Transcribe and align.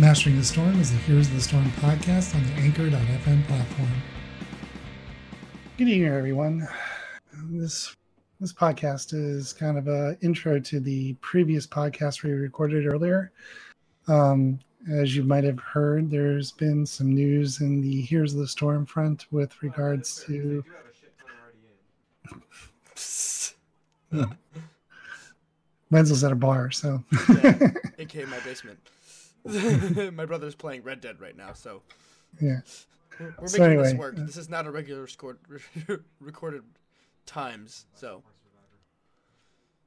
Mastering 0.00 0.36
the 0.36 0.44
Storm 0.44 0.80
is 0.80 0.90
the 0.90 0.98
Heroes 0.98 1.28
of 1.28 1.34
the 1.34 1.40
Storm 1.40 1.70
podcast 1.78 2.34
on 2.34 2.42
the 2.42 2.52
Anchor.fm 2.54 3.46
platform. 3.46 3.88
Good 5.78 5.86
evening, 5.86 6.08
everyone. 6.08 6.66
This 7.44 7.94
this 8.40 8.52
podcast 8.52 9.14
is 9.14 9.52
kind 9.52 9.78
of 9.78 9.86
a 9.86 10.18
intro 10.20 10.58
to 10.58 10.80
the 10.80 11.12
previous 11.20 11.64
podcast 11.64 12.24
we 12.24 12.32
recorded 12.32 12.88
earlier. 12.88 13.30
Um, 14.08 14.58
as 14.90 15.14
you 15.14 15.22
might 15.22 15.44
have 15.44 15.60
heard, 15.60 16.10
there's 16.10 16.50
been 16.50 16.84
some 16.84 17.14
news 17.14 17.60
in 17.60 17.80
the 17.80 18.00
Here's 18.00 18.34
the 18.34 18.48
Storm 18.48 18.84
front 18.86 19.26
with 19.30 19.62
regards 19.62 20.24
to. 20.24 20.64
Wenzel's 25.92 26.24
at 26.24 26.32
a 26.32 26.34
bar, 26.34 26.72
so. 26.72 27.04
yeah, 27.44 27.70
aka 28.00 28.24
my 28.24 28.40
basement. 28.40 28.80
my 30.14 30.24
brother's 30.24 30.54
playing 30.54 30.82
Red 30.82 31.00
Dead 31.00 31.20
right 31.20 31.36
now, 31.36 31.52
so 31.52 31.82
yeah, 32.40 32.60
we're, 33.20 33.34
we're 33.40 33.48
so 33.48 33.58
making 33.58 33.72
anyway, 33.72 33.82
this 33.90 33.94
work. 33.94 34.18
Uh, 34.18 34.24
this 34.24 34.36
is 34.36 34.48
not 34.48 34.66
a 34.66 34.70
regular 34.70 35.06
scored, 35.06 35.38
recorded 36.20 36.62
times, 37.26 37.86
so. 37.94 38.22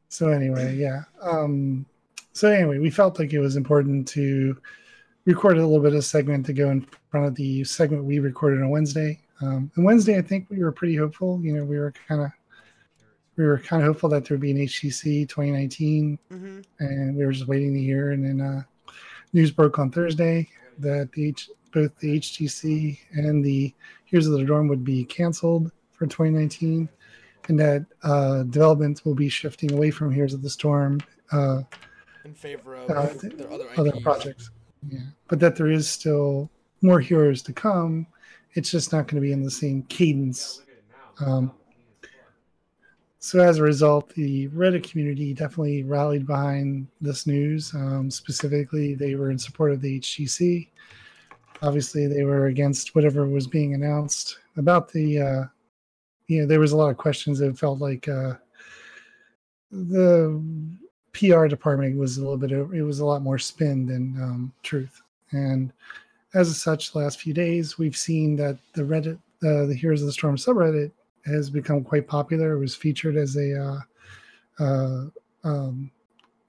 So 0.09 0.29
anyway, 0.29 0.75
yeah. 0.75 1.03
Um, 1.21 1.85
so 2.33 2.49
anyway, 2.49 2.77
we 2.77 2.89
felt 2.89 3.19
like 3.19 3.33
it 3.33 3.39
was 3.39 3.55
important 3.55 4.07
to 4.09 4.57
record 5.25 5.57
a 5.57 5.65
little 5.65 5.83
bit 5.83 5.93
of 5.93 6.05
segment 6.05 6.45
to 6.45 6.53
go 6.53 6.69
in 6.69 6.87
front 7.09 7.25
of 7.25 7.35
the 7.35 7.63
segment 7.63 8.05
we 8.05 8.19
recorded 8.19 8.61
on 8.61 8.69
Wednesday. 8.69 9.19
Um, 9.41 9.71
and 9.75 9.83
Wednesday, 9.83 10.17
I 10.17 10.21
think 10.21 10.47
we 10.49 10.59
were 10.59 10.71
pretty 10.71 10.95
hopeful. 10.95 11.39
You 11.41 11.53
know, 11.53 11.65
we 11.65 11.77
were 11.77 11.93
kind 12.07 12.21
of 12.21 12.31
we 13.35 13.43
were 13.43 13.59
kind 13.59 13.81
of 13.81 13.87
hopeful 13.87 14.09
that 14.09 14.25
there 14.25 14.35
would 14.35 14.41
be 14.41 14.51
an 14.51 14.57
HGC 14.57 15.29
2019, 15.29 16.17
mm-hmm. 16.31 16.59
and 16.79 17.15
we 17.15 17.25
were 17.25 17.31
just 17.31 17.47
waiting 17.47 17.73
to 17.73 17.79
hear. 17.79 18.11
And 18.11 18.23
then 18.23 18.41
uh, 18.41 18.63
news 19.33 19.51
broke 19.51 19.79
on 19.79 19.91
Thursday 19.91 20.47
that 20.79 21.11
the 21.13 21.29
H, 21.29 21.49
both 21.71 21.97
the 21.99 22.19
HGC 22.19 22.99
and 23.11 23.43
the 23.43 23.73
Heroes 24.05 24.27
of 24.27 24.33
the 24.33 24.45
Storm 24.45 24.67
would 24.67 24.83
be 24.83 25.03
canceled 25.05 25.71
for 25.91 26.05
2019, 26.05 26.87
and 27.47 27.59
that 27.59 27.85
uh, 28.03 28.43
development 28.43 29.01
will 29.03 29.15
be 29.15 29.29
shifting 29.29 29.71
away 29.73 29.91
from 29.91 30.11
Heroes 30.11 30.33
of 30.33 30.41
the 30.41 30.49
Storm 30.49 30.99
uh, 31.31 31.61
in 32.23 32.33
favor 32.33 32.75
of 32.75 32.89
uh, 32.89 33.13
their 33.21 33.51
other, 33.51 33.67
other 33.77 33.93
projects. 34.01 34.51
Yeah, 34.87 34.99
but 35.27 35.39
that 35.39 35.55
there 35.55 35.71
is 35.71 35.89
still 35.89 36.49
more 36.81 36.99
heroes 36.99 37.41
to 37.43 37.53
come. 37.53 38.07
It's 38.53 38.71
just 38.71 38.91
not 38.91 39.07
going 39.07 39.21
to 39.21 39.27
be 39.27 39.31
in 39.31 39.43
the 39.43 39.51
same 39.51 39.83
cadence. 39.83 40.61
Um, 41.19 41.51
so 43.19 43.39
as 43.39 43.57
a 43.57 43.63
result, 43.63 44.09
the 44.09 44.47
Reddit 44.49 44.89
community 44.89 45.33
definitely 45.33 45.83
rallied 45.83 46.27
behind 46.27 46.87
this 47.01 47.25
news. 47.25 47.73
Um, 47.73 48.11
specifically, 48.11 48.93
they 48.93 49.15
were 49.15 49.31
in 49.31 49.39
support 49.39 49.71
of 49.71 49.81
the 49.81 49.99
HGC. 49.99 50.67
Obviously, 51.63 52.05
they 52.05 52.23
were 52.23 52.47
against 52.47 52.93
whatever 52.93 53.25
was 53.27 53.47
being 53.47 53.73
announced 53.73 54.37
about 54.55 54.91
the. 54.91 55.19
Uh, 55.19 55.43
you 56.27 56.41
know, 56.41 56.47
there 56.47 56.59
was 56.59 56.73
a 56.73 56.77
lot 56.77 56.89
of 56.89 56.97
questions 56.97 57.39
that 57.39 57.57
felt 57.57 57.79
like 57.79 58.07
uh, 58.07 58.33
the 59.71 60.41
PR 61.13 61.47
department 61.47 61.97
was 61.97 62.17
a 62.17 62.21
little 62.21 62.37
bit. 62.37 62.51
It 62.51 62.83
was 62.83 62.99
a 62.99 63.05
lot 63.05 63.23
more 63.23 63.39
spin 63.39 63.87
than 63.87 64.21
um, 64.21 64.53
truth, 64.61 65.01
and 65.31 65.73
as 66.33 66.61
such, 66.61 66.91
the 66.91 66.99
last 66.99 67.19
few 67.19 67.33
days 67.33 67.77
we've 67.79 67.97
seen 67.97 68.35
that 68.35 68.59
the 68.73 68.83
Reddit, 68.83 69.17
uh, 69.43 69.65
the 69.65 69.75
Heroes 69.75 70.01
of 70.01 70.07
the 70.07 70.13
Storm 70.13 70.35
subreddit, 70.35 70.91
has 71.25 71.49
become 71.49 71.83
quite 71.83 72.07
popular. 72.07 72.53
It 72.53 72.59
was 72.59 72.75
featured 72.75 73.15
as 73.15 73.35
a 73.35 73.61
uh, 73.61 73.79
uh, 74.63 75.05
um, 75.43 75.91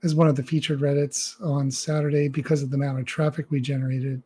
as 0.02 0.14
one 0.14 0.28
of 0.28 0.36
the 0.36 0.42
featured 0.42 0.80
Reddits 0.80 1.34
on 1.44 1.70
Saturday 1.70 2.28
because 2.28 2.62
of 2.62 2.70
the 2.70 2.77
amount 2.77 3.00
of 3.00 3.06
traffic 3.06 3.46
we 3.50 3.61
generated. 3.61 4.22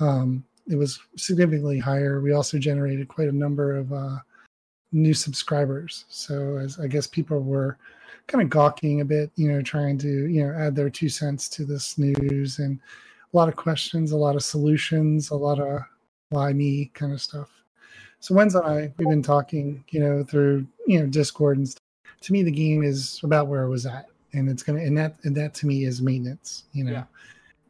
Um, 0.00 0.44
it 0.68 0.76
was 0.76 0.98
significantly 1.16 1.78
higher. 1.78 2.20
We 2.20 2.32
also 2.32 2.58
generated 2.58 3.08
quite 3.08 3.28
a 3.28 3.32
number 3.32 3.76
of 3.76 3.92
uh, 3.92 4.16
new 4.92 5.14
subscribers. 5.14 6.04
So 6.08 6.56
as 6.56 6.78
I 6.78 6.86
guess 6.86 7.06
people 7.06 7.40
were 7.40 7.78
kind 8.26 8.42
of 8.42 8.50
gawking 8.50 9.00
a 9.00 9.04
bit, 9.04 9.30
you 9.36 9.50
know, 9.50 9.62
trying 9.62 9.98
to 9.98 10.26
you 10.26 10.44
know 10.44 10.52
add 10.52 10.74
their 10.74 10.90
two 10.90 11.08
cents 11.08 11.48
to 11.50 11.64
this 11.64 11.98
news 11.98 12.58
and 12.58 12.78
a 13.32 13.36
lot 13.36 13.48
of 13.48 13.56
questions, 13.56 14.12
a 14.12 14.16
lot 14.16 14.36
of 14.36 14.42
solutions, 14.42 15.30
a 15.30 15.36
lot 15.36 15.60
of 15.60 15.80
why 16.30 16.52
me 16.52 16.90
kind 16.94 17.12
of 17.12 17.20
stuff. 17.20 17.50
So 18.20 18.34
Wenzel 18.34 18.62
and 18.62 18.78
I, 18.78 18.92
we've 18.96 19.08
been 19.08 19.22
talking, 19.22 19.84
you 19.90 20.00
know, 20.00 20.24
through 20.24 20.66
you 20.86 21.00
know 21.00 21.06
Discord 21.06 21.58
and 21.58 21.68
stuff. 21.68 21.82
To 22.22 22.32
me, 22.32 22.42
the 22.42 22.50
game 22.50 22.82
is 22.82 23.20
about 23.22 23.46
where 23.46 23.64
it 23.64 23.68
was 23.68 23.86
at, 23.86 24.06
and 24.32 24.48
it's 24.48 24.62
gonna, 24.62 24.80
and 24.80 24.96
that, 24.98 25.16
and 25.24 25.36
that 25.36 25.54
to 25.54 25.66
me 25.66 25.84
is 25.84 26.02
maintenance. 26.02 26.64
You 26.72 26.84
know, 26.84 26.92
yeah. 26.92 27.04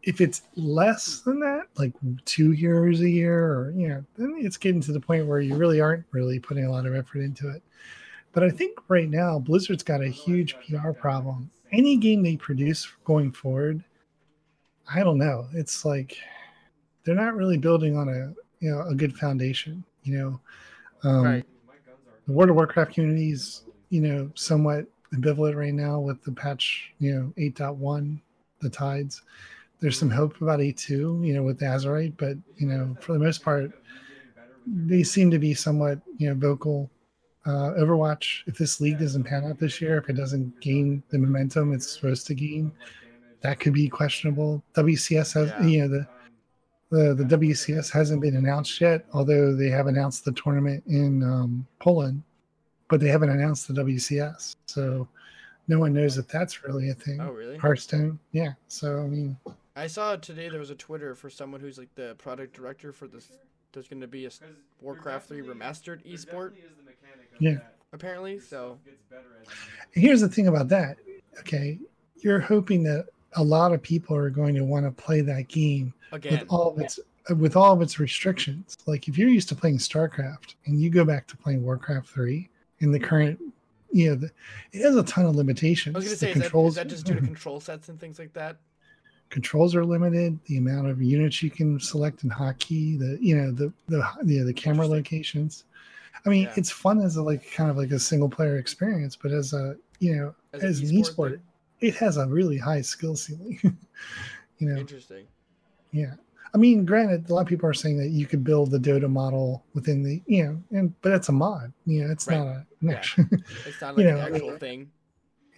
if 0.03 0.21
it's 0.21 0.43
less 0.55 1.21
than 1.21 1.41
that, 1.41 1.67
like 1.77 1.93
two 2.25 2.53
years 2.53 3.01
a 3.01 3.09
year, 3.09 3.45
or 3.45 3.73
you 3.77 3.89
know, 3.89 4.05
then 4.17 4.37
it's 4.39 4.57
getting 4.57 4.81
to 4.83 4.93
the 4.93 5.01
point 5.01 5.27
where 5.27 5.41
you 5.41 5.57
really 5.57 5.81
aren't 5.81 6.05
really 6.13 6.39
putting 6.39 6.65
a 6.65 6.71
lot 6.71 6.87
of 6.87 6.95
effort 6.95 7.21
into 7.21 7.49
it. 7.49 7.63
But 8.33 8.45
I 8.45 8.51
think 8.51 8.79
right 8.89 9.09
now 9.09 9.39
Blizzard's 9.39 9.83
got 9.83 10.03
a 10.03 10.09
huge 10.09 10.57
PR 10.61 10.91
problem. 10.91 11.51
Any 11.73 11.97
game 11.97 12.23
they 12.23 12.37
produce 12.37 12.87
going 13.05 13.33
forward, 13.33 13.83
I 14.93 15.03
don't 15.03 15.19
know. 15.19 15.49
It's 15.55 15.85
like 15.85 16.19
they're 17.05 17.15
not 17.15 17.35
really 17.35 17.57
building 17.57 17.97
on 17.97 18.09
a 18.09 18.35
you 18.61 18.71
know 18.71 18.83
a 18.83 18.95
good 18.95 19.17
foundation. 19.17 19.85
You 20.07 20.19
know, 20.19 20.41
um, 21.09 21.25
right. 21.25 21.45
the 22.27 22.33
World 22.33 22.51
of 22.51 22.57
Warcraft 22.57 22.95
community 22.95 23.31
is 23.31 23.63
you 23.91 24.01
know 24.01 24.31
somewhat 24.35 24.87
ambivalent 25.15 25.57
right 25.57 25.75
now 25.75 25.99
with 26.01 26.23
the 26.23 26.33
patch 26.33 26.93
you 26.99 27.15
know 27.15 27.33
8.1, 27.39 28.21
the 28.61 28.71
tides. 28.71 29.23
There's 29.79 29.99
some 29.99 30.11
hope 30.11 30.41
about 30.41 30.61
8.2, 30.61 31.27
you 31.27 31.35
know, 31.35 31.43
with 31.43 31.59
the 31.59 31.67
Azerite, 31.67 32.15
but 32.17 32.39
you 32.57 32.67
know, 32.67 32.97
for 33.01 33.13
the 33.13 33.19
most 33.19 33.45
part, 33.45 33.73
they 34.67 35.03
seem 35.03 35.31
to 35.31 35.39
be 35.39 35.55
somewhat 35.55 36.01
you 36.19 36.29
know 36.29 36.35
vocal. 36.35 36.91
Uh, 37.45 37.75
Overwatch, 37.79 38.43
if 38.49 38.59
this 38.59 38.81
league 38.81 38.99
doesn't 38.99 39.23
pan 39.23 39.45
out 39.45 39.57
this 39.57 39.81
year, 39.81 39.99
if 39.99 40.09
it 40.09 40.15
doesn't 40.15 40.61
gain 40.61 41.01
the 41.11 41.19
momentum 41.19 41.73
it's 41.73 41.89
supposed 41.89 42.27
to 42.27 42.35
gain, 42.35 42.73
that 43.41 43.61
could 43.61 43.73
be 43.73 43.89
questionable. 43.89 44.65
WCS 44.75 45.35
has, 45.35 45.51
yeah. 45.51 45.67
you 45.67 45.83
know, 45.83 45.89
the 45.89 46.09
the 46.91 47.15
the 47.15 47.25
WCS 47.25 47.91
hasn't 47.91 48.23
been 48.23 48.37
announced 48.37 48.81
yet, 48.81 49.07
although 49.13 49.55
they 49.55 49.69
have 49.69 49.87
announced 49.87 50.25
the 50.25 50.33
tournament 50.33 50.85
in 50.87 51.23
um, 51.23 51.67
Poland, 51.81 52.23
but 52.89 53.01
they 53.01 53.09
haven't 53.09 53.31
announced 53.31 53.69
the 53.69 53.75
WCS. 53.75 54.57
So 54.67 55.09
no 55.69 55.79
one 55.79 55.93
knows 55.93 56.17
if 56.19 56.29
that's 56.29 56.65
really 56.65 56.91
a 56.91 56.95
thing. 56.95 57.21
Oh, 57.21 57.31
really? 57.31 57.59
Hearthstone, 57.59 58.19
yeah. 58.33 58.53
So 58.69 59.01
I 59.01 59.07
mean, 59.07 59.37
I 59.75 59.87
saw 59.87 60.17
today 60.17 60.49
there 60.49 60.61
was 60.61 60.71
a 60.71 60.77
Twitter 60.77 61.15
for 61.15 61.29
someone 61.29 61.61
who's 61.61 61.79
like 61.79 61.95
the 61.95 62.15
product 62.19 62.55
director 62.55 62.93
for 62.93 63.09
this. 63.09 63.31
There's 63.73 63.89
going 63.89 64.01
to 64.01 64.07
be 64.07 64.25
a 64.25 64.31
Warcraft 64.81 65.29
3 65.29 65.43
remastered 65.43 66.07
esport. 66.11 66.53
Yeah. 67.39 67.59
Apparently, 67.93 68.39
so. 68.41 68.79
Here's 69.93 70.21
the 70.21 70.29
thing 70.29 70.49
about 70.49 70.69
that. 70.69 70.97
Okay, 71.41 71.79
you're 72.17 72.41
hoping 72.41 72.83
that 72.85 73.09
a 73.37 73.43
lot 73.43 73.73
of 73.73 73.83
people 73.83 74.17
are 74.17 74.31
going 74.31 74.55
to 74.55 74.65
want 74.65 74.85
to 74.85 74.91
play 74.91 75.21
that 75.21 75.49
game 75.49 75.95
Again. 76.13 76.33
with 76.33 76.47
all 76.51 76.73
of 76.73 76.79
its 76.79 76.99
with 77.31 77.57
all 77.57 77.73
of 77.73 77.83
its 77.83 77.99
restrictions. 77.99 78.77
Like 78.87 79.09
if 79.09 79.19
you're 79.19 79.29
used 79.29 79.49
to 79.51 79.55
playing 79.55 79.79
StarCraft 79.79 80.55
and 80.67 80.81
you 80.81 80.91
go 80.91 81.05
back 81.05 81.27
to 81.29 81.37
playing 81.37 81.65
Warcraft 81.65 82.09
three 82.09 82.49
in 82.81 82.93
the 82.93 83.01
current, 83.01 83.41
you 83.91 84.11
know, 84.11 84.15
the, 84.17 84.31
it 84.73 84.83
has 84.83 84.97
a 84.97 85.03
ton 85.03 85.27
of 85.27 85.35
limitations. 85.35 85.97
I 85.97 85.99
was 85.99 86.05
going 86.05 86.15
to 86.15 86.19
say, 86.19 86.31
is 86.31 86.41
controls, 86.41 86.75
that, 86.77 86.87
is 86.87 87.03
that 87.03 87.05
just 87.05 87.07
due 87.07 87.15
to 87.15 87.27
control 87.27 87.61
sets 87.61 87.89
and 87.89 87.99
things 87.99 88.19
like 88.19 88.33
that? 88.35 88.59
Controls 89.29 89.75
are 89.75 89.85
limited. 89.85 90.39
The 90.45 90.59
amount 90.59 90.89
of 90.89 91.03
units 91.03 91.43
you 91.43 91.51
can 91.51 91.81
select 91.81 92.23
in 92.23 92.31
hotkey, 92.31 92.97
the 92.97 93.19
you 93.21 93.37
know 93.37 93.51
the 93.51 93.73
the 93.89 94.07
the, 94.23 94.43
the 94.45 94.53
camera 94.53 94.87
locations. 94.87 95.65
I 96.25 96.29
mean, 96.29 96.45
yeah. 96.45 96.55
it's 96.57 96.71
fun 96.71 97.01
as 97.01 97.17
a 97.17 97.23
like 97.23 97.51
kind 97.53 97.69
of 97.69 97.77
like 97.77 97.91
a 97.91 97.99
single 97.99 98.29
player 98.29 98.59
experience, 98.59 99.17
but 99.17 99.33
as 99.33 99.53
a 99.53 99.77
you 99.99 100.15
know 100.15 100.35
as, 100.53 100.63
as 100.63 100.81
an 100.91 100.97
esport, 100.97 101.41
it 101.81 101.95
has 101.97 102.17
a 102.17 102.27
really 102.27 102.59
high 102.59 102.81
skill 102.81 103.17
ceiling. 103.17 103.59
you 104.59 104.69
know, 104.69 104.81
interesting. 104.81 105.27
Yeah. 105.93 106.15
I 106.55 106.59
mean, 106.59 106.85
granted, 106.85 107.29
a 107.29 107.35
lot 107.35 107.43
of 107.43 107.47
people 107.49 107.69
are 107.69 107.75
saying 107.75 107.99
that 107.99 108.09
you 108.09 108.27
could 108.27 108.43
build 108.43 108.71
the 108.71 108.79
Dota 108.79 109.11
model 109.11 109.65
within 109.75 110.03
the, 110.03 110.23
you 110.27 110.45
know, 110.45 110.63
and 110.71 111.01
but 111.03 111.11
that's 111.11 111.29
a 111.29 111.33
mod. 111.33 111.73
You 111.85 112.05
know, 112.05 112.11
it's 112.11 112.27
right. 112.27 112.39
not 112.39 112.47
a. 112.47 112.67
Yeah. 112.81 113.03
It's 113.67 113.81
not 113.81 113.97
like 113.97 114.05
you 114.05 114.11
know, 114.11 114.19
an 114.19 114.35
actual 114.35 114.57
thing. 114.59 114.91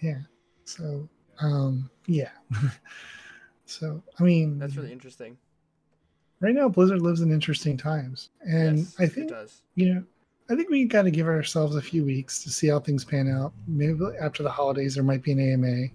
Yeah. 0.01 0.19
So, 0.65 1.07
um, 1.39 1.89
yeah. 2.05 2.31
so, 3.65 4.03
I 4.19 4.23
mean, 4.23 4.59
that's 4.59 4.75
really 4.75 4.91
interesting. 4.91 5.37
Right 6.41 6.55
now, 6.55 6.69
Blizzard 6.69 7.01
lives 7.01 7.21
in 7.21 7.31
interesting 7.31 7.75
times, 7.75 8.29
and 8.41 8.79
yes, 8.79 8.95
I 8.97 9.07
think 9.07 9.31
you 9.75 9.93
know, 9.93 10.03
I 10.49 10.55
think 10.55 10.69
we 10.69 10.85
got 10.85 11.03
to 11.03 11.11
give 11.11 11.27
ourselves 11.27 11.75
a 11.75 11.81
few 11.81 12.03
weeks 12.03 12.43
to 12.43 12.49
see 12.49 12.67
how 12.67 12.79
things 12.79 13.05
pan 13.05 13.29
out. 13.29 13.53
Maybe 13.67 13.99
after 14.19 14.41
the 14.41 14.49
holidays, 14.49 14.95
there 14.95 15.03
might 15.03 15.21
be 15.21 15.31
an 15.33 15.39
AMA. 15.39 15.87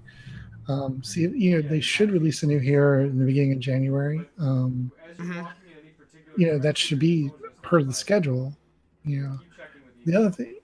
Um, 0.68 1.02
see, 1.02 1.22
you 1.22 1.50
know, 1.56 1.68
they 1.68 1.80
should 1.80 2.12
release 2.12 2.42
a 2.42 2.46
new 2.46 2.58
here 2.60 3.00
in 3.00 3.18
the 3.18 3.24
beginning 3.24 3.52
of 3.52 3.58
January. 3.58 4.20
Um, 4.38 4.92
mm-hmm. 5.18 5.44
You 6.36 6.52
know, 6.52 6.58
that 6.58 6.78
should 6.78 7.00
be 7.00 7.30
per 7.62 7.82
the 7.82 7.92
schedule. 7.92 8.56
You 9.04 9.22
know, 9.22 9.38
the 10.06 10.16
other 10.16 10.30
thing, 10.30 10.56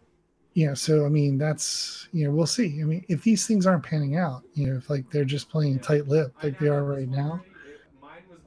yeah. 0.54 0.74
So 0.74 1.04
I 1.04 1.08
mean, 1.08 1.36
that's 1.36 2.08
you 2.12 2.24
know, 2.24 2.34
we'll 2.34 2.46
see. 2.46 2.80
I 2.80 2.84
mean, 2.84 3.04
if 3.08 3.22
these 3.22 3.46
things 3.46 3.66
aren't 3.66 3.82
panning 3.82 4.16
out, 4.16 4.42
you 4.54 4.66
know, 4.66 4.76
if 4.76 4.88
like 4.88 5.10
they're 5.10 5.24
just 5.24 5.50
playing 5.50 5.80
tight 5.80 6.08
lip 6.08 6.32
like 6.42 6.58
they 6.58 6.68
are 6.68 6.84
right 6.84 7.08
now, 7.08 7.42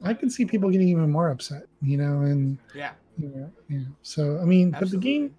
I 0.02 0.14
can 0.14 0.30
see 0.30 0.44
people 0.44 0.70
getting 0.70 0.88
even 0.88 1.10
more 1.10 1.30
upset, 1.30 1.64
you 1.82 1.96
know, 1.96 2.22
and 2.22 2.58
Yeah. 2.74 2.92
Know, 3.18 3.52
yeah. 3.68 3.80
So 4.02 4.38
I 4.40 4.44
mean, 4.44 4.70
but 4.70 4.90
the 4.90 4.96
game, 4.96 5.34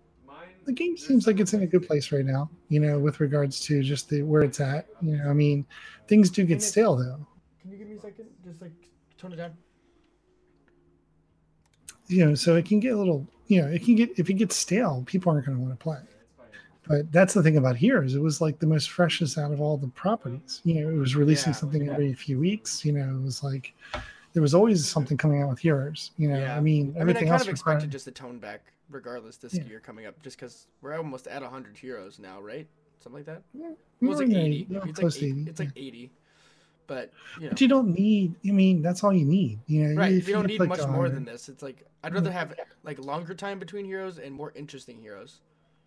the 0.65 0.71
game 0.73 0.97
seems 0.97 1.27
like 1.27 1.39
it's 1.39 1.53
in 1.53 1.61
a 1.63 1.67
good 1.67 1.85
place 1.85 2.11
right 2.11 2.25
now, 2.25 2.49
you 2.69 2.79
know, 2.79 2.99
with 2.99 3.19
regards 3.19 3.59
to 3.61 3.83
just 3.83 4.09
the 4.09 4.21
where 4.23 4.43
it's 4.43 4.59
at. 4.59 4.87
You 5.01 5.17
know, 5.17 5.29
I 5.29 5.33
mean, 5.33 5.65
things 6.07 6.29
do 6.29 6.43
get 6.45 6.61
stale 6.61 6.95
though. 6.95 7.25
Can 7.61 7.71
you 7.71 7.77
give 7.77 7.87
me 7.87 7.95
a 7.95 7.99
second? 7.99 8.25
Just 8.43 8.61
like 8.61 8.71
tone 9.17 9.33
it 9.33 9.37
down. 9.37 9.53
You 12.07 12.25
know, 12.25 12.35
so 12.35 12.55
it 12.55 12.65
can 12.65 12.79
get 12.79 12.93
a 12.93 12.97
little, 12.97 13.27
you 13.47 13.61
know, 13.61 13.67
it 13.67 13.83
can 13.83 13.95
get 13.95 14.11
if 14.17 14.29
it 14.29 14.35
gets 14.35 14.55
stale, 14.55 15.03
people 15.05 15.31
aren't 15.31 15.45
going 15.45 15.57
to 15.57 15.63
want 15.63 15.77
to 15.77 15.83
play. 15.83 15.99
But 16.87 17.11
that's 17.11 17.33
the 17.33 17.41
thing 17.41 17.57
about 17.57 17.75
here 17.77 18.03
is 18.03 18.13
It 18.13 18.21
was 18.21 18.41
like 18.41 18.59
the 18.59 18.67
most 18.67 18.91
freshest 18.91 19.39
out 19.39 19.51
of 19.51 19.59
all 19.59 19.75
the 19.75 19.87
properties. 19.87 20.61
You 20.63 20.75
know, 20.81 20.89
it 20.89 20.97
was 20.99 21.15
releasing 21.15 21.51
Yeah. 21.51 21.57
something 21.57 21.89
every 21.89 22.13
few 22.13 22.39
weeks. 22.39 22.85
You 22.85 22.91
know, 22.93 23.17
it 23.17 23.23
was 23.23 23.43
like 23.43 23.73
there 24.35 24.41
was 24.41 24.53
always 24.53 24.85
something 24.85 25.15
coming 25.17 25.41
out 25.41 25.47
with 25.49 25.59
Heroes. 25.59 26.11
You 26.17 26.27
know, 26.27 26.37
Yeah. 26.37 26.57
I 26.57 26.59
mean, 26.59 26.93
everything 26.97 26.99
I 26.99 27.03
mean, 27.05 27.15
I 27.15 27.19
kind 27.21 27.31
else 27.31 27.41
of 27.43 27.47
expected 27.49 27.75
required- 27.85 27.91
just 27.91 28.07
a 28.07 28.11
tone 28.11 28.37
back, 28.37 28.73
regardless 28.89 29.37
this 29.37 29.53
Yeah. 29.55 29.63
year 29.63 29.79
coming 29.79 30.05
up, 30.05 30.21
just 30.21 30.37
because 30.37 30.67
we're 30.81 30.93
almost 30.97 31.25
at 31.27 31.41
100 31.41 31.77
heroes 31.77 32.19
now, 32.19 32.41
right? 32.41 32.67
Something 32.99 33.19
like 33.19 33.25
that. 33.27 33.43
Yeah, 33.53 33.71
It 34.01 34.05
was 34.05 34.19
we're 34.19 34.25
like 34.27 34.35
80. 34.35 34.67
we're 34.69 34.87
It's 34.89 34.99
close 34.99 35.15
like 35.15 35.19
to 35.21 35.25
80. 35.27 35.39
80, 35.41 35.49
It's 35.49 35.59
like 35.61 35.71
80. 35.77 36.11
But 36.87 37.11
you 37.37 37.43
know, 37.43 37.49
But 37.49 37.61
you 37.61 37.67
don't 37.69 37.97
need. 37.97 38.35
I 38.45 38.51
mean, 38.51 38.81
that's 38.81 39.03
all 39.05 39.13
you 39.13 39.25
need. 39.25 39.57
You 39.67 39.87
know, 39.87 39.95
right? 39.95 40.11
if 40.13 40.27
You 40.27 40.33
don't 40.35 40.45
need 40.47 40.59
like, 40.59 40.69
much 40.69 40.85
more 40.87 41.09
than 41.09 41.23
this. 41.23 41.47
It's 41.49 41.63
like 41.63 41.83
I'd 42.03 42.13
rather 42.13 42.31
have 42.31 42.53
like 42.83 42.99
longer 42.99 43.33
time 43.33 43.57
between 43.57 43.85
heroes 43.85 44.19
and 44.19 44.35
more 44.35 44.51
interesting 44.53 45.01
heroes. 45.01 45.39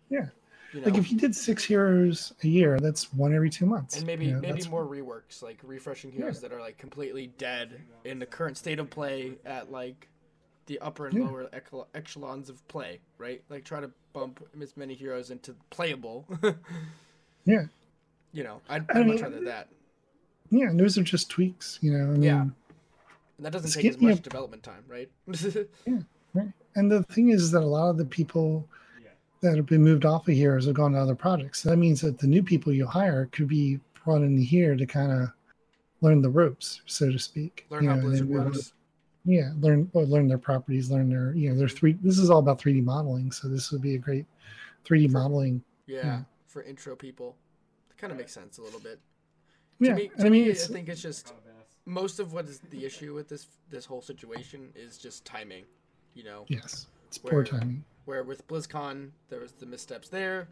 Yeah. 0.09 0.25
You 0.73 0.81
know, 0.81 0.85
Like 0.87 0.97
if 0.99 1.11
you 1.11 1.17
did 1.17 1.35
six 1.35 1.63
heroes 1.63 2.33
a 2.43 2.47
year, 2.47 2.79
that's 2.79 3.11
one 3.13 3.33
every 3.33 3.49
two 3.49 3.65
months. 3.65 3.97
and 3.97 4.05
maybe 4.05 4.25
you 4.27 4.33
know, 4.33 4.39
maybe 4.41 4.63
more 4.69 4.85
reworks, 4.85 5.41
like 5.41 5.57
refreshing 5.63 6.11
heroes 6.11 6.41
that 6.41 6.51
are 6.51 6.59
like 6.59 6.77
completely 6.77 7.27
dead 7.37 7.81
in 8.05 8.19
the 8.19 8.25
current 8.25 8.57
state 8.57 8.77
of 8.79 8.89
play 8.89 9.33
at 9.45 9.71
like 9.71 10.07
the 10.67 10.77
upper 10.79 11.07
and 11.07 11.17
Yeah. 11.17 11.25
lower 11.25 11.49
echelons 11.95 12.49
of 12.49 12.65
play, 12.67 12.99
right? 13.17 13.41
Like 13.49 13.65
try 13.65 13.79
to 13.79 13.89
bump 14.13 14.43
as 14.61 14.77
many 14.77 14.93
heroes 14.93 15.31
into 15.31 15.55
playable. 15.71 16.25
Yeah. 17.45 17.63
You 18.33 18.43
know, 18.43 18.61
I'd, 18.69 18.85
I 18.91 18.99
I'd 18.99 19.07
much 19.07 19.21
rather 19.21 19.43
that. 19.45 19.69
Yeah, 20.51 20.67
and 20.67 20.79
those 20.79 20.97
are 20.99 21.03
just 21.03 21.29
tweaks. 21.31 21.79
You 21.81 21.93
know, 21.93 22.03
I 22.03 22.07
mean, 22.07 22.21
Yeah. 22.23 22.41
And 22.41 22.51
that 23.45 23.53
doesn't 23.53 23.71
take 23.71 23.85
as 23.91 23.99
much 23.99 24.19
a- 24.19 24.21
development 24.21 24.61
time, 24.63 24.83
right? 24.87 25.09
Right. 26.35 26.47
And 26.75 26.91
the 26.91 27.01
thing 27.05 27.29
is 27.29 27.49
that 27.51 27.63
a 27.63 27.65
lot 27.65 27.89
of 27.89 27.97
the 27.97 28.05
people 28.05 28.67
that 29.41 29.55
have 29.55 29.65
been 29.65 29.83
moved 29.83 30.05
off 30.05 30.27
of 30.27 30.35
heroes 30.35 30.65
have 30.65 30.75
gone 30.75 30.93
to 30.93 30.99
other 30.99 31.15
projects. 31.15 31.61
So 31.61 31.69
that 31.69 31.77
means 31.77 32.01
that 32.01 32.19
the 32.19 32.27
new 32.27 32.43
people 32.43 32.73
you 32.73 32.85
hire 32.85 33.27
could 33.31 33.47
be 33.47 33.79
brought 34.03 34.21
in 34.21 34.37
here 34.37 34.75
to 34.75 34.85
kind 34.85 35.11
of 35.11 35.29
learn 36.01 36.21
the 36.21 36.29
ropes, 36.29 36.81
so 36.85 37.11
to 37.11 37.19
speak. 37.19 37.65
Learn 37.69 37.83
you 37.83 37.89
how 37.89 37.95
know, 37.95 38.01
Blizzard 38.01 38.29
works. 38.29 38.73
Yeah, 39.25 39.51
learn 39.59 39.89
learn 39.93 40.27
their 40.27 40.37
properties, 40.37 40.89
learn 40.89 41.09
their 41.09 41.33
you 41.33 41.49
know 41.49 41.55
their 41.57 41.69
three. 41.69 41.97
This 42.01 42.17
is 42.17 42.29
all 42.29 42.39
about 42.39 42.59
3D 42.59 42.83
modeling, 42.83 43.31
so 43.31 43.47
this 43.47 43.71
would 43.71 43.81
be 43.81 43.95
a 43.95 43.97
great 43.97 44.25
3D 44.85 45.11
modeling. 45.11 45.61
Yeah, 45.87 46.21
for 46.47 46.63
intro 46.63 46.95
people. 46.95 47.35
It 47.91 47.97
kind 47.97 48.11
of 48.11 48.17
makes 48.17 48.33
sense 48.33 48.57
a 48.57 48.61
little 48.61 48.79
bit. 48.79 48.99
Yeah, 49.79 49.93
me, 49.93 50.07
to 50.07 50.25
I 50.25 50.29
mean, 50.29 50.45
me, 50.45 50.51
I 50.51 50.53
think 50.53 50.89
it's 50.89 51.01
just 51.01 51.33
most 51.85 52.19
of 52.19 52.33
what 52.33 52.45
is 52.45 52.59
the 52.69 52.85
issue 52.85 53.13
with 53.13 53.27
this 53.27 53.47
this 53.69 53.85
whole 53.85 54.01
situation 54.01 54.69
is 54.75 54.97
just 54.97 55.25
timing. 55.25 55.65
You 56.13 56.23
know, 56.23 56.45
yes, 56.47 56.87
it's 57.07 57.17
poor 57.17 57.43
timing. 57.43 57.83
Where 58.05 58.23
with 58.23 58.47
BlizzCon 58.47 59.11
there 59.29 59.39
was 59.39 59.53
the 59.53 59.65
missteps 59.65 60.09
there, 60.09 60.47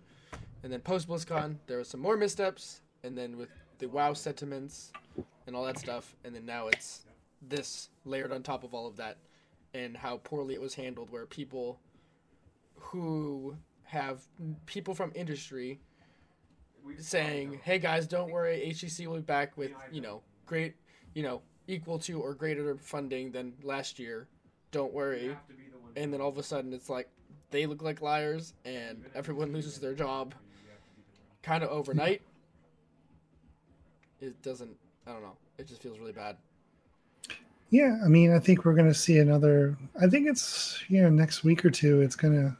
and 0.63 0.71
then 0.71 0.81
post 0.81 1.07
BlizzCon 1.07 1.57
there 1.67 1.77
was 1.77 1.87
some 1.87 1.99
more 1.99 2.17
missteps, 2.17 2.81
and 3.03 3.17
then 3.17 3.37
with 3.37 3.49
the 3.79 3.87
WoW 3.87 4.13
sentiments 4.13 4.91
and 5.45 5.55
all 5.55 5.65
that 5.65 5.79
stuff, 5.79 6.15
and 6.23 6.35
then 6.35 6.45
now 6.45 6.67
it's 6.67 7.05
this 7.41 7.89
layered 8.05 8.31
on 8.31 8.43
top 8.43 8.63
of 8.63 8.73
all 8.73 8.87
of 8.87 8.97
that, 8.97 9.17
and 9.73 9.95
how 9.97 10.17
poorly 10.17 10.53
it 10.53 10.61
was 10.61 10.75
handled, 10.75 11.09
where 11.09 11.25
people 11.25 11.79
who 12.75 13.55
have 13.83 14.21
people 14.65 14.93
from 14.93 15.11
industry 15.15 15.79
saying, 16.97 17.59
"Hey 17.63 17.79
guys, 17.79 18.07
don't 18.07 18.31
worry, 18.31 18.61
HGC 18.67 19.07
will 19.07 19.15
be 19.15 19.21
back 19.21 19.57
with 19.57 19.71
you 19.91 20.01
know. 20.01 20.21
great, 20.45 20.75
you 21.13 21.23
know 21.23 21.41
equal 21.67 21.99
to 21.99 22.21
or 22.21 22.33
greater 22.33 22.77
funding 22.77 23.31
than 23.31 23.53
last 23.61 23.99
year. 23.99 24.27
Don't 24.71 24.93
worry." 24.93 25.37
And 25.95 26.13
then 26.13 26.21
all 26.21 26.29
of 26.29 26.37
a 26.37 26.43
sudden, 26.43 26.73
it's 26.73 26.89
like 26.89 27.09
they 27.51 27.65
look 27.65 27.81
like 27.81 28.01
liars, 28.01 28.53
and 28.65 29.03
everyone 29.15 29.53
loses 29.53 29.79
their 29.79 29.93
job, 29.93 30.33
kind 31.43 31.63
of 31.63 31.69
overnight. 31.69 32.21
It 34.19 34.41
doesn't. 34.41 34.75
I 35.05 35.11
don't 35.11 35.21
know. 35.21 35.37
It 35.57 35.67
just 35.67 35.81
feels 35.81 35.99
really 35.99 36.11
bad. 36.11 36.37
Yeah, 37.69 37.99
I 38.03 38.07
mean, 38.07 38.33
I 38.33 38.39
think 38.39 38.63
we're 38.63 38.73
going 38.73 38.87
to 38.87 38.93
see 38.93 39.19
another. 39.19 39.77
I 40.01 40.07
think 40.07 40.27
it's 40.27 40.83
you 40.87 41.01
know 41.01 41.09
next 41.09 41.43
week 41.43 41.65
or 41.65 41.69
two. 41.69 42.01
It's 42.01 42.15
going 42.15 42.33
to 42.33 42.55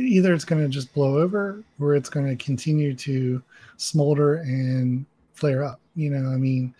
either 0.00 0.34
it's 0.34 0.44
going 0.44 0.62
to 0.62 0.68
just 0.68 0.92
blow 0.92 1.18
over 1.18 1.62
or 1.80 1.94
it's 1.94 2.10
going 2.10 2.26
to 2.26 2.44
continue 2.44 2.94
to 2.94 3.42
smolder 3.76 4.36
and 4.36 5.06
flare 5.34 5.64
up. 5.64 5.80
You 5.94 6.10
know, 6.10 6.30
I 6.30 6.36
mean, 6.36 6.74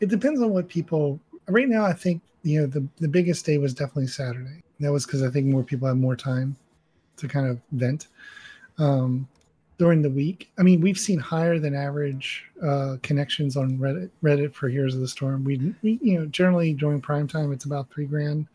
it 0.00 0.08
depends 0.08 0.40
on 0.40 0.50
what 0.50 0.68
people. 0.68 1.20
Right 1.46 1.68
now, 1.68 1.84
I 1.84 1.92
think 1.92 2.22
you 2.42 2.60
know 2.60 2.66
the 2.66 2.86
the 2.98 3.08
biggest 3.08 3.44
day 3.46 3.58
was 3.58 3.74
definitely 3.74 4.08
Saturday. 4.08 4.62
That 4.80 4.92
was 4.92 5.06
because 5.06 5.22
I 5.22 5.30
think 5.30 5.46
more 5.46 5.62
people 5.62 5.88
have 5.88 5.96
more 5.96 6.16
time 6.16 6.56
to 7.16 7.26
kind 7.28 7.48
of 7.48 7.58
vent 7.72 8.08
um, 8.78 9.26
during 9.76 10.02
the 10.02 10.10
week. 10.10 10.50
I 10.58 10.62
mean, 10.62 10.80
we've 10.80 10.98
seen 10.98 11.18
higher 11.18 11.58
than 11.58 11.74
average 11.74 12.44
uh, 12.62 12.96
connections 13.02 13.56
on 13.56 13.76
Reddit. 13.78 14.10
Reddit 14.22 14.54
for 14.54 14.68
Heroes 14.68 14.94
of 14.94 15.00
the 15.00 15.08
Storm. 15.08 15.42
We, 15.44 15.74
we, 15.82 15.98
you 16.00 16.18
know, 16.18 16.26
generally 16.26 16.72
during 16.74 17.00
prime 17.00 17.26
time, 17.26 17.52
it's 17.52 17.64
about 17.64 17.90
three 17.90 18.06
grand. 18.06 18.46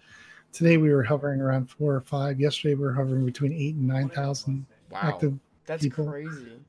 Today 0.54 0.78
we 0.78 0.94
were 0.94 1.04
hovering 1.04 1.42
around 1.42 1.70
four 1.70 1.96
or 1.96 2.02
five. 2.02 2.40
Yesterday 2.40 2.76
we 2.76 2.84
were 2.86 2.94
hovering 2.94 3.26
between 3.26 3.52
eight 3.54 3.76
and 3.76 3.88
nine 3.88 4.08
thousand 4.10 4.66
Wow, 4.92 5.00
active. 5.02 5.34
that's 5.66 5.84
people. 5.84 6.06
crazy. 6.06 6.60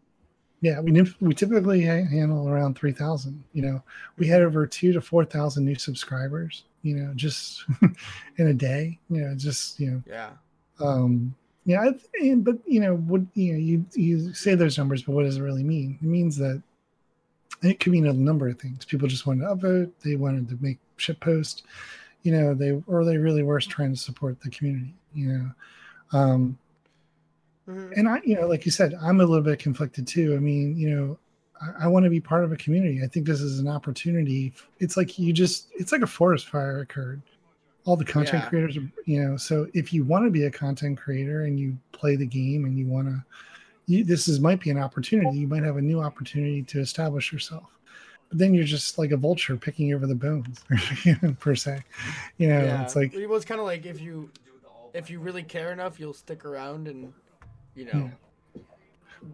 Yeah, 0.63 0.81
we 0.81 0.93
we 1.21 1.35
typically 1.35 1.83
handle 1.83 2.49
around 2.49 2.79
three 2.79 2.93
thousand. 2.93 3.45
You 3.53 3.61
know, 3.61 3.83
we 4.17 4.27
had 4.27 4.41
over 4.41 4.67
two 4.67 4.95
to 4.95 5.03
four 5.03 5.27
thousand 5.27 5.67
new 5.67 5.75
subscribers. 5.75 6.65
You 6.85 6.95
know, 6.97 7.13
just 7.15 7.65
in 8.39 8.47
a 8.47 8.55
day. 8.55 8.99
You 9.11 9.23
know, 9.23 9.35
just 9.35 9.81
you 9.81 9.91
know, 9.91 10.03
Yeah, 10.07 10.31
um 10.81 11.35
yeah 11.65 11.81
I, 11.81 11.91
th- 11.91 12.03
and, 12.21 12.45
but 12.45 12.59
you 12.67 12.79
know 12.81 12.95
what 12.97 13.23
you 13.35 13.55
know 13.55 13.59
you 13.59 13.85
you 13.95 14.33
say 14.35 14.55
those 14.55 14.77
numbers 14.79 15.03
but 15.03 15.13
what 15.13 15.25
does 15.25 15.39
it 15.39 15.43
really 15.43 15.65
mean? 15.65 15.99
It 16.01 16.07
means 16.07 16.37
that 16.37 16.63
it 17.63 17.81
could 17.81 17.93
mean 17.93 18.07
a 18.07 18.13
number 18.13 18.49
of 18.49 18.61
things. 18.61 18.85
People 18.85 19.09
just 19.09 19.27
wanted 19.27 19.43
to 19.49 19.55
upvote 19.57 19.91
they 20.05 20.17
wanted 20.17 20.49
to 20.51 20.59
make 20.61 20.79
shit 20.97 21.19
post 21.21 21.65
you 22.23 22.33
know 22.33 22.55
they 22.55 22.73
or 22.87 23.05
they 23.05 23.17
really 23.19 23.43
were 23.43 23.59
trying 23.61 23.93
to 23.93 23.99
support 23.99 24.41
the 24.43 24.51
community 24.51 24.95
you 25.15 25.29
know. 25.33 25.51
Um 26.19 26.59
Mhm. 27.67 27.93
and 27.97 28.09
i 28.11 28.21
you 28.27 28.35
know 28.35 28.47
like 28.47 28.67
you 28.67 28.71
said 28.71 28.93
i'm 29.01 29.21
a 29.23 29.25
little 29.25 29.43
bit 29.43 29.59
conflicted 29.59 30.07
too. 30.07 30.35
I 30.37 30.39
mean 30.39 30.77
you 30.77 30.91
know 30.91 31.19
i, 31.65 31.85
I 31.85 31.87
want 31.87 32.05
to 32.05 32.11
be 32.11 32.21
part 32.21 32.45
of 32.45 32.53
a 32.53 32.57
community. 32.57 33.03
I 33.03 33.07
think 33.07 33.27
this 33.27 33.41
is 33.41 33.59
an 33.59 33.69
opportunity. 33.69 34.53
It's 34.81 34.97
like 34.97 35.19
you 35.19 35.33
just 35.33 35.69
it's 35.75 35.93
like 35.93 36.03
a 36.03 36.07
forest 36.07 36.49
fire 36.49 36.81
occurred. 36.81 37.23
All 37.85 37.97
the 37.97 38.05
content 38.05 38.43
Yeah. 38.45 38.49
creators 38.49 38.77
are 38.77 38.91
you 39.05 39.23
know 39.23 39.37
so 39.37 39.67
if 39.75 39.93
you 39.93 40.05
want 40.05 40.25
to 40.25 40.31
be 40.31 40.45
a 40.45 40.51
content 40.51 40.99
creator 40.99 41.45
and 41.45 41.59
you 41.59 41.77
play 41.93 42.17
the 42.17 42.27
game 42.27 42.65
and 42.65 42.79
you 42.79 42.87
want 42.87 43.09
to 43.09 43.25
you, 43.87 44.03
this 44.03 44.29
is 44.29 44.41
might 44.41 44.61
be 44.61 44.71
an 44.71 44.79
opportunity. 44.79 45.39
You 45.39 45.47
might 45.47 45.63
have 45.63 45.77
a 45.77 45.83
new 45.83 46.01
opportunity 46.01 46.63
to 46.63 46.81
establish 46.81 47.33
yourself. 47.33 47.65
But 48.31 48.39
then 48.39 48.55
you're 48.55 48.65
just 48.65 48.97
like 48.99 49.11
a 49.11 49.17
vulture 49.17 49.57
picking 49.57 49.93
over 49.93 50.07
the 50.07 50.15
bones 50.15 50.65
per 51.39 51.55
se. 51.55 51.83
You 52.39 52.49
know 52.49 52.63
yeah. 52.65 52.83
it's 52.83 52.97
like 52.97 53.13
well, 53.15 53.37
it's 53.37 53.45
kind 53.45 53.61
of 53.61 53.67
like 53.67 53.85
if 53.85 54.01
you 54.01 54.31
if 54.95 55.11
you 55.11 55.19
really 55.19 55.43
care 55.43 55.73
enough, 55.73 56.01
you'll 56.01 56.15
stick 56.15 56.45
around, 56.45 56.89
and 56.89 57.13
you 57.75 57.85
know, 57.87 58.11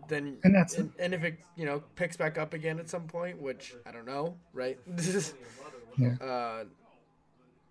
then 0.09 0.38
And 0.44 0.54
that's- 0.54 0.76
and, 0.78 0.92
and 0.99 1.14
if 1.14 1.25
it 1.25 1.38
you 1.56 1.64
know 1.66 1.82
picks 1.97 2.16
back 2.16 2.38
up 2.38 2.54
again 2.54 2.78
at 2.78 2.88
some 2.88 3.06
point, 3.06 3.40
which 3.40 3.75
I 3.87 3.92
don't 3.92 4.06
know, 4.06 4.37
right? 4.52 4.78
yeah 5.99 6.14
uh, 6.20 6.64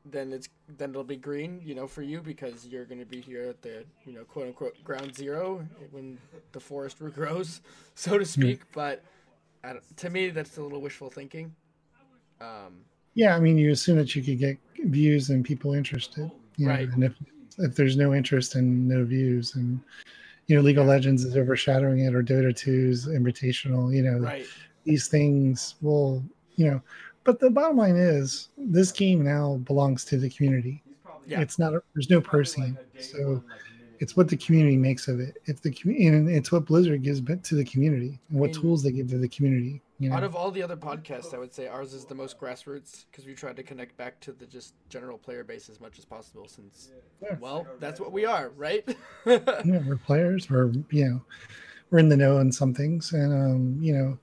then 0.05 0.31
it's 0.33 0.49
then 0.77 0.89
it'll 0.91 1.03
be 1.03 1.15
green, 1.17 1.61
you 1.63 1.75
know, 1.75 1.85
for 1.87 2.01
you 2.01 2.21
because 2.21 2.65
you're 2.65 2.85
going 2.85 2.99
to 2.99 3.05
be 3.05 3.21
here 3.21 3.43
at 3.49 3.61
the 3.61 3.83
you 4.05 4.13
know 4.13 4.23
quote 4.23 4.47
unquote 4.47 4.75
ground 4.83 5.15
zero 5.15 5.65
when 5.91 6.17
the 6.51 6.59
forest 6.59 6.99
regrows, 6.99 7.59
so 7.95 8.17
to 8.17 8.25
speak. 8.25 8.61
But 8.73 9.03
I 9.63 9.73
don't- 9.73 9.97
to 9.97 10.09
me, 10.09 10.29
that's 10.29 10.57
a 10.57 10.63
little 10.63 10.81
wishful 10.81 11.09
thinking. 11.09 11.53
Um, 12.41 12.85
Yeah, 13.15 13.35
I 13.35 13.39
mean, 13.39 13.57
you 13.57 13.71
assume 13.71 13.97
that 13.97 14.15
you 14.15 14.23
could 14.23 14.39
get 14.39 14.57
views 14.85 15.29
and 15.29 15.43
people 15.43 15.73
interested, 15.73 16.31
you 16.55 16.67
know, 16.67 16.73
Right. 16.73 16.87
and 16.89 17.03
if 17.03 17.13
if 17.57 17.75
there's 17.75 17.97
no 17.97 18.13
interest 18.13 18.55
and 18.55 18.87
no 18.87 19.03
views, 19.03 19.55
and 19.55 19.81
you 20.49 20.55
know, 20.55 20.63
League 20.63 20.79
of 20.79 20.87
Legends 20.87 21.23
is 21.23 21.37
overshadowing 21.37 21.99
it, 21.99 22.15
or 22.15 22.23
Dota 22.23 22.49
2's 22.49 23.07
Invitational, 23.07 23.95
you 23.95 24.01
know, 24.01 24.17
right. 24.17 24.45
these 24.83 25.07
things 25.07 25.75
will, 25.79 26.23
you 26.55 26.65
know, 26.65 26.81
but 27.23 27.39
the 27.39 27.51
bottom 27.51 27.77
line 27.77 27.95
is 27.95 28.49
this 28.57 28.91
game 28.91 29.23
now 29.23 29.57
belongs 29.65 30.03
to 30.05 30.17
the 30.17 30.27
community. 30.27 30.81
Yeah. 31.27 31.41
It's 31.41 31.59
not. 31.59 31.75
A, 31.75 31.83
there's 31.93 32.09
no 32.09 32.19
person, 32.19 32.79
so 32.99 33.43
it's 33.99 34.15
what 34.17 34.27
the 34.29 34.37
community 34.37 34.77
makes 34.77 35.07
of 35.07 35.19
it. 35.19 35.37
If 35.45 35.61
the 35.61 35.71
community, 35.71 36.07
and 36.07 36.29
it's 36.29 36.51
what 36.51 36.65
Blizzard 36.65 37.03
gives 37.03 37.21
to 37.21 37.55
the 37.55 37.65
community, 37.65 38.19
and 38.29 38.39
what 38.39 38.49
I 38.49 38.53
mean- 38.53 38.61
tools 38.61 38.83
they 38.83 38.91
give 38.91 39.09
to 39.09 39.17
the 39.17 39.29
community. 39.29 39.81
You 39.99 40.09
know, 40.09 40.15
Out 40.15 40.23
of 40.23 40.33
all 40.33 40.49
the 40.49 40.63
other 40.63 40.77
podcasts, 40.77 41.33
I 41.33 41.37
would 41.37 41.53
say 41.53 41.67
ours 41.67 41.93
is 41.93 42.05
the 42.05 42.15
most 42.15 42.39
grassroots 42.39 43.03
because 43.11 43.25
we 43.25 43.33
tried 43.33 43.57
to 43.57 43.63
connect 43.63 43.97
back 43.97 44.17
to 44.21 44.31
the 44.31 44.45
just 44.45 44.73
general 44.87 45.17
player 45.17 45.43
base 45.43 45.67
as 45.67 45.81
much 45.81 45.99
as 45.99 46.05
possible. 46.05 46.47
Since, 46.47 46.91
Yeah. 47.21 47.35
well, 47.41 47.67
that's 47.81 47.99
what 47.99 48.13
we 48.13 48.23
are, 48.25 48.49
right? 48.55 48.87
yeah, 49.25 49.59
we're 49.85 49.97
players. 49.97 50.49
We're 50.49 50.71
you 50.89 51.05
know, 51.05 51.21
we're 51.91 51.99
in 51.99 52.07
the 52.07 52.15
know 52.15 52.37
on 52.37 52.49
some 52.53 52.73
things, 52.73 53.11
and 53.11 53.33
um, 53.33 53.77
you 53.83 53.91
know, 53.91 54.17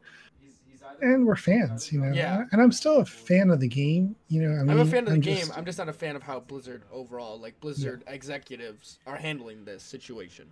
and 1.03 1.27
we're 1.27 1.37
fans. 1.37 1.93
You 1.93 2.01
know, 2.01 2.13
Yeah. 2.13 2.45
And 2.53 2.61
I'm 2.63 2.73
still 2.73 2.99
a 2.99 3.05
fan 3.05 3.51
of 3.51 3.61
the 3.61 3.69
game. 3.69 4.17
You 4.29 4.43
know, 4.43 4.55
I 4.59 4.63
mean, 4.63 4.71
I'm 4.71 4.81
a 4.81 4.85
fan 4.85 5.05
of 5.05 5.07
the 5.11 5.15
I'm 5.15 5.21
game. 5.21 5.39
just- 5.39 5.57
I'm 5.59 5.65
just 5.65 5.79
not 5.79 5.89
a 5.89 5.93
fan 5.93 6.17
of 6.17 6.23
how 6.23 6.41
Blizzard 6.41 6.83
overall, 6.93 7.39
like 7.39 7.59
Blizzard 7.61 8.03
executives, 8.07 8.99
are 9.07 9.17
handling 9.17 9.65
this 9.65 9.83
situation. 9.83 10.47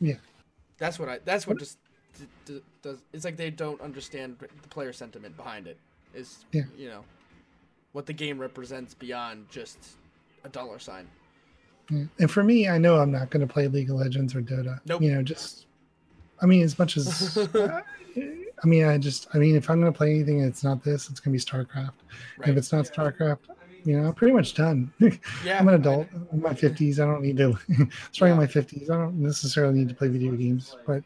Yeah. 0.00 0.14
That's 0.78 0.98
what 0.98 1.08
I. 1.08 1.18
That's 1.24 1.46
what 1.46 1.58
just 1.58 1.78
d- 2.18 2.26
d- 2.44 2.62
does. 2.82 2.98
It's 3.12 3.24
like 3.24 3.36
they 3.36 3.50
don't 3.50 3.80
understand 3.80 4.36
the 4.38 4.68
player 4.68 4.92
sentiment 4.92 5.36
behind 5.36 5.66
it. 5.66 5.76
Is 6.14 6.44
Yeah. 6.52 6.62
you 6.76 6.88
know, 6.88 7.04
what 7.92 8.06
the 8.06 8.12
game 8.12 8.38
represents 8.38 8.94
beyond 8.94 9.48
just 9.50 9.78
a 10.44 10.48
dollar 10.48 10.78
sign. 10.78 11.06
Yeah. 11.90 12.04
And 12.20 12.30
for 12.30 12.44
me, 12.44 12.68
I 12.68 12.78
know 12.78 12.98
I'm 12.98 13.10
not 13.10 13.30
going 13.30 13.46
to 13.46 13.52
play 13.52 13.66
League 13.66 13.90
of 13.90 13.96
Legends 13.96 14.34
or 14.34 14.40
Dota. 14.42 14.78
Nope. 14.86 15.02
You 15.02 15.12
know, 15.14 15.22
just 15.22 15.66
I 16.40 16.46
mean, 16.46 16.62
as 16.62 16.78
much 16.78 16.96
as 16.96 17.36
uh, 17.56 17.80
I 18.62 18.66
mean, 18.66 18.84
I 18.84 18.98
just 18.98 19.28
I 19.34 19.38
mean, 19.38 19.56
if 19.56 19.70
I'm 19.70 19.80
going 19.80 19.92
to 19.92 19.96
play 19.96 20.14
anything, 20.14 20.40
it's 20.40 20.64
not 20.64 20.82
this. 20.82 21.10
It's 21.10 21.20
going 21.20 21.36
to 21.36 21.44
be 21.44 21.50
StarCraft. 21.50 21.92
Right. 22.38 22.48
If 22.48 22.56
it's 22.56 22.72
not 22.72 22.84
StarCraft, 22.86 23.38
you 23.84 24.00
know, 24.00 24.08
I'm 24.08 24.14
pretty 24.14 24.34
much 24.34 24.54
done. 24.54 24.92
yeah, 25.44 25.58
I'm 25.58 25.68
an 25.68 25.74
adult. 25.74 26.08
I'm 26.12 26.28
in 26.32 26.42
my 26.42 26.52
50s. 26.52 27.00
I 27.00 27.06
don't 27.06 27.22
need 27.22 27.36
to. 27.38 27.58
starting 28.12 28.36
in 28.36 28.40
my 28.40 28.46
50s, 28.46 28.90
I 28.90 28.94
don't 28.94 29.20
necessarily 29.20 29.78
need 29.78 29.88
to 29.88 29.94
play 29.94 30.08
video 30.08 30.32
games, 30.32 30.76
but. 30.86 31.02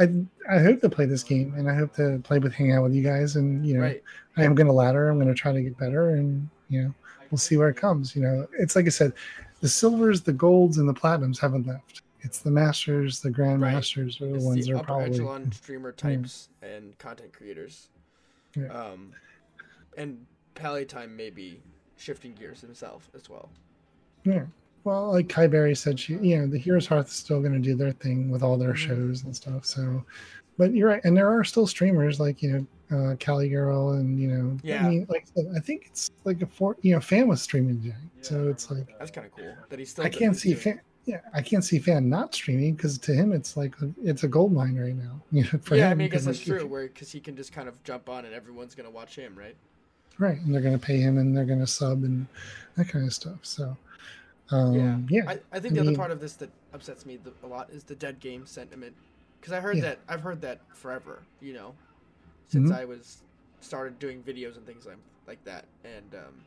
I, 0.00 0.08
I 0.50 0.58
hope 0.58 0.80
to 0.80 0.88
play 0.88 1.04
this 1.04 1.22
game 1.22 1.52
and 1.54 1.70
I 1.70 1.74
hope 1.74 1.94
to 1.96 2.18
play 2.24 2.38
with 2.38 2.54
hang 2.54 2.72
out 2.72 2.82
with 2.82 2.94
you 2.94 3.02
guys 3.02 3.36
and 3.36 3.64
you 3.64 3.74
know 3.74 3.82
right. 3.82 4.02
I 4.38 4.44
am 4.44 4.54
going 4.54 4.66
to 4.66 4.72
ladder. 4.72 5.10
I'm 5.10 5.18
going 5.18 5.28
to 5.28 5.34
try 5.34 5.52
to 5.52 5.60
get 5.60 5.76
better, 5.76 6.14
and 6.14 6.48
you 6.68 6.82
know, 6.82 6.94
we'll 7.30 7.38
see 7.38 7.56
where 7.56 7.68
it 7.68 7.76
comes. 7.76 8.16
You 8.16 8.22
know, 8.22 8.46
it's 8.58 8.74
like 8.74 8.86
I 8.86 8.88
said, 8.88 9.12
the 9.60 9.68
silvers, 9.68 10.22
the 10.22 10.32
golds, 10.32 10.78
and 10.78 10.88
the 10.88 10.94
platinums 10.94 11.38
haven't 11.38 11.66
left. 11.66 12.02
It's 12.22 12.38
the 12.40 12.50
masters, 12.50 13.20
the 13.20 13.30
grandmasters 13.30 14.20
are 14.20 14.26
the 14.28 14.34
It's 14.36 14.44
ones 14.44 14.66
the 14.66 14.72
that 14.74 14.80
are 14.80 14.84
probably 14.84 15.10
echelon 15.10 15.50
streamer 15.52 15.92
types 15.92 16.48
and 16.62 16.96
content 16.98 17.32
creators. 17.32 17.88
Yeah. 18.56 18.68
Um, 18.68 19.12
and 19.96 20.24
Palytime 20.54 21.10
may 21.16 21.30
be 21.30 21.60
shifting 21.96 22.32
gears 22.34 22.60
himself 22.60 23.10
as 23.14 23.28
well. 23.28 23.50
yeah. 24.24 24.44
Well, 24.84 25.12
like 25.12 25.28
Kai 25.28 25.46
Berry 25.46 25.76
said, 25.76 25.98
she 26.00 26.14
you 26.14 26.38
know 26.38 26.46
the 26.48 26.58
Heroes 26.58 26.86
Hearth 26.88 27.06
is 27.06 27.12
still 27.12 27.40
going 27.40 27.52
to 27.52 27.60
do 27.60 27.76
their 27.76 27.92
thing 27.92 28.30
with 28.32 28.42
all 28.42 28.56
their 28.58 28.72
Mhm. 28.72 28.76
shows 28.76 29.22
and 29.22 29.34
stuff. 29.34 29.64
So, 29.64 30.04
but 30.58 30.74
you're 30.74 30.88
right, 30.88 31.00
and 31.04 31.16
there 31.16 31.28
are 31.30 31.44
still 31.44 31.68
streamers 31.68 32.18
like 32.18 32.42
you 32.42 32.66
know 32.90 33.12
uh, 33.12 33.16
Cali 33.20 33.48
Girl 33.48 33.92
and 33.92 34.18
you 34.18 34.26
know 34.26 34.58
Yeah. 34.64 34.84
I 34.84 34.88
mean 34.90 35.06
like 35.08 35.26
I 35.56 35.60
think 35.60 35.86
it's 35.86 36.10
like 36.24 36.42
a 36.42 36.46
four 36.46 36.76
you 36.82 36.94
know 36.94 37.00
fan 37.00 37.28
was 37.28 37.40
streaming 37.40 37.80
today, 37.80 37.94
so 38.22 38.48
it's 38.48 38.72
like 38.72 38.88
That's 38.98 39.12
kind 39.12 39.24
of 39.24 39.32
cool 39.32 39.54
that 39.68 39.78
he's 39.78 39.90
still. 39.90 40.04
I 40.04 40.08
can't 40.08 40.36
see 40.36 40.52
fan. 40.54 40.80
Yeah, 41.04 41.20
I 41.34 41.42
can't 41.42 41.64
see 41.64 41.78
fan 41.80 42.08
not 42.08 42.34
streaming 42.34 42.74
because 42.74 42.96
to 42.98 43.12
him 43.14 43.32
it's 43.32 43.56
like 43.56 43.74
a, 43.82 43.90
it's 44.04 44.22
a 44.22 44.28
gold 44.28 44.52
mine 44.52 44.76
right 44.76 44.94
now. 44.94 45.20
You 45.32 45.44
know, 45.44 45.58
for 45.62 45.76
yeah, 45.76 45.88
I 45.90 45.94
mean, 45.94 46.06
I 46.06 46.08
guess 46.08 46.24
'cause, 46.24 46.26
that's 46.26 46.40
true. 46.40 46.66
Where 46.66 46.86
because 46.88 47.12
he 47.12 47.20
can 47.20 47.36
just 47.36 47.52
kind 47.52 47.68
of 47.68 47.82
jump 47.84 48.08
on 48.08 48.24
and 48.24 48.34
everyone's 48.34 48.74
gonna 48.74 48.90
watch 48.90 49.16
him, 49.16 49.36
right? 49.36 49.56
right? 50.18 50.38
And 50.40 50.54
they're 50.54 50.62
going 50.62 50.78
to 50.78 50.84
pay 50.84 50.98
him 50.98 51.18
and 51.18 51.36
they're 51.36 51.44
going 51.44 51.60
to 51.60 51.66
sub 51.66 52.04
and 52.04 52.26
that 52.76 52.88
kind 52.88 53.06
of 53.06 53.14
stuff. 53.14 53.38
So, 53.42 53.76
um, 54.50 55.06
yeah, 55.10 55.26
I, 55.26 55.38
I 55.52 55.60
think 55.60 55.74
I 55.74 55.74
the 55.74 55.80
other 55.80 55.92
part 55.92 56.10
of 56.10 56.20
this 56.20 56.34
that 56.36 56.50
upsets 56.72 57.04
me 57.06 57.16
the, 57.16 57.32
a 57.42 57.46
lot 57.46 57.70
is 57.70 57.84
the 57.84 57.94
dead 57.94 58.20
game 58.20 58.46
sentiment, 58.46 58.96
because 59.40 59.52
I 59.52 59.60
heard 59.60 59.76
Yeah. 59.76 59.82
that 59.82 60.00
I've 60.08 60.22
heard 60.22 60.40
that 60.42 60.60
forever. 60.72 61.22
You 61.40 61.54
know, 61.54 61.74
since 62.48 62.70
Mhm. 62.70 62.78
I 62.78 62.84
was 62.84 63.22
started 63.60 63.98
doing 63.98 64.22
videos 64.22 64.56
and 64.56 64.66
things 64.66 64.86
like 64.86 64.98
like 65.26 65.44
that, 65.44 65.66
and 65.84 66.14
um, 66.14 66.44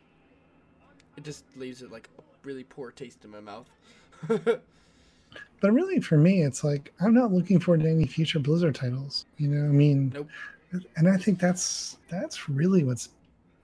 it 1.18 1.24
just 1.24 1.46
leaves 1.56 1.82
it 1.82 1.92
like 1.92 2.10
a 2.20 2.22
really 2.44 2.64
poor 2.64 2.92
taste 2.92 3.24
in 3.24 3.32
my 3.32 3.40
mouth. 3.40 3.70
but 5.62 5.72
really 5.72 6.00
for 6.00 6.18
me, 6.18 6.44
it's 6.44 6.64
like 6.64 6.94
I'm 7.02 7.14
not 7.14 7.32
looking 7.32 7.60
forward 7.60 7.82
to 7.84 7.90
any 7.90 8.06
future 8.06 8.40
Blizzard 8.40 8.76
titles. 8.76 9.26
You 9.38 9.50
know, 9.50 9.64
I 9.66 9.72
mean, 9.72 10.12
Nope. 10.14 10.30
and 10.98 11.08
I 11.08 11.18
think 11.18 11.40
that's 11.40 11.98
that's 12.10 12.50
really 12.50 12.84
what's. 12.84 13.10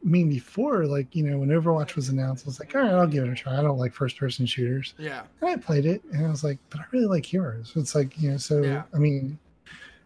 I 0.04 0.08
mean, 0.10 0.30
before 0.30 0.86
like 0.88 1.16
you 1.16 1.24
know 1.24 1.38
when 1.38 1.50
Overwatch 1.50 1.96
was 1.96 2.10
announced, 2.10 2.46
I 2.46 2.48
was 2.48 2.60
like, 2.60 2.74
all 2.76 2.82
right, 2.82 2.92
I'll 2.92 3.06
give 3.06 3.24
it 3.24 3.30
a 3.30 3.36
try. 3.36 3.58
I 3.60 3.62
don't 3.62 3.78
like 3.78 3.94
first-person 3.94 4.48
shooters. 4.48 4.96
yeah, 4.98 5.22
And 5.42 5.50
I 5.52 5.58
played 5.58 5.86
it 5.86 6.04
and 6.12 6.26
I 6.26 6.30
was 6.30 6.44
like, 6.44 6.58
but 6.72 6.80
I 6.80 6.84
really 6.92 7.06
like 7.06 7.24
Heroes. 7.26 7.74
It's 7.76 7.94
like, 7.94 8.20
you 8.20 8.32
know, 8.32 8.38
so 8.38 8.64
Yeah. 8.64 8.84
I 8.96 8.98
mean, 8.98 9.38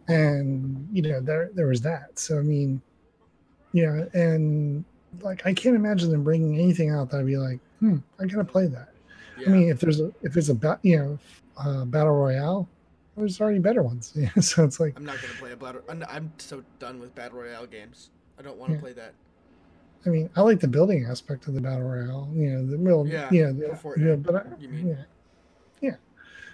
and 0.09 0.87
you 0.91 1.01
know, 1.01 1.21
there 1.21 1.49
there 1.53 1.67
was 1.67 1.81
that. 1.81 2.19
So 2.19 2.37
I 2.37 2.41
mean, 2.41 2.81
yeah, 3.71 4.03
and 4.13 4.83
like 5.21 5.45
I 5.45 5.53
can't 5.53 5.77
imagine 5.77 6.11
them 6.11 6.23
bringing 6.25 6.59
anything 6.59 6.89
out 6.89 7.09
that 7.11 7.19
I'd 7.21 7.25
be 7.25 7.37
like, 7.37 7.59
hmm, 7.79 7.97
I 8.19 8.25
gotta 8.25 8.43
play 8.43 8.67
that. 8.67 8.89
Yeah. 9.39 9.47
I 9.49 9.51
mean, 9.51 9.69
if 9.69 9.79
there's 9.79 9.99
a 10.01 10.11
if 10.21 10.35
it's 10.37 10.49
a 10.49 10.55
ba- 10.55 10.79
you 10.83 10.97
know 10.97 11.19
uh, 11.57 11.85
battle 11.85 12.13
royale, 12.13 12.67
there's 13.15 13.39
already 13.41 13.59
better 13.59 13.81
ones. 13.83 14.17
So 14.41 14.63
it's 14.63 14.79
like, 14.79 14.93
I'm 14.97 15.05
not 15.05 15.21
gonna 15.21 15.33
play 15.35 15.51
a 15.53 15.55
battle. 15.57 15.81
I'm, 15.89 16.03
I'm 16.09 16.31
so 16.37 16.63
done 16.79 16.99
with 16.99 17.13
battle 17.15 17.39
royale 17.39 17.65
games. 17.65 18.09
I 18.37 18.41
don't 18.41 18.57
want 18.57 18.71
to 18.71 18.75
Yeah. 18.75 18.81
play 18.81 18.93
that. 18.93 19.13
I 20.05 20.09
mean, 20.09 20.29
I 20.35 20.41
like 20.41 20.59
the 20.59 20.67
building 20.67 21.05
aspect 21.05 21.47
of 21.47 21.53
the 21.55 21.61
battle 21.61 21.81
royale. 21.87 22.29
You 22.33 22.49
know, 22.51 22.65
the 22.67 22.77
real, 22.77 23.07
Yeah, 23.07 23.27
yeah, 23.31 23.51
the, 23.51 23.95
yeah, 23.97 24.15
but 24.15 24.35
I, 24.35 24.43
you 24.59 24.67
mean. 24.69 24.87
yeah, 24.89 24.95
yeah. 25.81 25.95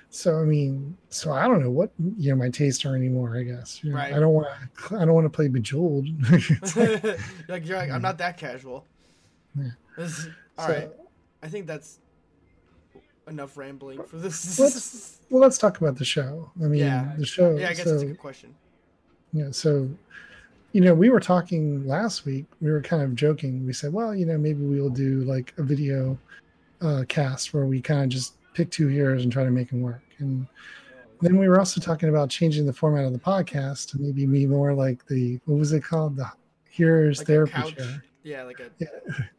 So 0.10 0.40
I 0.40 0.44
mean, 0.44 0.96
so 1.10 1.32
I 1.34 1.48
don't 1.48 1.62
know 1.62 1.72
what 1.72 1.92
you 2.18 2.30
know 2.30 2.36
my 2.38 2.50
tastes 2.50 2.86
are 2.86 2.96
anymore. 2.96 3.36
I 3.36 3.44
guess 3.44 3.84
You 3.84 3.90
know, 3.92 3.98
Right. 3.98 4.14
I 4.14 4.20
don't 4.20 4.34
want 4.34 4.48
to. 4.90 4.96
I 4.98 5.06
don't 5.06 5.14
want 5.14 5.26
to 5.26 5.30
play 5.30 5.48
Bejeweled. 5.48 6.08
Like- 6.32 7.04
you're 7.04 7.18
like, 7.50 7.66
you're 7.68 7.78
like, 7.78 7.92
I'm 7.92 8.02
not 8.02 8.18
that 8.20 8.38
casual. 8.38 8.86
Yeah. 9.58 9.72
This, 9.98 10.28
all 10.58 10.68
so- 10.68 10.74
right. 10.74 10.92
I 11.44 11.48
think 11.50 11.66
that's 11.68 12.00
enough 13.32 13.58
rambling 13.58 14.04
for 14.04 14.18
this. 14.18 14.60
Let's- 14.60 15.18
well, 15.30 15.42
let's 15.42 15.58
talk 15.58 15.80
about 15.80 15.98
the 15.98 16.06
show. 16.06 16.52
I 16.62 16.66
mean, 16.66 16.80
Yeah. 16.82 17.14
the 17.18 17.26
show. 17.26 17.56
yeah, 17.56 17.70
I 17.70 17.74
guess 17.74 17.84
so, 17.86 17.92
that's 17.92 18.04
a 18.04 18.08
good 18.08 18.20
question. 18.20 18.54
Yeah. 19.34 19.52
So, 19.52 19.90
you 20.74 20.82
know, 20.82 20.94
we 20.94 21.10
were 21.10 21.20
talking 21.20 21.88
last 21.88 22.26
week. 22.26 22.46
We 22.62 22.70
were 22.70 22.82
kind 22.82 23.02
of 23.02 23.16
joking. 23.16 23.66
We 23.66 23.74
said, 23.74 23.94
well, 23.94 24.14
you 24.14 24.26
know, 24.26 24.38
maybe 24.38 24.64
we 24.64 24.80
will 24.80 24.90
do 24.90 25.22
like 25.22 25.54
a 25.58 25.64
video 25.64 26.18
uh, 26.82 27.04
cast 27.08 27.54
where 27.54 27.66
we 27.66 27.82
kind 27.82 28.04
of 28.04 28.10
just 28.10 28.34
pick 28.54 28.70
two 28.72 28.88
heroes 28.88 29.24
and 29.24 29.32
try 29.32 29.44
to 29.44 29.52
make 29.52 29.70
them 29.70 29.82
work. 29.82 30.02
And 30.20 30.48
then 31.22 31.38
we 31.38 31.48
were 31.48 31.60
also 31.60 31.80
talking 31.80 32.10
about 32.10 32.30
changing 32.30 32.66
the 32.66 32.74
format 32.74 33.06
of 33.06 33.14
the 33.14 33.20
podcast 33.20 33.90
to 33.92 34.00
maybe 34.00 34.26
be 34.26 34.46
more 34.48 34.74
like 34.74 35.06
the 35.08 35.40
what 35.46 35.58
was 35.60 35.72
it 35.72 35.84
called? 35.84 36.18
The 36.18 36.30
heroes 36.70 37.20
Like 37.20 37.28
therapy 37.28 37.52
couch, 37.52 37.76
chair. 37.76 38.04
Yeah, 38.24 38.44
like 38.44 38.60
a 38.60 38.70
Yeah. 38.80 38.88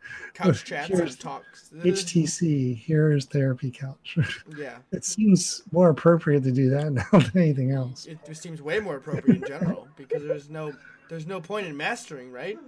couch 0.34 0.64
chats 0.64 0.88
Here's 0.88 1.00
and 1.12 1.20
talks. 1.20 1.70
HTC 1.74 2.76
heroes 2.76 3.24
therapy 3.26 3.70
couch. 3.70 4.18
Yeah, 4.56 4.78
it 4.92 5.04
seems 5.04 5.62
more 5.72 5.90
appropriate 5.90 6.42
to 6.44 6.52
do 6.52 6.68
that 6.70 6.92
now 6.92 7.04
than 7.12 7.30
anything 7.36 7.70
else. 7.72 8.06
it 8.06 8.18
just 8.26 8.42
seems 8.42 8.60
way 8.62 8.80
more 8.80 8.96
appropriate 8.96 9.42
in 9.42 9.48
general 9.48 9.88
because 9.96 10.22
there's 10.22 10.48
no 10.50 10.72
there's 11.08 11.26
no 11.26 11.40
point 11.40 11.66
in 11.66 11.76
mastering, 11.76 12.30
right? 12.32 12.58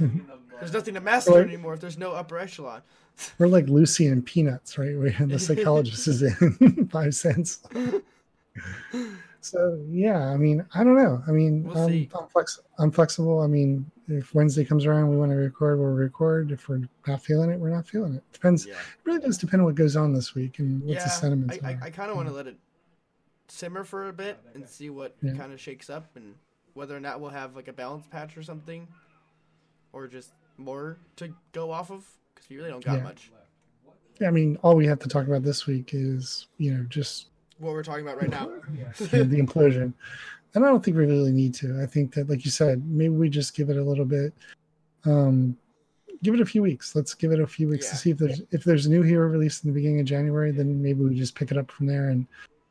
there's 0.00 0.72
nothing 0.72 0.94
to 0.94 1.00
master 1.00 1.32
Right. 1.32 1.46
anymore 1.46 1.74
if 1.74 1.80
there's 1.80 1.98
no 1.98 2.12
upper 2.12 2.38
echelon. 2.38 2.82
We're 3.38 3.46
like 3.48 3.68
Lucy 3.68 4.06
and 4.08 4.24
Peanuts, 4.24 4.76
right? 4.78 4.96
Where 4.98 5.10
the 5.10 5.38
psychologist 5.38 6.08
is 6.08 6.22
in 6.22 6.88
five 6.90 7.14
cents. 7.14 7.60
So 9.44 9.78
yeah, 9.90 10.28
I 10.30 10.38
mean, 10.38 10.64
I 10.74 10.82
don't 10.82 10.96
know. 10.96 11.22
I 11.28 11.30
mean, 11.30 11.64
We'll 11.64 11.76
I'm, 11.76 11.88
see. 11.90 12.08
I'm, 12.18 12.26
flex- 12.28 12.60
I'm 12.78 12.90
flexible. 12.90 13.40
I 13.40 13.46
mean, 13.46 13.90
if 14.08 14.34
Wednesday 14.34 14.64
comes 14.64 14.86
around, 14.86 15.10
we 15.10 15.18
want 15.18 15.32
to 15.32 15.36
record, 15.36 15.78
we'll 15.78 15.88
record. 15.90 16.50
If 16.50 16.66
we're 16.68 16.80
not 17.06 17.22
feeling 17.22 17.50
it, 17.50 17.60
we're 17.60 17.68
not 17.68 17.86
feeling 17.86 18.14
it. 18.14 18.22
Depends. 18.32 18.64
Yeah, 18.66 18.72
It 18.74 18.78
really 19.04 19.20
does 19.20 19.36
depend 19.36 19.60
on 19.60 19.66
what 19.66 19.74
goes 19.74 19.96
on 19.96 20.14
this 20.14 20.34
week 20.34 20.60
and 20.60 20.80
what's 20.82 21.00
yeah. 21.00 21.04
the 21.04 21.10
sentiments. 21.10 21.58
I, 21.62 21.72
I. 21.72 21.78
I 21.82 21.90
kind 21.90 22.10
of 22.10 22.16
want 22.16 22.28
to 22.28 22.34
let 22.34 22.46
it 22.46 22.56
simmer 23.48 23.84
for 23.84 24.08
a 24.08 24.12
bit 24.14 24.38
and 24.54 24.66
see 24.66 24.88
what 24.88 25.14
Yeah. 25.20 25.34
kind 25.34 25.52
of 25.52 25.60
shakes 25.60 25.90
up 25.90 26.16
and 26.16 26.34
whether 26.72 26.96
or 26.96 27.00
not 27.00 27.20
we'll 27.20 27.30
have 27.30 27.54
like 27.54 27.68
a 27.68 27.72
balance 27.74 28.06
patch 28.06 28.38
or 28.38 28.42
something, 28.42 28.88
or 29.92 30.06
just 30.08 30.30
more 30.56 30.96
to 31.16 31.34
go 31.52 31.70
off 31.70 31.90
of 31.90 32.06
because 32.34 32.48
we 32.48 32.56
really 32.56 32.70
don't 32.70 32.82
got 32.84 32.96
Yeah. 32.96 33.02
much. 33.04 33.30
Yeah, 34.20 34.28
I 34.28 34.30
mean, 34.30 34.56
all 34.62 34.74
we 34.74 34.86
have 34.86 35.00
to 35.00 35.08
talk 35.08 35.26
about 35.26 35.42
this 35.42 35.66
week 35.66 35.90
is 35.92 36.46
you 36.56 36.72
know 36.72 36.84
just 36.88 37.26
What 37.58 37.72
we're 37.72 37.82
talking 37.84 38.02
about 38.06 38.20
right 38.20 38.30
now. 38.30 38.46
the 38.98 39.40
implosion. 39.40 39.92
And 40.54 40.64
I 40.64 40.68
don't 40.68 40.84
think 40.84 40.96
we 40.96 41.04
really 41.04 41.32
need 41.32 41.54
to. 41.54 41.80
I 41.82 41.86
think 41.86 42.14
that, 42.14 42.28
like 42.28 42.44
you 42.44 42.50
said, 42.50 42.84
maybe 42.86 43.14
we 43.14 43.28
just 43.28 43.54
give 43.56 43.70
it 43.70 43.76
a 43.76 43.82
little 43.82 44.04
bit. 44.04 44.32
Um, 45.04 45.56
give 46.22 46.34
it 46.34 46.40
a 46.40 46.46
few 46.46 46.62
weeks. 46.62 46.94
Let's 46.94 47.12
give 47.14 47.32
it 47.32 47.40
a 47.40 47.46
few 47.46 47.68
weeks 47.68 47.86
Yeah. 47.86 47.90
to 47.90 47.96
see 47.96 48.10
if 48.10 48.18
there's 48.18 48.42
if 48.52 48.64
there's 48.64 48.86
a 48.86 48.90
new 48.90 49.02
hero 49.02 49.26
released 49.28 49.64
in 49.64 49.70
the 49.70 49.74
beginning 49.74 50.00
of 50.00 50.06
January. 50.06 50.50
Then 50.52 50.80
maybe 50.80 51.02
we 51.02 51.14
just 51.16 51.34
pick 51.34 51.50
it 51.50 51.58
up 51.58 51.70
from 51.70 51.86
there, 51.86 52.10
and 52.10 52.26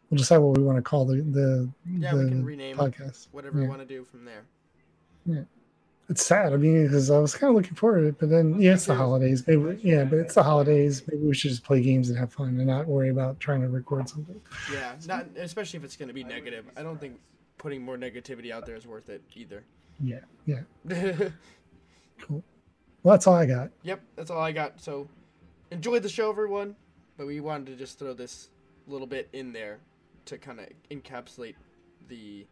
we'll 0.09 0.17
decide 0.17 0.37
what 0.37 0.57
we 0.57 0.63
want 0.63 0.77
to 0.77 0.81
call 0.81 1.05
the 1.05 1.17
the, 1.21 1.69
Yeah, 1.97 2.11
the 2.15 2.23
we 2.23 2.29
can 2.29 2.45
rename 2.45 2.77
podcast. 2.77 3.27
whatever 3.31 3.57
Yeah. 3.57 3.63
we 3.65 3.69
want 3.69 3.81
to 3.81 3.87
do 3.87 4.03
from 4.05 4.25
there. 4.25 5.45
It's 6.09 6.25
sad. 6.25 6.53
I 6.53 6.57
mean, 6.57 6.83
because 6.83 7.09
I 7.09 7.19
was 7.19 7.33
kind 7.33 7.49
of 7.49 7.55
looking 7.55 7.75
forward 7.75 8.01
to 8.01 8.07
it, 8.07 8.19
but 8.19 8.29
then 8.29 8.59
yeah, 8.59 8.73
it's 8.73 8.85
the 8.85 8.95
holidays. 8.95 9.45
Maybe, 9.47 9.79
yeah, 9.81 10.03
but 10.03 10.19
it's 10.19 10.35
the 10.35 10.43
holidays. 10.43 11.03
Maybe 11.07 11.23
we 11.23 11.33
should 11.33 11.51
just 11.51 11.63
play 11.63 11.81
games 11.81 12.09
and 12.09 12.17
have 12.17 12.33
fun 12.33 12.49
and 12.49 12.67
not 12.67 12.87
worry 12.87 13.09
about 13.09 13.39
trying 13.39 13.61
to 13.61 13.69
record 13.69 14.09
something. 14.09 14.39
Yeah, 14.71 14.93
not 15.07 15.27
especially 15.37 15.77
if 15.77 15.83
it's 15.83 15.95
going 15.95 16.09
to 16.09 16.13
be 16.13 16.23
negative. 16.23 16.65
I 16.75 16.83
don't 16.83 16.99
think 16.99 17.19
putting 17.57 17.81
more 17.81 17.97
negativity 17.97 18.51
out 18.51 18.65
there 18.65 18.75
is 18.75 18.85
worth 18.85 19.09
it 19.09 19.21
either. 19.35 19.63
Yeah, 19.99 20.19
yeah, 20.45 20.61
cool. 22.19 22.43
Well, 23.03 23.13
that's 23.13 23.27
all 23.27 23.35
I 23.35 23.45
got. 23.45 23.71
Yep, 23.83 24.01
that's 24.15 24.31
all 24.31 24.41
I 24.41 24.51
got. 24.51 24.81
So, 24.81 25.07
enjoy 25.71 25.99
the 25.99 26.09
show, 26.09 26.29
everyone. 26.29 26.75
But 27.17 27.27
we 27.27 27.39
wanted 27.39 27.67
to 27.67 27.75
just 27.75 27.99
throw 27.99 28.13
this 28.13 28.49
little 28.87 29.07
bit 29.07 29.29
in 29.33 29.53
there 29.53 29.79
to 30.25 30.37
kind 30.37 30.59
of 30.59 30.67
encapsulate 30.89 31.55
the 32.07 32.45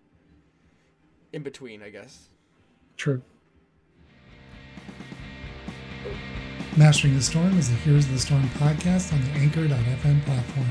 in 1.33 1.43
between, 1.43 1.81
I 1.81 1.89
guess. 1.89 2.29
True. 2.97 3.21
Mastering 6.77 7.15
the 7.15 7.21
Storm 7.21 7.57
is 7.57 7.69
a 7.69 7.73
Heroes 7.73 8.05
of 8.05 8.13
the 8.13 8.19
Storm 8.19 8.43
podcast 8.55 9.11
on 9.13 9.21
the 9.21 9.31
Anchor.fm 9.39 10.23
platform. 10.25 10.67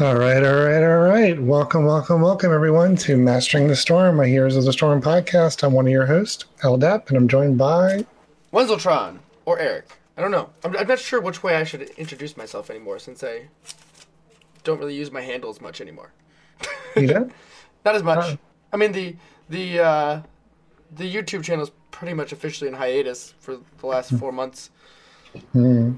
All 0.00 0.16
right, 0.16 0.42
all 0.42 0.64
right, 0.64 0.82
all 0.82 1.00
right. 1.00 1.40
Welcome, 1.40 1.84
welcome, 1.84 2.20
welcome, 2.20 2.52
everyone, 2.52 2.96
to 2.96 3.16
Mastering 3.16 3.68
the 3.68 3.76
Storm, 3.76 4.18
a 4.20 4.26
Heroes 4.26 4.56
of 4.56 4.64
the 4.64 4.72
Storm 4.72 5.00
podcast. 5.02 5.62
I'm 5.62 5.72
one 5.72 5.86
of 5.86 5.92
your 5.92 6.06
hosts, 6.06 6.46
LDAP, 6.62 7.08
and 7.08 7.16
I'm 7.16 7.28
joined 7.28 7.58
by. 7.58 8.04
Wenzeltron 8.52 9.18
or 9.44 9.58
Eric. 9.58 9.88
I 10.16 10.22
don't 10.22 10.30
know. 10.30 10.50
I'm, 10.64 10.76
I'm 10.76 10.86
not 10.86 10.98
sure 10.98 11.20
which 11.20 11.42
way 11.42 11.56
I 11.56 11.64
should 11.64 11.82
introduce 11.98 12.36
myself 12.36 12.70
anymore 12.70 12.98
since 12.98 13.22
I 13.22 13.48
don't 14.64 14.78
really 14.78 14.94
use 14.94 15.12
my 15.12 15.20
handles 15.20 15.60
much 15.60 15.80
anymore. 15.80 16.12
You 16.96 17.06
done? 17.06 17.32
Not 17.84 17.94
as 17.94 18.02
much. 18.02 18.18
Uh. 18.18 18.36
I 18.72 18.76
mean 18.76 18.92
the 18.92 19.16
the 19.48 19.78
uh, 19.80 20.22
the 20.96 21.12
YouTube 21.12 21.42
channel 21.42 21.64
is 21.64 21.70
pretty 21.90 22.14
much 22.14 22.32
officially 22.32 22.68
in 22.68 22.74
hiatus 22.74 23.34
for 23.40 23.58
the 23.78 23.86
last 23.86 24.12
four 24.18 24.32
months. 24.32 24.70
Hmm. 25.52 25.94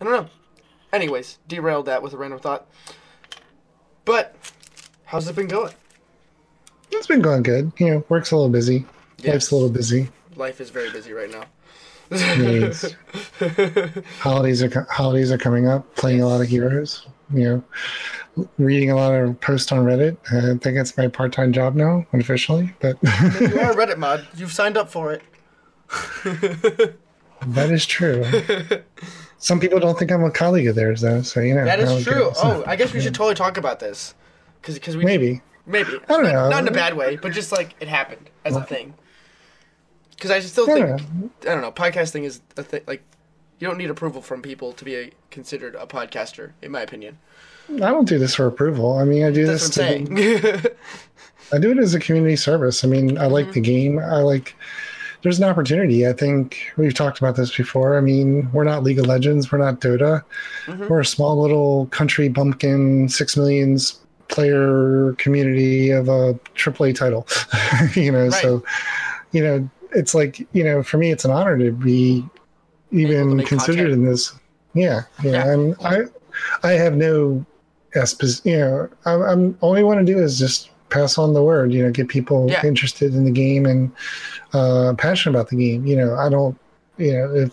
I 0.00 0.04
don't 0.04 0.12
know. 0.12 0.28
Anyways, 0.92 1.38
derailed 1.48 1.86
that 1.86 2.02
with 2.02 2.12
a 2.12 2.16
random 2.16 2.38
thought. 2.38 2.66
But 4.04 4.36
how's 5.04 5.28
it 5.28 5.36
been 5.36 5.48
going? 5.48 5.72
It's 6.90 7.06
been 7.06 7.22
going 7.22 7.42
good. 7.42 7.72
You 7.78 7.90
know, 7.90 8.04
work's 8.08 8.30
a 8.30 8.36
little 8.36 8.50
busy. 8.50 8.84
Life's 9.24 9.50
a 9.50 9.56
little 9.56 9.70
busy. 9.70 10.08
Life 10.36 10.60
is 10.60 10.70
very 10.70 10.90
busy 10.90 11.12
right 11.12 11.30
now. 11.30 11.44
Yes. 12.14 12.94
holidays 14.20 14.62
are 14.62 14.86
holidays 14.90 15.32
are 15.32 15.38
coming 15.38 15.66
up. 15.68 15.94
Playing 15.96 16.22
a 16.22 16.28
lot 16.28 16.40
of 16.40 16.48
heroes. 16.48 17.06
You 17.32 17.62
know, 18.36 18.46
reading 18.58 18.90
a 18.90 18.96
lot 18.96 19.14
of 19.14 19.40
posts 19.40 19.72
on 19.72 19.84
Reddit. 19.84 20.16
I 20.32 20.58
think 20.58 20.76
it's 20.76 20.96
my 20.96 21.08
part 21.08 21.32
time 21.32 21.52
job 21.52 21.74
now, 21.74 22.06
unofficially. 22.12 22.72
But 22.80 22.96
you 23.02 23.08
are 23.60 23.72
a 23.72 23.74
Reddit 23.76 23.98
mod. 23.98 24.26
You've 24.36 24.52
signed 24.52 24.76
up 24.76 24.88
for 24.90 25.12
it. 25.12 25.22
that 27.46 27.70
is 27.70 27.86
true. 27.86 28.24
Some 29.38 29.60
people 29.60 29.78
don't 29.78 29.98
think 29.98 30.10
I'm 30.10 30.24
a 30.24 30.30
colleague 30.30 30.68
of 30.68 30.74
theirs, 30.74 31.00
though. 31.00 31.22
So 31.22 31.40
you 31.40 31.54
know 31.54 31.64
that 31.64 31.80
is 31.80 31.90
I 31.90 31.94
is 31.94 32.04
don't 32.04 32.14
true. 32.14 32.32
Oh, 32.36 32.64
I 32.66 32.76
guess 32.76 32.92
we 32.92 33.00
should 33.00 33.14
totally 33.14 33.34
talk 33.34 33.56
about 33.56 33.80
this, 33.80 34.14
because 34.60 34.74
because 34.76 34.96
we 34.96 35.04
maybe. 35.04 35.42
maybe 35.66 35.92
I 36.08 36.12
don't 36.12 36.24
not, 36.24 36.32
know. 36.32 36.48
not 36.50 36.62
in 36.62 36.68
a 36.68 36.72
bad 36.72 36.94
way, 36.94 37.16
but 37.16 37.32
just 37.32 37.52
like 37.52 37.74
it 37.80 37.88
happened 37.88 38.30
as 38.44 38.56
a 38.56 38.62
thing. 38.62 38.94
Because 40.24 40.44
I 40.44 40.48
still 40.48 40.64
think 40.66 40.88
I 41.42 41.44
don't 41.44 41.60
know. 41.60 41.70
Podcasting 41.70 42.22
is 42.22 42.40
a 42.56 42.62
thing. 42.62 42.80
Like 42.86 43.02
you 43.58 43.68
don't 43.68 43.76
need 43.76 43.90
approval 43.90 44.22
from 44.22 44.40
people 44.40 44.72
to 44.72 44.84
be 44.84 44.94
a, 44.96 45.10
considered 45.30 45.74
a 45.74 45.86
podcaster, 45.86 46.52
in 46.62 46.70
my 46.72 46.80
opinion. 46.80 47.18
I 47.70 47.76
don't 47.90 48.08
do 48.08 48.18
this 48.18 48.34
for 48.34 48.46
approval. 48.46 48.96
I 48.98 49.04
mean, 49.04 49.22
I 49.24 49.30
do 49.30 49.46
That's 49.46 49.68
this. 49.68 50.08
to-. 50.08 50.74
I 51.52 51.58
do 51.58 51.70
it 51.72 51.78
as 51.78 51.92
a 51.94 52.00
community 52.00 52.36
service. 52.36 52.84
I 52.84 52.88
mean, 52.88 53.18
I 53.18 53.26
like 53.26 53.52
the 53.52 53.60
Mm-hmm. 53.60 53.62
game. 53.62 53.98
I 53.98 54.20
like. 54.20 54.54
There's 55.22 55.38
an 55.38 55.44
opportunity. 55.44 56.06
I 56.06 56.12
think 56.14 56.58
we've 56.78 56.92
talked 56.94 57.18
about 57.18 57.36
this 57.36 57.54
before. 57.54 57.96
I 57.96 58.00
mean, 58.00 58.50
we're 58.52 58.64
not 58.64 58.82
League 58.82 58.98
of 58.98 59.06
Legends. 59.06 59.50
We're 59.52 59.58
not 59.58 59.80
Dota. 59.80 60.22
Mhm. 60.66 60.88
We're 60.88 61.00
a 61.00 61.04
small 61.06 61.40
little 61.40 61.86
country 61.86 62.28
bumpkin, 62.28 63.08
six 63.10 63.36
millions 63.36 63.98
player 64.28 65.12
community 65.18 65.90
of 65.90 66.08
a 66.08 66.34
AAA 66.56 66.94
title. 66.94 67.26
you 67.94 68.10
know, 68.12 68.24
Right. 68.28 68.32
so 68.42 68.62
you 69.32 69.42
know, 69.42 69.68
it's 69.94 70.14
like 70.14 70.40
you 70.52 70.64
know, 70.64 70.82
for 70.82 70.98
me, 70.98 71.10
it's 71.10 71.24
an 71.24 71.30
honor 71.30 71.58
to 71.58 71.70
be 71.72 72.24
Able 72.92 73.00
to 73.12 73.12
even 73.12 73.44
considered 73.46 73.90
in 73.90 74.04
this. 74.04 74.32
Yeah, 74.74 75.02
yeah, 75.22 75.32
Yeah. 75.32 75.52
and 75.52 75.76
I, 75.84 76.02
I 76.62 76.72
have 76.72 76.94
no, 76.94 77.44
you 78.44 78.56
know, 78.58 78.88
I'm, 79.04 79.22
I'm 79.22 79.58
all 79.60 79.76
I 79.76 79.82
want 79.82 80.04
to 80.04 80.12
do 80.12 80.18
is 80.18 80.38
just 80.38 80.70
pass 80.90 81.18
on 81.18 81.32
the 81.34 81.42
word. 81.42 81.72
You 81.72 81.84
know, 81.84 81.90
get 81.90 82.08
people 82.08 82.48
Yeah. 82.50 82.60
interested 82.64 83.14
in 83.14 83.24
the 83.24 83.30
game 83.32 83.66
and 83.66 83.90
uh, 84.52 84.94
passionate 84.96 85.34
about 85.36 85.48
the 85.48 85.56
game. 85.56 85.86
You 85.86 85.96
know, 85.96 86.14
I 86.14 86.28
don't, 86.28 86.56
you 86.98 87.12
know, 87.14 87.34
if 87.34 87.52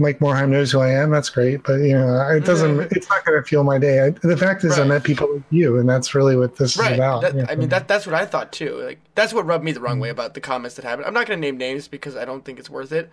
Mike 0.00 0.20
Morhaime 0.20 0.50
knows 0.50 0.70
who 0.70 0.78
I 0.80 0.90
am, 0.90 1.10
that's 1.10 1.28
great. 1.28 1.64
But 1.64 1.80
you 1.80 1.92
know, 1.92 2.20
it 2.30 2.44
doesn't. 2.44 2.76
Mhm. 2.78 2.92
It's 2.92 3.08
not 3.10 3.24
going 3.24 3.36
to 3.40 3.44
fuel 3.46 3.64
my 3.64 3.78
day. 3.78 4.00
I, 4.06 4.10
the 4.10 4.36
fact 4.36 4.62
is, 4.64 4.78
I 4.78 4.84
met 4.84 5.02
people 5.02 5.32
like 5.34 5.42
you, 5.50 5.78
and 5.78 5.88
that's 5.88 6.14
really 6.14 6.36
what 6.36 6.56
this 6.56 6.76
is 6.78 6.86
about. 6.86 7.22
That, 7.22 7.34
you 7.34 7.44
I 7.48 7.56
mean, 7.56 7.68
that 7.70 7.88
that's 7.88 8.06
what 8.06 8.14
I 8.14 8.24
thought 8.24 8.52
too. 8.52 8.76
Like 8.76 9.00
that's 9.16 9.34
what 9.34 9.44
rubbed 9.44 9.64
me 9.64 9.72
the 9.72 9.80
wrong 9.80 9.98
way 9.98 10.10
about 10.10 10.34
the 10.34 10.40
comments 10.40 10.76
that 10.76 10.84
happened. 10.84 11.06
I'm 11.06 11.14
not 11.14 11.26
gonna 11.26 11.40
name 11.40 11.56
names 11.56 11.88
because 11.88 12.14
I 12.16 12.24
don't 12.24 12.44
think 12.44 12.58
it's 12.58 12.70
worth 12.70 12.92
it. 12.92 13.10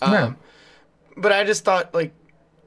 Um, 0.00 0.10
No. 0.12 0.34
But 1.16 1.32
I 1.32 1.42
just 1.44 1.64
thought 1.64 1.92
like 1.92 2.12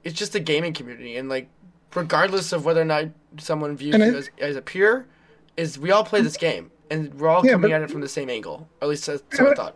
it's 0.04 0.18
just 0.20 0.36
a 0.36 0.40
gaming 0.40 0.74
community, 0.74 1.16
and 1.16 1.30
like 1.30 1.48
regardless 1.96 2.52
of 2.52 2.66
whether 2.66 2.82
or 2.82 2.86
not 2.86 3.06
someone 3.38 3.78
views 3.78 3.96
And 3.96 4.04
you 4.04 4.10
it- 4.12 4.16
as, 4.18 4.30
as 4.50 4.56
a 4.58 4.62
peer, 4.62 5.08
is 5.56 5.80
we 5.80 5.92
all 5.92 6.04
play 6.04 6.22
this 6.22 6.36
game, 6.38 6.72
and 6.90 7.14
we're 7.14 7.30
all 7.30 7.46
Yeah, 7.46 7.54
coming 7.54 7.72
but- 7.72 7.76
at 7.78 7.82
it 7.84 7.90
from 7.92 8.02
the 8.02 8.10
same 8.10 8.30
angle. 8.30 8.68
Or 8.82 8.86
at 8.86 8.90
least 8.90 9.06
that's 9.06 9.22
what 9.40 9.52
I 9.52 9.54
thought. 9.54 9.76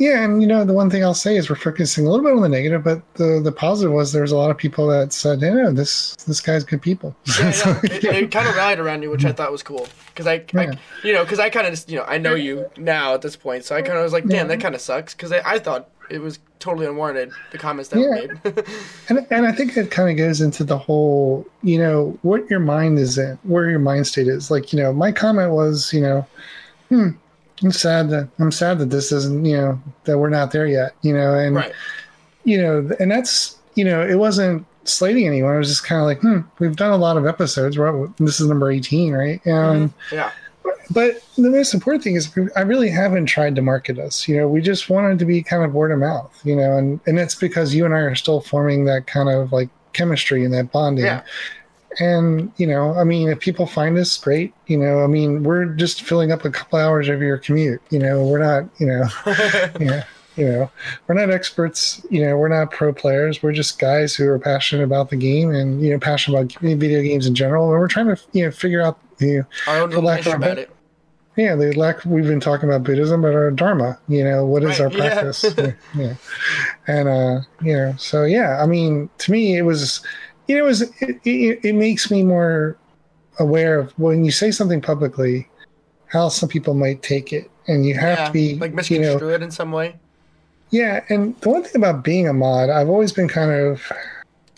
Yeah, 0.00 0.24
and 0.24 0.40
you 0.40 0.48
know 0.48 0.64
the 0.64 0.72
one 0.72 0.88
thing 0.88 1.04
I'll 1.04 1.12
say 1.12 1.36
is 1.36 1.50
we're 1.50 1.56
focusing 1.56 2.06
a 2.06 2.10
little 2.10 2.24
bit 2.24 2.32
on 2.34 2.40
the 2.40 2.48
negative, 2.48 2.82
but 2.82 3.02
the 3.14 3.38
the 3.44 3.52
positive 3.52 3.92
was 3.92 4.12
there 4.12 4.22
was 4.22 4.32
a 4.32 4.36
lot 4.36 4.50
of 4.50 4.56
people 4.56 4.86
that 4.88 5.12
said, 5.12 5.42
"Yeah, 5.42 5.52
no, 5.52 5.72
this 5.72 6.16
this 6.26 6.40
guy's 6.40 6.64
good 6.64 6.80
people." 6.80 7.14
Yeah, 7.38 7.50
So, 7.60 7.78
yeah. 7.84 8.26
Kind 8.26 8.48
of 8.48 8.56
rallied 8.56 8.78
around 8.78 9.02
you, 9.02 9.10
which 9.10 9.26
I 9.26 9.32
thought 9.32 9.52
was 9.52 9.62
cool. 9.62 9.86
Because 10.06 10.26
I, 10.26 10.42
I, 10.54 10.62
Yeah. 10.64 10.72
you 11.04 11.12
know, 11.12 11.22
because 11.22 11.38
I 11.38 11.50
kind 11.50 11.66
of 11.66 11.72
just, 11.74 11.90
you 11.90 11.98
know, 11.98 12.04
I 12.04 12.16
know 12.16 12.34
you 12.34 12.68
now 12.78 13.12
at 13.14 13.20
this 13.20 13.36
point, 13.36 13.64
so 13.64 13.76
I 13.76 13.82
kind 13.82 13.98
of 13.98 14.02
was 14.04 14.12
like, 14.14 14.26
damn, 14.26 14.48
that 14.48 14.58
kind 14.60 14.74
of 14.74 14.80
sucks. 14.80 15.14
Because 15.14 15.32
I, 15.32 15.42
I 15.44 15.58
thought 15.58 15.90
it 16.10 16.20
was 16.22 16.38
totally 16.60 16.86
unwarranted 16.86 17.30
the 17.52 17.58
comments 17.58 17.90
that 17.90 17.98
were 18.00 18.16
Yeah. 18.16 18.26
made. 18.44 18.64
and 19.10 19.26
and 19.30 19.46
I 19.46 19.52
think 19.52 19.76
it 19.76 19.90
kind 19.90 20.10
of 20.10 20.16
goes 20.16 20.40
into 20.40 20.64
the 20.64 20.78
whole, 20.78 21.46
you 21.62 21.78
know, 21.78 22.18
what 22.22 22.48
your 22.48 22.60
mind 22.60 22.98
is 22.98 23.18
in, 23.18 23.38
where 23.42 23.68
your 23.68 23.78
mind 23.78 24.06
state 24.06 24.28
is. 24.28 24.50
Like, 24.50 24.72
you 24.72 24.80
know, 24.82 24.94
my 24.94 25.12
comment 25.12 25.52
was, 25.52 25.92
you 25.92 26.00
know, 26.00 26.26
hmm, 26.88 27.10
I'm 27.62 27.72
sad 27.72 28.10
that 28.10 28.28
I'm 28.38 28.52
sad 28.52 28.78
that 28.78 28.90
this 28.90 29.12
isn't, 29.12 29.44
you 29.44 29.56
know, 29.56 29.80
that 30.04 30.18
we're 30.18 30.30
not 30.30 30.50
there 30.50 30.66
yet, 30.66 30.94
you 31.02 31.12
know, 31.12 31.34
and 31.34 31.56
right. 31.56 31.72
you 32.44 32.60
know, 32.60 32.90
and 32.98 33.10
that's, 33.10 33.58
you 33.74 33.84
know, 33.84 34.00
it 34.06 34.16
wasn't 34.16 34.66
slating 34.84 35.26
anyone. 35.26 35.54
It 35.54 35.58
was 35.58 35.68
just 35.68 35.84
kind 35.84 36.00
of 36.00 36.06
like, 36.06 36.20
hmm, 36.20 36.40
we've 36.58 36.76
done 36.76 36.92
a 36.92 36.96
lot 36.96 37.16
of 37.16 37.26
episodes. 37.26 37.78
We're, 37.78 38.06
this 38.18 38.40
is 38.40 38.46
number 38.48 38.70
18, 38.70 39.12
right? 39.12 39.44
And 39.44 39.92
Yeah. 40.10 40.30
but 40.90 41.22
the 41.36 41.50
most 41.50 41.74
important 41.74 42.02
thing 42.02 42.16
is 42.16 42.30
I 42.56 42.60
really 42.62 42.88
haven't 42.88 43.26
tried 43.26 43.54
to 43.56 43.62
market 43.62 43.98
us. 43.98 44.26
You 44.26 44.38
know, 44.38 44.48
we 44.48 44.60
just 44.60 44.88
wanted 44.88 45.18
to 45.18 45.24
be 45.24 45.42
kind 45.42 45.64
of 45.64 45.74
word 45.74 45.92
of 45.92 45.98
mouth, 45.98 46.38
you 46.44 46.56
know, 46.56 46.76
and, 46.76 46.98
and 47.06 47.18
it's 47.18 47.34
because 47.34 47.74
you 47.74 47.84
and 47.84 47.94
I 47.94 47.98
are 47.98 48.14
still 48.14 48.40
forming 48.40 48.86
that 48.86 49.06
kind 49.06 49.28
of 49.28 49.52
like 49.52 49.68
chemistry 49.92 50.44
and 50.44 50.54
that 50.54 50.72
bonding. 50.72 51.04
Yeah. 51.04 51.22
And, 51.98 52.52
you 52.56 52.66
know, 52.68 52.94
I 52.94 53.02
mean, 53.04 53.28
if 53.28 53.40
people 53.40 53.66
find 53.66 53.98
us, 53.98 54.16
great. 54.16 54.54
You 54.68 54.76
know, 54.76 55.02
I 55.02 55.08
mean, 55.08 55.42
we're 55.42 55.64
just 55.66 56.02
filling 56.02 56.30
up 56.30 56.44
a 56.44 56.50
couple 56.50 56.78
hours 56.78 57.08
of 57.08 57.20
your 57.20 57.36
commute. 57.38 57.82
You 57.90 57.98
know, 57.98 58.24
we're 58.24 58.38
not, 58.38 58.68
you 58.78 58.86
know, 58.86 59.04
yeah, 59.80 60.04
you 60.36 60.44
know, 60.48 60.70
we're 61.08 61.16
not 61.16 61.30
experts. 61.30 62.04
You 62.08 62.22
know, 62.24 62.36
we're 62.36 62.48
not 62.48 62.70
pro 62.70 62.92
players. 62.92 63.42
We're 63.42 63.52
just 63.52 63.80
guys 63.80 64.14
who 64.14 64.28
are 64.28 64.38
passionate 64.38 64.84
about 64.84 65.10
the 65.10 65.16
game 65.16 65.50
and, 65.50 65.82
you 65.82 65.90
know, 65.90 65.98
passionate 65.98 66.38
about 66.38 66.60
video 66.60 67.02
games 67.02 67.26
in 67.26 67.34
general. 67.34 67.70
And 67.72 67.80
we're 67.80 67.88
trying 67.88 68.06
to, 68.14 68.16
you 68.32 68.44
know, 68.44 68.50
figure 68.52 68.80
out, 68.82 69.00
you 69.18 69.38
know, 69.38 69.44
Our 69.66 69.80
own 69.82 69.90
For 69.90 70.00
lack 70.00 70.26
of 70.26 70.34
about 70.34 70.58
it. 70.58 70.70
yeah, 71.36 71.56
the 71.56 71.72
lack 71.76 72.04
we've 72.04 72.24
been 72.26 72.38
talking 72.40 72.68
about 72.68 72.84
Buddhism, 72.84 73.20
but 73.20 73.34
our 73.34 73.50
Dharma, 73.50 73.98
you 74.06 74.22
know, 74.22 74.46
what 74.46 74.62
is 74.62 74.78
Right, 74.78 74.80
our 74.80 74.90
practice? 74.90 75.44
yeah. 75.58 75.72
yeah. 75.96 76.14
And 76.86 77.08
uh, 77.08 77.40
you 77.62 77.72
know, 77.72 77.94
so 77.98 78.22
yeah, 78.24 78.62
I 78.62 78.66
mean, 78.66 79.10
to 79.18 79.32
me 79.32 79.56
it 79.58 79.62
was 79.62 80.00
you 80.50 80.56
know, 80.56 80.64
it 80.64 80.66
was 80.66 80.82
it, 80.82 81.20
it, 81.24 81.60
it 81.64 81.74
makes 81.74 82.10
me 82.10 82.24
more 82.24 82.76
aware 83.38 83.78
of 83.78 83.92
when 83.98 84.24
you 84.24 84.32
say 84.32 84.50
something 84.50 84.80
publicly, 84.80 85.48
how 86.06 86.28
some 86.28 86.48
people 86.48 86.74
might 86.74 87.02
take 87.02 87.32
it. 87.32 87.48
And 87.68 87.86
you 87.86 87.94
have 87.94 88.18
yeah. 88.18 88.26
to 88.26 88.32
be 88.32 88.54
like 88.56 88.90
you 88.90 88.98
know, 88.98 89.16
it 89.28 89.42
in 89.42 89.52
some 89.52 89.70
way. 89.70 89.94
yeah, 90.70 91.04
and 91.08 91.38
the 91.40 91.50
one 91.50 91.62
thing 91.62 91.76
about 91.76 92.02
being 92.02 92.26
a 92.26 92.32
mod, 92.32 92.68
I've 92.68 92.88
always 92.88 93.12
been 93.12 93.28
kind 93.28 93.52
of 93.52 93.80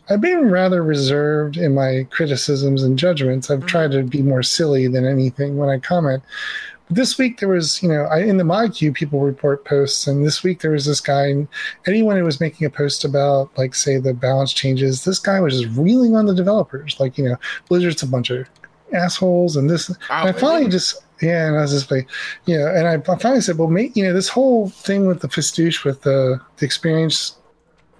I've 0.08 0.22
been 0.22 0.50
rather 0.50 0.82
reserved 0.82 1.58
in 1.58 1.74
my 1.74 2.06
criticisms 2.10 2.82
and 2.82 2.98
judgments. 2.98 3.50
I've 3.50 3.60
Mhm. 3.60 3.66
tried 3.66 3.90
to 3.92 4.02
be 4.02 4.22
more 4.22 4.42
silly 4.42 4.88
than 4.88 5.04
anything 5.06 5.58
when 5.58 5.68
I 5.68 5.78
comment. 5.78 6.22
This 6.94 7.16
week 7.16 7.40
there 7.40 7.48
was, 7.48 7.82
you 7.82 7.88
know, 7.88 8.04
I, 8.04 8.18
in 8.18 8.36
the 8.36 8.44
mod 8.44 8.74
queue, 8.74 8.92
people 8.92 9.20
report 9.20 9.64
posts, 9.64 10.06
and 10.06 10.26
this 10.26 10.42
week 10.42 10.60
there 10.60 10.72
was 10.72 10.84
this 10.84 11.00
guy, 11.00 11.26
and 11.26 11.48
anyone 11.86 12.16
who 12.16 12.24
was 12.24 12.40
making 12.40 12.66
a 12.66 12.70
post 12.70 13.04
about, 13.04 13.50
like, 13.56 13.74
say, 13.74 13.98
the 13.98 14.12
balance 14.12 14.52
changes, 14.52 15.04
this 15.04 15.18
guy 15.18 15.40
was 15.40 15.60
just 15.60 15.76
reeling 15.76 16.16
on 16.16 16.26
the 16.26 16.34
developers, 16.34 17.00
like, 17.00 17.16
you 17.16 17.24
know, 17.24 17.36
Blizzard's 17.68 18.02
a 18.02 18.06
bunch 18.06 18.30
of 18.30 18.46
assholes, 18.92 19.56
and 19.56 19.70
this. 19.70 19.88
Wow, 19.88 20.26
and 20.26 20.28
I 20.28 20.32
finally 20.38 20.70
just, 20.70 21.02
Yeah, 21.22 21.46
and 21.46 21.56
I 21.56 21.60
was 21.60 21.70
just 21.70 21.90
like, 21.90 22.08
you 22.46 22.58
know, 22.58 22.66
and 22.66 22.88
I, 22.88 22.94
I 23.12 23.16
finally 23.16 23.40
said, 23.40 23.56
well, 23.56 23.68
mate, 23.68 23.96
you 23.96 24.02
know, 24.02 24.12
this 24.12 24.28
whole 24.28 24.68
thing 24.70 25.06
with 25.06 25.20
the 25.20 25.28
Fistouche, 25.28 25.84
with 25.84 26.02
the, 26.02 26.40
the 26.56 26.66
experience 26.66 27.36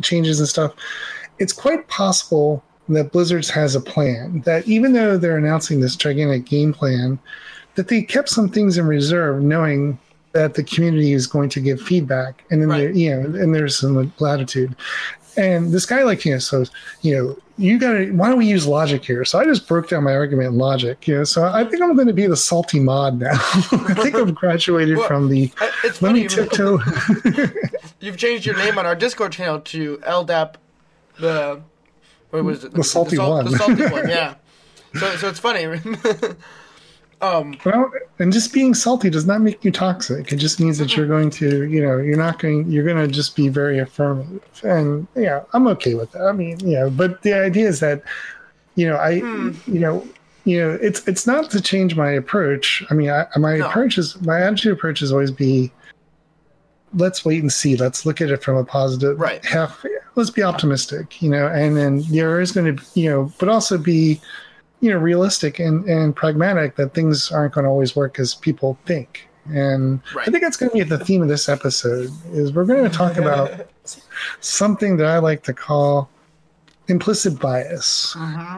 changes 0.03 0.41
and 0.41 0.49
stuff, 0.49 0.75
it's 1.39 1.53
quite 1.53 1.87
possible 1.87 2.65
that 2.89 3.13
Blizzard's 3.13 3.49
has 3.51 3.77
a 3.77 3.81
plan. 3.81 4.41
That 4.41 4.67
even 4.67 4.93
though 4.93 5.17
they're 5.17 5.39
announcing 5.39 5.81
this 5.81 5.95
gigantic 5.95 6.45
game 6.45 6.73
plan, 6.75 7.19
that 7.75 7.89
they 7.89 8.03
kept 8.03 8.29
some 8.29 8.49
things 8.49 8.79
in 8.79 8.87
reserve, 8.87 9.43
knowing 9.43 9.99
that 10.33 10.55
the 10.55 10.63
community 10.65 11.13
is 11.13 11.27
going 11.27 11.49
to 11.51 11.61
give 11.61 11.81
feedback, 11.81 12.45
and 12.51 12.61
then 12.63 12.69
Right. 12.69 12.79
there, 12.79 12.91
you 12.91 13.11
know, 13.15 13.39
and 13.41 13.55
there's 13.55 13.79
some 13.79 14.13
latitude. 14.19 14.75
And 15.37 15.73
this 15.73 15.87
guy 15.87 16.03
like 16.03 16.25
you 16.27 16.33
know, 16.33 16.39
so 16.39 16.65
you 17.01 17.17
know, 17.17 17.37
you 17.57 17.79
got 17.79 17.93
to. 17.93 18.11
Why 18.13 18.29
don't 18.29 18.37
we 18.39 18.47
use 18.47 18.67
logic 18.67 19.03
here? 19.05 19.25
So 19.25 19.39
I 19.39 19.45
just 19.45 19.67
broke 19.67 19.89
down 19.89 20.05
my 20.05 20.13
argument 20.15 20.49
in 20.49 20.59
logic. 20.59 21.09
You 21.09 21.17
know, 21.19 21.25
so 21.25 21.45
I 21.47 21.65
think 21.65 21.83
I'm 21.83 21.95
going 21.95 22.07
to 22.09 22.13
be 22.13 22.27
the 22.27 22.37
salty 22.37 22.81
mod 22.81 23.19
now. 23.21 23.31
I 23.33 23.95
think 23.95 24.15
I've 24.15 24.35
graduated 24.35 24.99
Well, 24.99 25.07
from 25.09 25.31
the. 25.31 25.51
It's 25.85 26.03
Let 26.03 26.11
funny. 26.11 26.23
me 26.23 26.29
tiptoe. 26.29 26.79
You've 28.01 28.17
changed 28.19 28.45
your 28.45 28.57
name 28.57 28.77
on 28.79 28.85
our 28.85 28.95
Discord 28.95 29.33
channel 29.33 29.61
to 29.61 29.97
LDAP, 29.99 30.55
the 31.19 31.63
what 32.31 32.45
was 32.45 32.65
it? 32.65 32.73
The 32.73 32.85
salty 32.85 33.17
sal- 33.17 33.31
one. 33.31 33.45
The 33.47 33.57
salty 33.57 33.87
one, 33.87 34.09
yeah. 34.11 34.35
So, 34.97 35.17
so 35.17 35.29
it's 35.31 35.39
funny. 35.39 35.67
Um, 37.23 37.57
Well, 37.65 37.91
and 38.19 38.33
just 38.33 38.53
being 38.53 38.75
salty 38.75 39.09
does 39.09 39.27
not 39.27 39.41
make 39.41 39.65
you 39.65 39.71
toxic. 39.71 40.33
It 40.33 40.37
just 40.37 40.61
means 40.61 40.79
that 40.79 40.97
you're 40.97 41.07
going 41.07 41.31
to, 41.31 41.65
you 41.65 41.81
know, 41.81 41.97
you're 41.99 42.17
not 42.17 42.39
going, 42.39 42.71
you're 42.71 42.85
going 42.85 42.97
to 42.97 43.07
just 43.07 43.37
be 43.37 43.49
very 43.49 43.79
affirmative. 43.79 44.43
And 44.65 45.07
yeah, 45.17 45.43
I'm 45.55 45.67
okay 45.69 45.95
with 45.95 46.11
that. 46.13 46.23
I 46.27 46.33
mean, 46.33 46.59
yeah, 46.61 46.89
but 46.89 47.23
the 47.23 47.33
idea 47.33 47.69
is 47.69 47.81
that, 47.81 48.03
you 48.75 48.87
know, 48.89 48.97
I, 48.97 49.21
Hmm. 49.21 49.51
you 49.67 49.81
know, 49.81 50.07
you 50.45 50.59
know, 50.59 50.77
it's 50.83 51.07
it's 51.07 51.25
not 51.27 51.51
to 51.53 51.61
change 51.61 51.95
my 51.95 52.11
approach. 52.11 52.83
I 52.91 52.95
mean, 52.95 53.11
I, 53.11 53.27
my 53.39 53.59
No. 53.59 53.69
approach 53.69 53.97
is 53.97 54.21
my 54.23 54.41
attitude 54.41 54.73
approach 54.73 55.01
is 55.01 55.13
always 55.13 55.31
be, 55.31 55.71
let's 56.95 57.25
wait 57.25 57.41
and 57.43 57.53
see. 57.53 57.77
Let's 57.77 58.05
look 58.05 58.21
at 58.21 58.31
it 58.31 58.43
from 58.43 58.57
a 58.57 58.65
positive. 58.65 59.21
Right. 59.21 59.45
Half. 59.45 59.85
Let's 60.17 60.31
be 60.31 60.43
optimistic. 60.43 61.23
You 61.23 61.31
know, 61.31 61.47
and 61.47 61.77
then 61.77 62.03
there 62.11 62.41
is 62.41 62.51
going 62.51 62.77
to, 62.77 62.85
you 62.95 63.09
know, 63.09 63.33
but 63.39 63.49
also 63.49 63.79
be 63.79 64.21
you 64.83 64.91
know 64.91 64.99
realistic 64.99 65.59
and, 65.59 65.85
and 65.89 66.15
pragmatic 66.15 66.77
that 66.77 66.93
things 66.93 67.33
aren't 67.33 67.55
going 67.55 67.65
to 67.65 67.71
always 67.71 67.97
work 67.97 68.19
as 68.19 68.35
people 68.35 68.77
think. 68.85 69.27
And 69.47 70.01
Right. 70.15 70.29
i 70.29 70.31
think 70.31 70.43
that's 70.45 70.57
going 70.57 70.71
to 70.71 70.77
be 70.77 70.83
the 70.85 71.03
theme 71.05 71.23
of 71.23 71.29
this 71.29 71.49
episode 71.49 72.11
is 72.33 72.53
we're 72.53 72.65
going 72.67 72.85
to 72.85 72.91
talk 72.97 73.17
about 73.17 73.67
something 74.41 74.97
that 74.99 75.07
i 75.07 75.19
like 75.19 75.43
to 75.45 75.53
call 75.55 76.09
implicit 76.89 77.39
bias. 77.41 78.15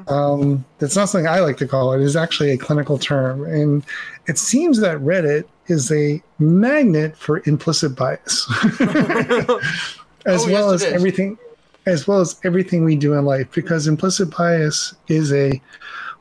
Um, 0.09 0.65
that's 0.79 0.97
not 0.97 1.09
something 1.11 1.27
i 1.29 1.41
like 1.41 1.57
to 1.59 1.69
call 1.69 1.93
it 1.93 2.01
is 2.03 2.17
actually 2.17 2.51
a 2.51 2.59
clinical 2.59 2.99
term. 2.99 3.45
And 3.45 3.85
it 4.27 4.39
seems 4.39 4.81
that 4.81 4.99
reddit 4.99 5.45
is 5.69 5.93
a 5.93 6.23
magnet 6.39 7.17
for 7.17 7.43
implicit 7.47 7.95
bias. 7.97 8.47
As 10.27 10.43
Oh, 10.45 10.47
well 10.53 10.73
yes, 10.73 10.83
as 10.83 10.85
everything 10.85 11.39
as 11.87 12.07
well 12.09 12.21
as 12.21 12.41
everything 12.45 12.83
we 12.85 12.97
do 12.97 13.13
in 13.13 13.27
life 13.27 13.47
because 13.53 13.87
implicit 13.87 14.35
bias 14.35 14.95
is 15.09 15.33
a 15.35 15.61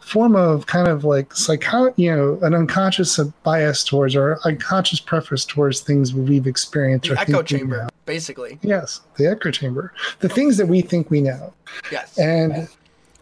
form 0.03 0.35
of 0.35 0.65
kind 0.67 0.87
of 0.87 1.03
like 1.03 1.33
psycho 1.33 1.93
you 1.95 2.13
know 2.13 2.37
an 2.41 2.53
unconscious 2.53 3.17
bias 3.43 3.83
towards 3.83 4.15
or 4.15 4.39
unconscious 4.45 4.99
preference 4.99 5.45
towards 5.45 5.79
things 5.79 6.13
we've 6.13 6.47
experienced 6.47 7.07
the 7.09 7.15
or 7.15 7.17
echo 7.19 7.41
chamber, 7.43 7.83
know. 7.83 7.89
basically. 8.05 8.59
yes 8.61 9.01
the 9.17 9.25
echo 9.27 9.49
chamber 9.51 9.93
the 10.19 10.29
things 10.29 10.57
that 10.57 10.67
we 10.67 10.81
think 10.81 11.09
we 11.09 11.21
know 11.21 11.53
Yes. 11.91 12.17
and 12.17 12.67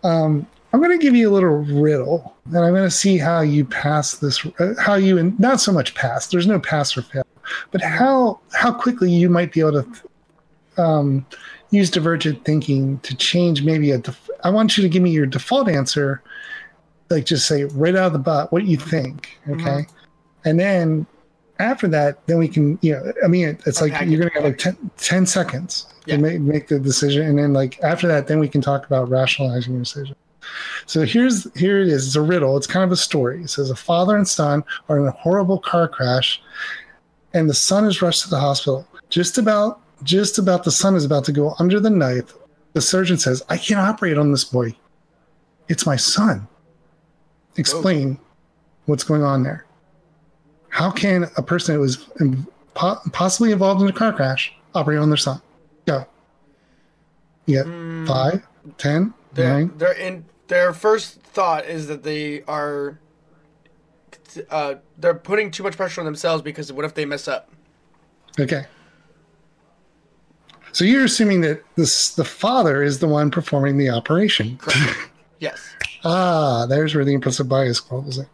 um, 0.03 0.45
I'm 0.73 0.81
going 0.81 0.97
to 0.97 1.03
give 1.03 1.15
you 1.15 1.29
a 1.29 1.33
little 1.33 1.57
riddle, 1.57 2.33
and 2.45 2.57
I'm 2.59 2.73
going 2.73 2.83
to 2.85 2.89
see 2.91 3.17
how 3.17 3.41
you 3.41 3.65
pass 3.65 4.15
this. 4.17 4.45
Uh, 4.57 4.73
how 4.79 4.95
you, 4.95 5.17
and 5.17 5.37
not 5.39 5.59
so 5.59 5.71
much 5.71 5.93
pass. 5.95 6.27
There's 6.27 6.47
no 6.47 6.59
pass 6.59 6.95
or 6.97 7.01
fail, 7.01 7.25
but 7.71 7.81
how 7.81 8.39
how 8.53 8.73
quickly 8.73 9.11
you 9.11 9.29
might 9.29 9.51
be 9.51 9.59
able 9.59 9.83
to 9.83 10.81
um, 10.81 11.25
use 11.71 11.89
divergent 11.89 12.45
thinking 12.45 12.99
to 12.99 13.15
change 13.15 13.63
maybe 13.63 13.91
a. 13.91 13.97
Def- 13.97 14.29
I 14.43 14.49
want 14.49 14.77
you 14.77 14.81
to 14.83 14.89
give 14.89 15.03
me 15.03 15.11
your 15.11 15.25
default 15.25 15.67
answer, 15.67 16.23
like 17.11 17.25
just 17.25 17.47
say 17.47 17.65
right 17.65 17.95
out 17.95 18.07
of 18.07 18.13
the 18.13 18.19
butt 18.19 18.51
what 18.51 18.65
you 18.65 18.77
think, 18.77 19.37
mm-hmm. 19.45 19.61
okay, 19.61 19.85
and 20.45 20.59
then 20.59 21.05
after 21.61 21.87
that, 21.87 22.25
then 22.27 22.37
we 22.39 22.47
can, 22.47 22.77
you 22.81 22.93
know, 22.93 23.13
I 23.23 23.27
mean, 23.27 23.57
it's 23.65 23.81
like 23.81 23.91
you're 24.09 24.19
going 24.19 24.29
to 24.29 24.35
have 24.35 24.43
like 24.43 24.57
10, 24.57 24.91
10 24.97 25.25
seconds 25.25 25.85
Yeah. 26.05 26.15
to 26.15 26.21
make, 26.21 26.41
make 26.41 26.67
the 26.67 26.79
decision. 26.79 27.27
And 27.27 27.37
then 27.37 27.53
like 27.53 27.79
after 27.83 28.07
that, 28.07 28.27
then 28.27 28.39
we 28.39 28.49
can 28.49 28.61
talk 28.61 28.85
about 28.85 29.09
rationalizing 29.09 29.73
your 29.73 29.83
decision. 29.83 30.15
So 30.87 31.05
here's, 31.05 31.51
here 31.57 31.79
it 31.79 31.87
is. 31.87 32.07
It's 32.07 32.15
a 32.15 32.21
riddle. 32.21 32.57
It's 32.57 32.67
kind 32.67 32.83
of 32.83 32.91
a 32.91 32.97
story. 32.97 33.43
It 33.43 33.49
says 33.49 33.69
a 33.69 33.75
father 33.75 34.17
and 34.17 34.27
son 34.27 34.63
are 34.89 34.97
in 34.97 35.05
a 35.05 35.11
horrible 35.11 35.59
car 35.59 35.87
crash 35.87 36.41
and 37.33 37.49
the 37.49 37.53
son 37.53 37.85
is 37.85 38.01
rushed 38.01 38.23
to 38.23 38.29
the 38.29 38.39
hospital. 38.39 38.87
Just 39.09 39.37
about, 39.37 39.81
just 40.03 40.39
about 40.39 40.63
the 40.63 40.71
son 40.71 40.95
is 40.95 41.05
about 41.05 41.25
to 41.25 41.31
go 41.31 41.55
under 41.59 41.79
the 41.79 41.89
knife. 41.89 42.33
The 42.73 42.81
surgeon 42.81 43.17
says, 43.17 43.43
I 43.49 43.57
can't 43.57 43.79
operate 43.79 44.17
on 44.17 44.31
this 44.31 44.43
boy. 44.43 44.75
It's 45.67 45.85
my 45.85 45.95
son. 45.95 46.47
Explain 47.57 48.19
what's 48.85 49.03
going 49.03 49.23
on 49.23 49.43
there. 49.43 49.65
How 50.69 50.89
can 50.89 51.25
a 51.37 51.43
person 51.43 51.75
that 51.75 51.81
was 51.81 52.07
possibly 52.73 53.51
involved 53.51 53.81
in 53.81 53.87
a 53.87 53.93
car 53.93 54.13
crash 54.13 54.53
operate 54.73 54.99
on 54.99 55.09
their 55.09 55.17
son? 55.17 55.41
Go. 55.85 56.05
You 57.45 57.63
got 57.63 58.07
five, 58.07 58.47
ten, 58.77 59.13
Their, 59.33 59.49
nine. 59.53 59.77
their 59.77 59.91
in 59.93 60.25
their 60.47 60.73
first 60.73 61.21
thought 61.21 61.65
is 61.65 61.87
that 61.87 62.03
they 62.03 62.43
are 62.43 62.99
uh, 64.49 64.75
they're 64.97 65.13
putting 65.13 65.51
too 65.51 65.63
much 65.63 65.75
pressure 65.75 65.99
on 65.99 66.05
themselves 66.05 66.41
because 66.41 66.71
what 66.71 66.85
if 66.85 66.93
they 66.93 67.05
mess 67.05 67.27
up? 67.27 67.49
Okay. 68.39 68.65
So 70.71 70.85
you're 70.85 71.03
assuming 71.03 71.41
that 71.41 71.61
this 71.75 72.15
the 72.15 72.23
father 72.23 72.81
is 72.81 72.99
the 72.99 73.07
one 73.07 73.29
performing 73.29 73.77
the 73.77 73.89
operation. 73.89 74.59
Yes. 75.39 75.73
Ah, 76.03 76.65
there's 76.67 76.95
where 76.95 77.05
the 77.05 77.13
implicit 77.13 77.47
bias 77.47 77.79
comes 77.79 78.17
in. 78.17 78.27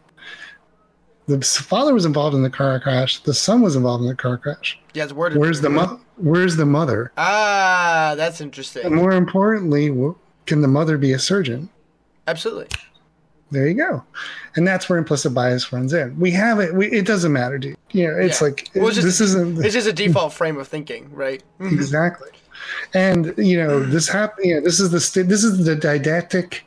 The 1.26 1.42
father 1.42 1.92
was 1.92 2.06
involved 2.06 2.34
in 2.34 2.42
the 2.42 2.48
car 2.50 2.80
crash. 2.80 3.18
The 3.22 3.34
son 3.34 3.60
was 3.60 3.76
involved 3.76 4.02
in 4.02 4.08
the 4.08 4.14
car 4.14 4.38
crash. 4.38 4.78
Yeah, 4.94 5.04
it's 5.04 5.12
worded. 5.12 5.38
Where's 5.38 5.60
the 5.60 5.68
mo- 5.68 6.00
Where's 6.16 6.56
the 6.56 6.64
mother? 6.64 7.12
Ah, 7.18 8.14
that's 8.16 8.40
And 8.40 8.46
interesting. 8.48 8.94
more 8.94 9.12
importantly, 9.12 9.88
can 10.46 10.62
the 10.62 10.68
mother 10.68 10.96
be 10.96 11.12
a 11.12 11.18
surgeon? 11.18 11.68
Absolutely. 12.26 12.68
There 13.50 13.66
you 13.68 13.74
go. 13.74 14.02
And 14.56 14.66
that's 14.66 14.88
where 14.88 14.98
implicit 14.98 15.32
bias 15.34 15.70
runs 15.72 15.92
in. 15.92 16.18
We 16.18 16.30
have 16.32 16.60
it. 16.60 16.74
We, 16.74 16.86
it 16.90 17.06
doesn't 17.06 17.32
matter, 17.32 17.58
dude. 17.58 17.76
You 17.92 18.08
know, 18.08 18.16
it's 18.18 18.40
Yeah. 18.40 18.46
like 18.48 18.70
Well, 18.74 18.86
it's 18.88 18.96
just- 18.96 19.06
this 19.06 19.20
isn't 19.20 19.64
It's 19.64 19.74
just 19.74 19.86
a 19.86 19.92
default 20.06 20.32
frame 20.32 20.56
of 20.58 20.66
thinking, 20.66 21.10
right? 21.12 21.42
exactly. 21.60 22.30
And 22.94 23.34
you 23.36 23.56
know, 23.62 23.80
this 23.80 24.08
happen. 24.08 24.44
You 24.44 24.54
know, 24.56 24.60
this 24.62 24.80
is 24.80 24.90
the 24.90 25.22
this 25.22 25.44
is 25.44 25.64
the 25.64 25.76
didactic 25.76 26.64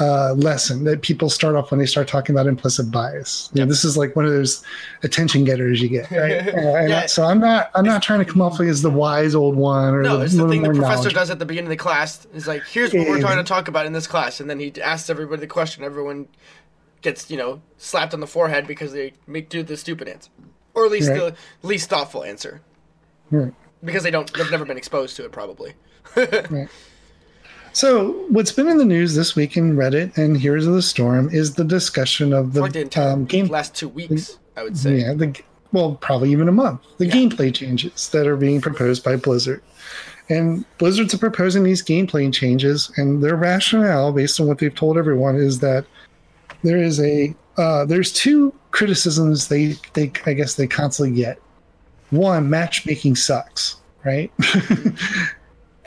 uh, 0.00 0.32
lesson 0.34 0.84
that 0.84 1.02
people 1.02 1.28
start 1.28 1.54
off 1.56 1.70
when 1.70 1.78
they 1.78 1.86
start 1.86 2.08
talking 2.08 2.34
about 2.34 2.46
implicit 2.46 2.90
bias. 2.90 3.50
You 3.52 3.60
know, 3.60 3.66
this 3.68 3.84
is 3.84 3.96
like 3.96 4.16
one 4.16 4.24
of 4.24 4.30
those 4.32 4.64
attention 5.02 5.44
getters 5.44 5.80
you 5.82 5.88
get. 5.88 6.10
Right? 6.10 6.48
Uh, 6.54 6.80
Yeah. 6.86 7.06
So 7.06 7.24
I'm 7.24 7.38
not 7.38 7.70
I'm 7.74 7.84
not 7.84 8.02
trying 8.02 8.18
to 8.20 8.24
come 8.24 8.40
off 8.40 8.58
as 8.60 8.82
the 8.82 8.90
wise 8.90 9.34
old 9.34 9.56
one 9.56 9.94
or 9.94 10.02
No, 10.02 10.16
the, 10.18 10.24
it's 10.24 10.34
the 10.34 10.48
thing 10.48 10.62
the 10.62 10.70
professor 10.70 11.10
does 11.10 11.30
at 11.30 11.38
the 11.38 11.46
beginning 11.46 11.66
of 11.66 11.70
the 11.70 11.82
class. 11.82 12.26
Is 12.32 12.46
like, 12.48 12.64
here's 12.66 12.92
what 12.94 13.06
we're 13.08 13.20
trying 13.20 13.36
to 13.38 13.44
talk 13.44 13.68
about 13.68 13.86
in 13.86 13.92
this 13.92 14.06
class, 14.06 14.40
and 14.40 14.48
then 14.48 14.58
he 14.58 14.72
asks 14.80 15.10
everybody 15.10 15.40
the 15.40 15.46
question. 15.46 15.84
Everyone 15.84 16.26
gets, 17.02 17.30
you 17.30 17.36
know, 17.36 17.60
slapped 17.78 18.14
on 18.14 18.20
the 18.20 18.26
forehead 18.26 18.66
because 18.66 18.92
they 18.92 19.12
make 19.26 19.48
do 19.48 19.62
the 19.62 19.76
stupid 19.76 20.08
answer, 20.08 20.30
or 20.74 20.84
at 20.86 20.90
least 20.90 21.08
Right. 21.10 21.18
the 21.18 21.66
least 21.66 21.88
thoughtful 21.88 22.24
answer, 22.24 22.60
Right. 23.30 23.52
because 23.84 24.02
they 24.02 24.10
don't, 24.10 24.30
they've 24.34 24.50
never 24.50 24.64
been 24.66 24.76
exposed 24.76 25.16
to 25.16 25.24
it, 25.24 25.32
probably. 25.32 25.74
So, 27.72 28.12
what's 28.28 28.52
been 28.52 28.68
in 28.68 28.78
the 28.78 28.84
news 28.84 29.14
this 29.14 29.36
week 29.36 29.56
in 29.56 29.76
Reddit 29.76 30.16
and 30.18 30.36
Heroes 30.36 30.66
of 30.66 30.74
the 30.74 30.82
Storm 30.82 31.28
is 31.32 31.54
the 31.54 31.64
discussion 31.64 32.32
of 32.32 32.52
the 32.52 32.62
the 32.66 33.00
um, 33.00 33.24
game. 33.26 33.46
last 33.46 33.74
two 33.74 33.88
weeks, 33.88 34.38
I 34.56 34.64
would 34.64 34.76
say. 34.76 35.00
Yeah, 35.00 35.14
the 35.14 35.40
well, 35.72 35.94
probably 35.96 36.32
even 36.32 36.48
a 36.48 36.52
month. 36.52 36.80
The 36.98 37.08
gameplay 37.08 37.54
changes 37.54 38.08
that 38.08 38.26
are 38.26 38.36
being 38.36 38.60
proposed 38.60 39.04
by 39.04 39.16
Blizzard, 39.16 39.62
and 40.28 40.64
Blizzard's 40.78 41.14
are 41.14 41.18
proposing 41.18 41.62
these 41.62 41.82
gameplay 41.82 42.32
changes, 42.32 42.90
and 42.96 43.22
their 43.22 43.36
rationale, 43.36 44.12
based 44.12 44.40
on 44.40 44.48
what 44.48 44.58
they've 44.58 44.74
told 44.74 44.98
everyone, 44.98 45.36
is 45.36 45.60
that 45.60 45.84
there 46.64 46.78
is 46.78 47.00
a 47.00 47.34
uh, 47.56 47.84
there's 47.84 48.12
two 48.12 48.52
criticisms 48.72 49.46
they 49.46 49.76
they 49.92 50.10
I 50.26 50.32
guess 50.32 50.54
they 50.54 50.66
constantly 50.66 51.14
get. 51.14 51.38
One, 52.10 52.50
matchmaking 52.50 53.14
sucks, 53.14 53.76
right? 54.04 54.32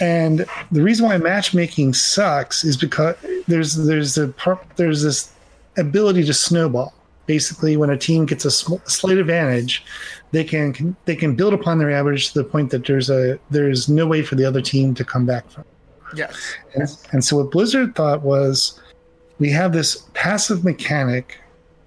and 0.03 0.45
the 0.69 0.81
reason 0.81 1.05
why 1.05 1.17
matchmaking 1.17 1.93
sucks 1.93 2.65
is 2.65 2.75
because 2.75 3.15
there's 3.47 3.75
there's 3.75 4.17
a 4.17 4.33
there's 4.75 5.01
this 5.01 5.31
ability 5.77 6.25
to 6.25 6.33
snowball. 6.33 6.93
Basically, 7.25 7.77
when 7.77 7.89
a 7.89 7.97
team 7.97 8.25
gets 8.25 8.43
a 8.43 8.51
sm- 8.51 8.83
slight 8.83 9.17
advantage, 9.17 9.85
they 10.31 10.43
can, 10.43 10.73
can 10.73 10.93
they 11.05 11.15
can 11.15 11.35
build 11.35 11.53
upon 11.53 11.77
their 11.77 11.89
average 11.89 12.33
to 12.33 12.39
the 12.39 12.43
point 12.43 12.69
that 12.71 12.85
there's 12.85 13.09
a 13.09 13.39
there's 13.49 13.87
no 13.87 14.05
way 14.05 14.21
for 14.23 14.35
the 14.35 14.43
other 14.43 14.61
team 14.61 14.93
to 14.95 15.05
come 15.05 15.25
back 15.25 15.49
from. 15.49 15.63
Yes. 16.15 16.53
And, 16.75 16.89
and 17.13 17.23
so 17.23 17.37
what 17.37 17.51
Blizzard 17.51 17.95
thought 17.95 18.23
was, 18.23 18.79
we 19.39 19.49
have 19.51 19.71
this 19.71 20.05
passive 20.13 20.65
mechanic 20.65 21.39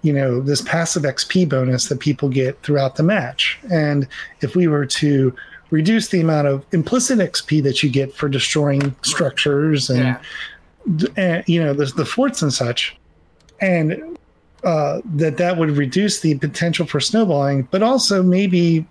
you 0.02 0.12
know 0.12 0.40
this 0.40 0.62
passive 0.62 1.02
XP 1.02 1.48
bonus 1.48 1.88
that 1.88 2.00
people 2.00 2.28
get 2.28 2.62
throughout 2.62 2.96
the 2.96 3.02
match. 3.02 3.58
And 3.70 4.08
if 4.40 4.56
we 4.56 4.68
were 4.68 4.86
to 4.86 5.34
reduce 5.70 6.08
the 6.08 6.20
amount 6.20 6.46
of 6.48 6.64
implicit 6.72 7.18
XP 7.18 7.62
that 7.64 7.82
you 7.82 7.90
get 7.90 8.14
for 8.14 8.28
destroying 8.28 8.94
structures 9.02 9.90
and, 9.90 9.98
Yeah. 9.98 11.06
and 11.16 11.44
you 11.48 11.62
know 11.62 11.72
the, 11.74 11.86
the 11.86 12.04
forts 12.04 12.42
and 12.42 12.52
such, 12.52 12.96
and 13.60 14.18
uh, 14.64 15.00
that 15.14 15.36
that 15.38 15.56
would 15.58 15.70
reduce 15.70 16.20
the 16.20 16.36
potential 16.38 16.86
for 16.86 17.00
snowballing, 17.00 17.68
but 17.70 17.82
also 17.82 18.22
maybe 18.22 18.84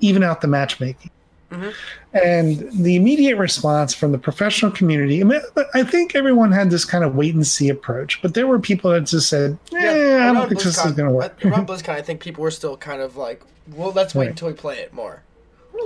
even 0.00 0.22
out 0.22 0.40
the 0.40 0.48
matchmaking. 0.48 1.10
Mhm. 1.50 1.72
And 2.12 2.72
the 2.84 2.96
immediate 2.96 3.36
response 3.36 3.94
from 3.94 4.10
the 4.12 4.18
professional 4.18 4.70
community, 4.72 5.20
I, 5.20 5.24
mean, 5.24 5.40
I 5.74 5.82
think 5.84 6.14
everyone 6.16 6.50
had 6.52 6.70
this 6.70 6.84
kind 6.84 7.04
of 7.04 7.14
wait 7.14 7.34
and 7.34 7.46
see 7.46 7.68
approach, 7.68 8.20
but 8.22 8.34
there 8.34 8.46
were 8.46 8.58
people 8.58 8.90
that 8.90 9.02
just 9.02 9.28
said, 9.28 9.56
eh, 9.76 10.16
I 10.28 10.32
don't 10.32 10.48
think 10.48 10.62
this 10.62 10.76
is 10.76 10.76
BlizzCon- 10.78 10.96
going 10.96 11.08
to 11.08 11.14
work. 11.14 11.44
Around 11.44 11.68
BlizzCon, 11.68 11.90
I 11.90 12.02
think 12.02 12.20
people 12.20 12.42
were 12.42 12.50
still 12.50 12.76
kind 12.76 13.00
of 13.02 13.16
like, 13.16 13.42
well, 13.76 13.92
let's 13.92 14.14
wait 14.14 14.24
Right. 14.26 14.30
until 14.30 14.48
we 14.48 14.54
play 14.54 14.78
it 14.78 14.92
more. 14.92 15.22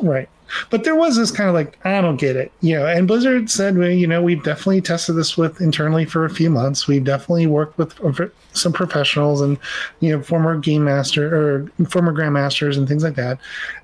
Right. 0.02 0.28
But 0.70 0.84
there 0.84 0.96
was 0.96 1.16
this 1.16 1.30
kind 1.30 1.48
of 1.48 1.54
like, 1.54 1.78
I 1.84 2.00
don't 2.00 2.16
get 2.16 2.36
it. 2.36 2.50
You 2.60 2.76
know, 2.76 2.86
and 2.86 3.06
Blizzard 3.06 3.50
said, 3.50 3.76
well, 3.76 3.90
you 3.90 4.06
know, 4.06 4.22
we've 4.22 4.42
definitely 4.42 4.80
tested 4.80 5.16
this 5.16 5.36
with 5.36 5.60
internally 5.60 6.04
for 6.06 6.24
a 6.24 6.30
few 6.30 6.48
months. 6.48 6.86
We've 6.86 7.04
definitely 7.04 7.46
worked 7.46 7.76
with 7.76 7.94
some 8.54 8.72
professionals 8.72 9.42
and, 9.42 9.58
you 10.00 10.10
know, 10.10 10.22
former 10.22 10.58
game 10.58 10.84
master 10.84 11.34
or 11.36 11.86
former 11.88 12.14
grandmasters 12.14 12.78
and 12.78 12.88
things 12.88 13.02
like 13.02 13.16
that. 13.16 13.38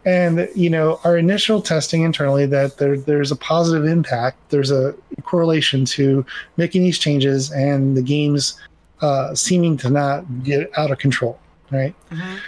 And, 0.06 0.48
you 0.54 0.70
know, 0.70 1.00
our 1.04 1.18
initial 1.18 1.60
testing 1.60 2.02
internally 2.02 2.46
that 2.46 2.78
there, 2.78 2.96
there's 2.96 3.30
a 3.30 3.36
positive 3.36 3.84
impact. 3.84 4.38
There's 4.50 4.70
a 4.70 4.94
correlation 5.22 5.84
to 5.86 6.24
making 6.56 6.82
these 6.82 6.98
changes 6.98 7.50
and 7.52 7.94
the 7.94 8.02
games 8.02 8.58
uh, 9.02 9.34
seeming 9.34 9.76
to 9.78 9.90
not 9.90 10.24
get 10.44 10.70
out 10.78 10.90
of 10.90 10.98
control. 10.98 11.38
Right. 11.74 11.94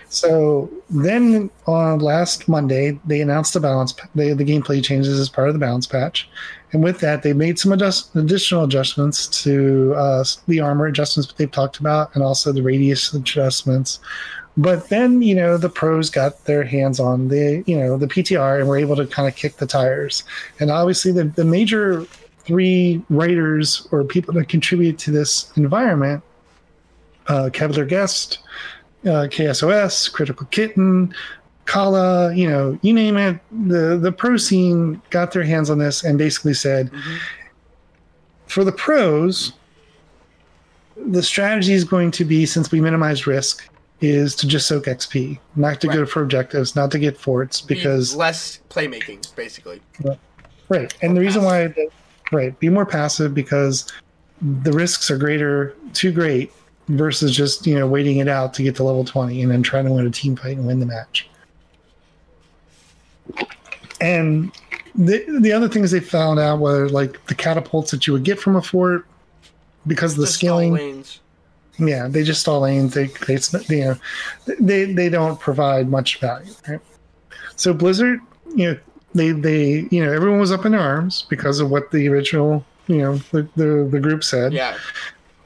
So 0.09 0.71
then 0.89 1.51
on 1.67 1.99
last 1.99 2.49
Monday, 2.49 2.99
they 3.05 3.21
announced 3.21 3.55
the 3.55 3.61
balance, 3.61 3.95
the, 4.15 4.33
the 4.35 4.45
gameplay 4.45 4.85
changes 4.85 5.19
as 5.19 5.29
part 5.29 5.49
of 5.49 5.55
the 5.55 5.59
balance 5.59 5.87
patch. 5.87 6.29
And 6.73 6.83
with 6.83 7.01
that, 7.01 7.23
they 7.23 7.33
made 7.33 7.59
some 7.59 7.73
adjust, 7.73 8.15
additional 8.15 8.65
adjustments 8.65 9.27
to 9.43 9.95
uh, 9.97 10.25
the 10.47 10.61
armor 10.61 10.87
adjustments 10.87 11.29
that 11.29 11.37
they've 11.39 11.51
talked 11.51 11.79
about 11.79 12.15
and 12.15 12.23
also 12.23 12.53
the 12.53 12.62
radius 12.62 13.12
adjustments. 13.12 13.99
But 14.57 14.89
then, 14.89 15.23
you 15.23 15.35
know, 15.35 15.59
the 15.59 15.69
pros 15.69 16.09
got 16.09 16.45
their 16.45 16.65
hands 16.65 16.99
on 16.99 17.29
the, 17.29 17.62
you 17.67 17.77
know, 17.77 17.97
the 17.97 18.07
PTR 18.07 18.61
and 18.61 18.69
were 18.69 18.79
able 18.79 18.97
to 18.97 19.07
kind 19.07 19.29
of 19.29 19.37
kick 19.37 19.57
the 19.57 19.67
tires. 19.67 20.25
And 20.61 20.71
obviously, 20.71 21.12
the, 21.12 21.25
the 21.25 21.45
major 21.45 22.05
three 22.45 23.03
writers 23.11 23.87
or 23.91 24.05
people 24.05 24.33
that 24.35 24.49
contribute 24.49 24.99
to 25.01 25.11
this 25.11 25.53
environment 25.57 26.23
uh, 27.29 27.51
Cavalier 27.53 27.85
Guest, 27.85 28.39
uh, 29.07 29.29
KSOS, 29.29 30.12
Critical 30.12 30.47
Kitten, 30.51 31.14
Kala, 31.64 32.35
you 32.35 32.49
know, 32.49 32.79
you 32.83 32.92
name 32.92 33.16
it. 33.16 33.38
The 33.69 33.97
the 33.97 34.12
pro 34.12 34.37
scene 34.37 35.01
got 35.11 35.33
their 35.33 35.42
hands 35.45 35.71
on 35.71 35.79
this 35.79 36.05
and 36.05 36.19
basically 36.19 36.55
said, 36.55 36.90
Mhm. 36.92 37.19
for 38.47 38.62
the 38.64 38.73
pros, 38.73 39.53
the 41.09 41.23
strategy 41.23 41.73
is 41.73 41.85
going 41.85 42.11
to 42.12 42.25
be 42.25 42.47
since 42.47 42.71
we 42.71 42.81
minimize 42.81 43.27
risk 43.27 43.69
is 44.01 44.35
to 44.37 44.47
just 44.47 44.66
soak 44.66 44.85
XP, 44.85 45.38
not 45.57 45.81
to 45.81 45.88
go 45.88 46.05
for 46.05 46.23
objectives, 46.23 46.77
not 46.77 46.90
to 46.90 46.99
get 46.99 47.16
forts 47.16 47.61
Be 47.62 47.75
because 47.75 48.14
less 48.14 48.61
playmaking, 48.71 49.35
basically. 49.37 49.81
right. 50.69 50.95
And 51.03 51.16
the 51.16 51.21
reason 51.21 51.42
why 51.45 51.73
right, 52.33 52.59
be 52.61 52.69
more 52.69 52.85
passive 52.87 53.35
because 53.35 53.87
the 54.62 54.73
risks 54.73 55.11
are 55.11 55.16
greater, 55.19 55.75
too 55.95 56.12
great 56.12 56.53
versus 56.88 57.35
just, 57.35 57.66
you 57.66 57.75
know, 57.75 57.87
waiting 57.87 58.18
it 58.18 58.29
out 58.29 58.55
to 58.55 58.62
get 58.62 58.77
to 58.77 58.85
level 58.85 59.05
20 59.05 59.42
and 59.42 59.51
then 59.51 59.62
trying 59.62 59.85
to 59.85 59.92
win 59.92 60.07
a 60.07 60.11
team 60.11 60.37
fight 60.37 60.57
and 60.57 60.66
win 60.66 60.81
the 60.81 60.87
match. 60.87 61.29
And 64.01 64.53
the 64.94 65.25
the 65.40 65.53
other 65.53 65.68
things 65.68 65.90
they 65.90 66.01
found 66.01 66.38
out 66.38 66.59
were 66.59 66.88
like 66.88 67.25
the 67.27 67.35
catapults 67.35 67.90
that 67.90 68.07
you 68.07 68.12
would 68.12 68.25
get 68.25 68.38
from 68.38 68.57
a 68.57 68.62
fort 68.62 69.07
because 69.87 70.12
of 70.12 70.18
the 70.18 70.27
Just 70.27 70.38
scaling. 70.38 71.05
Yeah, 71.79 72.09
they 72.09 72.22
just 72.22 72.40
stall 72.40 72.61
lanes. 72.61 72.94
They, 72.94 73.07
they, 73.27 73.38
you 73.68 73.85
know, 73.85 73.96
they 74.59 74.92
they 74.92 75.09
don't 75.09 75.38
provide 75.38 75.88
much 75.88 76.18
value. 76.20 76.53
Right? 76.66 76.81
So 77.57 77.75
Blizzard, 77.75 78.20
you 78.55 78.72
know, 78.72 78.79
they 79.14 79.33
they 79.33 79.87
you 79.90 80.05
know 80.05 80.12
everyone 80.12 80.40
was 80.40 80.53
up 80.53 80.64
in 80.64 80.75
arms 80.75 81.27
because 81.29 81.61
of 81.61 81.70
what 81.70 81.90
the 81.90 82.09
original 82.09 82.64
you 82.87 82.99
know 82.99 83.16
the 83.33 83.49
the, 83.57 83.88
the 83.90 84.01
group 84.01 84.25
said, 84.25 84.53
Yeah, 84.53 84.77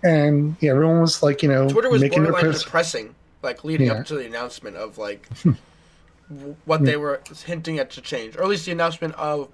and 0.03 0.57
yeah, 0.61 0.71
everyone 0.71 1.01
was 1.01 1.23
like 1.23 1.43
you 1.43 1.49
know 1.49 1.69
Twitter 1.69 1.91
was 1.91 2.01
making 2.01 2.23
borderline 2.23 2.43
press. 2.51 2.63
depressing, 2.65 3.15
like 3.43 3.65
leading 3.65 3.89
Yeah. 3.89 3.95
up 3.95 4.07
to 4.07 4.15
the 4.15 4.27
announcement 4.27 4.77
of 4.77 4.99
like 4.99 5.29
what 6.65 6.85
they 6.85 6.97
were 6.97 7.21
hinting 7.45 7.79
at 7.79 7.91
to 7.93 8.01
change, 8.01 8.37
or 8.37 8.43
at 8.43 8.49
least 8.49 8.67
the 8.67 8.73
announcement 8.73 9.15
of 9.15 9.49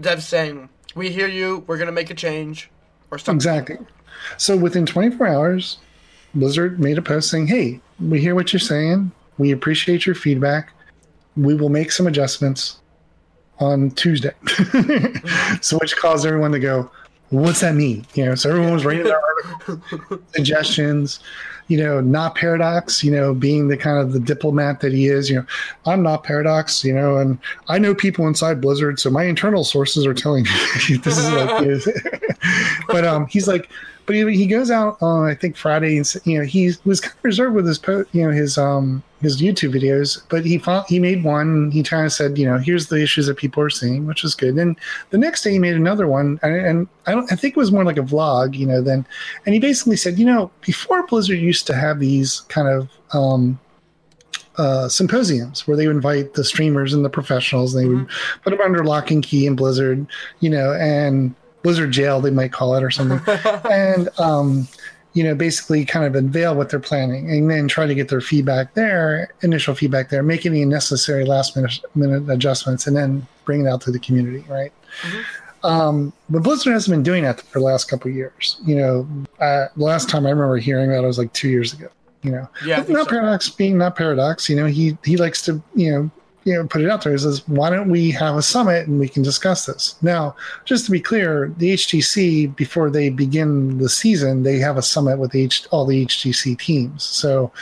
devs 0.00 0.22
saying, 0.22 0.68
"We 0.94 1.10
hear 1.10 1.28
you. 1.28 1.64
We're 1.66 1.78
gonna 1.78 1.92
make 1.92 2.10
a 2.10 2.14
change," 2.14 2.70
or 3.10 3.18
something. 3.18 3.36
Exactly. 3.36 3.78
So 4.38 4.56
within 4.56 4.86
24 4.86 5.26
hours, 5.26 5.78
Blizzard 6.34 6.80
made 6.80 6.98
a 6.98 7.02
post 7.02 7.30
saying, 7.30 7.46
"Hey, 7.48 7.80
we 8.00 8.20
hear 8.20 8.34
what 8.34 8.52
you're 8.52 8.60
saying. 8.60 9.10
We 9.38 9.52
appreciate 9.52 10.06
your 10.06 10.14
feedback. 10.14 10.72
We 11.36 11.54
will 11.54 11.68
make 11.68 11.92
some 11.92 12.06
adjustments 12.06 12.78
on 13.58 13.90
Tuesday." 13.92 14.32
so 15.60 15.76
which 15.78 15.96
caused 15.96 16.24
everyone 16.26 16.52
to 16.52 16.58
go, 16.58 16.90
"What's 17.30 17.60
that 17.60 17.74
mean?" 17.74 18.06
You 18.14 18.26
know, 18.26 18.34
so 18.34 18.50
everyone 18.50 18.72
was 18.72 18.84
writing 18.84 19.04
their 19.04 19.20
suggestions. 20.34 21.20
You 21.68 21.78
know, 21.78 22.00
not 22.00 22.36
paradox. 22.36 23.02
You 23.02 23.10
know, 23.10 23.34
being 23.34 23.68
the 23.68 23.76
kind 23.76 23.98
of 23.98 24.12
the 24.12 24.20
diplomat 24.20 24.80
that 24.80 24.92
he 24.92 25.08
is. 25.08 25.28
You 25.28 25.36
know, 25.36 25.46
I'm 25.84 26.02
not 26.02 26.24
paradox. 26.24 26.84
You 26.84 26.94
know, 26.94 27.16
and 27.16 27.38
I 27.68 27.78
know 27.78 27.94
people 27.94 28.26
inside 28.26 28.60
Blizzard, 28.60 29.00
so 29.00 29.10
my 29.10 29.24
internal 29.24 29.64
sources 29.64 30.06
are 30.06 30.14
telling 30.14 30.44
me 30.44 30.50
this 30.98 31.18
is 31.18 31.30
like. 31.30 31.84
but 32.88 33.04
um, 33.04 33.26
he's 33.26 33.48
like, 33.48 33.70
but 34.06 34.14
he, 34.14 34.36
he 34.36 34.46
goes 34.46 34.70
out 34.70 34.96
on 35.02 35.24
I 35.24 35.34
think 35.34 35.56
Friday 35.56 35.96
and 35.96 36.14
you 36.24 36.38
know 36.38 36.44
he 36.44 36.72
was 36.84 37.00
kind 37.00 37.14
of 37.16 37.24
reserved 37.24 37.54
with 37.54 37.66
his 37.66 37.78
po- 37.78 38.06
you 38.12 38.24
know 38.24 38.30
his 38.30 38.56
um 38.56 39.02
his 39.20 39.40
YouTube 39.40 39.74
videos, 39.74 40.22
but 40.28 40.44
he 40.44 40.58
fought, 40.58 40.86
he 40.88 40.98
made 40.98 41.24
one. 41.24 41.48
And 41.48 41.72
he 41.72 41.82
kind 41.82 42.04
of 42.04 42.12
said, 42.12 42.36
you 42.36 42.46
know, 42.46 42.58
here's 42.58 42.88
the 42.88 43.02
issues 43.02 43.26
that 43.26 43.36
people 43.36 43.62
are 43.62 43.70
seeing, 43.70 44.06
which 44.06 44.24
is 44.24 44.34
good. 44.34 44.56
And 44.56 44.78
the 45.10 45.18
next 45.18 45.42
day 45.42 45.52
he 45.52 45.58
made 45.58 45.74
another 45.74 46.06
one, 46.06 46.38
and, 46.42 46.54
and 46.54 46.88
I 47.06 47.12
don't 47.12 47.30
I 47.32 47.36
think 47.36 47.56
it 47.56 47.60
was 47.60 47.72
more 47.72 47.84
like 47.84 47.98
a 47.98 48.02
vlog, 48.02 48.56
you 48.56 48.66
know. 48.66 48.82
Then, 48.82 49.06
and 49.44 49.54
he 49.54 49.60
basically 49.60 49.96
said, 49.96 50.18
you 50.18 50.26
know, 50.26 50.50
before 50.60 51.06
Blizzard 51.06 51.38
used 51.38 51.66
to 51.66 51.74
have 51.74 51.98
these 51.98 52.40
kind 52.48 52.68
of 52.68 52.88
um, 53.12 53.58
uh, 54.58 54.88
symposiums 54.88 55.66
where 55.66 55.76
they 55.76 55.86
would 55.86 55.96
invite 55.96 56.34
the 56.34 56.44
streamers 56.44 56.92
and 56.92 57.04
the 57.04 57.10
professionals. 57.10 57.74
And 57.74 57.84
they 57.84 57.88
would 57.88 58.08
put 58.42 58.50
them 58.50 58.60
under 58.60 58.84
lock 58.84 59.10
and 59.10 59.22
key 59.22 59.46
in 59.46 59.56
Blizzard, 59.56 60.06
you 60.40 60.50
know, 60.50 60.72
and 60.74 61.34
Blizzard 61.66 61.90
jail 61.90 62.20
they 62.20 62.30
might 62.30 62.52
call 62.52 62.76
it 62.76 62.84
or 62.84 62.92
something, 62.92 63.20
and 63.70 64.08
um, 64.20 64.68
you 65.14 65.24
know, 65.24 65.34
basically 65.34 65.84
kind 65.84 66.06
of 66.06 66.14
unveil 66.14 66.54
what 66.54 66.70
they're 66.70 66.78
planning 66.78 67.28
and 67.28 67.50
then 67.50 67.66
try 67.66 67.86
to 67.86 67.94
get 67.94 68.08
their 68.08 68.20
feedback 68.20 68.74
there, 68.74 69.32
initial 69.42 69.74
feedback 69.74 70.08
there, 70.08 70.22
make 70.22 70.46
any 70.46 70.64
necessary 70.64 71.24
last 71.24 71.56
minute 71.56 71.80
minute 71.96 72.30
adjustments, 72.30 72.86
and 72.86 72.96
then 72.96 73.26
bring 73.44 73.62
it 73.64 73.68
out 73.68 73.80
to 73.80 73.90
the 73.90 73.98
community, 73.98 74.44
right? 74.48 74.72
Um, 75.64 76.12
but 76.30 76.44
Blizzard 76.44 76.72
hasn't 76.72 76.92
been 76.94 77.02
doing 77.02 77.24
that 77.24 77.40
for 77.40 77.58
the 77.58 77.64
last 77.64 77.86
couple 77.88 78.12
of 78.12 78.16
years. 78.16 78.60
You 78.64 78.76
know, 78.76 79.08
uh, 79.40 79.66
the 79.76 79.82
last 79.84 80.08
time 80.08 80.24
I 80.24 80.30
remember 80.30 80.58
hearing 80.58 80.90
that 80.90 81.02
was 81.02 81.18
like 81.18 81.32
two 81.32 81.48
years 81.48 81.72
ago. 81.72 81.88
You 82.22 82.30
know, 82.30 82.48
Yeah, 82.64 82.84
not 82.88 83.06
so. 83.06 83.06
paradox 83.06 83.48
being 83.48 83.76
not 83.76 83.96
paradox. 83.96 84.48
You 84.48 84.54
know, 84.54 84.66
he 84.66 84.96
he 85.04 85.16
likes 85.16 85.42
to 85.46 85.60
you 85.74 85.90
know 85.90 86.10
you 86.46 86.54
know 86.54 86.66
put 86.66 86.80
it 86.80 86.88
out 86.88 87.02
there. 87.04 87.12
He 87.12 87.18
says, 87.18 87.46
why 87.48 87.68
don't 87.68 87.90
we 87.90 88.10
have 88.12 88.36
a 88.36 88.42
summit 88.42 88.86
and 88.88 88.98
we 88.98 89.08
can 89.08 89.22
discuss 89.22 89.66
this? 89.66 89.96
Now, 90.00 90.34
just 90.64 90.84
to 90.86 90.90
be 90.90 91.00
clear, 91.00 91.52
the 91.58 91.74
HGC 91.74 92.56
before 92.56 92.88
they 92.88 93.10
begin 93.10 93.76
the 93.78 93.88
season, 93.90 94.42
they 94.44 94.58
have 94.58 94.78
a 94.78 94.82
summit 94.82 95.18
with 95.18 95.34
H, 95.34 95.66
all 95.72 95.84
the 95.84 96.06
HGC 96.06 96.58
teams. 96.58 97.02
So 97.02 97.52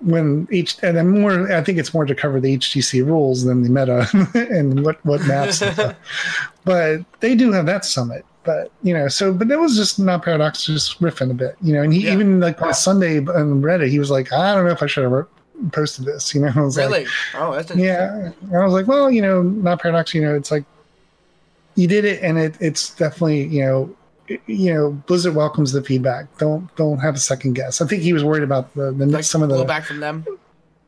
when 0.00 0.46
each 0.52 0.76
and 0.84 0.96
I'm 0.96 1.20
more, 1.20 1.50
I 1.52 1.60
think 1.64 1.78
it's 1.78 1.92
more 1.92 2.04
to 2.06 2.14
cover 2.14 2.38
the 2.40 2.56
HGC 2.56 3.04
rules 3.04 3.42
than 3.44 3.64
the 3.64 3.70
meta 3.70 4.06
and 4.54 4.84
what 4.84 5.04
what 5.04 5.20
maps. 5.26 5.60
and 5.62 5.72
stuff. 5.74 5.96
But 6.64 7.00
they 7.20 7.34
do 7.34 7.50
have 7.52 7.64
that 7.66 7.84
summit. 7.86 8.24
But 8.44 8.70
you 8.82 8.94
know, 8.94 9.08
so 9.08 9.32
but 9.32 9.48
that 9.48 9.58
was 9.58 9.76
just 9.76 9.98
not 9.98 10.22
paradox, 10.22 10.64
just 10.66 11.00
riffing 11.00 11.30
a 11.30 11.34
bit, 11.34 11.56
you 11.62 11.72
know. 11.74 11.82
And 11.82 11.92
he 11.92 12.04
Yeah. 12.04 12.12
even 12.12 12.40
like 12.40 12.60
on 12.62 12.74
Sunday 12.74 13.18
on 13.18 13.62
Reddit, 13.62 13.88
he 13.90 13.98
was 13.98 14.10
like, 14.10 14.32
I 14.32 14.54
don't 14.54 14.66
know 14.66 14.70
if 14.72 14.82
I 14.82 14.86
should 14.86 15.04
have 15.04 15.26
posted 15.72 16.04
this, 16.04 16.34
you 16.34 16.40
know. 16.40 16.52
I 16.54 16.60
was 16.60 16.76
like, 16.76 16.88
Really? 16.88 17.06
Oh, 17.34 17.54
that's 17.54 17.74
yeah. 17.74 18.30
And 18.42 18.56
I 18.56 18.64
was 18.64 18.72
like, 18.72 18.86
well, 18.86 19.10
you 19.10 19.22
know, 19.22 19.42
not 19.42 19.80
paradox, 19.80 20.14
you 20.14 20.22
know, 20.22 20.34
it's 20.34 20.50
like 20.50 20.64
you 21.74 21.86
did 21.86 22.04
it 22.04 22.22
and 22.22 22.38
it, 22.38 22.54
it's 22.60 22.90
definitely, 22.94 23.44
you 23.44 23.64
know, 23.64 23.96
it- 24.28 24.40
you 24.46 24.72
know, 24.74 24.90
Blizzard 25.06 25.34
welcomes 25.34 25.72
the 25.72 25.82
feedback. 25.82 26.26
Don't 26.38 26.74
don't 26.76 26.98
have 26.98 27.14
a 27.14 27.18
second 27.18 27.54
guess. 27.54 27.80
I 27.80 27.86
think 27.86 28.02
he 28.02 28.12
was 28.12 28.24
worried 28.24 28.42
about 28.42 28.74
the, 28.74 28.92
the 28.92 29.06
Like 29.06 29.24
some 29.24 29.42
of 29.42 29.48
the 29.48 29.56
blowback 29.56 29.84
from 29.84 30.00
them. 30.00 30.24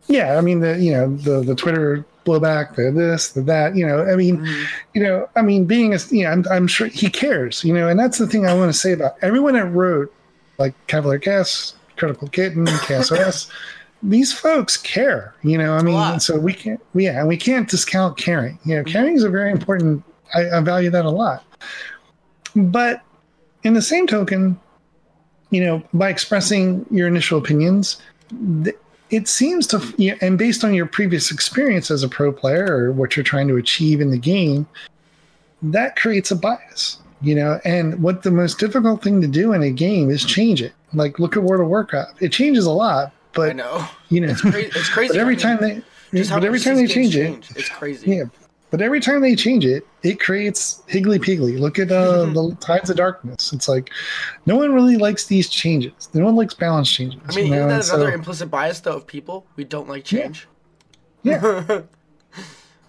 yeah. 0.08 0.36
I 0.36 0.40
mean 0.40 0.60
the 0.60 0.78
you 0.78 0.92
know 0.92 1.16
the 1.16 1.40
the 1.42 1.54
Twitter 1.54 2.04
blowback, 2.26 2.74
the 2.76 2.90
this, 2.90 3.30
the 3.32 3.40
that. 3.42 3.74
You 3.76 3.86
know, 3.86 4.04
I 4.04 4.14
mean, 4.14 4.38
Mhm. 4.38 4.64
you 4.94 5.02
know, 5.02 5.28
I 5.36 5.42
mean, 5.42 5.64
being 5.64 5.94
a 5.94 5.98
you 6.10 6.24
know, 6.24 6.30
I'm, 6.30 6.44
I'm 6.50 6.66
sure 6.66 6.86
he 6.88 7.08
cares. 7.08 7.64
You 7.64 7.72
know, 7.72 7.88
and 7.88 7.98
that's 7.98 8.18
the 8.18 8.26
thing 8.26 8.46
I 8.46 8.52
want 8.54 8.70
to 8.72 8.78
say 8.78 8.92
about 8.92 9.16
everyone 9.22 9.54
that 9.54 9.64
wrote 9.66 10.12
like 10.58 10.74
Cavalier 10.86 11.18
Gas, 11.18 11.74
Critical 11.96 12.28
Kitten, 12.28 12.66
KSOS. 12.66 13.48
These 14.02 14.32
folks 14.32 14.76
care, 14.76 15.34
you 15.42 15.58
know. 15.58 15.74
I 15.74 15.82
mean, 15.82 16.20
so 16.20 16.38
we 16.38 16.54
can't, 16.54 16.80
yeah, 16.94 17.18
and 17.20 17.28
we 17.28 17.36
can't 17.36 17.68
discount 17.68 18.16
caring. 18.16 18.58
You 18.64 18.76
know, 18.76 18.84
caring 18.84 19.14
is 19.14 19.24
a 19.24 19.30
very 19.30 19.50
important. 19.50 20.02
I, 20.34 20.48
I 20.50 20.60
value 20.60 20.90
that 20.90 21.04
a 21.04 21.10
lot. 21.10 21.44
But 22.56 23.02
in 23.62 23.74
the 23.74 23.82
same 23.82 24.06
token, 24.06 24.58
you 25.50 25.62
know, 25.64 25.82
by 25.92 26.08
expressing 26.08 26.86
your 26.90 27.08
initial 27.08 27.38
opinions, 27.38 28.00
it 29.10 29.28
seems 29.28 29.66
to, 29.68 30.16
and 30.22 30.38
based 30.38 30.64
on 30.64 30.72
your 30.72 30.86
previous 30.86 31.30
experience 31.30 31.90
as 31.90 32.02
a 32.02 32.08
pro 32.08 32.32
player 32.32 32.66
or 32.72 32.92
what 32.92 33.16
you're 33.16 33.24
trying 33.24 33.48
to 33.48 33.56
achieve 33.56 34.00
in 34.00 34.10
the 34.10 34.18
game, 34.18 34.66
that 35.62 35.96
creates 35.96 36.30
a 36.30 36.36
bias, 36.36 36.98
you 37.20 37.34
know. 37.34 37.60
And 37.64 38.02
what 38.02 38.22
the 38.22 38.30
most 38.30 38.58
difficult 38.58 39.02
thing 39.02 39.20
to 39.20 39.26
do 39.26 39.52
in 39.52 39.62
a 39.62 39.70
game 39.70 40.10
is 40.10 40.24
change 40.24 40.62
it. 40.62 40.72
Like, 40.94 41.18
look 41.18 41.36
at 41.36 41.42
World 41.42 41.60
of 41.60 41.68
Warcraft; 41.68 42.22
it 42.22 42.32
changes 42.32 42.66
a 42.66 42.70
lot, 42.70 43.12
but 43.32 43.50
I 43.50 43.52
know 43.52 43.86
you 44.08 44.20
know, 44.20 44.28
it's, 44.28 44.40
cra- 44.40 44.52
it's 44.60 44.88
crazy. 44.88 45.12
but 45.14 45.20
every 45.20 45.36
I 45.36 45.38
time 45.38 45.58
they, 45.60 45.82
but 46.12 46.44
every 46.44 46.60
time 46.60 46.76
they 46.76 46.82
games 46.86 46.92
change 46.92 47.16
it, 47.16 47.50
it's 47.56 47.68
crazy. 47.68 48.10
yeah. 48.16 48.24
But 48.70 48.80
every 48.80 49.00
time 49.00 49.20
they 49.20 49.34
change 49.34 49.64
it, 49.66 49.84
it 50.04 50.20
creates 50.20 50.82
higgly 50.86 51.18
piggly. 51.18 51.58
Look 51.58 51.80
at 51.80 51.90
uh, 51.90 52.26
the 52.26 52.56
Tides 52.60 52.88
of 52.88 52.96
Darkness. 52.96 53.52
It's 53.52 53.68
like 53.68 53.90
no 54.46 54.54
one 54.56 54.72
really 54.72 54.96
likes 54.96 55.26
these 55.26 55.48
changes. 55.48 56.08
No 56.14 56.24
one 56.24 56.36
likes 56.36 56.54
balance 56.54 56.88
changes. 56.88 57.20
I 57.28 57.34
mean, 57.34 57.46
you 57.46 57.50
know? 57.50 57.56
isn't 57.56 57.70
And 57.70 57.80
that 57.80 57.84
so- 57.84 58.14
implicit 58.14 58.48
bias 58.48 58.78
though 58.78 58.94
of 58.96 59.06
people? 59.08 59.44
We 59.56 59.64
don't 59.64 59.88
like 59.88 60.04
change. 60.04 60.46
Yeah. 61.24 61.40
Yeah, 61.68 61.82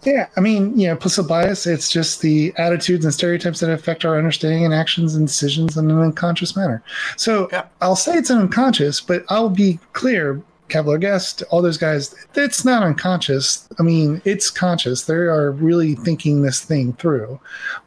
I 0.06 0.40
mean, 0.40 0.78
you 0.78 0.88
know, 0.88 0.94
implicit 0.94 1.28
bias, 1.28 1.68
it's 1.68 1.90
just 1.90 2.22
the 2.22 2.54
attitudes 2.58 3.06
and 3.06 3.14
stereotypes 3.14 3.60
that 3.60 3.70
affect 3.70 4.04
our 4.06 4.18
understanding 4.18 4.66
and 4.66 4.74
actions 4.74 5.16
and 5.16 5.28
decisions 5.28 5.78
in 5.78 5.92
an 5.92 6.00
unconscious 6.00 6.56
manner. 6.56 6.84
So 7.18 7.50
Yeah. 7.52 7.66
I'll 7.82 7.96
say 7.96 8.14
it's 8.16 8.30
an 8.30 8.40
unconscious, 8.40 9.00
but 9.02 9.24
I'll 9.30 9.50
be 9.50 9.80
clear, 9.94 10.42
Cavalier 10.70 10.98
Guest, 10.98 11.44
all 11.50 11.62
those 11.62 11.78
guys, 11.78 12.16
it's 12.34 12.66
not 12.66 12.82
unconscious. 12.84 13.68
I 13.80 13.84
mean, 13.84 14.22
it's 14.26 14.50
conscious. 14.50 15.04
They 15.04 15.14
are 15.14 15.52
really 15.52 15.96
thinking 15.96 16.42
this 16.42 16.62
thing 16.62 16.94
through. 16.94 17.40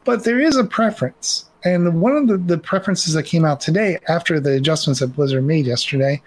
But 0.03 0.23
there 0.23 0.39
is 0.39 0.55
a 0.55 0.63
preference. 0.63 1.45
And 1.63 1.99
one 1.99 2.15
of 2.15 2.27
the, 2.27 2.37
the 2.37 2.59
preferences 2.59 3.13
that 3.13 3.23
came 3.23 3.43
out 3.43 3.59
today 3.59 3.97
after 4.07 4.39
the 4.39 4.53
adjustments 4.53 4.99
that 4.99 5.15
Blizzard 5.15 5.43
made 5.43 5.65
yesterday, 5.65 6.21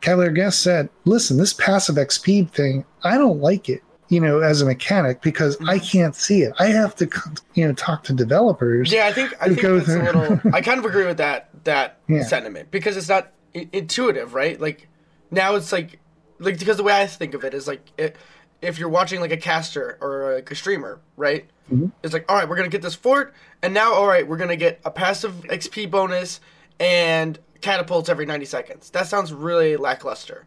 Cavalier 0.00 0.32
Guest 0.32 0.62
said, 0.62 0.88
listen, 1.04 1.36
this 1.36 1.52
passive 1.52 1.94
XP 1.94 2.50
thing, 2.50 2.84
I 3.04 3.16
don't 3.16 3.40
like 3.40 3.68
it, 3.68 3.82
you 4.10 4.20
know, 4.20 4.40
as 4.40 4.60
a 4.60 4.66
mechanic 4.66 5.22
because 5.22 5.56
I 5.66 5.78
can't 5.78 6.14
see 6.14 6.42
it. 6.42 6.52
I 6.58 6.66
have 6.66 6.94
to, 6.96 7.08
you 7.54 7.66
know, 7.66 7.72
talk 7.72 8.04
to 8.04 8.12
developers. 8.12 8.92
Yeah, 8.92 9.06
I 9.06 9.12
think 9.12 9.32
I 9.40 9.46
think 9.48 9.62
a 9.62 9.68
little. 9.70 10.40
I 10.52 10.60
kind 10.60 10.78
of 10.78 10.84
agree 10.84 11.06
with 11.06 11.16
that 11.16 11.48
that 11.64 11.98
Yeah. 12.08 12.22
sentiment 12.24 12.70
because 12.70 12.96
it's 12.96 13.08
not 13.08 13.32
intuitive, 13.54 14.34
right? 14.34 14.60
Like 14.60 14.88
now 15.30 15.54
it's 15.54 15.72
like 15.72 15.98
like 16.38 16.58
because 16.58 16.76
the 16.76 16.82
way 16.82 17.00
I 17.00 17.06
think 17.06 17.34
of 17.34 17.44
it 17.44 17.54
is 17.54 17.66
like 17.66 17.80
it, 17.96 18.16
if 18.60 18.78
you're 18.78 18.88
watching 18.88 19.20
like 19.20 19.32
a 19.32 19.36
caster 19.36 19.96
or 20.00 20.34
like 20.34 20.50
a 20.50 20.54
streamer, 20.54 21.00
right? 21.16 21.48
Mm-hmm. 21.72 21.86
It's 22.02 22.12
like 22.12 22.24
all 22.30 22.36
right, 22.36 22.48
we're 22.48 22.56
gonna 22.56 22.68
get 22.68 22.82
this 22.82 22.94
fort, 22.94 23.32
and 23.62 23.72
now 23.72 23.92
all 23.94 24.06
right, 24.06 24.26
we're 24.26 24.36
gonna 24.36 24.56
get 24.56 24.80
a 24.84 24.90
passive 24.90 25.34
XP 25.44 25.90
bonus 25.90 26.40
and 26.80 27.38
catapults 27.60 28.08
every 28.08 28.26
90 28.26 28.44
seconds. 28.46 28.90
That 28.90 29.06
sounds 29.06 29.32
really 29.32 29.76
lackluster, 29.76 30.46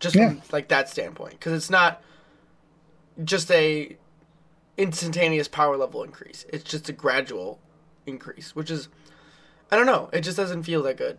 just 0.00 0.14
Yeah. 0.16 0.30
from 0.30 0.42
like 0.52 0.68
that 0.68 0.88
standpoint, 0.88 1.32
because 1.32 1.52
it's 1.52 1.68
not 1.70 2.00
just 3.22 3.50
a 3.50 3.96
instantaneous 4.76 5.46
power 5.48 5.76
level 5.76 6.02
increase. 6.02 6.44
It's 6.52 6.64
just 6.64 6.88
a 6.88 6.92
gradual 6.92 7.60
increase, 8.06 8.56
which 8.56 8.70
is 8.70 8.88
I 9.70 9.76
don't 9.76 9.86
know. 9.86 10.10
It 10.12 10.20
just 10.22 10.36
doesn't 10.36 10.64
feel 10.64 10.82
that 10.84 10.96
good. 10.96 11.18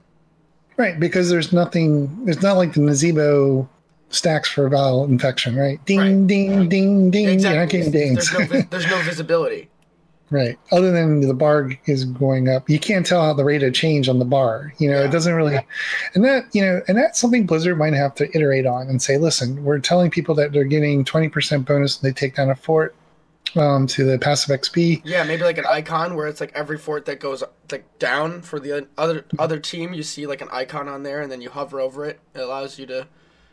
Right, 0.78 1.00
because 1.00 1.30
there's 1.30 1.54
nothing, 1.54 2.26
it's 2.28 2.42
not 2.42 2.58
like 2.58 2.74
the 2.74 2.82
Nazeebo 2.82 3.68
stacks 4.10 4.50
for 4.50 4.70
viral 4.70 5.08
infection, 5.08 5.56
right? 5.56 5.84
Ding, 5.86 6.00
Right. 6.00 6.28
ding, 6.28 6.70
ding, 6.70 7.12
ding. 7.12 7.40
You're 7.40 7.56
not 7.56 7.70
getting 7.70 7.92
dings. 7.92 8.30
There's 8.30 8.52
no, 8.52 8.62
there's 8.70 8.88
no 8.88 9.02
visibility. 9.04 9.70
Right. 10.32 10.58
Other 10.72 10.92
than 10.92 11.22
the 11.22 11.36
bar 11.36 11.70
is 11.86 12.04
going 12.06 12.50
up, 12.50 12.68
you 12.68 12.80
can't 12.80 13.06
tell 13.06 13.22
how 13.22 13.34
the 13.34 13.46
rate 13.46 13.62
of 13.62 13.74
change 13.76 14.10
on 14.10 14.18
the 14.18 14.26
bar. 14.26 14.74
You 14.80 14.90
know, 14.90 15.00
Yeah. 15.00 15.06
it 15.06 15.12
doesn't 15.12 15.34
really, 15.36 15.60
and 16.16 16.26
that 16.26 16.46
you 16.52 16.64
know, 16.66 16.82
and 16.88 16.98
that's 16.98 17.20
something 17.20 17.46
Blizzard 17.46 17.78
might 17.78 17.94
have 17.94 18.16
to 18.16 18.36
iterate 18.36 18.66
on 18.66 18.88
and 18.88 19.00
say, 19.02 19.18
listen, 19.20 19.64
we're 19.64 19.78
telling 19.80 20.10
people 20.10 20.34
that 20.36 20.52
they're 20.52 20.64
getting 20.64 21.06
twenty 21.06 21.30
percent 21.30 21.68
bonus 21.68 22.02
and 22.02 22.10
they 22.10 22.14
take 22.14 22.36
down 22.36 22.50
a 22.50 22.56
fort 22.56 22.96
um, 23.56 23.86
to 23.88 24.04
the 24.04 24.18
passive 24.18 24.60
XP. 24.60 25.02
Yeah, 25.06 25.24
maybe 25.24 25.44
like 25.44 25.60
an 25.60 25.68
icon 25.70 26.16
where 26.16 26.26
it's 26.26 26.42
like 26.42 26.52
every 26.56 26.80
fort 26.80 27.06
that 27.06 27.20
goes 27.20 27.44
like 27.72 27.86
down 28.00 28.42
for 28.42 28.60
the 28.60 28.88
other 28.98 29.26
other 29.38 29.60
team, 29.60 29.94
you 29.94 30.02
see 30.02 30.26
like 30.26 30.42
an 30.42 30.50
icon 30.52 30.88
on 30.90 31.04
there, 31.04 31.22
and 31.22 31.32
then 31.32 31.40
you 31.40 31.52
hover 31.52 31.80
over 31.80 32.04
it. 32.04 32.20
It 32.34 32.40
allows 32.42 32.80
you 32.80 32.88
to, 32.88 33.08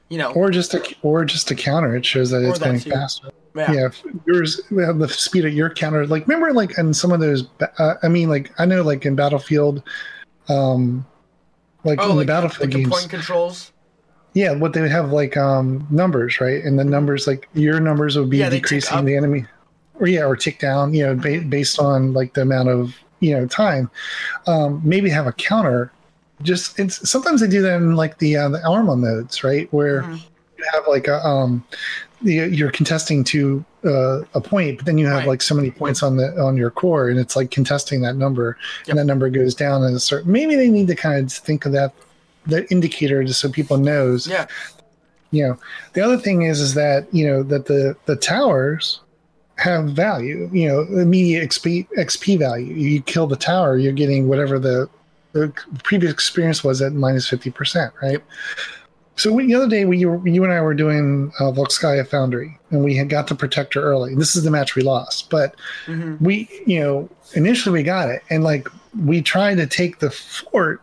you 0.08 0.18
know, 0.18 0.32
Or 0.32 0.50
just 0.50 0.74
a, 0.74 0.82
or 1.02 1.24
just 1.24 1.50
a 1.50 1.54
counter. 1.54 1.96
It 1.96 2.04
shows 2.04 2.30
that 2.30 2.42
it's 2.42 2.58
going 2.58 2.78
faster. 2.80 3.30
yeah, 3.54 3.72
yeah 3.72 3.88
yours 4.26 4.60
the 4.70 5.08
speed 5.08 5.44
of 5.44 5.52
your 5.52 5.68
counter. 5.70 6.06
Like 6.06 6.26
remember 6.26 6.52
like 6.52 6.78
in 6.78 6.94
some 6.94 7.12
of 7.12 7.20
those 7.20 7.44
uh, 7.78 7.94
i 8.02 8.08
mean 8.08 8.28
like 8.30 8.50
i 8.58 8.64
know 8.64 8.82
like 8.82 9.04
in 9.04 9.14
battlefield 9.14 9.82
um 10.48 11.04
like 11.84 11.98
Oh, 12.00 12.10
in 12.10 12.16
like, 12.16 12.26
the 12.26 12.32
battlefield 12.32 12.60
like 12.60 12.70
the 12.72 12.78
games 12.84 12.90
point 12.90 13.10
controls. 13.10 13.72
yeah 14.34 14.52
what 14.52 14.72
they 14.72 14.80
would 14.80 14.90
have 14.90 15.12
like 15.12 15.36
um 15.36 15.86
numbers 15.90 16.40
right? 16.40 16.64
And 16.64 16.78
the 16.78 16.84
numbers 16.84 17.26
like 17.26 17.48
your 17.54 17.78
numbers 17.80 18.16
would 18.16 18.30
be 18.30 18.38
Yeah, 18.38 18.48
decreasing 18.50 19.04
the 19.04 19.16
enemy 19.16 19.44
or 20.00 20.06
yeah 20.06 20.24
or 20.24 20.34
tick 20.36 20.58
down 20.58 20.94
you 20.94 21.04
know 21.06 21.14
ba- 21.14 21.42
based 21.46 21.78
on 21.78 22.12
like 22.14 22.32
the 22.34 22.42
amount 22.42 22.68
of 22.70 22.96
you 23.20 23.32
know 23.36 23.46
time. 23.46 23.90
Um 24.46 24.80
maybe 24.84 25.10
have 25.10 25.26
a 25.26 25.32
counter 25.32 25.92
just 26.42 26.78
it's 26.78 27.08
sometimes 27.08 27.40
they 27.40 27.46
do 27.48 27.62
that 27.62 27.76
in 27.76 27.94
like 27.94 28.18
the 28.18 28.36
uh, 28.36 28.48
the 28.48 28.64
arma 28.66 28.96
modes 28.96 29.44
right 29.44 29.72
where 29.72 30.02
Mhm. 30.02 30.20
you 30.58 30.64
have 30.72 30.84
like 30.88 31.06
a 31.08 31.24
um 31.26 31.64
the, 32.22 32.34
you're 32.34 32.70
contesting 32.70 33.24
to 33.24 33.64
uh, 33.84 34.20
a 34.34 34.40
point 34.40 34.76
but 34.78 34.86
then 34.86 34.96
you 34.96 35.06
have 35.06 35.18
Right. 35.18 35.28
like 35.28 35.42
so 35.42 35.54
many 35.54 35.70
points 35.70 36.02
on 36.02 36.16
the 36.16 36.40
on 36.40 36.56
your 36.56 36.70
core 36.70 37.08
and 37.08 37.18
it's 37.18 37.34
like 37.36 37.50
contesting 37.50 38.00
that 38.02 38.16
number 38.16 38.56
Yep. 38.86 38.88
and 38.90 38.98
that 38.98 39.04
number 39.04 39.28
goes 39.28 39.54
down 39.54 39.82
and 39.84 39.94
a 39.96 40.00
certain 40.00 40.30
maybe 40.32 40.54
they 40.56 40.68
need 40.70 40.86
to 40.88 40.94
kind 40.94 41.24
of 41.24 41.32
think 41.32 41.66
of 41.66 41.72
that 41.72 41.92
that 42.46 42.70
indicator 42.72 43.22
just 43.24 43.40
so 43.40 43.48
people 43.48 43.76
knows 43.76 44.26
Yeah, 44.26 44.46
you 45.32 45.46
know 45.46 45.58
the 45.94 46.00
other 46.00 46.16
thing 46.18 46.42
is 46.42 46.60
is 46.60 46.74
that 46.74 47.06
you 47.12 47.26
know 47.26 47.42
that 47.44 47.66
the 47.66 47.96
the 48.06 48.16
towers 48.16 49.00
have 49.56 49.90
value 49.90 50.48
you 50.52 50.66
know 50.68 50.82
immediate 51.00 51.50
xp 51.50 51.86
xp 51.98 52.38
value 52.38 52.72
you 52.74 53.00
kill 53.02 53.26
the 53.26 53.36
tower 53.36 53.78
you're 53.78 53.92
getting 53.92 54.26
whatever 54.28 54.58
the 54.58 54.88
the 55.32 55.52
previous 55.82 56.12
experience 56.12 56.62
was 56.62 56.80
at 56.82 56.92
minus 56.92 57.28
50% 57.28 57.92
right? 58.02 58.22
So 59.16 59.32
we, 59.32 59.46
the 59.46 59.54
other 59.54 59.68
day 59.68 59.84
we 59.84 59.98
you, 59.98 60.22
you 60.24 60.42
and 60.42 60.52
i 60.52 60.60
were 60.60 60.74
doing 60.74 61.32
uh, 61.38 61.52
volskaya 61.52 62.06
foundry 62.06 62.58
and 62.70 62.82
we 62.82 62.96
had 62.96 63.08
got 63.08 63.26
the 63.26 63.34
protector 63.34 63.82
early. 63.82 64.14
This 64.14 64.34
is 64.36 64.44
the 64.44 64.50
match 64.50 64.74
we 64.74 64.82
lost 64.82 65.30
but 65.30 65.54
hmm 65.86 66.16
we 66.20 66.48
you 66.66 66.80
know 66.80 67.08
initially 67.34 67.72
we 67.72 67.82
got 67.82 68.08
it 68.08 68.22
and 68.30 68.44
like 68.44 68.68
we 69.04 69.22
tried 69.22 69.56
to 69.56 69.66
take 69.66 69.98
the 69.98 70.10
fort 70.10 70.80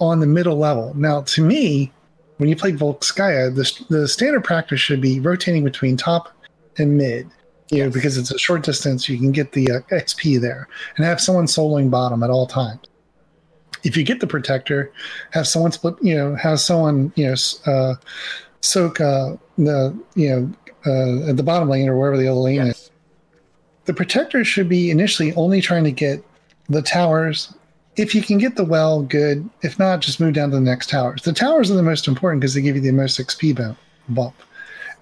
on 0.00 0.20
the 0.20 0.26
middle 0.26 0.56
level. 0.56 0.92
Now 0.94 1.22
to 1.22 1.42
me 1.42 1.92
when 2.38 2.48
you 2.48 2.56
play 2.56 2.72
Volskaya, 2.72 3.54
the, 3.54 3.84
the 3.94 4.08
standard 4.08 4.42
practice 4.42 4.80
should 4.80 5.00
be 5.00 5.20
rotating 5.20 5.62
between 5.62 5.96
top 5.96 6.34
and 6.78 6.96
mid 6.96 7.28
you 7.70 7.84
know 7.84 7.90
because 7.90 8.18
it's 8.18 8.30
a 8.30 8.38
short 8.38 8.62
distance. 8.64 9.08
You 9.08 9.18
can 9.18 9.32
get 9.32 9.52
the 9.52 9.70
uh, 9.70 9.80
xp 9.90 10.40
there 10.40 10.68
and 10.96 11.06
have 11.06 11.20
someone 11.20 11.46
soloing 11.46 11.90
bottom 11.90 12.22
at 12.22 12.30
all 12.30 12.46
times 12.46 12.80
if 13.84 13.96
you 13.96 14.04
get 14.04 14.20
the 14.20 14.26
protector 14.26 14.90
have 15.30 15.46
someone 15.46 15.72
split 15.72 15.94
you 16.02 16.14
know 16.14 16.34
have 16.36 16.60
someone 16.60 17.12
you 17.16 17.26
know 17.26 17.34
uh, 17.66 17.94
soak 18.60 19.00
uh, 19.00 19.36
the 19.58 19.96
you 20.14 20.28
know 20.30 20.52
uh, 20.86 21.28
at 21.30 21.36
the 21.36 21.42
bottom 21.42 21.68
lane 21.68 21.88
or 21.88 21.96
wherever 21.96 22.16
the 22.16 22.26
other 22.28 22.40
lane 22.40 22.60
is 22.62 22.90
the 23.84 23.94
protector 23.94 24.44
should 24.44 24.68
be 24.68 24.90
initially 24.90 25.34
only 25.34 25.60
trying 25.60 25.84
to 25.84 25.90
get 25.90 26.24
the 26.68 26.82
towers. 26.82 27.52
If 27.96 28.14
you 28.14 28.22
can 28.22 28.38
get 28.38 28.56
the 28.56 28.64
well, 28.64 29.02
good. 29.02 29.48
If 29.62 29.78
not, 29.78 30.00
just 30.00 30.20
move 30.20 30.34
down 30.34 30.50
to 30.50 30.56
the 30.56 30.62
next 30.62 30.88
towers. 30.88 31.22
The 31.22 31.32
towers 31.32 31.70
are 31.70 31.74
the 31.74 31.82
most 31.82 32.08
important 32.08 32.40
because 32.40 32.54
they 32.54 32.62
give 32.62 32.76
you 32.76 32.80
the 32.82 32.92
most 32.92 33.18
XP 33.18 33.56
bump. 33.56 33.78
bump. 34.08 34.34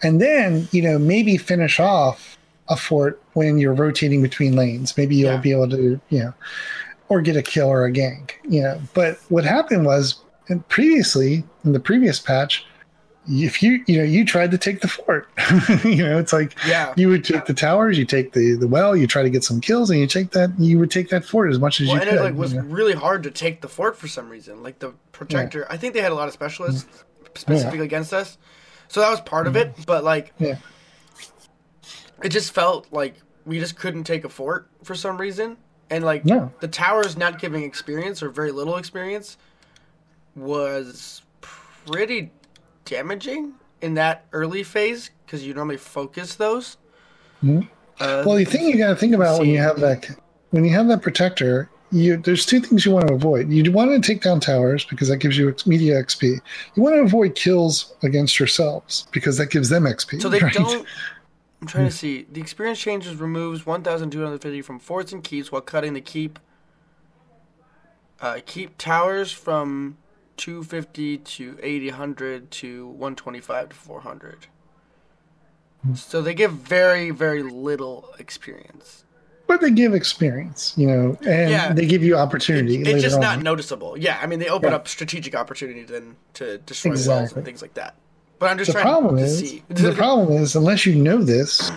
And 0.02 0.20
then, 0.20 0.66
you 0.72 0.82
know, 0.82 0.98
maybe 0.98 1.36
finish 1.36 1.78
off 1.78 2.38
a 2.68 2.76
fort 2.76 3.20
when 3.34 3.58
you're 3.58 3.74
rotating 3.74 4.22
between 4.22 4.56
lanes. 4.56 4.96
Maybe 4.96 5.14
you'll 5.14 5.32
Yeah. 5.32 5.40
be 5.40 5.52
able 5.52 5.68
to, 5.70 6.00
you 6.08 6.18
know, 6.18 6.34
or 7.10 7.20
get 7.20 7.36
a 7.36 7.42
kill 7.42 7.68
or 7.68 7.84
a 7.84 7.92
gank, 7.92 8.32
you 8.48 8.62
know. 8.62 8.80
But 8.94 9.18
what 9.28 9.44
happened 9.44 9.84
was 9.84 10.22
and 10.48 10.66
previously 10.68 11.44
in 11.64 11.72
the 11.72 11.80
previous 11.80 12.18
patch, 12.18 12.64
if 13.28 13.62
you 13.62 13.84
you 13.86 13.98
know 13.98 14.04
you 14.04 14.24
tried 14.24 14.50
to 14.52 14.58
take 14.58 14.80
the 14.80 14.88
fort, 14.88 15.28
you 15.84 16.02
know 16.02 16.18
it's 16.18 16.32
like 16.32 16.56
yeah. 16.66 16.94
you 16.96 17.08
would 17.08 17.24
take 17.24 17.44
the 17.44 17.52
towers, 17.52 17.98
you 17.98 18.04
take 18.06 18.32
the 18.32 18.54
the 18.54 18.66
well, 18.66 18.96
you 18.96 19.06
try 19.06 19.22
to 19.22 19.28
get 19.28 19.44
some 19.44 19.60
kills, 19.60 19.90
and 19.90 20.00
you 20.00 20.06
take 20.06 20.30
that 20.30 20.50
you 20.58 20.78
would 20.78 20.90
take 20.90 21.10
that 21.10 21.24
fort 21.24 21.50
as 21.50 21.58
much 21.58 21.80
as 21.80 21.88
Well, 21.88 21.96
you 21.96 22.02
and 22.02 22.10
could. 22.10 22.18
it 22.20 22.22
like 22.22 22.34
was 22.34 22.54
you 22.54 22.62
know? 22.62 22.68
really 22.68 22.94
hard 22.94 23.24
to 23.24 23.30
take 23.30 23.60
the 23.60 23.68
fort 23.68 23.96
for 23.96 24.08
some 24.08 24.28
reason. 24.28 24.62
Like 24.62 24.78
the 24.78 24.94
protector, 25.12 25.66
I 25.68 25.76
think 25.76 25.94
they 25.94 26.00
had 26.00 26.12
a 26.12 26.14
lot 26.14 26.28
of 26.28 26.32
specialists 26.32 26.84
mm-hmm. 26.84 27.26
specifically 27.34 27.84
against 27.84 28.14
us, 28.14 28.38
so 28.88 29.00
that 29.00 29.10
was 29.10 29.20
part 29.20 29.46
of 29.46 29.56
it. 29.56 29.72
Mm-hmm. 29.72 29.82
But 29.82 30.04
like, 30.04 30.32
Yeah. 30.38 30.56
it 32.22 32.30
just 32.30 32.52
felt 32.54 32.86
like 32.92 33.16
we 33.44 33.58
just 33.58 33.76
couldn't 33.76 34.04
take 34.04 34.24
a 34.24 34.28
fort 34.28 34.68
for 34.84 34.94
some 34.94 35.18
reason, 35.18 35.56
and 35.90 36.04
like 36.04 36.24
No. 36.24 36.52
the 36.60 36.68
towers 36.68 37.16
not 37.16 37.38
giving 37.38 37.64
experience 37.64 38.22
or 38.22 38.30
very 38.30 38.52
little 38.52 38.76
experience 38.76 39.36
was 40.36 41.22
pretty 41.40 42.30
damaging 42.84 43.52
in 43.80 43.94
that 43.94 44.24
early 44.32 44.62
phase 44.62 45.10
because 45.26 45.44
you 45.46 45.54
normally 45.54 45.76
focus 45.76 46.34
those. 46.34 46.76
Mhm. 47.44 47.68
Uh, 47.98 48.22
Well, 48.26 48.36
the 48.36 48.44
thing 48.44 48.66
you 48.66 48.76
got 48.78 48.88
to 48.88 48.96
think 48.96 49.14
about 49.14 49.40
when 49.40 49.48
you 49.48 49.58
have 49.58 49.80
that 49.80 50.08
when 50.50 50.64
you 50.64 50.70
have 50.70 50.88
that 50.88 51.00
protector, 51.02 51.68
you 51.92 52.16
there's 52.16 52.44
two 52.46 52.60
things 52.60 52.84
you 52.84 52.92
want 52.92 53.08
to 53.08 53.14
avoid. 53.14 53.50
You 53.50 53.70
want 53.72 53.90
to 53.90 54.00
take 54.06 54.22
down 54.22 54.40
towers 54.40 54.84
because 54.84 55.08
that 55.08 55.18
gives 55.18 55.36
you 55.38 55.54
media 55.66 56.02
XP. 56.02 56.40
You 56.74 56.82
want 56.82 56.96
to 56.96 57.02
avoid 57.02 57.34
kills 57.34 57.92
against 58.02 58.38
yourselves 58.38 59.06
because 59.12 59.36
that 59.38 59.50
gives 59.50 59.68
them 59.68 59.84
XP. 59.84 60.20
So 60.20 60.28
they 60.28 60.38
right? 60.40 60.52
don't. 60.54 60.86
I'm 61.60 61.66
trying 61.66 61.86
to 61.86 61.92
see. 61.92 62.26
The 62.30 62.40
experience 62.40 62.78
changes 62.78 63.16
removes 63.16 63.66
1,250 63.66 64.62
from 64.62 64.78
forts 64.78 65.12
and 65.12 65.22
keeps 65.22 65.52
while 65.52 65.60
cutting 65.60 65.92
the 65.92 66.00
keep. 66.00 66.38
Uh, 68.20 68.40
keep 68.44 68.76
towers 68.78 69.32
from 69.32 69.96
250 70.36 71.18
to 71.18 71.58
800 71.62 72.50
to 72.50 72.86
125 72.88 73.70
to 73.70 73.74
400. 73.76 74.46
So 75.94 76.20
they 76.20 76.34
give 76.34 76.52
very 76.52 77.10
very 77.10 77.42
little 77.42 78.10
experience. 78.18 79.04
But 79.46 79.62
they 79.62 79.70
give 79.70 79.94
experience, 79.94 80.74
you 80.76 80.86
know, 80.86 81.18
and 81.26 81.50
Yeah. 81.50 81.72
they 81.72 81.86
give 81.86 82.02
you 82.04 82.16
opportunity. 82.16 82.76
It's 82.76 82.84
later 82.86 82.98
just 83.00 83.14
on. 83.16 83.20
not 83.22 83.42
noticeable. 83.42 83.96
Yeah, 83.98 84.18
I 84.22 84.26
mean 84.26 84.38
they 84.38 84.48
open 84.48 84.70
Yeah. 84.70 84.76
up 84.76 84.88
strategic 84.88 85.34
opportunity 85.34 85.82
then 85.84 86.16
to 86.34 86.58
destroy 86.58 86.90
walls 86.90 87.00
Exactly. 87.06 87.38
and 87.40 87.44
things 87.46 87.62
like 87.62 87.74
that. 87.74 87.94
But 88.40 88.50
I'm 88.50 88.58
just 88.58 88.68
the 88.68 88.72
trying 88.72 88.84
problem 88.86 89.16
to 89.18 89.22
is 89.22 89.38
see. 89.38 89.62
the 89.68 89.92
problem 89.96 90.36
is 90.36 90.56
unless 90.56 90.84
you 90.86 90.96
know 90.96 91.22
this 91.22 91.70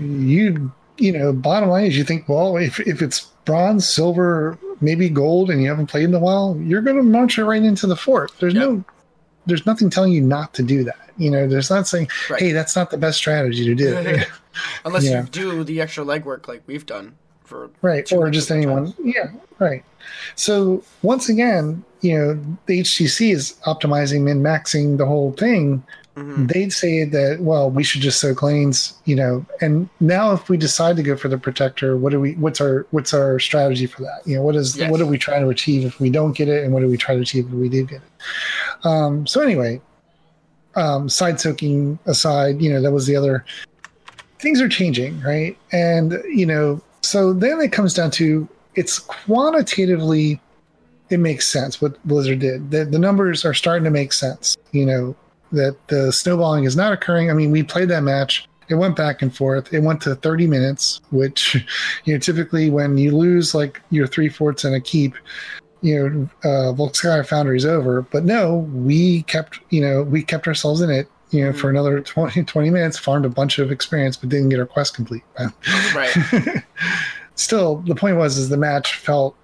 you 0.00 0.72
you 0.96 1.12
know 1.12 1.32
bottom 1.32 1.68
line 1.68 1.84
is 1.84 1.96
you 1.96 2.02
think 2.04 2.28
well 2.28 2.56
if, 2.56 2.80
if 2.80 3.00
it's 3.02 3.20
bronze 3.44 3.88
silver 3.88 4.58
maybe 4.80 5.08
gold 5.08 5.50
and 5.50 5.62
you 5.62 5.68
haven't 5.68 5.86
played 5.86 6.04
in 6.04 6.14
a 6.14 6.18
while 6.18 6.58
you're 6.62 6.82
going 6.82 6.96
to 6.96 7.02
march 7.02 7.38
it 7.38 7.44
right 7.44 7.62
into 7.62 7.86
the 7.86 7.96
fort 7.96 8.32
there's 8.40 8.54
Yep. 8.54 8.62
no 8.62 8.84
there's 9.46 9.64
nothing 9.66 9.88
telling 9.90 10.12
you 10.12 10.20
not 10.20 10.52
to 10.54 10.62
do 10.62 10.82
that 10.84 11.10
you 11.16 11.30
know 11.30 11.46
there's 11.46 11.70
not 11.70 11.86
saying 11.88 12.08
Right. 12.30 12.40
hey 12.40 12.52
that's 12.52 12.74
not 12.76 12.90
the 12.90 12.98
best 12.98 13.18
strategy 13.18 13.64
to 13.64 13.74
do 13.74 14.18
Unless 14.84 15.04
Yeah. 15.04 15.22
you 15.22 15.28
do 15.28 15.62
the 15.64 15.80
extra 15.80 16.04
legwork 16.04 16.48
like 16.48 16.62
we've 16.66 16.86
done 16.86 17.16
for 17.44 17.70
right 17.80 18.10
or 18.12 18.28
just 18.30 18.50
anyone 18.50 18.92
yeah 19.02 19.30
right 19.58 19.82
so 20.36 20.82
once 21.02 21.28
again 21.28 21.82
you 22.02 22.16
know 22.16 22.40
the 22.66 22.80
HGC 22.80 23.32
is 23.32 23.54
optimizing 23.66 24.22
min 24.22 24.42
maxing 24.42 24.98
the 24.98 25.06
whole 25.06 25.32
thing 25.32 25.82
Mhm. 26.18 26.52
they'd 26.52 26.72
say 26.72 27.04
that 27.04 27.38
well 27.40 27.70
we 27.70 27.84
should 27.84 28.00
just 28.00 28.20
soak 28.20 28.42
lanes 28.42 28.94
you 29.04 29.14
know 29.14 29.44
and 29.60 29.88
now 30.00 30.32
if 30.32 30.48
we 30.48 30.56
decide 30.56 30.96
to 30.96 31.02
go 31.02 31.16
for 31.16 31.28
the 31.28 31.38
protector 31.38 31.96
what 31.96 32.10
do 32.10 32.18
we 32.20 32.32
what's 32.34 32.60
our 32.60 32.86
what's 32.90 33.14
our 33.14 33.38
strategy 33.38 33.86
for 33.86 34.02
that? 34.02 34.20
You 34.26 34.36
know 34.36 34.42
what 34.42 34.56
is 34.56 34.76
Yes. 34.76 34.90
what 34.90 34.98
do 34.98 35.06
we 35.06 35.18
try 35.18 35.38
to 35.38 35.48
achieve 35.48 35.84
if 35.84 36.00
we 36.00 36.10
don't 36.10 36.36
get 36.36 36.48
it 36.48 36.64
and 36.64 36.72
what 36.72 36.80
do 36.80 36.88
we 36.88 36.96
try 36.96 37.14
to 37.14 37.20
achieve 37.20 37.46
if 37.46 37.52
we 37.52 37.68
do 37.68 37.84
get 37.84 38.00
it? 38.02 38.86
Um 38.86 39.26
so 39.26 39.40
anyway 39.40 39.80
um 40.74 41.08
side 41.08 41.40
soaking 41.40 41.98
aside 42.06 42.60
you 42.60 42.70
know 42.72 42.80
that 42.82 42.92
was 42.92 43.06
the 43.06 43.16
other 43.16 43.44
things 44.40 44.60
are 44.60 44.68
changing 44.68 45.20
right? 45.22 45.56
And 45.72 46.12
you 46.28 46.46
know 46.46 46.80
so 47.02 47.32
then 47.32 47.60
it 47.60 47.70
comes 47.72 47.94
down 47.94 48.10
to 48.12 48.48
it's 48.74 48.98
quantitatively 48.98 50.40
it 51.10 51.18
makes 51.18 51.46
sense 51.48 51.80
what 51.80 52.02
blizzard 52.06 52.38
did. 52.40 52.70
The, 52.70 52.84
the 52.84 52.98
numbers 52.98 53.44
are 53.44 53.54
starting 53.54 53.84
to 53.84 53.90
make 53.90 54.12
sense 54.12 54.56
you 54.72 54.84
know 54.84 55.16
that 55.52 55.76
the 55.88 56.12
snowballing 56.12 56.64
is 56.64 56.76
not 56.76 56.92
occurring. 56.92 57.30
I 57.30 57.34
mean 57.34 57.50
we 57.50 57.62
played 57.62 57.88
that 57.88 58.02
match. 58.02 58.48
It 58.68 58.74
went 58.74 58.96
back 58.96 59.22
and 59.22 59.34
forth. 59.34 59.72
It 59.72 59.80
went 59.80 60.00
to 60.02 60.14
30 60.14 60.46
minutes 60.46 61.00
which 61.10 61.54
you 62.04 62.14
know 62.14 62.18
typically 62.18 62.70
when 62.70 62.98
you 62.98 63.16
lose 63.16 63.54
like 63.54 63.80
your 63.90 64.06
three 64.06 64.28
fourths 64.28 64.64
and 64.64 64.74
a 64.74 64.80
keep 64.80 65.14
you 65.80 65.96
know 65.96 66.28
uh 66.44 66.72
Volskaya 66.72 67.26
foundry 67.26 67.56
is 67.56 67.66
over. 67.66 68.02
But 68.02 68.24
no 68.24 68.58
we 68.72 69.22
kept 69.24 69.60
you 69.70 69.80
know 69.80 70.02
we 70.02 70.22
kept 70.22 70.46
ourselves 70.46 70.80
in 70.80 70.90
it 70.90 71.08
you 71.30 71.44
know 71.44 71.52
for 71.52 71.68
another 71.70 72.00
20 72.00 72.44
20 72.44 72.70
minutes 72.70 72.98
farmed 72.98 73.26
a 73.26 73.28
bunch 73.28 73.58
of 73.58 73.70
experience 73.70 74.16
but 74.16 74.30
didn't 74.30 74.48
get 74.48 74.58
our 74.58 74.66
quest 74.66 74.94
complete 74.94 75.22
right. 75.94 76.16
still 77.34 77.76
the 77.86 77.94
point 77.94 78.16
was 78.16 78.38
is 78.38 78.48
the 78.48 78.56
match 78.56 78.94
felt 78.94 79.36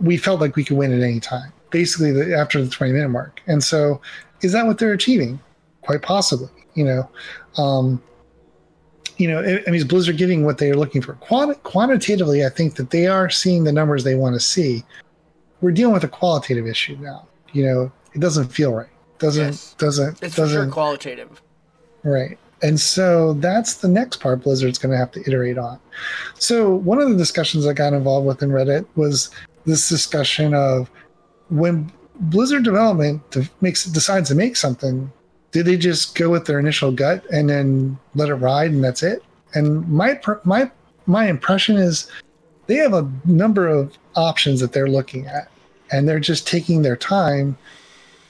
we 0.00 0.16
felt 0.16 0.40
like 0.40 0.56
we 0.56 0.64
could 0.64 0.76
win 0.76 0.92
at 0.92 1.02
any 1.02 1.20
time 1.20 1.52
basically 1.70 2.12
the, 2.12 2.34
after 2.36 2.62
the 2.62 2.70
20 2.70 2.92
minute 2.92 3.08
mark. 3.08 3.42
And 3.46 3.62
so 3.62 4.00
is 4.42 4.52
that 4.52 4.66
what 4.66 4.78
they're 4.78 4.92
achieving 4.92 5.38
quite 5.82 6.02
possibly 6.02 6.48
you 6.74 6.84
know 6.84 7.08
um 7.56 8.02
you 9.16 9.28
know 9.28 9.40
i 9.40 9.70
mean 9.70 9.74
is 9.74 9.84
blizzard 9.84 10.16
getting 10.16 10.44
what 10.44 10.58
they're 10.58 10.74
looking 10.76 11.00
for 11.00 11.14
Quant- 11.14 11.62
quantitatively 11.62 12.44
i 12.44 12.48
think 12.48 12.74
that 12.76 12.90
they 12.90 13.06
are 13.06 13.30
seeing 13.30 13.64
the 13.64 13.72
numbers 13.72 14.04
they 14.04 14.14
want 14.14 14.34
to 14.34 14.40
see 14.40 14.84
we're 15.60 15.70
dealing 15.72 15.94
with 15.94 16.04
a 16.04 16.08
qualitative 16.08 16.66
issue 16.66 16.96
now 17.00 17.26
you 17.52 17.64
know 17.64 17.90
it 18.14 18.20
doesn't 18.20 18.48
feel 18.48 18.74
right 18.74 18.88
doesn't 19.18 19.46
Yes. 19.46 19.74
doesn't 19.78 20.22
It's 20.22 20.36
doesn't 20.36 20.64
sure 20.64 20.70
qualitative. 20.70 21.40
Right. 22.02 22.38
And 22.62 22.78
so 22.80 23.34
that's 23.34 23.74
the 23.74 23.88
next 23.88 24.20
part 24.20 24.42
Blizzard's 24.42 24.78
going 24.78 24.92
to 24.92 24.98
have 24.98 25.10
to 25.12 25.20
iterate 25.20 25.58
on. 25.58 25.78
So 26.38 26.74
one 26.74 27.00
of 27.00 27.08
the 27.10 27.16
discussions 27.16 27.66
I 27.66 27.72
got 27.72 27.92
involved 27.92 28.26
with 28.26 28.42
in 28.42 28.50
Reddit 28.50 28.86
was 28.94 29.30
this 29.64 29.88
discussion 29.88 30.54
of 30.54 30.90
when 31.50 31.90
Blizzard 32.20 32.64
development 32.64 33.28
de- 33.30 33.48
makes 33.60 33.84
decides 33.84 34.28
to 34.28 34.34
make 34.34 34.56
something, 34.56 35.12
do 35.52 35.62
they 35.62 35.76
just 35.76 36.14
go 36.14 36.30
with 36.30 36.46
their 36.46 36.58
initial 36.58 36.92
gut 36.92 37.24
and 37.32 37.48
then 37.48 37.98
let 38.14 38.28
it 38.28 38.34
ride 38.34 38.70
and 38.70 38.82
that's 38.82 39.02
it? 39.02 39.22
And 39.54 39.88
my 39.88 40.20
my 40.44 40.70
my 41.06 41.28
impression 41.28 41.76
is 41.76 42.10
they 42.66 42.76
have 42.76 42.94
a 42.94 43.10
number 43.24 43.68
of 43.68 43.96
options 44.16 44.60
that 44.60 44.72
they're 44.72 44.88
looking 44.88 45.26
at, 45.26 45.48
and 45.90 46.08
they're 46.08 46.20
just 46.20 46.46
taking 46.46 46.82
their 46.82 46.96
time 46.96 47.56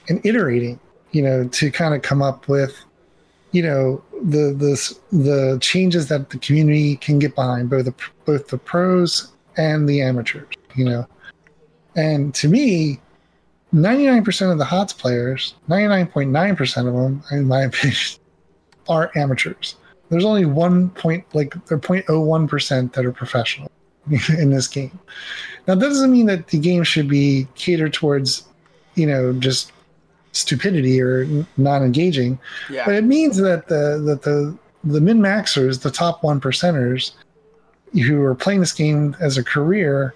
and 0.09 0.25
iterating, 0.25 0.79
you 1.13 1.23
know, 1.23 1.49
to 1.49 1.71
kind 1.71 1.95
of 1.95 2.03
come 2.03 2.23
up 2.23 2.49
with 2.49 2.77
you 3.53 3.63
know 3.63 4.03
the 4.23 4.53
the 4.53 5.17
the 5.17 5.59
changes 5.61 6.09
that 6.09 6.29
the 6.31 6.39
community 6.39 6.97
can 6.97 7.19
get 7.19 7.35
behind 7.35 7.71
both 7.71 7.87
the 7.87 7.95
both 8.27 8.49
the 8.49 8.59
pros 8.59 9.33
and 9.57 9.89
the 9.89 10.03
amateurs 10.03 10.55
you 10.75 10.85
know 10.85 11.07
and 11.95 12.35
to 12.35 12.49
me 12.49 13.01
99% 13.75 14.53
of 14.53 14.59
the 14.59 14.65
HOTS 14.65 14.93
players 14.93 15.55
99.9% 15.69 16.77
of 16.89 16.95
them 16.95 17.23
in 17.31 17.47
my 17.47 17.63
opinion 17.71 17.99
are 18.89 19.11
amateurs. 19.17 19.77
There's 20.09 20.25
only 20.25 20.45
one 20.47 20.91
point 20.91 21.25
like 21.35 21.55
they're 21.67 21.79
0.01% 21.79 22.93
that 22.93 23.05
are 23.05 23.13
professional 23.13 23.71
in 24.39 24.51
this 24.51 24.69
game. 24.69 24.97
Now 25.67 25.75
that 25.75 25.81
doesn't 25.89 26.13
mean 26.13 26.27
that 26.27 26.47
the 26.49 26.59
game 26.59 26.85
should 26.85 27.09
be 27.09 27.47
catered 27.57 27.93
towards 27.93 28.45
you 28.95 29.07
know 29.07 29.33
just 29.33 29.73
stupidity 30.33 31.01
or 31.01 31.23
n- 31.23 31.47
non-engaging 31.57 32.39
Yeah. 32.71 32.85
but 32.85 32.95
it 32.95 33.05
means 33.05 33.37
that 33.39 33.69
the 33.69 34.01
that 34.07 34.23
the 34.23 34.57
the 34.85 35.01
min 35.01 35.19
maxers, 35.19 35.83
the 35.83 35.91
top 35.91 36.23
one 36.23 36.41
percenters, 36.41 37.13
who 37.95 38.23
are 38.23 38.35
playing 38.37 38.61
this 38.61 38.73
game 38.73 39.17
as 39.21 39.37
a 39.37 39.43
career, 39.43 40.15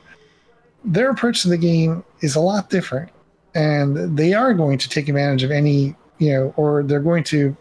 their 0.85 1.11
approach 1.11 1.43
to 1.43 1.49
the 1.49 1.57
game 1.59 2.05
is 2.21 2.37
a 2.37 2.41
lot 2.41 2.71
different, 2.71 3.11
and 3.55 4.17
they 4.17 4.33
are 4.35 4.55
going 4.55 4.79
to 4.79 4.89
take 4.89 5.09
advantage 5.09 5.43
of 5.43 5.51
any 5.51 5.95
you 6.19 6.31
know, 6.33 6.55
or 6.57 6.83
they're 6.83 7.01
going 7.01 7.25
to 7.25 7.57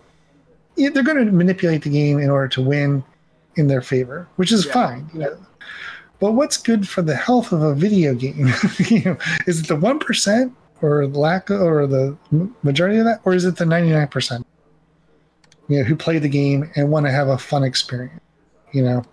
they're 0.76 1.04
going 1.04 1.26
to 1.26 1.32
manipulate 1.32 1.82
the 1.84 1.90
game 1.90 2.20
in 2.20 2.30
order 2.30 2.48
to 2.50 2.62
win 2.62 3.04
in 3.56 3.68
their 3.68 3.82
favor, 3.82 4.28
which 4.36 4.52
is 4.52 4.66
Yeah. 4.66 4.74
fine. 4.74 5.10
You 5.14 5.20
know. 5.22 5.38
But 6.20 6.34
what's 6.34 6.58
good 6.58 6.88
for 6.88 7.02
the 7.02 7.16
health 7.16 7.52
of 7.54 7.62
a 7.62 7.74
video 7.74 8.14
game? 8.14 8.52
you 8.80 9.04
know, 9.06 9.18
is 9.48 9.62
it 9.62 9.68
the 9.68 9.76
one 9.78 10.00
percent 10.00 10.54
or 10.82 11.08
the 11.08 11.20
lack 11.20 11.50
of, 11.50 11.62
or 11.62 11.88
the 11.88 12.18
majority 12.64 12.98
of 13.00 13.06
that, 13.06 13.22
or 13.24 13.34
is 13.34 13.46
it 13.46 13.56
the 13.58 13.66
ninety 13.66 13.92
nine 13.92 14.08
percent? 14.10 14.46
You 15.70 15.80
know, 15.80 15.84
who 15.86 15.96
play 15.96 16.20
the 16.20 16.30
game 16.30 16.70
and 16.76 16.90
want 16.92 17.06
to 17.06 17.12
have 17.12 17.28
a 17.30 17.38
fun 17.38 17.64
experience. 17.64 18.20
You 18.74 18.84
know, 18.84 19.04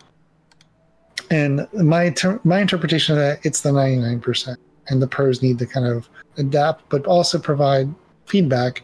and 1.31 1.67
my 1.73 2.05
inter- 2.05 2.41
my 2.45 2.61
interpretation 2.61 3.15
of 3.15 3.21
that, 3.21 3.45
it's 3.45 3.61
the 3.61 3.73
ninety 3.73 4.01
nine 4.01 4.21
percent, 4.21 4.59
and 4.89 5.03
the 5.03 5.07
pros 5.07 5.43
need 5.43 5.59
to 5.59 5.67
kind 5.67 5.87
of 5.87 6.09
adapt, 6.37 6.89
but 6.89 7.07
also 7.07 7.39
provide 7.39 7.93
feedback 8.27 8.83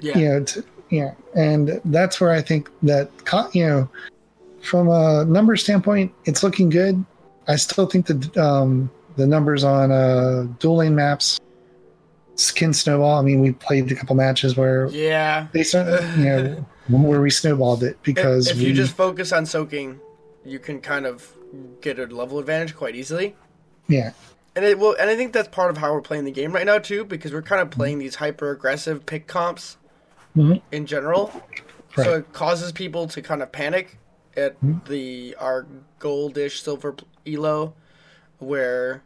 yeah. 0.00 0.18
you 0.18 0.28
know, 0.28 0.44
to, 0.44 0.64
yeah, 0.90 1.14
and 1.34 1.80
that's 1.86 2.20
where 2.20 2.30
I 2.30 2.42
think 2.42 2.70
that 2.82 3.10
you 3.52 3.66
know, 3.66 3.88
from 4.62 4.88
a 4.88 5.24
number 5.24 5.56
standpoint, 5.56 6.12
it's 6.24 6.42
looking 6.42 6.68
good. 6.68 7.04
I 7.48 7.56
still 7.56 7.86
think 7.86 8.06
that 8.06 8.36
um, 8.36 8.90
the 9.16 9.26
numbers 9.26 9.64
on 9.64 9.90
uh, 9.90 10.46
dual 10.58 10.76
lane 10.76 10.94
maps, 10.94 11.40
skin 12.36 12.72
snowball. 12.72 13.18
I 13.18 13.22
mean, 13.22 13.40
we 13.40 13.52
played 13.52 13.90
a 13.90 13.94
couple 13.94 14.16
matches 14.16 14.56
where 14.56 14.86
Yeah. 14.88 15.48
they 15.52 15.62
started, 15.62 16.02
you 16.18 16.24
know, 16.24 16.66
where 16.88 17.20
we 17.20 17.30
snowballed 17.30 17.82
it 17.82 17.98
because 18.02 18.48
if, 18.48 18.56
if 18.56 18.62
we, 18.62 18.68
you 18.68 18.74
just 18.74 18.94
focus 18.94 19.32
on 19.32 19.46
soaking, 19.46 20.00
you 20.44 20.58
can 20.58 20.80
kind 20.80 21.06
of 21.06 21.32
get 21.80 21.98
a 21.98 22.06
level 22.06 22.38
advantage 22.38 22.74
quite 22.74 22.94
easily. 22.96 23.36
yeah, 23.88 24.12
And 24.56 24.64
it 24.64 24.78
will, 24.78 24.94
and 25.00 25.10
I 25.10 25.16
think 25.16 25.32
that's 25.32 25.48
part 25.48 25.70
of 25.70 25.78
how 25.78 25.92
we're 25.92 26.00
playing 26.00 26.24
the 26.24 26.30
game 26.30 26.52
right 26.52 26.66
now 26.66 26.78
too, 26.78 27.04
because 27.04 27.32
we're 27.32 27.42
kind 27.42 27.60
of 27.60 27.70
playing 27.70 27.98
these 27.98 28.16
hyper 28.16 28.50
aggressive 28.50 29.04
pick 29.04 29.26
comps 29.26 29.76
Mhm. 30.36 30.62
in 30.70 30.86
general. 30.86 31.32
Right. 31.96 32.04
So 32.04 32.14
it 32.18 32.32
causes 32.32 32.70
people 32.72 33.08
to 33.08 33.20
kind 33.22 33.42
of 33.42 33.50
panic 33.52 33.98
at 34.36 34.60
Mhm. 34.60 34.86
the 34.86 35.36
our 35.40 35.66
goldish 36.00 36.60
silver 36.62 36.94
elo, 37.26 37.74
where 38.38 39.02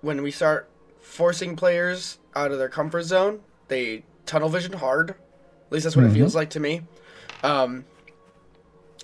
when 0.00 0.22
we 0.22 0.30
start 0.30 0.68
forcing 1.00 1.56
players 1.56 2.18
out 2.34 2.50
of 2.50 2.58
their 2.58 2.68
comfort 2.68 3.02
zone, 3.02 3.40
they 3.68 4.04
tunnel 4.24 4.48
vision 4.48 4.74
hard. 4.74 5.10
At 5.10 5.16
least 5.72 5.84
that's 5.84 5.96
what 5.96 6.04
Mhm. 6.06 6.10
it 6.10 6.14
feels 6.14 6.34
like 6.34 6.50
to 6.50 6.60
me. 6.60 6.82
Um, 7.42 7.84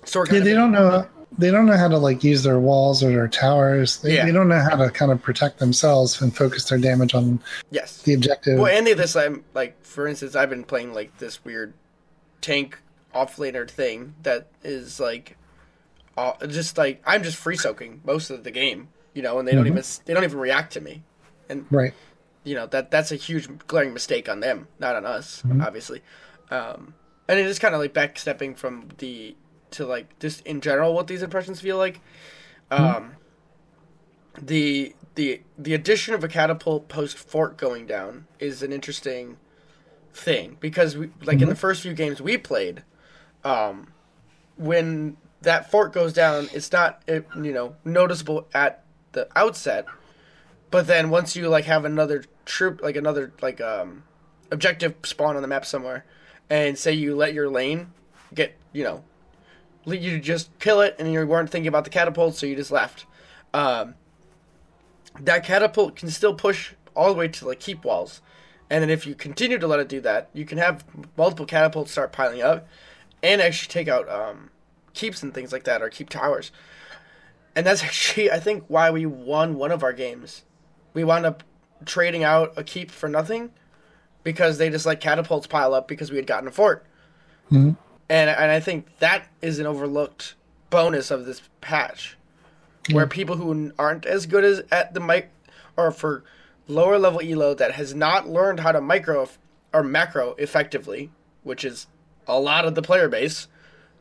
so 0.03 0.23
Yeah, 0.31 0.39
they 0.39 0.53
don't 0.53 0.71
know. 0.71 1.07
They 1.37 1.51
don't 1.51 1.65
know 1.65 1.77
how 1.77 1.87
to 1.87 1.97
like 1.97 2.23
use 2.23 2.43
their 2.43 2.59
walls 2.59 3.03
or 3.03 3.09
their 3.09 3.27
towers. 3.27 3.97
They, 3.97 4.15
Yeah. 4.15 4.25
they 4.25 4.31
don't 4.31 4.47
know 4.47 4.59
how 4.59 4.75
to 4.77 4.89
kind 4.89 5.11
of 5.11 5.21
protect 5.21 5.59
themselves 5.59 6.21
and 6.21 6.35
focus 6.35 6.69
their 6.69 6.77
damage 6.77 7.13
on 7.13 7.41
yes. 7.69 8.01
the 8.03 8.13
objective. 8.13 8.57
Well, 8.59 8.71
any 8.75 8.91
of 8.91 8.97
this, 8.97 9.15
I'm 9.15 9.43
like, 9.53 9.83
for 9.83 10.07
instance, 10.07 10.35
I've 10.35 10.49
been 10.49 10.63
playing 10.63 10.93
like 10.93 11.17
this 11.17 11.43
weird 11.43 11.73
tank 12.41 12.79
offlaner 13.13 13.69
thing 13.69 14.15
that 14.23 14.47
is 14.63 14.99
like, 14.99 15.37
uh, 16.17 16.33
just 16.47 16.77
like 16.77 17.01
I'm 17.05 17.23
just 17.23 17.37
free 17.37 17.57
soaking 17.57 18.01
most 18.05 18.29
of 18.29 18.43
the 18.43 18.51
game, 18.51 18.87
you 19.13 19.21
know, 19.21 19.37
and 19.39 19.47
they 19.47 19.51
don't 19.53 19.65
Mhm. 19.65 19.71
even 19.71 19.83
they 20.05 20.13
don't 20.13 20.23
even 20.23 20.39
react 20.39 20.73
to 20.73 20.81
me, 20.81 21.03
and 21.49 21.65
right. 21.69 21.93
you 22.43 22.55
know 22.55 22.65
that 22.67 22.89
that's 22.89 23.11
a 23.11 23.15
huge 23.15 23.47
glaring 23.67 23.93
mistake 23.93 24.27
on 24.29 24.39
them, 24.39 24.67
not 24.79 24.95
on 24.95 25.05
us, 25.05 25.43
Mhm. 25.45 25.63
obviously. 25.63 26.01
Um, 26.49 26.93
and 27.27 27.37
it 27.39 27.45
is 27.45 27.59
kind 27.59 27.75
of 27.75 27.81
like 27.81 27.93
backstepping 27.93 28.57
from 28.57 28.89
the 28.99 29.35
to 29.71 29.85
like 29.85 30.19
just 30.19 30.45
in 30.45 30.61
general 30.61 30.93
what 30.93 31.07
these 31.07 31.21
impressions 31.21 31.61
feel 31.61 31.77
like. 31.77 32.01
Um, 32.69 33.15
the 34.41 34.93
the 35.15 35.41
the 35.57 35.73
addition 35.73 36.13
of 36.13 36.23
a 36.23 36.27
catapult 36.27 36.87
post 36.87 37.17
fort 37.17 37.57
going 37.57 37.85
down 37.87 38.27
is 38.39 38.61
an 38.61 38.71
interesting 38.71 39.37
thing 40.13 40.57
because 40.59 40.97
we 40.97 41.09
like 41.23 41.41
in 41.41 41.49
the 41.49 41.55
first 41.55 41.81
few 41.81 41.93
games 41.93 42.21
we 42.21 42.37
played, 42.37 42.83
um, 43.43 43.93
when 44.57 45.17
that 45.41 45.71
fort 45.71 45.93
goes 45.93 46.13
down, 46.13 46.49
it's 46.53 46.71
not 46.71 47.01
it, 47.07 47.25
you 47.35 47.51
know 47.51 47.75
noticeable 47.83 48.47
at 48.53 48.83
the 49.13 49.27
outset, 49.35 49.85
but 50.71 50.87
then 50.87 51.09
once 51.09 51.35
you 51.35 51.47
like 51.49 51.65
have 51.65 51.85
another 51.85 52.23
troop 52.45 52.81
like 52.81 52.95
another 52.95 53.33
like 53.41 53.59
um 53.61 54.03
objective 54.51 54.95
spawn 55.03 55.35
on 55.35 55.41
the 55.41 55.47
map 55.47 55.65
somewhere, 55.65 56.05
and 56.49 56.77
say 56.77 56.91
you 56.91 57.15
let 57.15 57.33
your 57.33 57.49
lane 57.49 57.91
get 58.33 58.55
you 58.73 58.83
know 58.83 59.03
you 59.95 60.19
just 60.19 60.57
kill 60.59 60.81
it 60.81 60.95
and 60.99 61.11
you 61.11 61.25
weren't 61.25 61.49
thinking 61.49 61.67
about 61.67 61.83
the 61.83 61.89
catapult, 61.89 62.35
so 62.35 62.45
you 62.45 62.55
just 62.55 62.71
left. 62.71 63.05
Um, 63.53 63.95
that 65.19 65.43
catapult 65.43 65.95
can 65.95 66.09
still 66.09 66.33
push 66.33 66.73
all 66.95 67.07
the 67.07 67.17
way 67.17 67.27
to 67.27 67.47
like 67.47 67.59
keep 67.59 67.83
walls, 67.85 68.21
and 68.69 68.81
then 68.81 68.89
if 68.89 69.07
you 69.07 69.15
continue 69.15 69.57
to 69.57 69.67
let 69.67 69.79
it 69.79 69.87
do 69.87 70.01
that, 70.01 70.29
you 70.33 70.45
can 70.45 70.57
have 70.57 70.83
multiple 71.15 71.45
catapults 71.45 71.91
start 71.91 72.11
piling 72.11 72.41
up, 72.41 72.67
and 73.23 73.41
actually 73.41 73.71
take 73.71 73.87
out 73.87 74.09
um, 74.09 74.49
keeps 74.93 75.23
and 75.23 75.33
things 75.33 75.51
like 75.51 75.63
that, 75.63 75.81
or 75.81 75.89
keep 75.89 76.09
towers. 76.09 76.51
And 77.55 77.65
that's 77.65 77.83
actually, 77.83 78.31
I 78.31 78.39
think, 78.39 78.65
why 78.67 78.91
we 78.91 79.05
won 79.05 79.55
one 79.55 79.71
of 79.71 79.83
our 79.83 79.93
games. 79.93 80.43
We 80.93 81.03
wound 81.03 81.25
up 81.25 81.43
trading 81.85 82.23
out 82.23 82.53
a 82.57 82.63
keep 82.63 82.91
for 82.91 83.07
nothing 83.07 83.51
because 84.23 84.57
they 84.57 84.69
just 84.69 84.85
let 84.85 84.99
catapults 84.99 85.47
pile 85.47 85.73
up 85.73 85.87
because 85.87 86.11
we 86.11 86.17
had 86.17 86.27
gotten 86.27 86.47
a 86.47 86.51
fort. 86.51 86.85
Mhm. 87.51 87.77
And 88.09 88.29
and 88.29 88.51
I 88.51 88.59
think 88.59 88.87
that 88.99 89.27
is 89.41 89.59
an 89.59 89.65
overlooked 89.65 90.35
bonus 90.69 91.11
of 91.11 91.25
this 91.25 91.41
patch, 91.61 92.17
where 92.91 93.07
people 93.07 93.35
who 93.35 93.71
aren't 93.77 94.05
as 94.05 94.25
good 94.25 94.43
as 94.43 94.63
at 94.71 94.93
the 94.93 94.99
mic, 94.99 95.29
or 95.75 95.91
for 95.91 96.23
lower 96.67 96.97
level 96.97 97.21
elo 97.21 97.53
that 97.53 97.73
has 97.73 97.93
not 97.93 98.27
learned 98.27 98.61
how 98.61 98.71
to 98.71 98.81
micro 98.81 99.27
or 99.73 99.83
macro 99.83 100.35
effectively, 100.37 101.09
which 101.43 101.65
is 101.65 101.87
a 102.27 102.39
lot 102.39 102.65
of 102.65 102.75
the 102.75 102.81
player 102.81 103.09
base, 103.09 103.47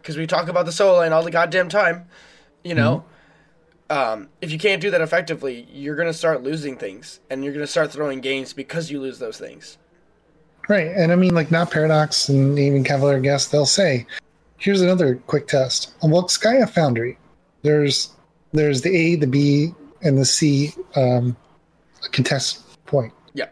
because 0.01 0.17
we 0.17 0.27
talk 0.27 0.49
about 0.49 0.67
the 0.67 0.73
solo 0.73 1.01
lane 1.01 1.13
all 1.13 1.23
the 1.23 1.31
goddamn 1.31 1.69
time, 1.69 2.07
you 2.65 2.75
know. 2.75 3.05
Um, 3.89 4.31
if 4.41 4.51
you 4.51 4.59
can't 4.59 4.83
do 4.83 4.91
that 4.91 5.01
effectively, 5.01 5.69
you're 5.73 5.95
gonna 5.95 6.13
start 6.13 6.43
losing 6.43 6.77
things, 6.77 7.21
and 7.31 7.45
you're 7.45 7.53
gonna 7.53 7.67
start 7.69 7.93
throwing 7.93 8.21
games 8.21 8.53
because 8.53 8.91
you 8.91 9.01
lose 9.01 9.21
those 9.21 9.39
things. 9.39 9.79
Right. 10.69 10.89
And 10.89 11.13
I 11.13 11.17
mean, 11.17 11.35
like, 11.35 11.51
not 11.51 11.71
Paradox 11.71 12.29
and 12.29 12.59
even 12.59 12.83
Cavalier 12.83 13.21
Guest, 13.21 13.53
they'll 13.53 13.67
say, 13.67 14.07
here's 14.59 14.81
another 14.81 15.17
quick 15.27 15.47
test. 15.47 15.95
On 16.03 16.11
Volskaya 16.11 16.69
Foundry, 16.71 17.19
there's 17.63 18.11
there's 18.53 18.83
the 18.83 18.95
A, 18.95 19.17
the 19.17 19.27
B, 19.27 19.75
and 20.03 20.19
the 20.19 20.25
C 20.25 20.73
um, 20.95 21.37
contest 22.13 22.63
point. 22.87 23.13
Yeah. 23.35 23.49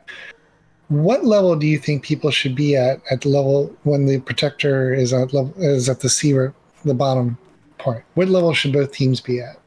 What 0.88 1.24
level 1.24 1.56
do 1.56 1.66
you 1.66 1.78
think 1.78 2.02
people 2.02 2.30
should 2.30 2.54
be 2.54 2.76
at 2.76 3.00
at 3.10 3.22
the 3.22 3.28
level 3.28 3.74
when 3.84 4.06
the 4.06 4.20
protector 4.20 4.94
is 4.94 5.12
at 5.12 5.32
level 5.32 5.54
is 5.58 5.88
at 5.88 6.00
the 6.00 6.08
C 6.08 6.32
or 6.32 6.54
the 6.84 6.94
bottom 6.94 7.38
part? 7.78 8.04
What 8.14 8.28
level 8.28 8.52
should 8.54 8.72
both 8.72 8.92
teams 8.92 9.20
be 9.20 9.40
at? 9.40 9.58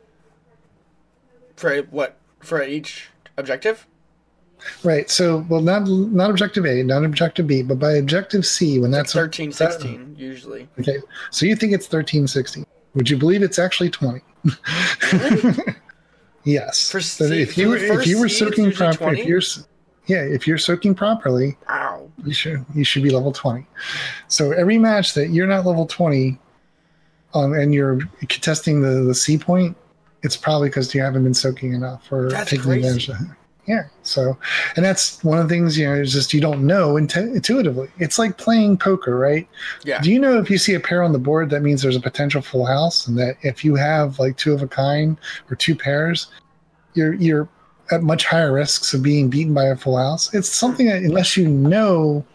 For 1.55 1.77
what? 1.83 2.17
For 2.39 2.63
each 2.63 3.09
objective? 3.37 3.87
Right. 4.83 5.09
So, 5.09 5.45
well, 5.49 5.61
not 5.61 5.87
not 5.87 6.29
objective 6.29 6.65
A, 6.65 6.83
not 6.83 7.03
objective 7.05 7.47
B, 7.47 7.61
but 7.63 7.79
by 7.79 7.93
objective 7.93 8.45
C, 8.45 8.79
when 8.79 8.91
that's 8.91 9.13
13, 9.13 9.51
16, 9.51 10.15
usually. 10.17 10.67
Okay, 10.79 10.97
so 11.31 11.45
you 11.45 11.55
think 11.55 11.73
it's 11.73 11.87
thirteen 11.87 12.27
sixty? 12.27 12.65
Would 12.95 13.09
you 13.09 13.17
believe 13.17 13.43
it's 13.43 13.59
actually 13.59 13.89
twenty? 13.89 14.21
yes. 16.43 16.89
For 16.91 17.01
So 17.01 17.27
C- 17.27 17.41
if 17.41 17.57
you 17.57 17.69
were 17.69 17.77
if 17.77 18.07
you 18.07 18.19
were 18.19 18.29
soaking 18.29 18.71
properly, 18.71 19.21
if 19.21 19.27
you're 19.27 19.41
yeah, 20.07 20.23
if 20.23 20.47
you're 20.47 20.57
soaking 20.57 20.95
properly, 20.95 21.57
Wow. 21.67 22.09
you 22.25 22.33
should 22.33 22.65
you 22.73 22.83
should 22.83 23.03
be 23.03 23.09
level 23.09 23.31
twenty. 23.31 23.65
So 24.27 24.51
every 24.51 24.77
match 24.77 25.13
that 25.13 25.29
you're 25.29 25.47
not 25.47 25.65
level 25.65 25.85
twenty, 25.85 26.39
um, 27.33 27.53
and 27.53 27.73
you're 27.73 27.99
contesting 28.27 28.81
the 28.81 29.01
the 29.03 29.15
C 29.15 29.37
point, 29.37 29.75
it's 30.23 30.37
probably 30.37 30.69
because 30.69 30.93
you 30.95 31.01
haven't 31.01 31.23
been 31.23 31.33
soaking 31.33 31.73
enough 31.73 32.11
or 32.11 32.29
That's 32.29 32.49
taking 32.49 32.63
crazy. 32.65 32.79
advantage 32.87 33.09
of 33.09 33.15
it. 33.21 33.27
Yeah. 33.67 33.83
So, 34.03 34.37
and 34.75 34.85
that's 34.85 35.21
one 35.23 35.37
of 35.37 35.49
the 35.49 35.53
things 35.53 35.77
you 35.77 35.85
know 35.85 35.93
is 35.93 36.13
just 36.13 36.33
you 36.33 36.39
don't 36.39 36.65
know 36.65 36.95
intu- 36.95 37.33
intuitively. 37.33 37.89
It's 37.99 38.17
like 38.17 38.37
playing 38.37 38.77
poker, 38.77 39.17
right? 39.17 39.47
Yeah. 39.83 39.99
Do 40.01 40.09
you 40.09 40.19
know 40.19 40.39
if 40.39 40.49
you 40.49 40.57
see 40.57 40.73
a 40.73 40.79
pair 40.79 41.03
on 41.03 41.11
the 41.11 41.19
board, 41.19 41.49
that 41.49 41.61
means 41.61 41.81
there's 41.81 41.97
a 41.97 42.01
potential 42.01 42.41
full 42.41 42.65
house, 42.65 43.07
and 43.07 43.17
that 43.17 43.35
if 43.41 43.65
you 43.65 43.75
have 43.75 44.19
like 44.19 44.37
two 44.37 44.53
of 44.53 44.61
a 44.61 44.67
kind 44.67 45.17
or 45.51 45.55
two 45.55 45.75
pairs, 45.75 46.27
you're 46.93 47.13
you're 47.15 47.49
at 47.91 48.03
much 48.03 48.25
higher 48.25 48.53
risks 48.53 48.93
of 48.93 49.03
being 49.03 49.29
beaten 49.29 49.53
by 49.53 49.65
a 49.65 49.75
full 49.75 49.97
house. 49.97 50.33
It's 50.33 50.49
something 50.49 50.87
that 50.87 51.03
unless 51.03 51.35
you 51.35 51.47
know 51.47 52.25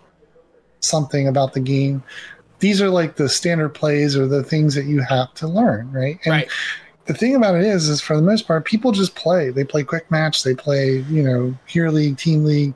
something 0.80 1.28
about 1.28 1.52
the 1.54 1.60
game, 1.60 2.02
these 2.58 2.80
are 2.82 2.90
like 2.90 3.16
the 3.16 3.28
standard 3.28 3.70
plays 3.70 4.16
or 4.16 4.26
the 4.26 4.42
things 4.42 4.74
that 4.74 4.84
you 4.84 5.00
have 5.00 5.32
to 5.34 5.48
learn, 5.48 5.90
right? 5.92 6.18
And 6.24 6.32
Right. 6.32 6.48
The 7.07 7.14
thing 7.14 7.34
about 7.34 7.55
it 7.57 7.64
is, 7.64 7.88
is 7.88 8.00
for 8.00 8.16
the 8.16 8.22
most 8.22 8.46
part, 8.46 8.64
people 8.64 8.92
just 8.92 9.14
play. 9.14 9.50
They 9.50 9.64
play 9.64 9.82
quick 9.84 10.11
match. 10.11 10.42
They 10.42 10.55
play, 10.55 10.98
you 11.11 11.22
know, 11.22 11.55
hero 11.66 11.90
league, 11.90 12.16
team 12.16 12.44
league, 12.44 12.74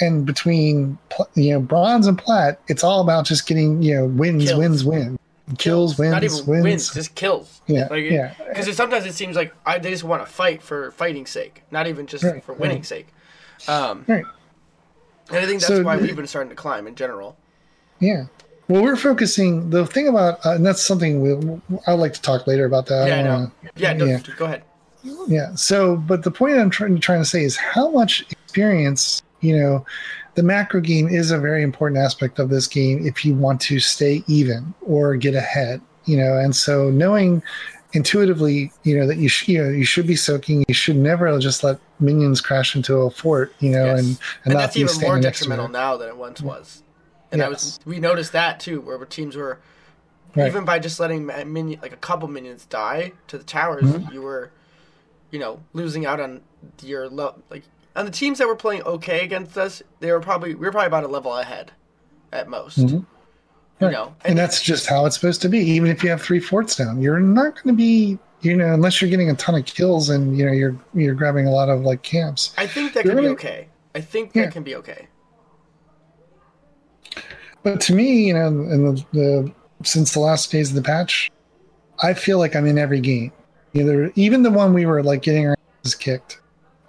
and 0.00 0.26
between 0.26 0.98
you 1.34 1.52
know 1.52 1.60
bronze 1.60 2.06
and 2.06 2.18
plat, 2.18 2.60
it's 2.68 2.84
all 2.84 3.00
about 3.00 3.24
just 3.24 3.46
getting 3.46 3.82
you 3.82 3.94
know 3.96 4.06
wins, 4.06 4.44
Kills. 4.44 4.58
wins, 4.58 4.84
wins, 4.84 5.18
kills, 5.58 5.98
wins, 5.98 6.12
Not 6.12 6.24
even 6.24 6.46
wins. 6.46 6.62
wins, 6.64 6.94
just 6.94 7.14
kills. 7.14 7.60
Yeah, 7.66 7.88
Like, 7.90 8.04
yeah. 8.04 8.34
Because 8.48 8.74
sometimes 8.76 9.06
it 9.06 9.14
seems 9.14 9.36
like 9.36 9.54
I, 9.64 9.78
they 9.78 9.90
just 9.90 10.04
want 10.04 10.24
to 10.26 10.30
fight 10.30 10.62
for 10.62 10.90
fighting's 10.92 11.30
sake, 11.30 11.62
not 11.70 11.86
even 11.86 12.06
just 12.06 12.24
Right, 12.24 12.42
for 12.42 12.52
winning's 12.54 12.88
sake. 12.88 13.08
Um, 13.68 14.04
Right. 14.08 14.24
And 15.28 15.38
I 15.38 15.46
think 15.46 15.60
that's 15.60 15.68
So 15.68 15.82
why 15.82 15.96
we've 15.96 16.16
been 16.16 16.26
starting 16.26 16.50
to 16.50 16.56
climb 16.56 16.86
in 16.86 16.94
general. 16.94 17.36
Yeah. 18.00 18.24
Well, 18.68 18.82
we're 18.82 18.96
focusing. 18.96 19.70
The 19.70 19.86
thing 19.86 20.08
about, 20.08 20.44
uh, 20.46 20.52
and 20.52 20.64
that's 20.64 20.82
something 20.82 21.20
we, 21.20 21.78
I'd 21.86 21.94
like 21.94 22.14
to 22.14 22.22
talk 22.22 22.46
later 22.46 22.64
about 22.64 22.86
that. 22.86 23.08
Yeah, 23.08 23.18
I 23.18 23.22
know. 23.22 23.52
Yeah, 23.76 23.92
no, 23.92 24.04
yeah. 24.04 24.20
go 24.36 24.44
ahead. 24.46 24.62
yeah. 25.26 25.54
So, 25.54 25.96
but 25.96 26.22
the 26.22 26.30
point 26.30 26.58
I'm 26.58 26.70
trying, 26.70 26.94
to 26.94 27.00
trying 27.00 27.20
to 27.20 27.24
say 27.28 27.42
is 27.42 27.56
how 27.56 27.90
much 27.90 28.24
experience, 28.30 29.22
you 29.40 29.58
know, 29.58 29.84
the 30.34 30.42
macro 30.42 30.80
game 30.80 31.08
is 31.08 31.30
a 31.30 31.38
very 31.38 31.62
important 31.62 31.98
aspect 32.00 32.38
of 32.38 32.48
this 32.48 32.66
game 32.66 33.06
if 33.06 33.24
you 33.24 33.34
want 33.34 33.60
to 33.62 33.78
stay 33.80 34.22
even 34.28 34.72
or 34.80 35.16
get 35.16 35.34
ahead, 35.34 35.80
you 36.06 36.16
know, 36.16 36.38
and 36.38 36.54
so 36.56 36.88
knowing 36.90 37.42
intuitively, 37.94 38.72
you 38.84 38.98
know, 38.98 39.06
that 39.06 39.18
you, 39.18 39.28
sh- 39.28 39.48
you 39.48 39.62
know, 39.62 39.68
you 39.68 39.84
should 39.84 40.06
be 40.06 40.16
soaking, 40.16 40.64
you 40.68 40.72
should 40.74 40.96
never 40.96 41.38
just 41.38 41.62
let 41.62 41.78
minions 42.00 42.40
crash 42.40 42.74
into 42.74 42.96
a 42.96 43.10
fort, 43.10 43.52
you 43.60 43.70
know, 43.70 43.84
Yes. 43.84 43.98
and, 43.98 44.08
and, 44.08 44.52
And 44.52 44.54
that's 44.54 44.76
even 44.76 44.86
more 44.86 44.94
standing 44.94 45.22
next 45.22 45.38
to 45.40 45.44
detrimental 45.44 45.68
now 45.68 45.96
than 45.98 46.08
it 46.08 46.16
once 46.16 46.40
was. 46.40 46.82
And 47.32 47.42
I 47.42 47.48
was 47.48 47.80
we 47.84 47.98
noticed 47.98 48.32
that 48.32 48.60
too, 48.60 48.80
where 48.80 48.98
teams 49.06 49.36
were 49.36 49.58
Right. 50.34 50.46
even 50.46 50.64
by 50.64 50.78
just 50.78 50.98
letting 50.98 51.26
minion 51.26 51.78
like 51.82 51.92
a 51.92 51.96
couple 51.96 52.26
minions 52.28 52.64
die 52.64 53.12
to 53.28 53.36
the 53.36 53.44
towers, 53.44 53.84
Mm-hmm. 53.84 54.14
you 54.14 54.22
were, 54.22 54.50
you 55.30 55.38
know, 55.38 55.60
losing 55.74 56.06
out 56.06 56.20
on 56.20 56.40
your 56.82 57.08
lo- 57.08 57.34
like 57.50 57.64
on 57.96 58.06
the 58.06 58.10
teams 58.10 58.38
that 58.38 58.46
were 58.46 58.56
playing 58.56 58.82
okay 58.84 59.24
against 59.24 59.58
us. 59.58 59.82
They 60.00 60.10
were 60.10 60.20
probably 60.20 60.54
we 60.54 60.64
were 60.66 60.72
probably 60.72 60.86
about 60.86 61.04
a 61.04 61.08
level 61.08 61.36
ahead, 61.36 61.72
at 62.32 62.48
most. 62.48 62.78
Mhm. 62.78 62.90
You 62.90 63.06
Right. 63.88 63.92
know, 63.92 64.14
and 64.24 64.38
that's 64.38 64.62
just 64.62 64.86
how 64.86 65.04
it's 65.06 65.16
supposed 65.16 65.42
to 65.42 65.48
be. 65.48 65.58
Even 65.58 65.90
if 65.90 66.02
you 66.04 66.08
have 66.10 66.22
three 66.22 66.40
forts 66.40 66.76
down, 66.76 67.02
you're 67.02 67.18
not 67.20 67.54
going 67.62 67.74
to 67.74 67.76
be, 67.76 68.16
you 68.40 68.56
know, 68.56 68.72
unless 68.72 69.02
you're 69.02 69.10
getting 69.10 69.28
a 69.28 69.34
ton 69.34 69.54
of 69.56 69.64
kills 69.66 70.08
and 70.08 70.38
you 70.38 70.46
know 70.46 70.52
you're 70.52 70.76
you're 70.94 71.14
grabbing 71.14 71.46
a 71.46 71.50
lot 71.50 71.68
of 71.68 71.80
like 71.82 72.02
camps. 72.02 72.54
I 72.56 72.66
think 72.66 72.94
that 72.94 73.02
can 73.02 73.10
Really? 73.16 73.28
be 73.28 73.32
okay. 73.32 73.68
I 73.94 74.00
think 74.00 74.30
Yeah. 74.34 74.44
that 74.44 74.52
can 74.52 74.62
be 74.62 74.76
okay. 74.76 75.08
But 77.62 77.80
to 77.82 77.94
me, 77.94 78.26
you 78.28 78.34
know, 78.34 78.46
in 78.48 78.84
the, 78.84 79.04
the 79.12 79.52
since 79.84 80.12
the 80.12 80.20
last 80.20 80.50
days 80.50 80.70
of 80.70 80.76
the 80.76 80.82
patch, 80.82 81.30
I 82.02 82.14
feel 82.14 82.38
like 82.38 82.56
I'm 82.56 82.66
in 82.66 82.78
every 82.78 83.00
game. 83.00 83.32
Either 83.74 84.12
even 84.16 84.42
the 84.42 84.50
one 84.50 84.74
we 84.74 84.84
were 84.86 85.02
like 85.02 85.22
getting 85.22 85.46
our 85.48 85.56
asses 85.80 85.94
kicked, 85.94 86.40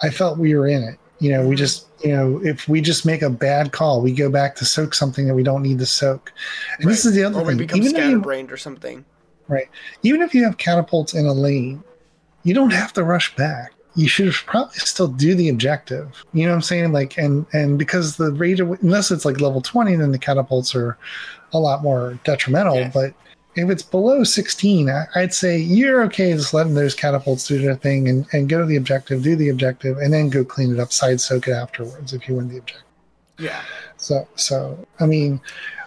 I 0.02 0.10
felt 0.10 0.38
we 0.38 0.56
were 0.56 0.68
in 0.68 0.84
it. 0.84 0.98
You 1.20 1.32
know, 1.32 1.40
Mm-hmm. 1.40 1.50
we 1.50 1.56
just 1.56 1.88
you 2.04 2.12
know 2.12 2.42
if 2.44 2.68
we 2.68 2.82
just 2.82 3.06
make 3.06 3.22
a 3.22 3.30
bad 3.30 3.72
call, 3.72 4.02
we 4.02 4.12
go 4.12 4.30
back 4.30 4.56
to 4.58 4.66
soak 4.66 4.94
something 4.94 5.28
that 5.28 5.36
we 5.36 5.44
don't 5.44 5.62
need 5.62 5.80
to 5.80 5.86
soak. 5.86 6.34
And 6.80 6.90
this 6.90 7.06
is 7.06 7.14
the 7.16 7.24
other 7.24 7.40
or 7.40 7.44
we 7.44 7.50
thing. 7.50 7.58
become 7.60 7.80
Even 7.80 7.92
if, 7.92 7.98
you, 7.98 8.02
scatterbrained 8.02 8.52
or 8.52 8.58
something. 8.58 9.06
Right. 9.48 9.70
Even 10.04 10.22
if 10.22 10.34
you 10.34 10.44
have 10.44 10.58
catapults 10.58 11.14
in 11.14 11.26
a 11.26 11.34
lane, 11.34 11.84
you 12.44 12.54
don't 12.54 12.72
have 12.74 12.92
to 12.94 13.04
rush 13.04 13.36
back. 13.36 13.74
You 13.96 14.08
should 14.08 14.34
probably 14.34 14.80
still 14.80 15.08
do 15.08 15.36
the 15.36 15.50
objective. 15.50 16.24
You 16.34 16.46
know 16.46 16.52
what 16.52 16.56
I'm 16.56 16.62
saying? 16.62 16.92
Like, 16.92 17.18
and 17.18 17.46
and 17.54 17.78
because 17.78 18.18
the 18.18 18.32
rate 18.32 18.60
of 18.60 18.72
unless 18.82 19.12
it's 19.12 19.26
like 19.26 19.40
level 19.40 19.62
20, 19.62 19.96
then 19.96 20.12
the 20.12 20.20
catapults 20.20 20.74
are 20.76 20.98
a 21.54 21.60
lot 21.60 21.84
more 21.84 22.18
detrimental. 22.24 22.90
But 22.94 23.14
if 23.56 23.70
it's 23.70 23.84
below 23.84 24.24
16, 24.24 24.90
I, 24.90 25.06
I'd 25.16 25.34
say 25.34 25.58
you're 25.58 26.04
okay 26.06 26.34
just 26.34 26.54
letting 26.54 26.74
those 26.74 26.96
catapults 26.96 27.48
do 27.48 27.60
their 27.60 27.76
thing 27.76 28.08
and, 28.08 28.26
and 28.34 28.50
go 28.50 28.60
to 28.60 28.66
the 28.66 28.78
objective, 28.78 29.22
do 29.22 29.36
the 29.36 29.50
objective, 29.50 29.98
and 29.98 30.12
then 30.12 30.30
go 30.30 30.44
clean 30.44 30.74
it 30.74 30.80
up, 30.80 30.92
side 30.92 31.22
soak 31.22 31.48
it 31.48 31.52
afterwards 31.52 32.14
if 32.14 32.28
you 32.28 32.36
win 32.36 32.50
the 32.50 32.58
objective. 32.58 32.84
Yeah. 33.38 33.62
So, 33.98 34.28
so 34.36 34.88
I 35.00 35.06
mean, 35.06 35.40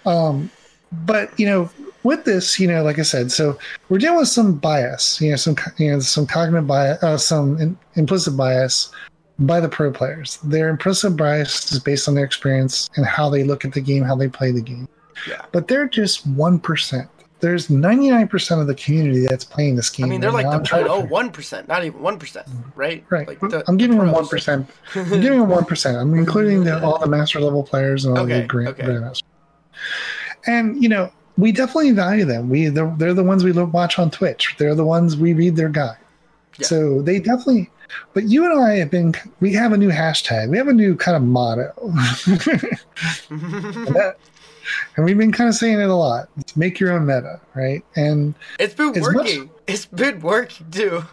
um, 0.04 0.50
but 0.92 1.38
you 1.38 1.46
know, 1.46 1.70
with 2.07 2.24
this, 2.24 2.59
you 2.59 2.68
know, 2.68 2.82
like 2.82 2.98
I 2.98 3.02
said, 3.02 3.30
so 3.30 3.59
we're 3.88 3.98
dealing 3.98 4.18
with 4.18 4.28
some 4.28 4.54
bias, 4.54 5.20
you 5.20 5.30
know, 5.30 5.36
some 5.36 5.57
you 5.76 5.90
know, 5.90 6.00
some 6.00 6.26
cognitive 6.26 6.66
bias, 6.66 7.02
uh, 7.02 7.18
some 7.18 7.61
in, 7.61 7.76
implicit 7.94 8.36
bias 8.36 8.90
by 9.40 9.61
the 9.61 9.68
pro 9.68 9.92
players. 9.92 10.38
Their 10.38 10.68
implicit 10.68 11.16
bias 11.16 11.72
is 11.72 11.80
based 11.80 12.09
on 12.09 12.14
their 12.14 12.24
experience 12.24 12.88
and 12.96 13.04
how 13.04 13.28
they 13.28 13.44
look 13.44 13.64
at 13.64 13.72
the 13.72 13.80
game, 13.80 14.02
how 14.02 14.14
they 14.14 14.28
play 14.28 14.52
the 14.52 14.62
game. 14.62 14.88
Yeah. 15.28 15.44
But 15.52 15.68
they're 15.68 15.88
just 15.88 16.26
one 16.26 16.59
percent. 16.59 17.11
There's 17.40 17.68
99% 17.68 18.62
of 18.62 18.66
the 18.66 18.74
community 18.74 19.26
that's 19.26 19.44
playing 19.44 19.76
this 19.76 19.90
game. 19.90 20.07
I 20.07 20.09
mean, 20.09 20.22
they're 20.22 20.32
like 20.32 20.46
the 20.46 20.76
I'm 20.76 20.90
oh 20.90 21.04
one 21.04 21.30
percent, 21.30 21.68
not 21.68 21.84
even 21.84 22.00
one 22.00 22.18
percent, 22.18 22.46
right? 22.74 23.04
Right. 23.11 23.28
Like 23.28 23.40
the, 23.40 23.62
I'm 23.68 23.76
giving 23.76 23.98
them 23.98 24.11
one 24.11 24.26
percent. 24.26 24.70
I'm 24.94 25.20
giving 25.20 25.40
them 25.40 25.48
one 25.50 25.66
percent. 25.66 25.98
I'm 25.98 26.14
including 26.14 26.64
the, 26.64 26.82
all 26.82 26.98
the 26.98 27.07
master 27.07 27.40
level 27.40 27.62
players 27.62 28.07
and 28.07 28.16
all 28.16 28.24
Okay, 28.24 28.40
the 28.40 28.46
grand, 28.46 28.68
okay. 28.68 28.84
grandmasters. 28.84 29.22
And 30.46 30.82
you 30.82 30.88
know, 30.88 31.12
we 31.39 31.53
definitely 31.53 31.93
value 31.93 32.24
them. 32.24 32.49
We 32.49 32.68
they're, 32.68 32.95
they're 32.99 33.14
the 33.14 33.24
ones 33.24 33.45
we 33.45 33.53
look, 33.53 33.72
watch 33.72 33.99
on 33.99 34.11
Twitch. 34.11 34.55
They're 34.59 34.74
the 34.74 34.84
ones 34.84 35.16
we 35.16 35.32
read 35.32 35.57
their 35.57 35.68
guide. 35.68 35.99
Yeah. 36.59 36.66
So 36.66 37.03
they 37.03 37.18
definitely. 37.18 37.70
But 38.14 38.24
you 38.24 38.45
and 38.51 38.61
I 38.61 38.76
have 38.76 38.91
been. 38.91 39.14
We 39.41 39.53
have 39.53 39.72
a 39.72 39.76
new 39.76 39.91
hashtag. 39.91 40.49
We 40.51 40.57
have 40.59 40.68
a 40.68 40.72
new 40.72 40.97
kind 40.97 41.16
of 41.16 41.22
motto. 41.22 41.72
And 41.78 42.41
that- 43.95 44.16
and 44.97 45.05
we've 45.05 45.16
been 45.18 45.30
kind 45.30 45.49
of 45.49 45.55
saying 45.55 45.78
it 45.80 45.89
a 45.89 45.95
lot. 45.95 46.28
It's 46.39 46.57
make 46.57 46.80
your 46.80 46.93
own 46.93 47.07
meta, 47.07 47.41
right? 47.55 47.84
And 47.95 48.34
it's 48.59 48.74
been 48.74 48.97
As 48.97 49.03
much- 49.03 49.14
working. 49.14 49.51
It's 49.68 49.87
been 49.87 50.20
working 50.20 50.70
too. 50.70 51.05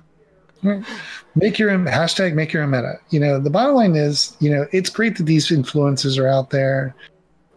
make 1.35 1.59
your 1.59 1.69
own 1.71 1.85
hashtag 1.85 2.33
make 2.33 2.53
your 2.53 2.63
own 2.63 2.69
meta 2.71 2.93
you 3.09 3.19
know 3.19 3.37
the 3.37 3.49
bottom 3.49 3.75
line 3.75 3.97
is 3.97 4.37
you 4.39 4.49
know 4.49 4.65
it's 4.71 4.89
great 4.89 5.17
that 5.17 5.23
these 5.25 5.51
influences 5.51 6.17
are 6.17 6.25
out 6.29 6.51
there 6.51 6.95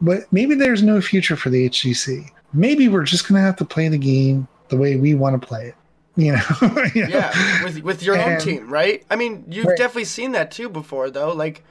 but 0.00 0.24
maybe 0.32 0.56
there's 0.56 0.82
no 0.82 1.00
future 1.00 1.36
for 1.36 1.48
the 1.48 1.68
hgc 1.70 2.28
maybe 2.56 2.88
we're 2.88 3.04
just 3.04 3.28
going 3.28 3.38
to 3.40 3.42
have 3.44 3.56
to 3.56 3.64
play 3.64 3.88
the 3.88 3.98
game 3.98 4.48
the 4.68 4.76
way 4.76 4.96
we 4.96 5.14
want 5.14 5.40
to 5.40 5.46
play 5.46 5.66
it 5.68 5.74
you 6.18 6.32
know, 6.32 6.40
You 6.94 7.02
know? 7.08 7.18
Yeah, 7.18 7.62
with 7.64 7.82
with 7.82 8.02
your 8.02 8.16
own 8.16 8.32
And- 8.32 8.40
team, 8.42 8.70
right? 8.70 9.04
I 9.10 9.16
mean, 9.16 9.44
you've 9.50 9.66
Right. 9.66 9.76
definitely 9.76 10.06
seen 10.06 10.32
that 10.32 10.50
too 10.50 10.70
before, 10.70 11.10
though. 11.10 11.32
Like 11.34 11.62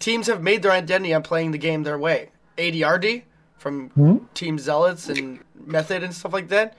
teams 0.00 0.26
have 0.26 0.42
made 0.42 0.62
their 0.62 0.72
identity 0.72 1.14
on 1.14 1.22
playing 1.22 1.52
the 1.52 1.58
game 1.58 1.84
their 1.84 1.96
way. 1.96 2.30
ADRD 2.58 3.22
from 3.58 3.90
Hmm? 3.90 4.16
Team 4.34 4.58
Zealots 4.58 5.08
and 5.08 5.38
Method 5.64 6.02
and 6.02 6.12
stuff 6.12 6.32
like 6.32 6.48
that. 6.48 6.76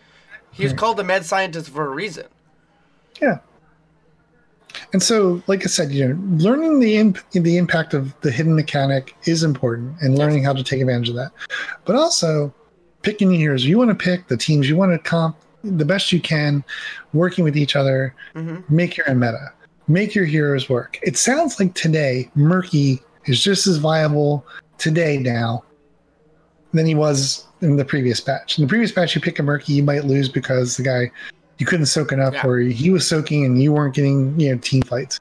He 0.52 0.64
was 0.66 0.74
called 0.74 0.98
the 0.98 1.04
mad 1.06 1.26
scientist 1.26 1.70
for 1.70 1.86
a 1.86 1.90
reason. 1.90 2.26
yeah 3.22 3.38
and 4.94 5.02
so 5.02 5.42
like 5.48 5.64
i 5.64 5.68
said 5.68 5.92
you 5.92 6.08
know 6.08 6.18
learning 6.44 6.80
the 6.80 6.98
imp- 6.98 7.18
the 7.32 7.58
impact 7.58 7.94
of 7.94 8.14
the 8.22 8.30
hidden 8.30 8.54
mechanic 8.56 9.16
is 9.26 9.42
important 9.44 9.96
and 10.02 10.18
learning 10.18 10.44
how 10.44 10.54
to 10.54 10.64
take 10.64 10.80
advantage 10.82 11.10
of 11.10 11.16
that 11.16 11.32
but 11.86 11.96
also 11.96 12.54
picking 13.08 13.32
your 13.32 13.40
heroes. 13.40 13.64
You 13.66 13.78
want 13.78 13.90
to 13.90 13.96
pick 13.96 14.28
the 14.28 14.36
teams 14.36 14.68
you 14.68 14.76
want 14.76 14.92
to 14.92 15.00
comp 15.00 15.38
the 15.64 15.86
best 15.86 16.12
you 16.12 16.20
can 16.20 16.62
working 17.14 17.44
with 17.46 17.56
each 17.56 17.76
other. 17.76 18.14
Hmm 18.34 18.58
make 18.70 18.98
your 18.98 19.10
own 19.10 19.20
meta. 19.20 19.54
Make 19.88 20.14
your 20.14 20.26
heroes 20.26 20.68
work. 20.68 21.00
It 21.02 21.18
sounds 21.18 21.58
like 21.60 21.74
today 21.74 22.30
murky 22.36 23.02
is 23.26 23.42
just 23.42 23.66
as 23.66 23.78
viable 23.78 24.46
today 24.78 25.18
now 25.18 25.64
than 26.74 26.86
he 26.86 26.96
was 26.96 27.46
in 27.62 27.78
the 27.78 27.86
previous 27.86 28.20
patch 28.20 28.58
in 28.58 28.66
the 28.66 28.68
previous 28.68 28.92
patch 28.92 29.16
you 29.16 29.22
pick 29.22 29.40
a 29.40 29.44
murky 29.44 29.74
you 29.74 29.84
might 29.84 30.04
lose 30.04 30.30
because 30.30 30.78
the 30.78 30.84
guy 30.84 31.10
you 31.58 31.66
couldn't 31.66 31.88
soak 31.88 32.12
enough 32.12 32.34
Yeah. 32.36 32.46
or 32.48 32.60
he 32.60 32.90
was 32.92 33.08
soaking 33.08 33.46
and 33.46 33.60
you 33.64 33.72
weren't 33.74 33.96
getting 33.96 34.38
you 34.40 34.52
know 34.52 34.58
team 34.60 34.84
fights. 34.84 35.20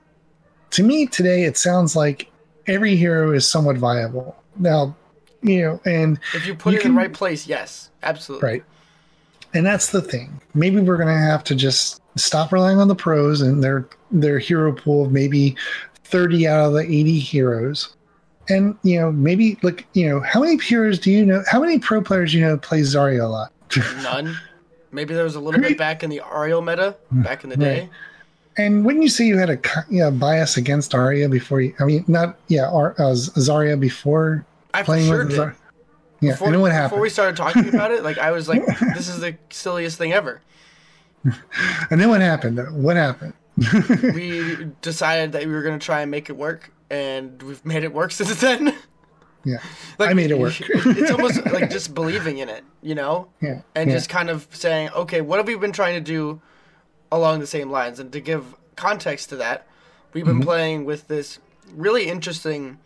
To 0.70 0.82
me 0.82 1.06
today 1.06 1.44
it 1.44 1.56
sounds 1.56 1.94
like 1.94 2.30
every 2.66 2.96
hero 2.96 3.32
is 3.32 3.48
somewhat 3.48 3.76
viable. 3.78 4.36
Now 4.56 4.96
you 5.42 5.62
know 5.62 5.80
and 5.84 6.18
If 6.34 6.46
you 6.46 6.54
put 6.54 6.72
You 6.72 6.80
it 6.80 6.84
in 6.86 6.94
the 6.94 6.98
right 6.98 7.12
place, 7.12 7.46
yes, 7.46 7.90
absolutely. 8.02 8.48
Right. 8.48 8.64
And 9.54 9.64
that's 9.64 9.90
the 9.90 10.02
thing. 10.02 10.40
Maybe 10.54 10.80
we're 10.80 10.96
going 10.96 11.08
to 11.08 11.14
have 11.14 11.42
to 11.44 11.54
just 11.54 12.02
stop 12.16 12.52
relying 12.52 12.78
on 12.78 12.88
the 12.88 12.94
pros 12.94 13.40
and 13.40 13.62
their 13.62 13.88
their 14.10 14.38
hero 14.38 14.72
pool 14.72 15.06
of 15.06 15.12
maybe 15.12 15.56
30 16.04 16.46
out 16.46 16.66
of 16.66 16.72
the 16.72 16.80
80 16.80 17.18
heroes. 17.18 17.94
And 18.48 18.76
you 18.82 19.00
know, 19.00 19.10
maybe 19.10 19.58
like, 19.62 19.86
you 19.94 20.08
know, 20.08 20.20
how 20.20 20.40
many 20.40 20.56
heroes 20.58 20.98
do 20.98 21.10
you 21.10 21.24
know? 21.24 21.42
How 21.48 21.60
many 21.60 21.78
pro 21.78 22.00
players 22.00 22.32
do 22.32 22.38
you 22.38 22.44
know 22.44 22.56
play 22.58 22.80
Zarya 22.80 23.24
a 23.24 23.26
lot? 23.26 23.52
None. 24.02 24.36
Maybe 24.92 25.14
there 25.14 25.24
was 25.24 25.34
a 25.34 25.40
little 25.40 25.60
bit 25.60 25.76
back 25.76 26.02
in 26.02 26.10
the 26.10 26.22
Ariel 26.32 26.62
meta 26.62 26.96
back 27.10 27.44
in 27.44 27.50
the 27.50 27.56
day. 27.56 27.80
Right. 27.80 27.90
And 28.58 28.86
wouldn't 28.86 29.02
you 29.02 29.10
say 29.10 29.26
you 29.26 29.36
had 29.36 29.50
a 29.50 29.58
co- 29.58 29.82
yeah, 29.90 30.08
bias 30.10 30.56
against 30.56 30.94
Arya 30.94 31.28
before 31.28 31.60
you? 31.60 31.74
I 31.78 31.84
mean, 31.84 32.04
not 32.08 32.38
yeah, 32.48 32.70
Ar, 32.70 32.92
uh, 32.98 33.12
Zarya 33.12 33.78
before 33.78 34.46
I 34.80 34.82
playing 34.82 35.06
sure 35.06 35.24
with 35.24 35.30
did. 35.36 35.52
Yeah, 36.20 36.32
Before, 36.32 36.46
and 36.48 36.54
then 36.54 36.60
what 36.62 36.72
before 36.82 37.00
we 37.00 37.10
started 37.10 37.36
talking 37.36 37.68
about 37.74 37.90
it, 37.90 38.02
like 38.02 38.18
I 38.18 38.30
was 38.30 38.48
like, 38.48 38.64
"This 38.94 39.08
is 39.08 39.20
the 39.20 39.36
silliest 39.50 39.98
thing 39.98 40.12
ever." 40.12 40.40
and 41.90 42.00
then 42.00 42.08
what 42.08 42.20
happened? 42.20 42.58
What 42.82 42.96
happened? 42.96 43.34
We 44.14 44.68
decided 44.82 45.32
that 45.32 45.46
we 45.46 45.52
were 45.52 45.62
gonna 45.62 45.78
try 45.78 46.02
and 46.02 46.10
make 46.10 46.28
it 46.30 46.36
work, 46.36 46.70
and 46.90 47.42
we've 47.42 47.64
made 47.64 47.84
it 47.84 47.92
work 47.92 48.12
since 48.12 48.34
then. 48.40 48.74
yeah, 49.44 49.58
like, 49.98 50.10
I 50.10 50.12
made 50.14 50.30
it 50.30 50.38
work. 50.38 50.54
it's 50.60 51.10
almost 51.10 51.44
like 51.46 51.70
just 51.70 51.94
believing 51.94 52.38
in 52.38 52.48
it, 52.48 52.64
you 52.82 52.94
know, 52.94 53.28
yeah, 53.40 53.60
and 53.74 53.88
yeah. 53.90 53.96
just 53.96 54.08
kind 54.08 54.28
of 54.30 54.46
saying, 54.52 54.90
"Okay, 54.94 55.20
what 55.20 55.38
have 55.38 55.46
we 55.46 55.54
been 55.56 55.72
trying 55.72 55.94
to 55.94 56.00
do 56.00 56.40
along 57.10 57.40
the 57.40 57.46
same 57.46 57.70
lines?" 57.70 57.98
And 57.98 58.12
to 58.12 58.20
give 58.20 58.54
context 58.76 59.28
to 59.30 59.36
that, 59.36 59.66
we've 60.12 60.24
been 60.24 60.36
Mm-hmm. 60.36 60.42
playing 60.44 60.84
with 60.84 61.08
this 61.08 61.38
really 61.74 62.08
interesting, 62.08 62.78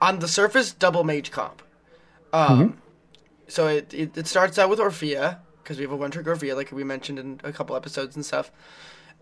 on 0.00 0.18
the 0.18 0.28
surface, 0.28 0.72
double 0.72 1.04
mage 1.04 1.30
comp. 1.30 1.62
Um, 2.32 2.48
Mm-hmm. 2.48 2.76
So 3.48 3.66
it, 3.66 3.92
it, 3.92 4.16
it 4.16 4.26
starts 4.28 4.60
out 4.60 4.70
with 4.70 4.78
Orphea, 4.78 5.38
because 5.62 5.76
we 5.76 5.82
have 5.82 5.90
a 5.90 5.96
one 5.96 6.12
trick 6.12 6.24
Orphea, 6.26 6.54
like 6.54 6.70
we 6.70 6.84
mentioned 6.84 7.18
in 7.18 7.40
a 7.42 7.52
couple 7.52 7.74
episodes 7.74 8.14
and 8.14 8.24
stuff. 8.24 8.52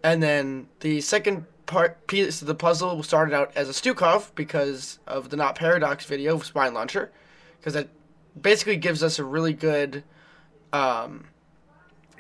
And 0.05 0.23
then 0.23 0.69
the 0.81 1.01
second 1.01 1.47
part 1.65 2.07
piece 2.07 2.43
of 2.43 2.47
the 2.47 2.55
puzzle 2.55 3.03
started 3.03 3.35
out 3.35 3.53
as 3.57 3.71
a 3.71 3.73
Stukov 3.73 4.35
because 4.35 4.99
of 5.07 5.31
the 5.31 5.37
Not 5.37 5.55
Paradox 5.55 6.05
video 6.05 6.35
of 6.35 6.45
Spine 6.45 6.75
Launcher, 6.75 7.11
because 7.59 7.73
that 7.73 7.89
basically 8.41 8.77
gives 8.77 9.03
us 9.03 9.19
a 9.19 9.25
really 9.25 9.55
good. 9.55 10.05
Um, 10.75 11.25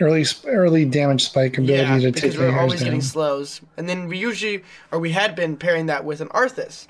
early 0.00 0.24
early 0.46 0.86
damage 0.86 1.24
spike 1.26 1.58
ability 1.58 1.82
yeah, 1.82 1.98
to 1.98 2.12
because 2.12 2.32
take 2.32 2.40
we're 2.40 2.58
always 2.58 2.80
down. 2.80 2.86
getting 2.86 3.02
slows, 3.02 3.60
and 3.76 3.86
then 3.86 4.08
we 4.08 4.16
usually, 4.16 4.64
or 4.90 4.98
we 4.98 5.12
had 5.12 5.36
been 5.36 5.58
pairing 5.58 5.86
that 5.86 6.06
with 6.06 6.22
an 6.22 6.28
Arthas. 6.28 6.86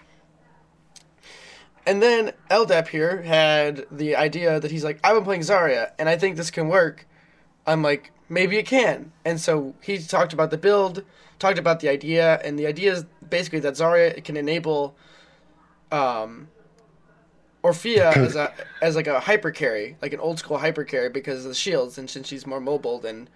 And 1.89 2.03
then 2.03 2.35
Eldap 2.51 2.89
here 2.89 3.23
had 3.23 3.87
the 3.91 4.15
idea 4.15 4.61
that 4.61 4.71
he's 4.71 4.85
like, 4.85 5.01
I've 5.03 5.15
been 5.15 5.25
playing 5.25 5.41
Zarya, 5.41 5.93
and 5.99 6.07
I 6.07 6.19
think 6.19 6.37
this 6.37 6.51
can 6.51 6.69
work. 6.69 7.07
I'm 7.67 7.83
like, 7.83 8.13
maybe 8.29 8.59
it 8.59 8.67
can. 8.67 9.11
And 9.25 9.41
so 9.41 9.75
he 9.81 9.97
talked 9.97 10.35
about 10.35 10.51
the 10.51 10.59
build, 10.59 11.03
talked 11.39 11.59
about 11.59 11.81
the 11.81 11.89
idea, 11.89 12.43
and 12.45 12.59
the 12.59 12.67
idea 12.67 12.93
is 12.93 13.07
basically 13.27 13.61
that 13.61 13.73
Zarya 13.73 14.23
can 14.23 14.37
enable 14.37 14.97
um, 15.91 16.49
Orphea 17.65 18.15
as 18.19 18.37
a 18.37 18.53
as 18.83 18.95
like 18.95 19.07
a 19.07 19.21
hyper 19.21 19.51
carry, 19.51 19.97
like 20.03 20.13
an 20.13 20.21
old 20.21 20.39
school 20.39 20.59
hyper 20.59 20.85
carry 20.85 21.09
because 21.09 21.47
of 21.47 21.49
the 21.49 21.55
shields, 21.55 21.97
and 21.97 22.11
since 22.11 22.29
she's 22.29 22.47
more 22.47 22.61
mobile 22.61 22.99
than 22.99 23.31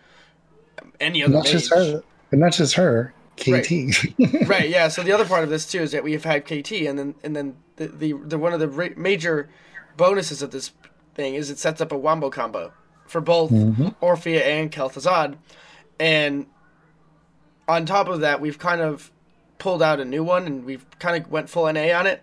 any 1.00 1.22
other 1.22 1.32
not 1.32 1.44
mage. 1.44 1.52
just 1.52 1.72
her, 1.72 2.02
but 2.28 2.38
not 2.38 2.52
just 2.52 2.74
her. 2.74 3.14
KT. 3.34 3.48
Right. 3.48 3.76
right 4.46 4.68
yeah 4.68 4.88
so 4.88 5.02
the 5.02 5.10
other 5.10 5.24
part 5.24 5.42
of 5.42 5.48
this 5.48 5.66
too 5.66 5.80
is 5.80 5.92
that 5.92 6.04
we 6.04 6.12
have 6.12 6.22
had 6.22 6.44
kt 6.44 6.70
and 6.70 6.98
then 6.98 7.14
and 7.24 7.34
then 7.34 7.56
the 7.86 8.12
the, 8.12 8.12
the 8.24 8.38
one 8.38 8.52
of 8.52 8.60
the 8.60 8.68
ra- 8.68 8.88
major 8.96 9.48
bonuses 9.96 10.42
of 10.42 10.50
this 10.50 10.72
thing 11.14 11.34
is 11.34 11.50
it 11.50 11.58
sets 11.58 11.80
up 11.80 11.92
a 11.92 11.96
wombo 11.96 12.30
combo 12.30 12.72
for 13.06 13.20
both 13.20 13.50
orphea 13.50 14.40
and 14.40 14.72
kel'thuzad. 14.72 15.36
And 16.00 16.46
on 17.68 17.86
top 17.86 18.08
of 18.08 18.20
that 18.20 18.40
we've 18.40 18.58
kind 18.58 18.80
of 18.80 19.10
pulled 19.58 19.82
out 19.82 20.00
a 20.00 20.04
new 20.04 20.24
one 20.24 20.46
and 20.46 20.64
we've 20.64 20.84
kind 20.98 21.22
of 21.22 21.30
went 21.30 21.48
full 21.48 21.70
na 21.72 21.80
on 21.98 22.06
it. 22.06 22.22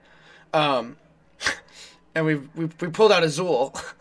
Um 0.54 0.98
and 2.16 2.26
we've, 2.26 2.50
we've 2.56 2.74
we 2.82 2.88
pulled 2.90 3.12
out 3.12 3.24
a 3.24 3.28
Xul. 3.28 3.80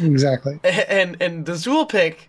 Exactly. 0.00 0.58
and 0.64 1.16
and 1.20 1.46
the 1.46 1.52
Xul 1.52 1.88
pick 1.88 2.28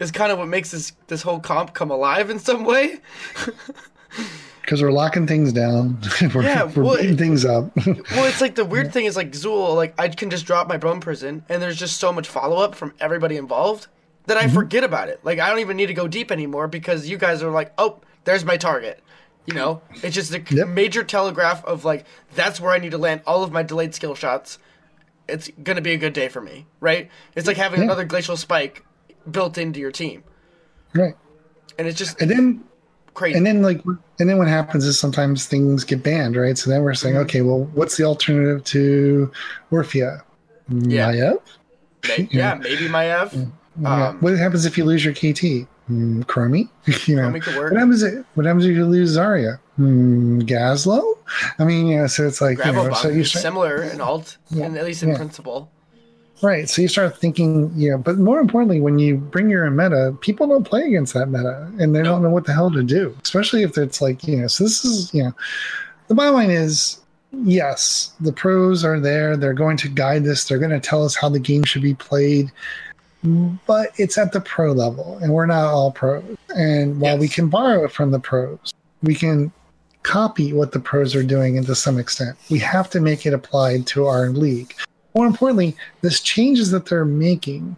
is 0.00 0.10
kind 0.10 0.32
of 0.32 0.38
what 0.38 0.48
makes 0.48 0.70
this 0.70 0.92
this 1.06 1.22
whole 1.22 1.38
comp 1.38 1.72
come 1.74 1.90
alive 1.90 2.30
in 2.30 2.38
some 2.38 2.64
way 2.64 3.00
because 4.62 4.82
we're 4.82 4.92
locking 4.92 5.26
things 5.26 5.52
down. 5.52 5.98
we're 6.34 6.42
Yeah, 6.42 6.64
we're 6.64 6.82
well, 6.82 6.96
beating 6.96 7.16
things 7.16 7.44
up. 7.44 7.70
Well, 7.86 8.24
it's 8.26 8.40
like 8.40 8.54
the 8.54 8.64
weird 8.64 8.92
thing 8.92 9.04
is 9.06 9.16
like 9.16 9.32
Xul, 9.32 9.74
like 9.76 9.94
I 9.98 10.08
can 10.08 10.30
just 10.30 10.46
drop 10.46 10.68
my 10.68 10.76
bone 10.76 11.00
prison, 11.00 11.44
and 11.48 11.60
there's 11.62 11.76
just 11.78 11.98
so 11.98 12.12
much 12.12 12.28
follow 12.28 12.58
up 12.58 12.74
from 12.74 12.94
everybody 13.00 13.36
involved 13.36 13.86
that 14.26 14.36
Mm-hmm. 14.38 14.50
I 14.50 14.52
forget 14.52 14.84
about 14.84 15.08
it. 15.08 15.20
Like 15.24 15.38
I 15.40 15.48
don't 15.50 15.58
even 15.60 15.76
need 15.76 15.86
to 15.86 15.94
go 15.94 16.06
deep 16.06 16.30
anymore 16.30 16.68
because 16.68 17.08
you 17.08 17.16
guys 17.18 17.42
are 17.42 17.50
like, 17.50 17.72
oh, 17.78 18.00
there's 18.24 18.44
my 18.44 18.56
target. 18.56 19.02
You 19.46 19.54
know, 19.54 19.80
it's 20.02 20.14
just 20.14 20.32
a 20.34 20.40
Yep. 20.48 20.68
major 20.68 21.02
telegraph 21.02 21.64
of 21.64 21.84
like 21.84 22.04
that's 22.34 22.60
where 22.60 22.72
I 22.72 22.78
need 22.78 22.90
to 22.92 22.98
land 22.98 23.22
all 23.26 23.42
of 23.42 23.50
my 23.50 23.62
delayed 23.62 23.94
skill 23.94 24.14
shots. 24.14 24.58
It's 25.28 25.50
gonna 25.62 25.80
be 25.80 25.92
a 25.92 25.96
good 25.96 26.12
day 26.12 26.28
for 26.28 26.40
me, 26.40 26.66
right? 26.80 27.08
It's 27.34 27.46
like 27.48 27.56
having 27.56 27.80
Yeah. 27.80 27.84
another 27.86 28.04
glacial 28.04 28.36
spike 28.36 28.84
built 29.30 29.56
into 29.58 29.80
your 29.80 29.90
team, 29.92 30.22
right. 30.94 31.14
and 31.78 31.88
it's 31.88 31.98
just 31.98 32.20
And 32.20 32.30
then 32.30 32.64
crazy. 33.14 33.36
and 33.36 33.46
then 33.46 33.62
like 33.62 33.82
and 34.18 34.28
then 34.28 34.38
what 34.38 34.48
happens 34.48 34.84
is 34.84 34.98
sometimes 34.98 35.46
things 35.46 35.84
get 35.84 36.02
banned, 36.02 36.36
right? 36.36 36.56
So 36.58 36.70
then 36.70 36.82
we're 36.82 36.94
saying, 36.94 37.14
Mm-hmm. 37.14 37.22
okay, 37.24 37.40
well, 37.42 37.64
what's 37.74 37.96
the 37.96 38.04
alternative 38.04 38.64
to 38.64 39.30
Orphea? 39.72 40.22
Yeah. 40.68 41.12
Maiev? 41.12 41.38
May- 42.08 42.28
yeah, 42.30 42.54
maybe 42.54 42.88
Maiev. 42.88 43.50
Yeah. 43.80 44.08
Um, 44.08 44.18
what 44.20 44.36
happens 44.38 44.64
if 44.66 44.76
you 44.78 44.84
lose 44.84 45.04
your 45.04 45.14
KT? 45.14 45.66
Mm, 45.90 46.24
Chromie? 46.26 46.68
you 47.08 47.16
know. 47.16 47.22
Chromie 47.28 47.42
could 47.42 47.56
work. 47.56 47.72
What 47.72 47.80
happens 47.80 48.02
if 48.02 48.24
what 48.34 48.46
happens 48.46 48.64
if 48.66 48.72
you 48.76 48.84
lose 48.86 49.16
Zarya? 49.16 49.58
Hmm, 49.76 50.40
Gazlowe? 50.40 51.18
I 51.58 51.64
mean, 51.64 51.86
you 51.86 51.96
know, 51.98 52.06
so 52.06 52.26
it's 52.26 52.40
like 52.40 52.64
you 52.64 52.72
know, 52.72 52.92
so 52.92 53.08
you 53.08 53.24
start, 53.24 53.42
similar 53.42 53.82
in 53.82 54.00
alt, 54.00 54.36
Yeah, 54.50 54.66
and 54.66 54.76
at 54.76 54.84
least 54.84 55.02
in 55.02 55.14
principle. 55.16 55.70
Right. 56.42 56.68
So 56.68 56.82
you 56.82 56.88
start 56.88 57.16
thinking, 57.18 57.72
you 57.76 57.90
know, 57.90 57.98
but 57.98 58.18
more 58.18 58.40
importantly, 58.40 58.80
when 58.80 58.98
you 58.98 59.16
bring 59.16 59.48
your 59.50 59.68
meta, 59.70 60.16
people 60.20 60.46
don't 60.46 60.64
play 60.64 60.82
against 60.82 61.14
that 61.14 61.26
meta, 61.26 61.70
and 61.78 61.94
they 61.94 62.00
No. 62.02 62.04
don't 62.04 62.22
know 62.22 62.30
what 62.30 62.46
the 62.46 62.52
hell 62.52 62.70
to 62.70 62.82
do. 62.82 63.16
Especially 63.22 63.62
if 63.62 63.76
it's 63.78 64.00
like 64.00 64.26
you 64.26 64.36
know. 64.38 64.46
So 64.46 64.64
this 64.64 64.84
is 64.84 65.12
you 65.14 65.24
know, 65.24 65.32
the 66.08 66.14
bottom 66.14 66.34
line 66.34 66.50
is 66.50 66.98
yes, 67.44 68.12
the 68.20 68.32
pros 68.32 68.84
are 68.84 68.98
there. 68.98 69.36
They're 69.36 69.52
going 69.54 69.76
to 69.78 69.88
guide 69.88 70.26
us. 70.26 70.44
They're 70.44 70.58
going 70.58 70.70
to 70.72 70.80
tell 70.80 71.04
us 71.04 71.14
how 71.14 71.28
the 71.28 71.38
game 71.38 71.62
should 71.64 71.82
be 71.82 71.94
played. 71.94 72.50
But 73.66 73.90
it's 73.98 74.16
at 74.16 74.32
the 74.32 74.40
pro 74.40 74.72
level, 74.72 75.18
and 75.22 75.32
we're 75.32 75.46
not 75.46 75.64
all 75.64 75.92
pros. 75.92 76.24
And 76.56 76.98
while 77.00 77.18
we 77.18 77.28
can 77.28 77.48
borrow 77.48 77.84
it 77.84 77.92
from 77.92 78.10
the 78.12 78.18
pros, 78.18 78.72
we 79.02 79.14
can 79.14 79.52
copy 80.02 80.54
what 80.54 80.72
the 80.72 80.80
pros 80.80 81.14
are 81.14 81.22
doing 81.22 81.58
and 81.58 81.66
to 81.66 81.74
some 81.74 81.98
extent. 81.98 82.38
We 82.50 82.58
have 82.60 82.88
to 82.90 83.00
make 83.00 83.26
it 83.26 83.34
applied 83.34 83.86
to 83.88 84.06
our 84.06 84.30
league. 84.30 84.74
More 85.14 85.26
importantly, 85.26 85.76
this 86.02 86.20
changes 86.20 86.70
that 86.70 86.86
they're 86.86 87.04
making 87.04 87.76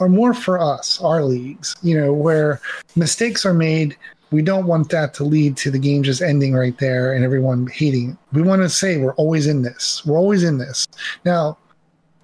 are 0.00 0.08
more 0.08 0.34
for 0.34 0.58
us, 0.58 1.00
our 1.00 1.22
leagues, 1.22 1.76
you 1.82 1.98
know, 1.98 2.12
where 2.12 2.60
mistakes 2.96 3.46
are 3.46 3.54
made. 3.54 3.96
We 4.30 4.42
don't 4.42 4.66
want 4.66 4.88
that 4.90 5.14
to 5.14 5.24
lead 5.24 5.56
to 5.58 5.70
the 5.70 5.78
game 5.78 6.02
just 6.02 6.22
ending 6.22 6.54
right 6.54 6.76
there 6.78 7.12
and 7.12 7.24
everyone 7.24 7.66
hating 7.68 8.10
it. 8.10 8.16
We 8.32 8.42
want 8.42 8.62
to 8.62 8.68
say 8.68 8.96
we're 8.96 9.14
always 9.14 9.46
in 9.46 9.62
this. 9.62 10.04
We're 10.04 10.18
always 10.18 10.42
in 10.42 10.58
this. 10.58 10.88
Now, 11.24 11.58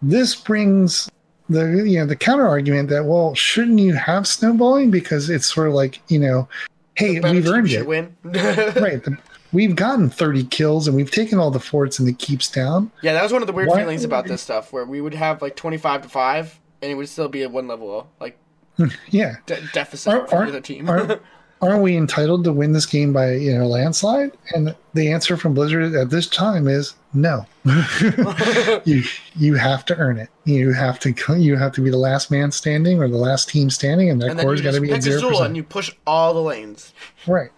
this 0.03 0.35
brings 0.35 1.11
the 1.49 1.83
you 1.87 1.99
know 1.99 2.07
the 2.07 2.17
counter 2.17 2.47
argument 2.47 2.89
that 2.91 3.05
well, 3.05 3.35
shouldn't 3.35 3.79
you 3.79 3.95
have 3.95 4.27
snowballing 4.27 4.91
because 4.91 5.31
it's 5.31 5.53
sort 5.53 5.69
of 5.69 5.75
like 5.75 6.01
you 6.09 6.19
know, 6.19 6.49
hey, 6.95 7.21
we've 7.21 7.47
earned 7.47 7.71
it 7.71 7.87
win. 7.87 8.15
right. 8.25 9.03
The, 9.05 9.17
we've 9.53 9.75
gotten 9.77 10.11
30 10.11 10.45
kills 10.45 10.87
and 10.87 10.97
we've 10.97 11.11
taken 11.11 11.39
all 11.39 11.51
the 11.51 11.61
forts 11.61 11.99
and 11.99 12.07
the 12.09 12.13
keeps 12.13 12.51
down. 12.51 12.91
Yeah, 13.03 13.13
that 13.15 13.23
was 13.23 13.33
one 13.33 13.43
of 13.43 13.47
the 13.47 13.53
weird 13.53 13.69
Why- 13.69 13.79
feelings 13.81 14.05
about 14.05 14.27
this 14.27 14.43
stuff, 14.43 14.73
where 14.73 14.85
we 14.85 15.01
would 15.01 15.15
have 15.15 15.41
like 15.43 15.57
twenty-five 15.57 16.03
to 16.03 16.09
five, 16.09 16.59
and 16.83 16.91
it 16.91 16.95
would 16.95 17.09
still 17.09 17.29
be 17.29 17.43
a 17.43 17.49
one 17.49 17.67
level 17.69 18.09
like 18.21 18.39
Yeah. 19.11 19.37
de- 19.47 19.61
deficit 19.73 20.13
Are- 20.15 20.27
for 20.27 20.51
the 20.51 20.61
team. 20.61 20.89
Aren't, 20.89 21.21
aren't 21.63 21.83
we 21.83 21.97
entitled 21.97 22.45
to 22.45 22.53
win 22.53 22.73
this 22.73 22.87
game 22.87 23.13
by 23.13 23.33
you 23.33 23.59
know 23.59 23.67
landslide? 23.67 24.33
And 24.55 24.75
the 24.95 25.11
answer 25.13 25.37
from 25.37 25.55
Blizzard 25.55 25.95
at 25.95 26.11
this 26.11 26.27
time 26.29 26.69
is 26.69 26.95
no. 27.15 27.47
you 28.85 29.03
you 29.37 29.55
have 29.55 29.85
to 29.87 29.97
earn 29.97 30.19
it. 30.19 30.29
You 30.45 30.73
have 30.73 30.99
to 31.01 31.15
you 31.37 31.57
have 31.57 31.73
to 31.73 31.81
be 31.81 31.91
the 31.91 31.97
last 31.99 32.31
man 32.31 32.53
standing 32.53 33.01
or 33.03 33.09
the 33.09 33.17
last 33.17 33.49
team 33.49 33.71
standing, 33.71 34.11
and 34.11 34.21
that 34.23 34.31
and 34.31 34.41
core's 34.41 34.61
got 34.61 34.75
to 34.75 34.81
be 34.81 34.93
at 34.93 35.03
zero 35.03 35.43
and 35.43 35.57
you 35.57 35.63
push 35.65 35.91
all 36.07 36.33
the 36.35 36.43
lanes. 36.43 36.93
Right. 37.27 37.51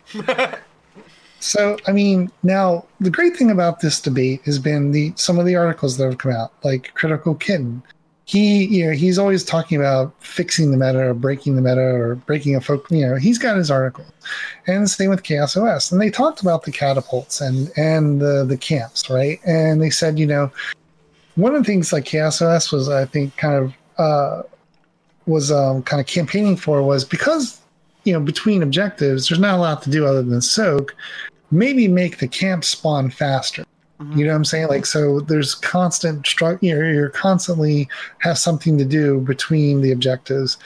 So, 1.40 1.78
I 1.86 1.92
mean, 1.92 2.30
now 2.42 2.84
the 3.00 3.10
great 3.10 3.36
thing 3.36 3.50
about 3.50 3.80
this 3.80 4.00
debate 4.00 4.42
has 4.44 4.58
been 4.58 4.92
the 4.92 5.12
some 5.16 5.38
of 5.38 5.46
the 5.46 5.56
articles 5.56 5.96
that 5.96 6.04
have 6.04 6.18
come 6.18 6.32
out, 6.32 6.52
like 6.62 6.92
Critical 6.94 7.34
Kitten. 7.34 7.82
He, 8.26 8.66
you 8.66 8.86
know, 8.86 8.92
he's 8.92 9.18
always 9.18 9.42
talking 9.42 9.78
about 9.78 10.14
fixing 10.22 10.70
the 10.70 10.76
meta 10.76 11.08
or 11.08 11.14
breaking 11.14 11.56
the 11.56 11.62
meta 11.62 11.80
or 11.80 12.14
breaking 12.14 12.54
a 12.54 12.60
folk. 12.60 12.88
You 12.90 13.08
know, 13.08 13.16
he's 13.16 13.38
got 13.38 13.56
his 13.56 13.70
article, 13.70 14.04
and 14.66 14.84
the 14.84 14.88
same 14.88 15.10
with 15.10 15.24
Chaos 15.24 15.56
OS. 15.56 15.90
And 15.90 16.00
they 16.00 16.10
talked 16.10 16.42
about 16.42 16.62
the 16.62 16.70
catapults 16.70 17.40
and 17.40 17.72
and 17.76 18.20
the 18.20 18.44
the 18.44 18.56
camps, 18.56 19.10
right? 19.10 19.40
And 19.46 19.82
they 19.82 19.90
said, 19.90 20.18
you 20.18 20.26
know, 20.26 20.52
one 21.34 21.54
of 21.54 21.62
the 21.62 21.66
things 21.66 21.92
like 21.92 22.04
Chaos 22.04 22.40
OS 22.42 22.70
was, 22.70 22.88
I 22.88 23.06
think, 23.06 23.36
kind 23.36 23.54
of 23.54 23.74
uh, 23.98 24.42
was 25.26 25.50
um, 25.50 25.82
kind 25.82 26.00
of 26.00 26.06
campaigning 26.06 26.56
for 26.56 26.82
was 26.82 27.04
because 27.04 27.60
you 28.04 28.12
know 28.12 28.20
between 28.20 28.62
objectives, 28.62 29.28
there's 29.28 29.40
not 29.40 29.58
a 29.58 29.60
lot 29.60 29.82
to 29.82 29.90
do 29.90 30.06
other 30.06 30.22
than 30.22 30.40
soak 30.40 30.94
maybe 31.50 31.88
make 31.88 32.18
the 32.18 32.28
camp 32.28 32.64
spawn 32.64 33.10
faster. 33.10 33.64
You 34.16 34.24
know 34.24 34.30
what 34.30 34.36
I'm 34.36 34.44
saying? 34.46 34.68
Like, 34.68 34.86
so 34.86 35.20
there's 35.20 35.54
constant 35.54 36.26
struggle. 36.26 36.58
You're, 36.62 36.90
you're 36.90 37.10
constantly 37.10 37.86
have 38.20 38.38
something 38.38 38.78
to 38.78 38.84
do 38.84 39.20
between 39.20 39.82
the 39.82 39.92
objectives, 39.92 40.56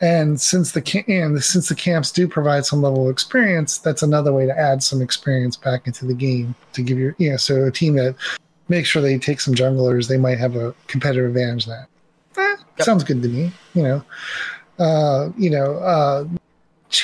and 0.00 0.40
since 0.40 0.72
the 0.72 0.80
ca- 0.80 1.04
and 1.08 1.42
since 1.42 1.68
the 1.68 1.74
camps 1.74 2.12
do 2.12 2.28
provide 2.28 2.64
some 2.64 2.82
level 2.82 3.06
of 3.06 3.12
experience, 3.12 3.78
that's 3.78 4.02
another 4.04 4.32
way 4.32 4.46
to 4.46 4.56
add 4.56 4.80
some 4.80 5.02
experience 5.02 5.56
back 5.56 5.88
into 5.88 6.06
the 6.06 6.14
game 6.14 6.54
to 6.72 6.82
give 6.82 6.96
your 6.96 7.16
you 7.18 7.30
know. 7.30 7.36
So 7.36 7.64
a 7.64 7.72
team 7.72 7.96
that 7.96 8.14
makes 8.68 8.88
sure 8.88 9.02
they 9.02 9.18
take 9.18 9.40
some 9.40 9.54
junglers, 9.56 10.08
they 10.08 10.16
might 10.16 10.38
have 10.38 10.54
a 10.54 10.72
competitive 10.86 11.26
advantage. 11.30 11.66
That 11.66 11.88
eh, 12.38 12.56
Yep. 12.78 12.84
sounds 12.86 13.02
good 13.02 13.22
to 13.22 13.28
me. 13.28 13.50
You 13.74 13.82
know, 13.82 14.04
uh, 14.78 15.30
you 15.36 15.50
know, 15.50 15.78
uh, 15.78 16.26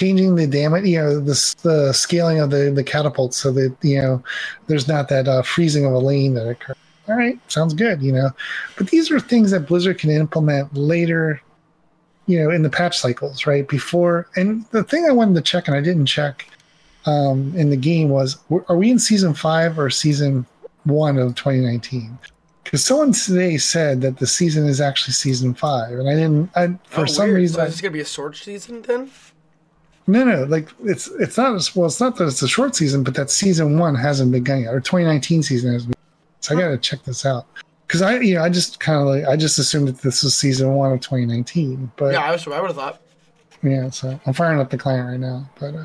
changing 0.00 0.34
the 0.34 0.46
damage, 0.46 0.86
you 0.86 0.98
know, 0.98 1.20
the 1.20 1.56
the 1.62 1.92
scaling 1.92 2.40
of 2.40 2.48
the 2.50 2.70
the 2.74 2.82
catapults 2.82 3.36
so 3.36 3.52
that 3.52 3.76
you 3.82 4.00
know 4.00 4.22
there's 4.66 4.88
not 4.88 5.08
that 5.10 5.28
uh, 5.28 5.42
freezing 5.42 5.84
of 5.84 5.92
a 5.92 5.98
lane 5.98 6.32
that 6.34 6.48
occurs. 6.48 6.76
All 7.08 7.16
right, 7.16 7.38
sounds 7.50 7.74
good, 7.74 8.00
you 8.00 8.12
know. 8.12 8.30
But 8.78 8.88
these 8.88 9.10
are 9.10 9.20
things 9.20 9.50
that 9.50 9.66
Blizzard 9.66 9.98
can 9.98 10.10
implement 10.10 10.72
later, 10.74 11.42
you 12.26 12.40
know, 12.42 12.50
in 12.50 12.62
the 12.62 12.70
patch 12.70 12.98
cycles, 12.98 13.46
right? 13.46 13.66
Before, 13.68 14.26
and 14.36 14.64
the 14.70 14.84
thing 14.84 15.04
I 15.06 15.10
wanted 15.12 15.34
to 15.34 15.42
check 15.42 15.66
and 15.68 15.76
I 15.76 15.80
didn't 15.80 16.06
check 16.06 16.46
um, 17.06 17.52
in 17.56 17.68
the 17.68 17.76
game 17.76 18.08
was, 18.10 18.38
are 18.68 18.76
we 18.76 18.90
in 18.90 18.98
season 19.00 19.34
five 19.34 19.76
or 19.78 19.90
season 19.90 20.46
one 20.84 21.18
of 21.18 21.34
2019? 21.34 22.16
Because 22.62 22.84
someone 22.84 23.12
today 23.12 23.58
said 23.58 24.00
that 24.02 24.18
the 24.18 24.26
season 24.28 24.66
is 24.68 24.80
actually 24.80 25.14
season 25.14 25.52
five, 25.52 25.90
and 25.98 26.08
I 26.08 26.14
didn't. 26.14 26.50
I, 26.54 26.68
for 26.84 27.02
Oh, 27.02 27.06
some 27.06 27.24
weird. 27.26 27.38
reason, 27.38 27.56
so 27.56 27.64
is 27.64 27.72
this 27.72 27.80
gonna 27.80 27.92
be 27.92 28.00
a 28.00 28.04
sword 28.04 28.36
season 28.36 28.82
then? 28.82 29.10
No, 30.10 30.24
no, 30.24 30.44
like 30.44 30.68
it's 30.84 31.08
it's 31.18 31.36
not 31.36 31.54
as 31.54 31.74
well. 31.74 31.86
It's 31.86 32.00
not 32.00 32.16
that 32.16 32.26
it's 32.26 32.42
a 32.42 32.48
short 32.48 32.74
season, 32.74 33.02
but 33.02 33.14
that 33.14 33.30
season 33.30 33.78
one 33.78 33.94
hasn't 33.94 34.32
begun 34.32 34.62
yet, 34.62 34.74
or 34.74 34.80
2019 34.80 35.42
season 35.42 35.72
has. 35.72 35.84
Begun. 35.84 35.94
So 36.40 36.56
I 36.56 36.60
got 36.60 36.68
to 36.68 36.78
check 36.78 37.04
this 37.04 37.26
out 37.26 37.46
because 37.86 38.02
I, 38.02 38.18
you 38.18 38.34
know, 38.34 38.42
I 38.42 38.48
just 38.48 38.80
kind 38.80 39.00
of 39.00 39.06
like 39.06 39.24
I 39.26 39.36
just 39.36 39.58
assumed 39.58 39.88
that 39.88 39.98
this 39.98 40.22
was 40.22 40.34
season 40.34 40.74
one 40.74 40.92
of 40.92 41.00
2019, 41.00 41.92
but 41.96 42.06
yeah, 42.06 42.12
yeah, 42.12 42.24
I 42.24 42.32
was. 42.32 42.46
I 42.46 42.60
would 42.60 42.68
have 42.68 42.76
thought. 42.76 43.00
Yeah, 43.62 43.90
so 43.90 44.18
I'm 44.24 44.32
firing 44.32 44.58
up 44.58 44.70
the 44.70 44.78
client 44.78 45.06
right 45.06 45.20
now, 45.20 45.48
but 45.58 45.74
uh, 45.74 45.84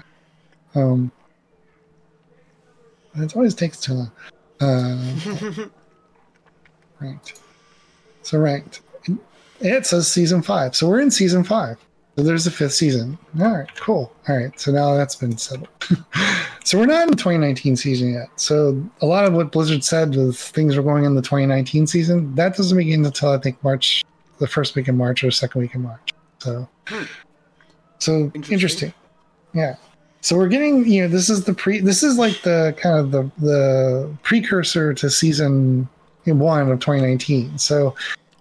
um, 0.80 1.12
it 3.16 3.36
always 3.36 3.54
takes 3.54 3.82
too 3.82 3.94
long. 3.94 4.12
Uh, 4.62 5.68
ranked, 7.02 7.42
so 8.22 8.40
ranked. 8.40 8.82
It 9.60 9.86
says 9.86 10.10
season 10.10 10.42
five, 10.42 10.76
so 10.76 10.88
we're 10.88 11.02
in 11.02 11.12
season 11.12 11.44
five. 11.44 11.78
So 12.16 12.24
there's 12.24 12.46
the 12.46 12.52
fifth 12.52 12.74
season. 12.74 13.18
All 13.42 13.52
right, 13.52 13.76
cool. 13.76 14.14
All 14.30 14.38
right, 14.38 14.58
so 14.58 14.72
now 14.72 14.96
that's 14.96 15.16
been 15.16 15.38
settled. 15.38 15.68
so 16.64 16.80
we're 16.80 16.86
not 16.86 17.04
in 17.04 17.10
the 17.10 17.16
2019 17.16 17.76
season 17.76 18.14
yet. 18.14 18.30
So 18.38 18.82
a 19.02 19.06
lot 19.06 19.26
of 19.26 19.34
what 19.34 19.52
Blizzard 19.52 19.84
said 19.84 20.16
was 20.16 20.42
things 20.50 20.78
were 20.78 20.84
going 20.84 21.04
in 21.04 21.16
the 21.16 21.22
2019 21.22 21.88
season. 21.88 22.34
That 22.36 22.56
doesn't 22.56 22.78
begin 22.78 23.06
until 23.06 23.32
I 23.32 23.38
think 23.38 23.62
March, 23.64 24.06
the 24.40 24.48
first 24.48 24.76
week 24.76 24.88
in 24.88 24.96
March 24.96 25.24
or 25.26 25.32
second 25.32 25.60
week 25.60 25.76
in 25.76 25.82
March. 25.82 26.14
So, 26.40 26.70
so 28.00 28.14
Interesting. 28.34 28.54
interesting. 28.54 28.94
Yeah. 29.54 29.76
So 30.22 30.38
we're 30.38 30.48
getting, 30.48 30.88
you 30.88 31.04
know, 31.04 31.08
this 31.10 31.30
is 31.30 31.44
the 31.44 31.54
pre, 31.54 31.82
this 31.82 32.02
is 32.02 32.18
like 32.18 32.42
the 32.44 32.74
kind 32.78 32.98
of 32.98 33.12
the 33.12 33.30
the 33.40 34.18
precursor 34.24 34.94
to 34.94 35.10
season 35.10 35.88
one 36.24 36.62
of 36.62 36.80
2019. 36.80 37.58
So 37.58 37.94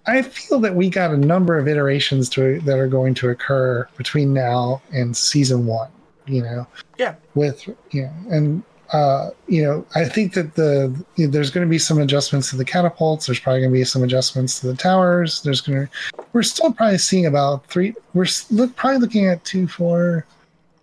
I 0.07 0.21
feel 0.21 0.59
that 0.59 0.75
we 0.75 0.89
got 0.89 1.11
a 1.11 1.17
number 1.17 1.57
of 1.57 1.67
iterations 1.67 2.29
to 2.29 2.59
that 2.61 2.77
are 2.77 2.87
going 2.87 3.13
to 3.15 3.29
occur 3.29 3.87
between 3.97 4.33
now 4.33 4.81
and 4.93 5.15
season 5.15 5.65
one. 5.65 5.89
You 6.27 6.41
know, 6.41 6.67
Yeah. 6.97 7.15
with 7.35 7.67
you 7.91 8.03
know, 8.03 8.11
and 8.29 8.63
uh, 8.93 9.29
you 9.47 9.63
know, 9.63 9.85
I 9.95 10.05
think 10.05 10.33
that 10.33 10.55
the 10.55 10.93
you 11.15 11.25
know, 11.25 11.31
there's 11.31 11.49
going 11.51 11.65
to 11.65 11.69
be 11.69 11.77
some 11.79 11.99
adjustments 11.99 12.49
to 12.51 12.55
the 12.55 12.65
catapults. 12.65 13.25
There's 13.27 13.39
probably 13.39 13.61
going 13.61 13.71
to 13.71 13.77
be 13.79 13.83
some 13.83 14.03
adjustments 14.03 14.59
to 14.59 14.67
the 14.67 14.75
towers. 14.75 15.41
There's 15.41 15.61
going 15.61 15.85
to 15.87 15.91
we're 16.33 16.43
still 16.43 16.71
probably 16.73 16.97
seeing 16.97 17.25
about 17.27 17.67
three. 17.67 17.93
We're 18.13 18.27
look 18.51 18.75
probably 18.75 18.99
looking 18.99 19.27
at 19.27 19.43
two, 19.45 19.67
four, 19.67 20.25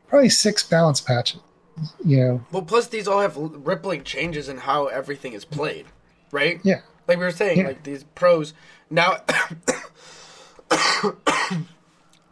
probably 0.09 0.29
six 0.29 0.63
balance 0.63 1.01
patches 1.01 1.41
you 2.05 2.19
know. 2.19 2.45
Well, 2.53 2.63
plus 2.63 2.89
these 2.89 3.09
all 3.09 3.21
have 3.21 3.37
rippling 3.37 4.05
changes 4.05 4.49
in 4.49 4.59
how 4.59 4.87
everything 4.89 5.33
is 5.33 5.45
played, 5.45 5.87
right? 6.31 6.61
Yeah. 6.63 6.81
Like 7.09 7.19
we 7.19 7.25
were 7.25 7.31
saying, 7.31 7.59
Yeah. 7.61 7.69
like 7.69 7.83
these 7.83 8.05
pros 8.15 8.53
now. 8.93 9.17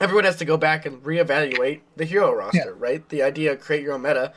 everyone 0.01 0.25
has 0.25 0.37
to 0.37 0.45
go 0.45 0.57
back 0.57 0.87
and 0.87 1.03
reevaluate 1.03 1.81
the 1.97 2.05
hero 2.05 2.33
roster, 2.35 2.59
Yeah. 2.59 2.73
right? 2.79 3.07
The 3.09 3.23
idea 3.23 3.53
of 3.53 3.61
create 3.61 3.83
your 3.83 3.95
own 3.95 4.03
meta. 4.03 4.33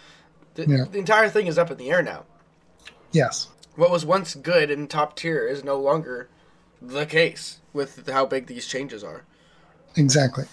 The, 0.56 0.66
Yeah. 0.68 0.86
the 0.92 1.00
entire 1.00 1.30
thing 1.30 1.48
is 1.48 1.58
up 1.58 1.72
in 1.72 1.78
the 1.78 1.90
air 1.90 2.04
now. 2.04 2.26
Yes. 3.12 3.48
What 3.76 3.90
was 3.90 4.06
once 4.06 4.36
good 4.36 4.70
and 4.70 4.90
top 4.90 5.16
tier 5.16 5.48
is 5.48 5.64
no 5.64 5.80
longer 5.80 6.28
the 6.82 7.06
case 7.06 7.60
with 7.72 8.10
how 8.10 8.26
big 8.26 8.48
these 8.48 8.68
changes 8.68 9.04
are. 9.04 9.24
Exactly. 9.96 10.46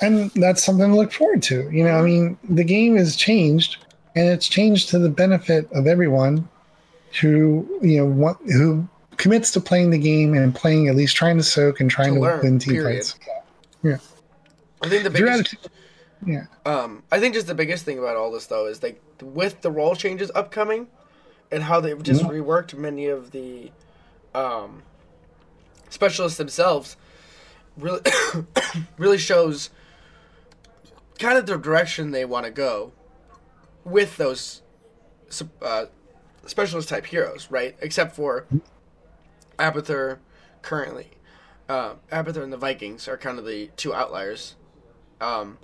And 0.00 0.30
that's 0.34 0.64
something 0.64 0.88
to 0.90 0.96
look 0.96 1.12
forward 1.12 1.42
to. 1.44 1.68
You 1.70 1.84
know, 1.84 1.92
I 1.98 2.02
mean, 2.02 2.38
the 2.48 2.64
game 2.64 2.96
has 2.96 3.14
changed, 3.14 3.76
and 4.16 4.26
it's 4.26 4.48
changed 4.48 4.88
to 4.88 4.98
the 4.98 5.10
benefit 5.10 5.70
of 5.72 5.86
everyone 5.86 6.48
who 7.20 7.68
you 7.82 7.98
know 7.98 8.06
want, 8.06 8.38
who 8.50 8.88
commits 9.16 9.50
to 9.52 9.60
playing 9.60 9.90
the 9.90 9.98
game 9.98 10.34
and 10.34 10.54
playing 10.54 10.88
at 10.88 10.96
least 10.96 11.16
trying 11.16 11.36
to 11.36 11.42
soak 11.42 11.80
and 11.80 11.90
trying 11.90 12.10
To 12.14 12.14
to, 12.16 12.20
learn, 12.20 12.40
win 12.42 12.58
team 12.58 12.74
period. 12.74 12.96
fights. 13.04 13.14
Yeah. 13.82 13.98
I 14.82 14.88
think 14.88 15.04
the 15.04 15.10
biggest, 15.10 15.54
yeah. 16.26 16.46
um, 16.66 17.02
I 17.12 17.20
think 17.20 17.34
just 17.34 17.46
the 17.46 17.54
biggest 17.54 17.84
thing 17.84 17.98
about 17.98 18.16
all 18.16 18.32
this 18.32 18.46
though 18.46 18.66
is 18.66 18.82
like 18.82 19.00
with 19.22 19.60
the 19.60 19.70
role 19.70 19.94
changes 19.94 20.30
upcoming, 20.34 20.88
and 21.52 21.62
how 21.62 21.80
they've 21.80 22.02
just 22.02 22.22
Mhm. 22.22 22.30
reworked 22.42 22.74
many 22.76 23.06
of 23.06 23.30
the, 23.30 23.70
um, 24.34 24.82
specialists 25.90 26.38
themselves, 26.38 26.96
really, 27.76 28.00
really 28.98 29.18
shows 29.18 29.68
kind 31.18 31.36
of 31.38 31.44
the 31.46 31.56
direction 31.58 32.10
they 32.10 32.24
want 32.24 32.46
to 32.46 32.50
go, 32.50 32.92
with 33.84 34.16
those, 34.16 34.62
uh, 35.60 35.84
specialist 36.46 36.88
type 36.88 37.04
heroes, 37.06 37.48
right? 37.50 37.76
Except 37.80 38.16
for 38.16 38.46
Abathur 39.58 40.18
currently. 40.62 41.10
Uh, 41.68 41.94
Abathur 42.10 42.42
and 42.42 42.52
the 42.52 42.56
Vikings 42.56 43.08
are 43.08 43.16
kind 43.16 43.38
of 43.38 43.46
the 43.46 43.70
two 43.76 43.94
outliers. 43.94 44.56
Um, 45.20 45.58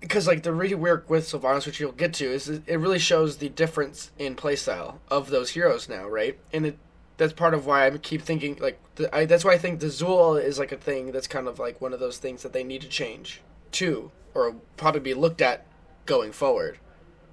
because 0.00 0.26
like 0.26 0.42
the 0.42 0.50
rework 0.50 1.08
with 1.08 1.28
Sylvanas, 1.28 1.66
which 1.66 1.80
you'll 1.80 1.92
get 1.92 2.14
to, 2.14 2.24
is 2.24 2.48
it 2.48 2.76
really 2.76 2.98
shows 2.98 3.38
the 3.38 3.48
difference 3.48 4.12
in 4.18 4.36
playstyle 4.36 4.98
of 5.10 5.30
those 5.30 5.50
heroes 5.50 5.88
now, 5.88 6.08
right? 6.08 6.38
And 6.52 6.66
it 6.66 6.78
that's 7.18 7.32
part 7.32 7.52
of 7.52 7.66
why 7.66 7.86
I 7.86 7.90
keep 7.98 8.22
thinking 8.22 8.56
like 8.60 8.80
the, 8.94 9.14
I, 9.14 9.26
that's 9.26 9.44
why 9.44 9.52
I 9.52 9.58
think 9.58 9.80
the 9.80 9.86
Xul 9.86 10.42
is 10.42 10.58
like 10.58 10.72
a 10.72 10.76
thing 10.76 11.10
that's 11.10 11.26
kind 11.26 11.48
of 11.48 11.58
like 11.58 11.80
one 11.80 11.92
of 11.92 12.00
those 12.00 12.18
things 12.18 12.42
that 12.42 12.52
they 12.52 12.64
need 12.64 12.80
to 12.82 12.88
change 12.88 13.42
too, 13.72 14.10
or 14.34 14.54
probably 14.76 15.00
be 15.00 15.14
looked 15.14 15.42
at 15.42 15.66
going 16.06 16.32
forward, 16.32 16.78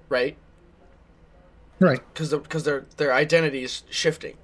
right? 0.09 0.35
Right. 1.79 2.01
Because 2.13 2.31
because 2.31 2.63
their 2.63 2.85
their 2.97 3.13
identity 3.13 3.63
is 3.63 3.83
shifting. 3.89 4.37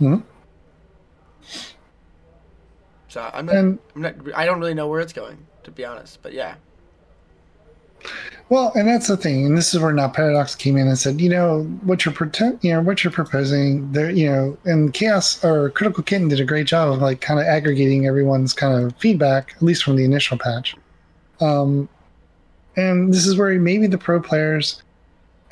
Mhm. 0.00 0.22
So 3.08 3.30
I'm 3.32 3.46
not, 3.46 3.54
And 3.54 3.78
I'm 3.94 4.02
not 4.02 4.14
I 4.34 4.44
don't 4.44 4.60
really 4.60 4.74
know 4.74 4.88
where 4.88 5.00
it's 5.00 5.12
going 5.12 5.38
to 5.64 5.70
be 5.70 5.84
honest, 5.84 6.18
but 6.22 6.32
yeah. 6.32 6.54
Well, 8.48 8.70
and 8.76 8.86
that's 8.86 9.08
the 9.08 9.16
thing, 9.16 9.46
and 9.46 9.58
this 9.58 9.74
is 9.74 9.80
where 9.80 9.92
Not 9.92 10.14
Paradox 10.14 10.54
came 10.54 10.76
in 10.76 10.86
and 10.86 10.96
said, 10.96 11.20
you 11.20 11.28
know, 11.28 11.64
what 11.82 12.04
you're 12.04 12.14
pretend, 12.14 12.60
you 12.62 12.72
know, 12.72 12.80
what 12.80 13.02
you're 13.02 13.12
proposing, 13.12 13.90
there, 13.90 14.10
you 14.10 14.30
know, 14.30 14.56
and 14.64 14.92
Chaos 14.94 15.42
or 15.44 15.70
Critical 15.70 16.04
Kitten 16.04 16.28
did 16.28 16.38
a 16.38 16.44
great 16.44 16.68
job 16.68 16.92
of 16.92 17.00
like 17.00 17.20
kind 17.20 17.40
of 17.40 17.46
aggregating 17.46 18.06
everyone's 18.06 18.52
kind 18.52 18.84
of 18.84 18.94
feedback, 18.98 19.54
at 19.56 19.62
least 19.62 19.82
from 19.82 19.96
the 19.96 20.04
initial 20.04 20.38
patch. 20.38 20.76
Um, 21.40 21.88
and 22.76 23.12
this 23.12 23.26
is 23.26 23.36
where 23.36 23.58
maybe 23.58 23.88
the 23.88 23.98
pro 23.98 24.20
players, 24.20 24.82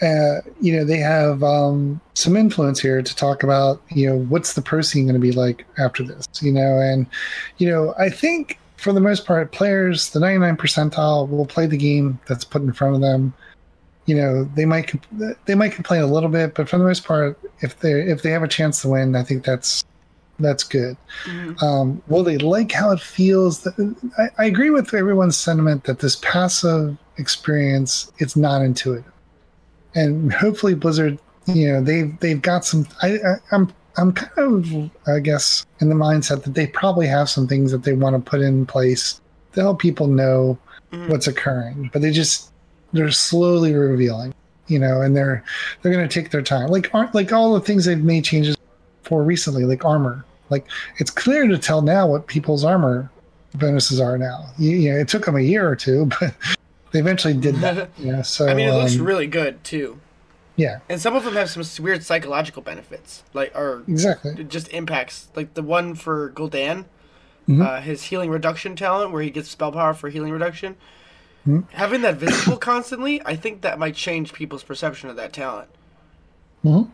uh, 0.02 0.40
you 0.60 0.74
know, 0.76 0.84
they 0.84 0.98
have 0.98 1.42
um, 1.42 2.00
some 2.14 2.36
influence 2.36 2.80
here 2.80 3.02
to 3.02 3.16
talk 3.16 3.42
about, 3.42 3.80
you 3.90 4.08
know, 4.08 4.18
what's 4.18 4.54
the 4.54 4.62
pro 4.62 4.80
scene 4.80 5.04
going 5.04 5.14
to 5.14 5.20
be 5.20 5.32
like 5.32 5.64
after 5.78 6.02
this, 6.02 6.26
you 6.40 6.52
know, 6.52 6.78
and, 6.80 7.06
you 7.58 7.68
know, 7.68 7.94
I 7.98 8.10
think 8.10 8.58
for 8.84 8.92
the 8.92 9.00
most 9.00 9.24
part, 9.24 9.50
players, 9.50 10.10
the 10.10 10.20
99 10.20 10.58
percentile, 10.58 11.26
will 11.28 11.46
play 11.46 11.66
the 11.66 11.78
game 11.78 12.20
that's 12.28 12.44
put 12.44 12.60
in 12.60 12.70
front 12.72 12.94
of 12.94 13.00
them. 13.00 13.32
You 14.04 14.16
know, 14.16 14.44
they 14.54 14.66
might 14.66 14.92
they 15.46 15.54
might 15.54 15.72
complain 15.72 16.02
a 16.02 16.06
little 16.06 16.28
bit, 16.28 16.54
but 16.54 16.68
for 16.68 16.76
the 16.76 16.84
most 16.84 17.04
part, 17.04 17.38
if 17.60 17.80
they 17.80 18.02
if 18.02 18.20
they 18.20 18.30
have 18.30 18.42
a 18.42 18.48
chance 18.48 18.82
to 18.82 18.90
win, 18.90 19.16
I 19.16 19.22
think 19.22 19.42
that's 19.42 19.82
that's 20.38 20.64
good. 20.64 20.98
Um, 21.62 22.02
will 22.08 22.22
they 22.22 22.36
like 22.36 22.72
how 22.72 22.90
it 22.90 23.00
feels? 23.00 23.66
I, 24.18 24.28
I 24.36 24.44
agree 24.44 24.68
with 24.68 24.92
everyone's 24.92 25.38
sentiment 25.38 25.84
that 25.84 26.00
this 26.00 26.16
passive 26.16 26.98
experience 27.16 28.12
it's 28.18 28.36
not 28.36 28.60
intuitive, 28.60 29.10
and 29.94 30.32
hopefully 30.32 30.74
Blizzard, 30.74 31.18
you 31.46 31.68
know, 31.72 31.82
they've 31.82 32.18
they've 32.20 32.40
got 32.42 32.64
some. 32.64 32.86
I, 33.02 33.14
I 33.16 33.34
I'm 33.52 33.72
I'm 33.96 34.12
kind 34.12 34.32
of 34.38 34.90
I 35.06 35.20
guess 35.20 35.64
in 35.80 35.88
the 35.88 35.94
mindset 35.94 36.42
that 36.44 36.54
they 36.54 36.66
probably 36.66 37.06
have 37.06 37.28
some 37.28 37.46
things 37.46 37.70
that 37.72 37.84
they 37.84 37.92
want 37.92 38.16
to 38.16 38.30
put 38.30 38.40
in 38.40 38.66
place 38.66 39.20
to 39.52 39.60
help 39.60 39.78
people 39.80 40.06
know 40.06 40.58
Mhm. 40.92 41.08
what's 41.08 41.26
occurring, 41.26 41.90
but 41.92 42.02
they 42.02 42.10
just 42.12 42.50
they're 42.92 43.10
slowly 43.10 43.74
revealing, 43.74 44.32
you 44.68 44.78
know, 44.78 45.00
and 45.00 45.16
they're 45.16 45.42
they're 45.82 45.92
going 45.92 46.08
to 46.08 46.20
take 46.22 46.30
their 46.30 46.42
time. 46.42 46.68
Like 46.68 46.88
aren't 46.94 47.14
like 47.14 47.32
all 47.32 47.54
the 47.54 47.60
things 47.60 47.84
they've 47.84 47.98
made 48.02 48.24
changes 48.24 48.56
for 49.02 49.22
recently, 49.24 49.64
like 49.64 49.84
armor. 49.84 50.24
Like 50.50 50.66
it's 50.98 51.10
clear 51.10 51.48
to 51.48 51.58
tell 51.58 51.82
now 51.82 52.06
what 52.06 52.26
people's 52.28 52.64
armor 52.64 53.10
bonuses 53.56 54.00
are 54.00 54.16
now. 54.18 54.44
You, 54.58 54.70
you 54.76 54.92
know, 54.92 54.98
it 54.98 55.08
took 55.08 55.24
them 55.24 55.36
a 55.36 55.40
year 55.40 55.68
or 55.68 55.74
two, 55.76 56.06
but 56.20 56.32
they 56.94 57.00
eventually 57.00 57.34
did 57.34 57.56
that. 57.56 57.90
yeah. 57.98 58.22
so 58.22 58.46
I 58.48 58.54
mean, 58.54 58.68
it 58.68 58.72
looks 58.72 58.96
um, 58.96 59.04
really 59.04 59.26
good 59.26 59.62
too, 59.64 60.00
yeah, 60.56 60.78
and 60.88 61.00
some 61.00 61.16
of 61.16 61.24
them 61.24 61.34
have 61.34 61.50
some 61.50 61.84
weird 61.84 62.04
psychological 62.04 62.62
benefits, 62.62 63.24
like 63.34 63.52
or 63.56 63.82
exactly. 63.88 64.44
just 64.44 64.68
impacts. 64.68 65.26
Like 65.34 65.54
the 65.54 65.62
one 65.62 65.96
for 65.96 66.30
Gul'dan, 66.30 66.84
Mhm. 67.48 67.60
uh, 67.66 67.80
his 67.80 68.04
healing 68.04 68.30
reduction 68.30 68.76
talent, 68.76 69.10
where 69.10 69.22
he 69.22 69.30
gets 69.30 69.50
spell 69.50 69.72
power 69.72 69.92
for 69.92 70.08
healing 70.08 70.32
reduction. 70.32 70.76
Mhm. 71.46 71.68
Having 71.72 72.02
that 72.02 72.14
visible 72.14 72.56
constantly, 72.72 73.20
I 73.26 73.34
think 73.36 73.62
that 73.62 73.78
might 73.78 73.96
change 73.96 74.32
people's 74.32 74.62
perception 74.62 75.10
of 75.10 75.16
that 75.16 75.32
talent. 75.32 75.68
Mhm. 76.64 76.90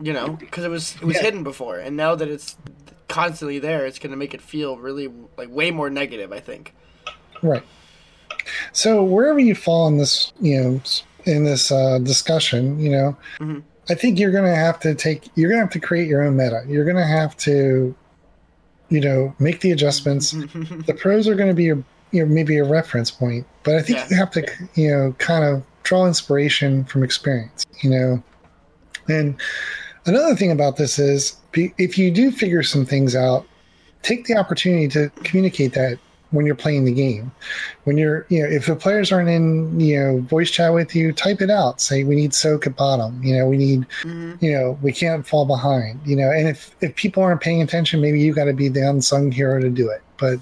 You 0.00 0.12
know, 0.12 0.28
because 0.28 0.64
it 0.64 0.70
was 0.70 0.94
it 0.96 1.04
was 1.04 1.16
Yeah. 1.16 1.22
hidden 1.22 1.42
before, 1.42 1.78
and 1.78 1.96
now 1.96 2.14
that 2.14 2.28
it's 2.28 2.56
constantly 3.08 3.58
there, 3.58 3.84
it's 3.84 3.98
going 3.98 4.10
to 4.12 4.16
make 4.16 4.32
it 4.34 4.40
feel 4.40 4.76
really 4.78 5.10
like 5.36 5.48
way 5.50 5.70
more 5.72 5.90
negative. 5.90 6.32
I 6.32 6.38
think. 6.40 6.72
Right. 7.42 7.62
So 8.72 9.02
wherever 9.02 9.38
you 9.38 9.54
fall 9.54 9.86
in 9.88 9.98
this, 9.98 10.32
you 10.40 10.60
know, 10.62 10.80
in 11.24 11.44
this 11.44 11.72
uh, 11.72 11.98
discussion, 11.98 12.78
you 12.78 12.90
know, 12.90 13.16
Mhm. 13.40 13.62
I 13.90 13.94
think 13.94 14.18
you're 14.18 14.30
going 14.32 14.44
to 14.44 14.54
have 14.56 14.80
to 14.80 14.94
take, 14.94 15.28
you're 15.34 15.50
going 15.50 15.58
to 15.58 15.64
have 15.64 15.72
to 15.72 15.80
create 15.80 16.08
your 16.08 16.22
own 16.22 16.36
meta. 16.36 16.62
You're 16.66 16.84
going 16.84 16.96
to 16.96 17.04
have 17.04 17.36
to, 17.38 17.94
you 18.88 19.00
know, 19.00 19.34
make 19.38 19.60
the 19.60 19.72
adjustments. 19.72 20.30
the 20.86 20.94
pros 20.98 21.28
are 21.28 21.34
going 21.34 21.48
to 21.50 21.54
be 21.54 21.64
your, 21.64 21.82
you 22.10 22.24
know, 22.24 22.32
maybe 22.32 22.56
a 22.56 22.64
reference 22.64 23.10
point, 23.10 23.46
but 23.62 23.74
I 23.74 23.82
think 23.82 23.98
Yeah. 23.98 24.06
you 24.10 24.16
have 24.16 24.30
to, 24.32 24.46
you 24.74 24.90
know, 24.90 25.14
kind 25.18 25.44
of 25.44 25.62
draw 25.82 26.06
inspiration 26.06 26.84
from 26.84 27.02
experience, 27.02 27.66
you 27.82 27.90
know. 27.90 28.22
And 29.08 29.34
another 30.06 30.34
thing 30.34 30.50
about 30.50 30.76
this 30.76 30.98
is, 30.98 31.36
if 31.54 31.98
you 31.98 32.10
do 32.10 32.30
figure 32.30 32.62
some 32.62 32.86
things 32.86 33.14
out, 33.14 33.46
take 34.02 34.24
the 34.26 34.36
opportunity 34.36 34.88
to 34.88 35.10
communicate 35.24 35.74
that 35.74 35.98
when 36.34 36.44
you're 36.46 36.54
playing 36.54 36.84
the 36.84 36.92
game. 36.92 37.30
When 37.84 37.96
you're, 37.96 38.26
you 38.28 38.42
know, 38.42 38.48
if 38.48 38.66
the 38.66 38.76
players 38.76 39.12
aren't 39.12 39.28
in, 39.28 39.78
you 39.78 39.98
know, 39.98 40.18
voice 40.20 40.50
chat 40.50 40.74
with 40.74 40.94
you, 40.94 41.12
type 41.12 41.40
it 41.40 41.50
out. 41.50 41.80
Say 41.80 42.04
we 42.04 42.16
need 42.16 42.34
soak 42.34 42.66
at 42.66 42.76
bottom. 42.76 43.22
You 43.22 43.36
know, 43.36 43.46
we 43.46 43.56
need, 43.56 43.86
Mhm. 44.02 44.42
you 44.42 44.52
know, 44.52 44.78
we 44.82 44.92
can't 44.92 45.26
fall 45.26 45.46
behind. 45.46 46.00
You 46.04 46.16
know, 46.16 46.30
and 46.30 46.48
if 46.48 46.74
if 46.80 46.94
people 46.96 47.22
aren't 47.22 47.40
paying 47.40 47.62
attention, 47.62 48.00
maybe 48.00 48.20
you 48.20 48.34
got 48.34 48.44
to 48.46 48.52
be 48.52 48.68
the 48.68 48.88
unsung 48.88 49.30
hero 49.30 49.60
to 49.60 49.70
do 49.70 49.88
it. 49.90 50.02
But 50.18 50.38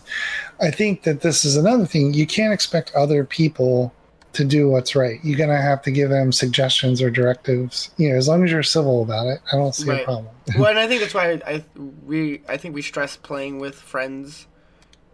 I 0.61 0.71
think 0.71 1.03
that 1.05 1.21
this 1.23 1.45
is 1.45 1.57
another 1.57 1.87
thing. 1.87 2.15
You 2.15 2.27
can't 2.27 2.53
expect 2.53 2.93
other 2.95 3.25
people 3.25 3.93
to 4.35 4.45
do 4.47 4.71
what's 4.71 4.95
right. 4.97 5.19
You're 5.23 5.37
gonna 5.39 5.61
have 5.61 5.83
to 5.83 5.91
give 5.91 6.09
them 6.09 6.33
suggestions 6.33 7.03
or 7.03 7.11
directives. 7.11 7.91
You 7.99 8.11
know, 8.11 8.17
as 8.17 8.29
long 8.29 8.43
as 8.45 8.51
you're 8.51 8.63
civil 8.63 9.03
about 9.03 9.27
it, 9.27 9.41
I 9.53 9.57
don't 9.57 9.75
see 9.75 9.91
Right. 9.91 10.01
a 10.01 10.05
problem. 10.05 10.29
well, 10.59 10.71
and 10.71 10.79
I 10.79 10.87
think 10.89 11.03
that's 11.03 11.13
why 11.13 11.39
I 11.47 11.63
we 12.07 12.41
I 12.49 12.57
think 12.57 12.75
we 12.75 12.81
stress 12.81 13.15
playing 13.17 13.59
with 13.59 13.75
friends, 13.75 14.47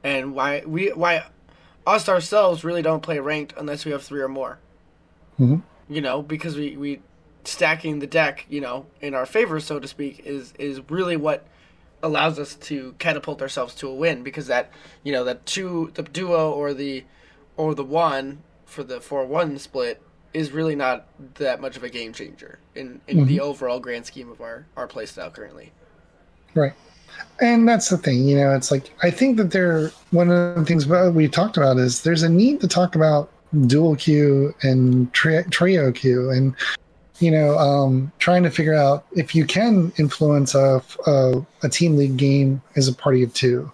and 0.09 0.35
why 0.35 0.63
we 0.67 0.89
why 0.89 1.25
us 1.87 2.09
ourselves 2.09 2.65
really 2.65 2.83
don't 2.83 3.03
play 3.03 3.19
ranked 3.19 3.53
unless 3.59 3.85
we 3.85 3.93
have 3.93 4.03
three 4.03 4.21
or 4.21 4.29
more. 4.29 4.59
Mhm. 5.39 5.63
You 5.89 6.01
know, 6.01 6.23
because 6.23 6.57
we 6.57 6.77
we 6.77 7.01
stacking 7.45 7.99
the 7.99 8.07
deck, 8.07 8.47
you 8.49 8.61
know, 8.61 8.87
in 9.01 9.15
our 9.15 9.27
favor, 9.27 9.61
so 9.61 9.79
to 9.79 9.87
speak, 9.87 10.21
is 10.25 10.55
is 10.59 10.81
really 10.91 11.17
what 11.17 11.47
allows 12.03 12.39
us 12.39 12.55
to 12.55 12.95
catapult 12.99 13.43
ourselves 13.43 13.75
to 13.75 13.89
a 13.89 13.95
win 13.95 14.23
because 14.23 14.47
that 14.47 14.71
you 15.03 15.13
know 15.13 15.25
that 15.25 15.45
two 15.45 15.91
the 15.95 16.03
duo 16.03 16.51
or 16.53 16.73
the 16.73 17.05
or 17.57 17.75
the 17.75 17.85
one 17.85 18.43
for 18.65 18.83
the 18.85 19.01
four 19.01 19.27
one 19.27 19.59
split 19.59 20.01
is 20.33 20.53
really 20.53 20.77
not 20.77 21.07
that 21.35 21.61
much 21.61 21.77
of 21.77 21.83
a 21.83 21.89
game 21.89 22.13
changer 22.13 22.59
in, 22.75 23.01
in 23.09 23.27
the 23.27 23.41
overall 23.41 23.81
grand 23.81 24.07
scheme 24.07 24.31
of 24.31 24.41
our 24.41 24.67
our 24.77 24.87
playstyle 24.87 25.33
currently. 25.33 25.73
Right. 26.55 26.73
And 27.41 27.69
that's 27.69 27.89
the 27.89 27.99
thing, 27.99 28.27
you 28.27 28.37
know, 28.37 28.55
it's 28.55 28.71
like 28.71 28.91
I 29.03 29.11
think 29.11 29.37
that 29.37 29.53
there 29.53 29.91
one 30.11 30.31
of 30.31 30.57
the 30.57 30.65
things 30.65 30.87
we 30.87 31.29
talked 31.29 31.57
about 31.57 31.79
is 31.79 32.03
there's 32.03 32.23
a 32.23 32.29
need 32.29 32.61
to 32.61 32.69
talk 32.69 32.95
about 32.95 33.31
dual 33.67 33.97
queue 33.97 34.55
and 34.63 35.13
tri- 35.13 35.45
trio 35.51 35.91
queue 35.91 36.31
and 36.31 36.55
you 37.19 37.31
know 37.31 37.57
um, 37.59 38.13
trying 38.19 38.43
to 38.43 38.51
figure 38.51 38.75
out 38.75 39.07
if 39.13 39.35
you 39.35 39.45
can 39.45 39.93
influence 39.99 40.55
a, 40.55 40.83
a, 41.07 41.47
a 41.63 41.69
team 41.69 41.97
league 41.97 42.17
game 42.17 42.63
as 42.77 42.89
a 42.89 42.95
party 42.95 43.23
of 43.23 43.33
two. 43.35 43.71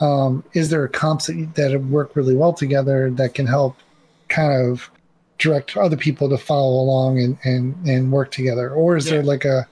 Um, 0.00 0.44
is 0.52 0.70
there 0.70 0.86
comps 0.86 1.26
that, 1.26 1.54
that 1.56 1.80
work 1.84 2.14
really 2.14 2.36
well 2.36 2.52
together 2.52 3.10
that 3.12 3.34
can 3.34 3.46
help 3.46 3.76
kind 4.28 4.52
of 4.52 4.90
direct 5.38 5.76
other 5.76 5.96
people 5.96 6.28
to 6.28 6.38
follow 6.38 6.80
along 6.80 7.18
and 7.18 7.38
and, 7.44 7.86
and 7.86 8.12
work 8.12 8.30
together? 8.30 8.70
Or 8.70 8.96
is 8.96 9.06
yeah. 9.06 9.14
there 9.14 9.22
like 9.22 9.44
a 9.44 9.66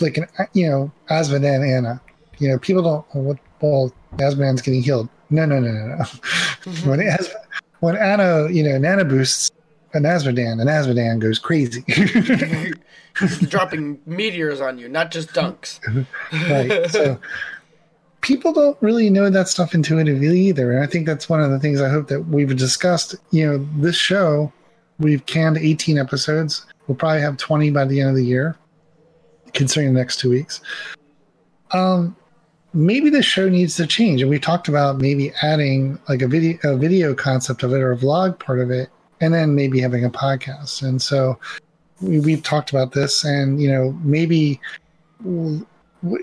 like 0.00 0.16
an 0.16 0.26
you 0.52 0.68
know 0.68 0.92
Azmodan 1.08 1.62
and 1.62 1.86
Ana 1.86 2.00
you 2.40 2.48
know 2.48 2.58
people 2.58 2.82
don't 2.82 3.04
what 3.14 3.38
well 3.60 3.92
Azmodan's 4.14 4.62
getting 4.62 4.82
healed 4.82 5.08
no 5.30 5.46
no 5.46 5.60
no 5.60 5.70
no 5.70 5.86
no 5.86 5.96
mm-hmm. 5.96 6.90
when 6.90 6.98
has 7.00 7.32
when 7.80 7.96
Ana 7.96 8.48
you 8.50 8.62
know 8.62 8.76
Nana 8.78 9.04
boosts 9.04 9.50
an 9.92 10.04
Azmodan, 10.04 10.60
an 10.60 10.68
Azmodan 10.68 11.18
goes 11.18 11.38
crazy. 11.38 11.84
dropping 13.48 14.00
meteors 14.06 14.60
on 14.60 14.78
you, 14.78 14.88
not 14.88 15.10
just 15.10 15.30
dunks. 15.30 15.80
right. 16.48 16.90
So 16.90 17.18
people 18.20 18.52
don't 18.52 18.76
really 18.80 19.10
know 19.10 19.30
that 19.30 19.48
stuff 19.48 19.74
intuitively 19.74 20.38
either. 20.40 20.72
And 20.72 20.82
I 20.82 20.86
think 20.86 21.06
that's 21.06 21.28
one 21.28 21.40
of 21.40 21.50
the 21.50 21.58
things 21.58 21.80
I 21.80 21.88
hope 21.88 22.08
that 22.08 22.22
we've 22.22 22.54
discussed. 22.56 23.16
You 23.30 23.46
know, 23.46 23.68
this 23.78 23.96
show, 23.96 24.52
we've 24.98 25.24
canned 25.26 25.58
18 25.58 25.98
episodes. 25.98 26.66
We'll 26.86 26.96
probably 26.96 27.20
have 27.20 27.36
20 27.36 27.70
by 27.70 27.84
the 27.84 28.00
end 28.00 28.10
of 28.10 28.16
the 28.16 28.24
year, 28.24 28.56
considering 29.54 29.92
the 29.92 30.00
next 30.00 30.20
two 30.20 30.30
weeks. 30.30 30.60
Um, 31.72 32.16
maybe 32.72 33.10
the 33.10 33.22
show 33.22 33.48
needs 33.48 33.76
to 33.76 33.86
change. 33.86 34.22
And 34.22 34.30
we 34.30 34.38
talked 34.38 34.68
about 34.68 34.98
maybe 34.98 35.32
adding 35.42 35.98
like 36.08 36.22
a 36.22 36.28
video, 36.28 36.58
a 36.64 36.76
video 36.76 37.14
concept 37.14 37.62
of 37.62 37.72
it 37.72 37.80
or 37.80 37.92
a 37.92 37.96
vlog 37.96 38.38
part 38.38 38.60
of 38.60 38.70
it, 38.70 38.88
and 39.20 39.34
then 39.34 39.54
maybe 39.54 39.80
having 39.80 40.04
a 40.04 40.10
podcast. 40.10 40.82
And 40.82 41.00
so 41.00 41.38
we, 42.00 42.20
we've 42.20 42.42
talked 42.42 42.70
about 42.70 42.92
this, 42.92 43.24
and 43.24 43.60
you 43.60 43.70
know, 43.70 43.92
maybe 44.02 44.60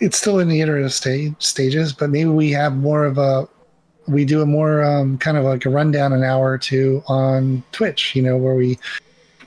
it's 0.01 0.17
still 0.17 0.39
in 0.39 0.47
the 0.47 0.61
iterative 0.61 0.93
stage 0.93 1.35
stages, 1.39 1.93
but 1.93 2.09
maybe 2.09 2.29
we 2.29 2.51
have 2.51 2.75
more 2.75 3.05
of 3.05 3.17
a 3.17 3.47
we 4.07 4.23
do 4.23 4.41
a 4.41 4.45
more 4.45 4.83
um, 4.83 5.17
kind 5.17 5.37
of 5.37 5.43
like 5.43 5.65
a 5.65 5.69
rundown 5.69 6.13
an 6.13 6.23
hour 6.23 6.51
or 6.51 6.57
two 6.57 7.03
on 7.07 7.61
Twitch, 7.73 8.15
you 8.15 8.21
know, 8.21 8.37
where 8.37 8.55
we 8.55 8.79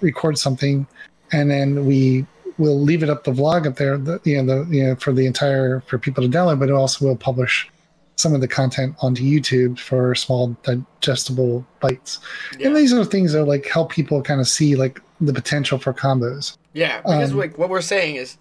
record 0.02 0.38
something 0.38 0.86
and 1.32 1.50
then 1.50 1.86
we 1.86 2.26
will 2.60 2.78
leave 2.78 3.02
it 3.02 3.10
up 3.10 3.24
the 3.24 3.32
vlog 3.32 3.66
up 3.66 3.76
there, 3.76 3.98
the, 3.98 4.20
you 4.24 4.40
know, 4.40 4.64
the 4.64 4.76
you 4.76 4.84
know 4.84 4.96
for 4.96 5.12
the 5.12 5.26
entire 5.26 5.80
for 5.88 5.98
people 5.98 6.22
to 6.22 6.28
download, 6.28 6.60
but 6.60 6.68
it 6.68 6.74
also 6.74 7.06
will 7.06 7.16
publish 7.16 7.68
some 8.16 8.34
of 8.34 8.40
the 8.40 8.48
content 8.48 8.94
onto 9.00 9.22
YouTube 9.22 9.78
for 9.78 10.14
small 10.14 10.54
digestible 10.62 11.66
bites. 11.80 12.18
Yeah. 12.58 12.68
And 12.68 12.76
these 12.76 12.92
are 12.92 13.04
things 13.04 13.32
that 13.32 13.46
like 13.46 13.66
help 13.66 13.90
people 13.90 14.22
kind 14.22 14.40
of 14.40 14.46
see 14.46 14.76
like 14.76 15.00
the 15.20 15.32
potential 15.32 15.78
for 15.78 15.94
combos. 15.94 16.56
Yeah, 16.74 17.00
because 17.00 17.32
um, 17.32 17.38
like 17.38 17.58
what 17.58 17.70
we're 17.70 17.80
saying 17.80 18.16
is 18.16 18.36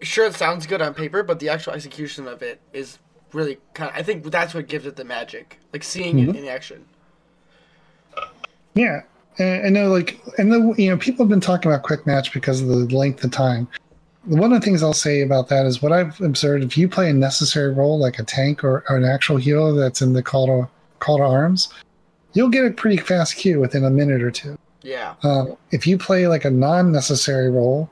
sure 0.00 0.26
it 0.26 0.34
sounds 0.34 0.66
good 0.66 0.80
on 0.80 0.94
paper, 0.94 1.22
but 1.22 1.38
the 1.38 1.50
actual 1.50 1.74
execution 1.74 2.26
of 2.26 2.42
it 2.42 2.60
is 2.72 2.98
really 3.32 3.58
kind 3.74 3.90
of. 3.90 3.96
I 3.96 4.02
think 4.02 4.24
that's 4.24 4.54
what 4.54 4.66
gives 4.66 4.86
it 4.86 4.96
the 4.96 5.04
magic, 5.04 5.58
like 5.72 5.84
seeing 5.84 6.16
mm-hmm. 6.16 6.30
it 6.30 6.36
in 6.36 6.48
action. 6.48 6.86
Yeah, 8.74 9.02
and 9.38 9.66
I 9.66 9.68
know, 9.68 9.88
like, 9.88 10.20
and 10.38 10.52
the 10.52 10.74
you 10.76 10.90
know 10.90 10.96
people 10.96 11.24
have 11.24 11.30
been 11.30 11.40
talking 11.40 11.70
about 11.70 11.82
quick 11.82 12.06
match 12.06 12.32
because 12.32 12.60
of 12.60 12.68
the 12.68 12.74
length 12.96 13.24
of 13.24 13.30
time. 13.30 13.68
One 14.24 14.52
of 14.52 14.60
the 14.60 14.64
things 14.64 14.82
I'll 14.82 14.92
say 14.92 15.22
about 15.22 15.48
that 15.48 15.64
is 15.64 15.80
what 15.80 15.92
I've 15.92 16.20
observed: 16.20 16.64
if 16.64 16.76
you 16.76 16.88
play 16.88 17.10
a 17.10 17.14
necessary 17.14 17.72
role 17.72 17.98
like 17.98 18.18
a 18.18 18.24
tank 18.24 18.64
or, 18.64 18.84
or 18.88 18.96
an 18.96 19.04
actual 19.04 19.36
healer 19.36 19.72
that's 19.72 20.02
in 20.02 20.12
the 20.12 20.22
call 20.22 20.46
to 20.46 20.68
call 20.98 21.18
to 21.18 21.24
arms, 21.24 21.68
you'll 22.32 22.48
get 22.48 22.64
a 22.64 22.70
pretty 22.70 22.96
fast 22.96 23.36
queue 23.36 23.60
within 23.60 23.84
a 23.84 23.90
minute 23.90 24.22
or 24.22 24.30
two. 24.30 24.58
Yeah. 24.82 25.14
Um, 25.22 25.56
if 25.70 25.86
you 25.86 25.98
play 25.98 26.28
like 26.28 26.44
a 26.44 26.50
non-necessary 26.50 27.50
role, 27.50 27.90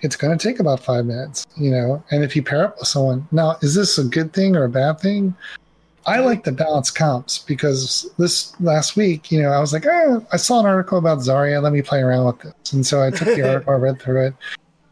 it's 0.00 0.16
going 0.16 0.36
to 0.36 0.48
take 0.48 0.60
about 0.60 0.80
five 0.80 1.06
minutes, 1.06 1.46
you 1.56 1.70
know. 1.70 2.02
And 2.10 2.22
if 2.24 2.36
you 2.36 2.42
pair 2.42 2.64
up 2.64 2.78
with 2.78 2.88
someone, 2.88 3.26
now 3.32 3.56
is 3.62 3.74
this 3.74 3.98
a 3.98 4.04
good 4.04 4.32
thing 4.32 4.56
or 4.56 4.64
a 4.64 4.68
bad 4.68 5.00
thing? 5.00 5.34
I 6.06 6.20
like 6.20 6.44
the 6.44 6.52
balance 6.52 6.90
comps 6.90 7.38
because 7.38 8.10
this 8.18 8.58
last 8.60 8.96
week, 8.96 9.32
you 9.32 9.40
know, 9.40 9.50
I 9.50 9.60
was 9.60 9.72
like, 9.72 9.86
oh, 9.86 10.24
I 10.32 10.36
saw 10.36 10.60
an 10.60 10.66
article 10.66 10.98
about 10.98 11.18
Zarya. 11.18 11.62
Let 11.62 11.72
me 11.72 11.80
play 11.80 12.00
around 12.00 12.26
with 12.26 12.40
this. 12.40 12.72
And 12.72 12.86
so 12.86 13.02
I 13.02 13.10
took 13.10 13.28
the 13.28 13.48
article, 13.48 13.72
I 13.72 13.76
read 13.76 14.00
through 14.00 14.26
it, 14.26 14.34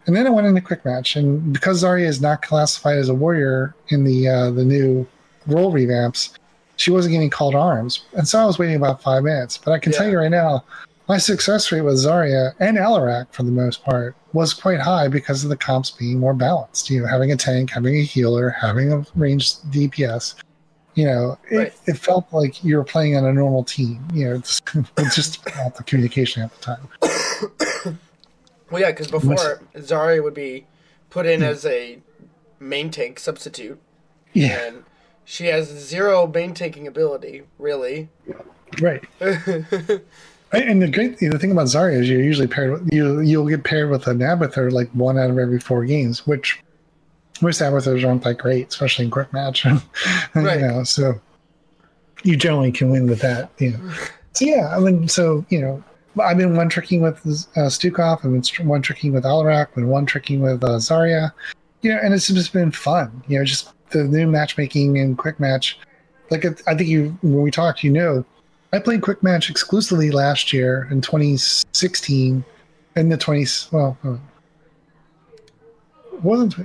and 0.07 0.17
then 0.17 0.27
I 0.27 0.31
went 0.31 0.47
into 0.47 0.61
quick 0.61 0.85
match. 0.85 1.17
And 1.17 1.53
because 1.53 1.83
Zarya 1.83 2.07
is 2.07 2.21
not 2.21 2.43
classified 2.43 2.99
as 2.99 3.09
a 3.11 3.15
warrior 3.15 3.75
in 3.89 4.05
the 4.05 4.29
uh, 4.29 4.51
the 4.51 4.65
new 4.65 5.07
role 5.47 5.73
revamps, 5.73 6.33
she 6.77 6.91
wasn't 6.91 7.13
getting 7.13 7.31
called 7.31 7.55
arms. 7.55 8.05
And 8.15 8.27
so 8.27 8.39
I 8.39 8.47
was 8.47 8.59
waiting 8.59 8.77
about 8.77 9.03
five 9.03 9.23
minutes. 9.23 9.59
But 9.59 9.73
I 9.73 9.79
can 9.79 9.93
yeah. 9.93 9.99
tell 9.99 10.11
you 10.11 10.19
right 10.19 10.31
now, 10.31 10.65
my 11.09 11.19
success 11.19 11.71
rate 11.71 11.83
with 11.83 11.97
Zarya 11.97 12.55
and 12.59 12.79
Alarak, 12.79 13.27
for 13.33 13.43
the 13.43 13.51
most 13.51 13.85
part, 13.85 14.17
was 14.33 14.55
quite 14.55 14.81
high 14.81 15.09
because 15.09 15.45
of 15.45 15.51
the 15.51 15.57
comps 15.57 15.91
being 15.91 16.19
more 16.19 16.33
balanced. 16.33 16.89
You 16.89 17.03
know, 17.03 17.07
having 17.07 17.33
a 17.33 17.37
tank, 17.37 17.71
having 17.71 17.97
a 17.97 18.03
healer, 18.03 18.49
having 18.49 18.93
a 18.93 19.05
ranged 19.15 19.63
DPS. 19.71 20.37
You 20.95 21.07
know, 21.07 21.39
it, 21.51 21.57
right. 21.57 21.73
it 21.87 21.97
felt 21.97 22.27
like 22.33 22.63
you 22.63 22.77
were 22.77 22.85
playing 22.85 23.17
on 23.17 23.25
a 23.25 23.33
normal 23.33 23.65
team. 23.65 24.07
You 24.13 24.31
know, 24.31 24.37
just 25.15 25.47
about 25.47 25.77
the 25.77 25.83
communication 25.85 26.43
at 26.43 26.53
the 26.55 26.61
time. 26.61 27.99
well, 28.71 28.81
yeah, 28.81 28.91
because 28.91 29.11
before 29.11 29.63
Zarya 29.75 30.23
would 30.23 30.35
be 30.35 30.67
put 31.11 31.27
in 31.27 31.41
yeah. 31.41 31.49
as 31.49 31.65
a 31.65 31.99
main 32.61 32.91
tank 32.91 33.19
substitute. 33.19 33.81
Yeah. 34.33 34.67
And 34.67 34.85
she 35.25 35.47
has 35.47 35.69
zero 35.69 36.27
main 36.27 36.55
tanking 36.55 36.87
ability, 36.87 37.43
really. 37.59 38.09
Right. 38.81 39.05
And 40.53 40.83
the 40.83 40.89
great 40.89 41.17
the 41.17 41.39
thing 41.39 41.51
about 41.51 41.69
Zarya 41.69 42.01
is 42.01 42.11
you're 42.11 42.23
usually 42.23 42.47
paired 42.47 42.73
with 42.73 42.93
you 42.93 43.21
you'll 43.21 43.49
get 43.49 43.65
paired 43.65 43.89
with 43.89 44.07
an 44.07 44.19
Abathur 44.19 44.71
like 44.71 44.91
one 44.91 45.19
out 45.19 45.31
of 45.31 45.39
every 45.39 45.59
four 45.59 45.87
games, 45.87 46.27
which 46.27 46.63
most 47.41 47.61
Abathurs 47.61 48.07
aren't 48.07 48.25
that 48.25 48.39
great, 48.39 48.69
especially 48.69 49.07
in 49.07 49.11
quick 49.11 49.33
match. 49.33 49.65
right. 50.35 50.61
You 50.61 50.67
know, 50.67 50.85
so 50.85 51.21
you 52.23 52.37
generally 52.37 52.73
can 52.73 52.91
win 52.91 53.07
with 53.07 53.21
that. 53.21 53.51
You 53.59 53.73
know. 53.73 53.93
So 54.35 54.45
yeah, 54.45 54.75
I 54.75 54.81
mean, 54.81 55.09
so 55.09 55.45
you 55.49 55.61
know, 55.61 55.83
I've 56.21 56.37
been 56.37 56.57
one 56.57 56.69
tricking 56.69 57.01
with 57.01 57.19
uh, 57.57 57.69
Stukov, 57.69 58.19
I've 58.19 58.59
been 58.59 58.69
one 58.69 58.83
tricking 58.83 59.13
with 59.13 59.25
Alarak, 59.25 59.69
I've 59.69 59.75
been 59.75 59.89
one 59.89 60.07
tricking 60.07 60.41
with 60.41 60.63
uh, 60.63 60.79
Zarya. 60.79 61.33
You 61.83 61.95
know, 61.95 62.01
and 62.03 62.15
it's 62.15 62.29
just 62.29 62.53
been 62.53 62.71
fun. 62.71 63.23
You 63.29 63.39
know, 63.39 63.45
just 63.45 63.71
the 63.91 64.05
new 64.05 64.27
matchmaking 64.27 64.99
and 64.99 65.19
quick 65.19 65.41
match. 65.41 65.79
Like 66.31 66.45
I 66.67 66.75
think 66.75 66.89
you 66.89 67.17
when 67.23 67.43
we 67.43 67.51
talked, 67.51 67.85
you 67.85 67.91
know, 67.91 68.25
I 68.73 68.79
played 68.79 69.03
Quick 69.03 69.23
Match 69.23 69.51
exclusively 69.51 70.11
last 70.11 70.53
year 70.53 70.89
in 70.91 71.03
2016, 71.03 72.43
in 72.97 73.09
the 73.11 73.19
20s. 73.19 73.71
Well, 73.71 73.99
uh, 74.03 74.17
wasn't 76.23 76.57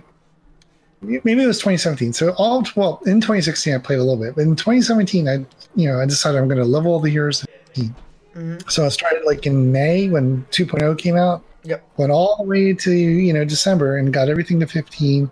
maybe 1.01 1.43
it 1.43 1.47
was 1.47 1.57
2017. 1.57 2.13
So 2.13 2.31
all 2.37 2.65
well 2.75 3.01
in 3.05 3.21
2016 3.21 3.73
I 3.73 3.77
played 3.77 3.99
a 3.99 4.03
little 4.03 4.21
bit, 4.21 4.35
but 4.35 4.41
in 4.41 4.55
2017 4.55 5.27
I 5.27 5.45
you 5.75 5.89
know 5.89 5.99
I 5.99 6.05
decided 6.05 6.37
I'm 6.37 6.47
going 6.47 6.59
to 6.59 6.65
level 6.65 6.93
all 6.93 6.99
the 6.99 7.09
heroes. 7.09 7.45
Mm-hmm. 7.73 8.57
So 8.69 8.85
I 8.85 8.89
started 8.89 9.23
like 9.25 9.45
in 9.45 9.71
May 9.71 10.09
when 10.09 10.45
2.0 10.51 10.97
came 10.97 11.15
out. 11.15 11.43
Yep. 11.63 11.83
Went 11.97 12.11
all 12.11 12.37
the 12.37 12.43
way 12.43 12.73
to 12.73 12.91
you 12.91 13.33
know 13.33 13.45
December 13.45 13.97
and 13.97 14.13
got 14.13 14.29
everything 14.29 14.59
to 14.59 14.67
15. 14.67 15.29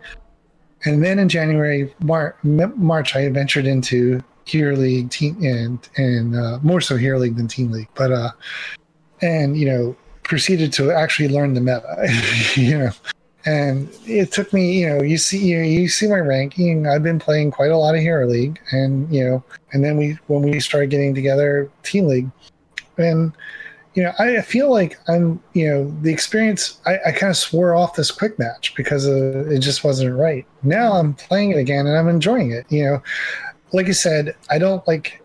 And 0.85 1.03
then 1.03 1.17
in 1.17 1.29
January, 1.29 1.93
Mar- 2.01 2.35
March, 2.43 3.15
I 3.15 3.27
ventured 3.29 3.65
into 3.65 4.23
Hero 4.45 4.75
League 4.75 5.09
team 5.09 5.37
and 5.43 5.89
and 5.97 6.35
uh, 6.35 6.59
more 6.61 6.81
so 6.81 6.97
Hero 6.97 7.17
League 7.19 7.35
than 7.35 7.47
Team 7.47 7.71
League, 7.71 7.89
but 7.95 8.11
uh, 8.11 8.31
and 9.21 9.57
you 9.57 9.65
know 9.65 9.95
proceeded 10.23 10.73
to 10.73 10.91
actually 10.91 11.29
learn 11.29 11.53
the 11.53 11.61
meta, 11.61 12.07
you 12.55 12.77
know, 12.77 12.91
and 13.45 13.89
it 14.05 14.31
took 14.31 14.51
me, 14.53 14.81
you 14.81 14.89
know, 14.89 15.03
you 15.03 15.17
see 15.17 15.37
you, 15.37 15.57
know, 15.57 15.63
you 15.63 15.87
see 15.87 16.07
my 16.07 16.19
ranking. 16.19 16.87
I've 16.87 17.03
been 17.03 17.19
playing 17.19 17.51
quite 17.51 17.71
a 17.71 17.77
lot 17.77 17.95
of 17.95 18.01
Hero 18.01 18.27
League, 18.27 18.59
and 18.71 19.13
you 19.13 19.23
know, 19.23 19.43
and 19.71 19.83
then 19.83 19.97
we 19.97 20.17
when 20.27 20.41
we 20.41 20.59
started 20.59 20.89
getting 20.89 21.13
together 21.13 21.69
Team 21.83 22.07
League, 22.07 22.29
and 22.97 23.31
you 23.95 24.03
know, 24.03 24.11
I 24.19 24.41
feel 24.41 24.69
like 24.69 24.99
I'm, 25.07 25.41
you 25.53 25.69
know, 25.69 25.95
the 26.01 26.11
experience. 26.11 26.79
I, 26.85 26.99
I 27.07 27.11
kind 27.13 27.29
of 27.29 27.37
swore 27.37 27.75
off 27.75 27.95
this 27.95 28.11
quick 28.11 28.37
match 28.37 28.75
because 28.75 29.07
uh, 29.07 29.45
it 29.49 29.59
just 29.59 29.85
wasn't 29.85 30.17
right. 30.17 30.45
Now 30.63 30.93
I'm 30.93 31.13
playing 31.13 31.51
it 31.51 31.57
again 31.57 31.87
and 31.87 31.97
I'm 31.97 32.09
enjoying 32.09 32.51
it. 32.51 32.65
You 32.69 32.83
know, 32.83 33.03
like 33.71 33.87
I 33.87 33.91
said, 33.91 34.35
I 34.49 34.57
don't 34.57 34.85
like 34.85 35.23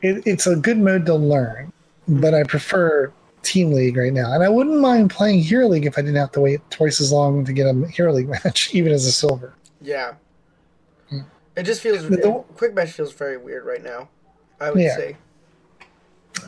it, 0.00 0.26
it's 0.26 0.46
a 0.46 0.56
good 0.56 0.78
mode 0.78 1.04
to 1.06 1.14
learn, 1.14 1.72
but 2.08 2.32
I 2.32 2.44
prefer 2.44 3.12
Team 3.46 3.72
League 3.72 3.96
right 3.96 4.12
now. 4.12 4.32
And 4.32 4.42
I 4.42 4.48
wouldn't 4.48 4.80
mind 4.80 5.10
playing 5.10 5.42
Hero 5.42 5.68
League 5.68 5.86
if 5.86 5.96
I 5.96 6.02
didn't 6.02 6.16
have 6.16 6.32
to 6.32 6.40
wait 6.40 6.60
twice 6.70 7.00
as 7.00 7.12
long 7.12 7.44
to 7.44 7.52
get 7.52 7.66
a 7.66 7.86
Hero 7.88 8.12
League 8.12 8.28
match, 8.44 8.74
even 8.74 8.92
as 8.92 9.06
a 9.06 9.12
silver. 9.12 9.54
Yeah. 9.80 10.14
Hmm. 11.08 11.20
It 11.56 11.62
just 11.62 11.80
feels 11.80 12.08
the, 12.08 12.44
quick 12.56 12.74
match 12.74 12.92
feels 12.92 13.12
very 13.12 13.36
weird 13.36 13.64
right 13.64 13.82
now. 13.82 14.08
I 14.60 14.70
would 14.70 14.80
yeah. 14.80 14.96
say. 14.96 15.16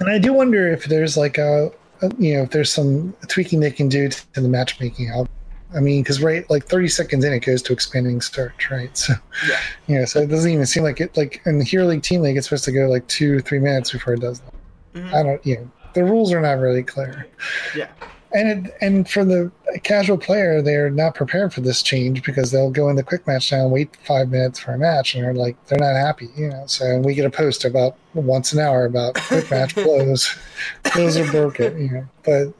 And 0.00 0.10
I 0.10 0.18
do 0.18 0.32
wonder 0.32 0.68
if 0.70 0.84
there's 0.84 1.16
like 1.16 1.38
a, 1.38 1.70
a, 2.02 2.14
you 2.18 2.34
know 2.34 2.42
if 2.42 2.50
there's 2.50 2.72
some 2.72 3.14
tweaking 3.28 3.60
they 3.60 3.70
can 3.70 3.88
do 3.88 4.08
to, 4.08 4.32
to 4.32 4.40
the 4.40 4.48
matchmaking. 4.48 5.10
I'll 5.12 5.28
I 5.74 5.80
mean, 5.80 6.02
because 6.02 6.22
right, 6.22 6.48
like 6.48 6.64
30 6.64 6.88
seconds 6.88 7.24
in, 7.24 7.32
it 7.32 7.40
goes 7.40 7.60
to 7.62 7.72
expanding 7.72 8.20
search, 8.20 8.70
right? 8.70 8.90
So, 8.96 9.14
yeah, 9.48 9.60
you 9.86 9.98
know, 9.98 10.04
so 10.04 10.20
it 10.20 10.28
doesn't 10.28 10.50
even 10.50 10.66
seem 10.66 10.82
like 10.82 11.00
it. 11.00 11.16
Like 11.16 11.42
in 11.44 11.58
the 11.58 11.64
Hero 11.64 11.86
League 11.86 12.02
Team 12.02 12.22
League, 12.22 12.36
it's 12.36 12.46
supposed 12.46 12.64
to 12.64 12.72
go 12.72 12.88
like 12.88 13.06
two, 13.08 13.40
three 13.40 13.58
minutes 13.58 13.92
before 13.92 14.14
it 14.14 14.20
does 14.20 14.40
that. 14.40 14.54
Mm-hmm. 14.94 15.14
I 15.14 15.22
don't, 15.22 15.46
you 15.46 15.56
know, 15.56 15.70
the 15.94 16.04
rules 16.04 16.32
are 16.32 16.40
not 16.40 16.58
really 16.58 16.82
clear. 16.82 17.26
Yeah. 17.74 17.88
And 18.34 18.66
it, 18.66 18.74
and 18.82 19.08
for 19.08 19.24
the 19.24 19.50
casual 19.84 20.18
player, 20.18 20.60
they're 20.60 20.90
not 20.90 21.14
prepared 21.14 21.54
for 21.54 21.62
this 21.62 21.82
change 21.82 22.22
because 22.22 22.50
they'll 22.50 22.70
go 22.70 22.90
in 22.90 22.96
the 22.96 23.02
quick 23.02 23.26
match 23.26 23.50
now 23.50 23.62
and 23.62 23.72
wait 23.72 23.96
five 24.04 24.28
minutes 24.28 24.58
for 24.58 24.72
a 24.72 24.78
match, 24.78 25.14
and 25.14 25.24
they're 25.24 25.32
like 25.32 25.56
they're 25.66 25.78
not 25.78 25.94
happy, 25.94 26.28
you 26.36 26.48
know. 26.50 26.64
So 26.66 26.98
we 26.98 27.14
get 27.14 27.24
a 27.24 27.30
post 27.30 27.64
about 27.64 27.96
once 28.12 28.52
an 28.52 28.58
hour 28.58 28.84
about 28.84 29.14
quick 29.14 29.50
match 29.50 29.74
blows, 29.74 30.36
blows 30.92 31.16
are 31.16 31.30
broken, 31.30 31.80
you 31.80 31.90
know. 31.90 32.08
But 32.22 32.52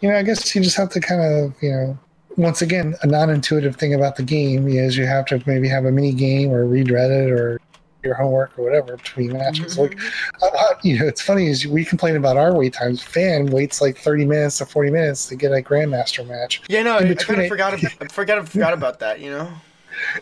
you 0.00 0.08
know, 0.08 0.16
I 0.16 0.22
guess 0.22 0.54
you 0.54 0.62
just 0.62 0.76
have 0.76 0.90
to 0.90 1.00
kind 1.00 1.20
of 1.20 1.60
you 1.60 1.72
know, 1.72 1.98
once 2.36 2.62
again, 2.62 2.94
a 3.02 3.08
non-intuitive 3.08 3.74
thing 3.74 3.92
about 3.92 4.14
the 4.14 4.22
game 4.22 4.68
is 4.68 4.96
you 4.96 5.06
have 5.06 5.26
to 5.26 5.42
maybe 5.46 5.68
have 5.68 5.84
a 5.84 5.90
mini 5.90 6.12
game 6.12 6.50
or 6.50 6.64
read 6.64 6.86
Reddit 6.86 7.36
or 7.36 7.58
your 8.02 8.14
homework 8.14 8.58
or 8.58 8.64
whatever 8.64 8.96
between 8.96 9.32
matches. 9.32 9.78
Like, 9.78 9.98
uh, 10.42 10.74
you 10.82 10.98
know, 10.98 11.06
it's 11.06 11.20
funny 11.20 11.48
is 11.48 11.66
we 11.66 11.84
complain 11.84 12.16
about 12.16 12.36
our 12.36 12.54
wait 12.54 12.72
times. 12.72 13.02
Fan 13.02 13.46
waits 13.46 13.80
like 13.80 13.98
thirty 13.98 14.24
minutes 14.24 14.58
to 14.58 14.66
forty 14.66 14.90
minutes 14.90 15.26
to 15.28 15.36
get 15.36 15.52
a 15.52 15.62
grandmaster 15.62 16.26
match. 16.26 16.62
Yeah, 16.68 16.82
no, 16.82 16.98
In 16.98 17.06
I 17.06 17.08
between 17.08 17.36
kind 17.36 17.40
of 17.42 17.48
forgot. 17.48 17.74
About, 17.74 17.92
I 18.00 18.06
forgot. 18.08 18.48
Forgot 18.56 18.72
about 18.72 18.98
that. 19.00 19.20
You 19.20 19.30
know. 19.30 19.52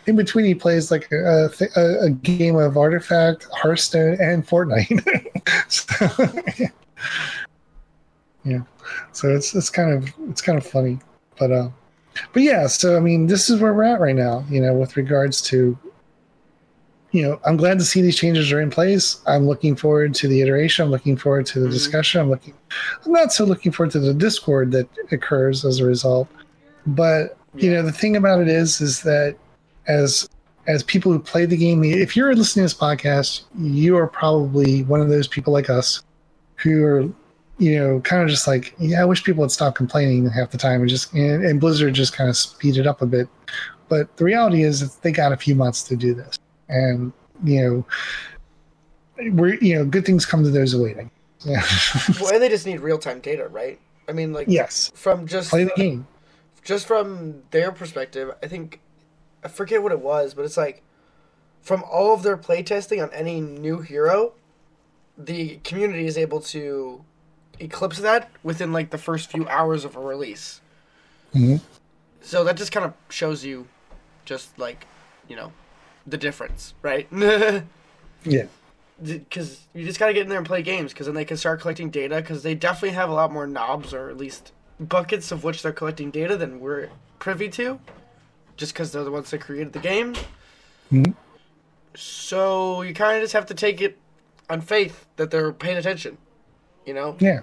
In 0.06 0.16
between, 0.16 0.44
he 0.44 0.54
plays 0.54 0.90
like 0.90 1.10
a, 1.10 1.50
a, 1.76 2.04
a 2.04 2.10
game 2.10 2.56
of 2.56 2.76
Artifact, 2.76 3.46
Hearthstone, 3.52 4.16
and 4.20 4.46
Fortnite. 4.46 5.26
so, 5.68 6.66
yeah, 8.44 8.60
so 9.12 9.34
it's 9.34 9.54
it's 9.54 9.70
kind 9.70 9.92
of 9.92 10.12
it's 10.30 10.40
kind 10.40 10.58
of 10.58 10.66
funny, 10.66 10.98
but 11.38 11.50
uh, 11.50 11.68
but 12.32 12.42
yeah. 12.42 12.66
So 12.66 12.96
I 12.96 13.00
mean, 13.00 13.26
this 13.26 13.50
is 13.50 13.60
where 13.60 13.74
we're 13.74 13.84
at 13.84 14.00
right 14.00 14.14
now. 14.14 14.44
You 14.48 14.60
know, 14.60 14.74
with 14.74 14.96
regards 14.96 15.42
to 15.42 15.76
you 17.14 17.22
know, 17.22 17.40
I'm 17.46 17.56
glad 17.56 17.78
to 17.78 17.84
see 17.84 18.02
these 18.02 18.16
changes 18.16 18.50
are 18.50 18.60
in 18.60 18.70
place. 18.70 19.20
I'm 19.28 19.46
looking 19.46 19.76
forward 19.76 20.16
to 20.16 20.26
the 20.26 20.40
iteration. 20.42 20.84
I'm 20.84 20.90
looking 20.90 21.16
forward 21.16 21.46
to 21.46 21.60
the 21.60 21.68
Mhm. 21.68 21.72
discussion. 21.72 22.20
I'm 22.20 22.28
looking. 22.28 22.54
I'm 23.06 23.12
not 23.12 23.32
so 23.32 23.44
looking 23.44 23.70
forward 23.70 23.92
to 23.92 24.00
the 24.00 24.12
discord 24.12 24.72
that 24.72 24.88
occurs 25.12 25.64
as 25.64 25.78
a 25.78 25.84
result. 25.84 26.26
But 26.88 27.36
you 27.56 27.70
know, 27.70 27.82
the 27.82 27.92
thing 27.92 28.16
about 28.16 28.40
it 28.40 28.48
is, 28.48 28.80
is 28.80 29.02
that 29.02 29.36
as 29.86 30.28
as 30.66 30.82
people 30.82 31.12
who 31.12 31.20
play 31.20 31.46
the 31.46 31.56
game, 31.56 31.84
if 31.84 32.16
you're 32.16 32.34
listening 32.34 32.66
to 32.66 32.74
this 32.74 32.74
podcast, 32.74 33.42
you 33.56 33.96
are 33.96 34.08
probably 34.08 34.82
one 34.82 35.00
of 35.00 35.08
those 35.08 35.28
people 35.28 35.52
like 35.52 35.70
us 35.70 36.02
who 36.56 36.82
are, 36.82 37.02
you 37.58 37.78
know, 37.78 38.00
kind 38.00 38.22
of 38.22 38.28
just 38.28 38.48
like, 38.48 38.74
yeah, 38.80 39.00
I 39.02 39.04
wish 39.04 39.22
people 39.22 39.42
would 39.42 39.52
stop 39.52 39.76
complaining 39.76 40.28
half 40.30 40.50
the 40.50 40.58
time 40.58 40.80
and 40.80 40.90
just 40.90 41.12
and, 41.12 41.44
and 41.44 41.60
Blizzard 41.60 41.94
just 41.94 42.12
kind 42.12 42.28
of 42.28 42.36
speed 42.36 42.76
it 42.76 42.88
up 42.88 43.02
a 43.02 43.06
bit. 43.06 43.28
But 43.88 44.16
the 44.16 44.24
reality 44.24 44.64
is, 44.64 44.80
that 44.80 45.00
they 45.02 45.12
got 45.12 45.30
a 45.32 45.36
few 45.36 45.54
months 45.54 45.84
to 45.84 45.94
do 45.94 46.12
this, 46.12 46.38
and 46.68 47.12
you 47.42 47.60
know, 49.18 49.30
we're 49.32 49.54
you 49.54 49.76
know, 49.76 49.84
good 49.84 50.04
things 50.04 50.26
come 50.26 50.42
to 50.44 50.50
those 50.50 50.74
waiting. 50.76 51.10
Yeah. 51.44 51.62
Well, 52.20 52.32
and 52.32 52.42
they 52.42 52.48
just 52.48 52.66
need 52.66 52.80
real 52.80 52.98
time 52.98 53.20
data, 53.20 53.48
right? 53.48 53.78
I 54.08 54.12
mean, 54.12 54.32
like 54.32 54.48
yes, 54.48 54.90
from 54.94 55.26
just 55.26 55.50
play 55.50 55.64
the 55.64 55.72
game. 55.76 56.06
just 56.62 56.86
from 56.86 57.42
their 57.50 57.72
perspective, 57.72 58.34
I 58.42 58.46
think 58.46 58.80
I 59.42 59.48
forget 59.48 59.82
what 59.82 59.92
it 59.92 60.00
was, 60.00 60.34
but 60.34 60.44
it's 60.44 60.56
like 60.56 60.82
from 61.62 61.82
all 61.84 62.12
of 62.14 62.22
their 62.22 62.36
playtesting 62.36 63.02
on 63.02 63.12
any 63.12 63.40
new 63.40 63.80
hero, 63.80 64.32
the 65.16 65.56
community 65.64 66.06
is 66.06 66.18
able 66.18 66.40
to 66.40 67.04
eclipse 67.60 67.98
that 68.00 68.30
within 68.42 68.72
like 68.72 68.90
the 68.90 68.98
first 68.98 69.30
few 69.30 69.48
hours 69.48 69.84
of 69.84 69.96
a 69.96 70.00
release. 70.00 70.60
Mhm. 71.34 71.60
So 72.20 72.44
that 72.44 72.56
just 72.56 72.72
kind 72.72 72.84
of 72.86 72.94
shows 73.08 73.44
you 73.44 73.66
just 74.24 74.58
like, 74.58 74.86
you 75.28 75.36
know, 75.36 75.52
the 76.06 76.16
difference, 76.16 76.74
right? 76.82 77.08
Yeah. 78.26 78.46
Because 79.02 79.66
you 79.74 79.84
just 79.84 79.98
got 79.98 80.06
to 80.06 80.14
get 80.14 80.22
in 80.22 80.28
there 80.30 80.38
and 80.38 80.46
play 80.46 80.62
games 80.62 80.92
because 80.92 81.04
then 81.06 81.14
they 81.14 81.26
can 81.26 81.36
start 81.36 81.60
collecting 81.60 81.90
data 81.90 82.16
because 82.16 82.42
they 82.42 82.54
definitely 82.54 82.94
have 82.94 83.10
a 83.10 83.12
lot 83.12 83.30
more 83.32 83.46
knobs 83.46 83.92
or 83.92 84.08
at 84.08 84.16
least 84.16 84.52
buckets 84.80 85.30
of 85.30 85.44
which 85.44 85.62
they're 85.62 85.72
collecting 85.72 86.10
data 86.10 86.36
than 86.36 86.58
we're 86.58 86.88
privy 87.18 87.48
to 87.50 87.78
just 88.56 88.72
because 88.72 88.92
they're 88.92 89.04
the 89.04 89.10
ones 89.10 89.30
that 89.30 89.40
created 89.42 89.72
the 89.74 89.78
game. 89.78 90.14
Mhm. 90.90 91.14
So 91.94 92.82
you 92.82 92.94
kind 92.94 93.16
of 93.16 93.22
just 93.22 93.34
have 93.34 93.46
to 93.46 93.54
take 93.54 93.80
it 93.82 93.98
on 94.48 94.60
faith 94.60 95.06
that 95.16 95.30
they're 95.30 95.52
paying 95.52 95.76
attention, 95.76 96.16
you 96.86 96.94
know? 96.94 97.16
Yeah. 97.20 97.40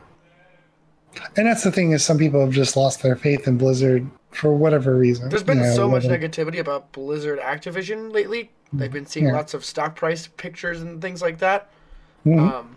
And 1.35 1.45
that's 1.45 1.63
the 1.63 1.71
thing 1.71 1.91
is 1.91 2.03
some 2.03 2.17
people 2.17 2.39
have 2.41 2.51
just 2.51 2.75
lost 2.75 3.03
their 3.03 3.15
faith 3.15 3.47
in 3.47 3.57
Blizzard 3.57 4.09
for 4.31 4.53
whatever 4.53 4.95
reason. 4.95 5.29
There's 5.29 5.43
been 5.43 5.63
so 5.75 5.87
much 5.89 6.03
negativity 6.03 6.59
about 6.59 6.91
Blizzard 6.91 7.39
Activision 7.39 8.11
lately. 8.13 8.51
They've 8.73 8.91
been 8.91 9.05
seeing 9.05 9.27
Yeah. 9.27 9.33
lots 9.33 9.53
of 9.53 9.65
stock 9.65 9.95
price 9.95 10.27
pictures 10.37 10.81
and 10.81 11.01
things 11.01 11.21
like 11.21 11.39
that. 11.39 11.69
Mhm. 12.25 12.39
Um, 12.39 12.75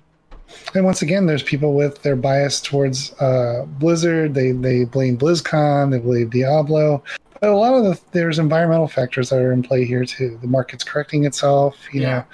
And 0.74 0.84
once 0.84 1.00
again, 1.00 1.24
there's 1.26 1.42
people 1.42 1.72
with 1.74 2.02
their 2.02 2.16
bias 2.16 2.60
towards 2.60 3.14
uh, 3.14 3.64
Blizzard. 3.78 4.34
They 4.34 4.52
they 4.52 4.84
blame 4.84 5.16
BlizzCon. 5.16 5.90
They 5.90 5.98
blame 5.98 6.28
Diablo. 6.28 7.02
But 7.40 7.48
a 7.50 7.56
lot 7.56 7.72
of 7.74 7.84
the 7.84 7.98
there's 8.12 8.38
environmental 8.38 8.86
factors 8.86 9.30
that 9.30 9.38
are 9.40 9.52
in 9.52 9.62
play 9.62 9.84
here 9.86 10.04
too. 10.04 10.38
The 10.42 10.46
market's 10.46 10.84
correcting 10.84 11.24
itself. 11.24 11.76
You 11.92 12.02
Yeah. 12.02 12.10
know, 12.10 12.24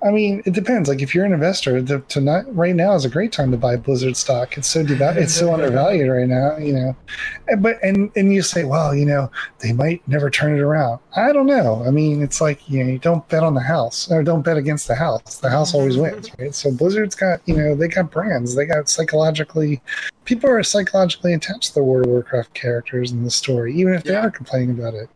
I 0.00 0.10
mean, 0.12 0.42
it 0.46 0.52
depends. 0.52 0.88
Like 0.88 1.02
if 1.02 1.12
you're 1.14 1.24
an 1.24 1.32
investor, 1.32 1.82
the, 1.82 2.00
to 2.00 2.20
not 2.20 2.54
right 2.54 2.74
now 2.74 2.94
is 2.94 3.04
a 3.04 3.08
great 3.08 3.32
time 3.32 3.50
to 3.50 3.56
buy 3.56 3.76
Blizzard 3.76 4.16
stock. 4.16 4.56
It's 4.56 4.68
so 4.68 4.84
deval- 4.84 5.16
it's 5.16 5.34
so 5.34 5.52
undervalued 5.54 6.08
right 6.08 6.28
now. 6.28 6.56
You 6.56 6.72
know, 6.72 6.96
And- 7.48 7.62
but 7.62 7.82
and 7.82 8.10
and 8.14 8.32
you 8.32 8.42
say, 8.42 8.64
well, 8.64 8.94
you 8.94 9.06
know, 9.06 9.30
they 9.58 9.72
might 9.72 10.06
never 10.06 10.30
turn 10.30 10.56
it 10.56 10.60
around. 10.60 11.00
I 11.16 11.32
don't 11.32 11.46
know. 11.46 11.82
I 11.84 11.90
mean, 11.90 12.22
it's 12.22 12.40
like 12.40 12.68
you 12.68 12.84
know, 12.84 12.90
you 12.92 12.98
don't 12.98 13.28
bet 13.28 13.42
on 13.42 13.54
the 13.54 13.60
house 13.60 14.10
or 14.10 14.22
don't 14.22 14.42
bet 14.42 14.56
against 14.56 14.86
the 14.86 14.94
house. 14.94 15.38
The 15.38 15.50
house 15.50 15.74
always 15.74 15.94
mm-hmm. 15.94 16.14
wins, 16.14 16.30
right? 16.38 16.54
So 16.54 16.70
Blizzard's 16.70 17.16
got 17.16 17.40
you 17.46 17.56
know 17.56 17.74
they 17.74 17.88
got 17.88 18.10
brands. 18.10 18.54
They 18.54 18.66
got 18.66 18.88
psychologically 18.88 19.82
people 20.28 20.50
are 20.50 20.62
psychologically 20.62 21.32
attached 21.32 21.68
to 21.68 21.74
the 21.74 21.82
World 21.82 22.04
of 22.04 22.10
Warcraft 22.10 22.52
characters 22.52 23.12
in 23.12 23.24
the 23.24 23.30
story, 23.30 23.74
even 23.74 23.94
if 23.94 24.04
they 24.04 24.12
Yeah. 24.12 24.26
are 24.26 24.30
complaining 24.30 24.78
about 24.78 24.92
it. 24.92 25.08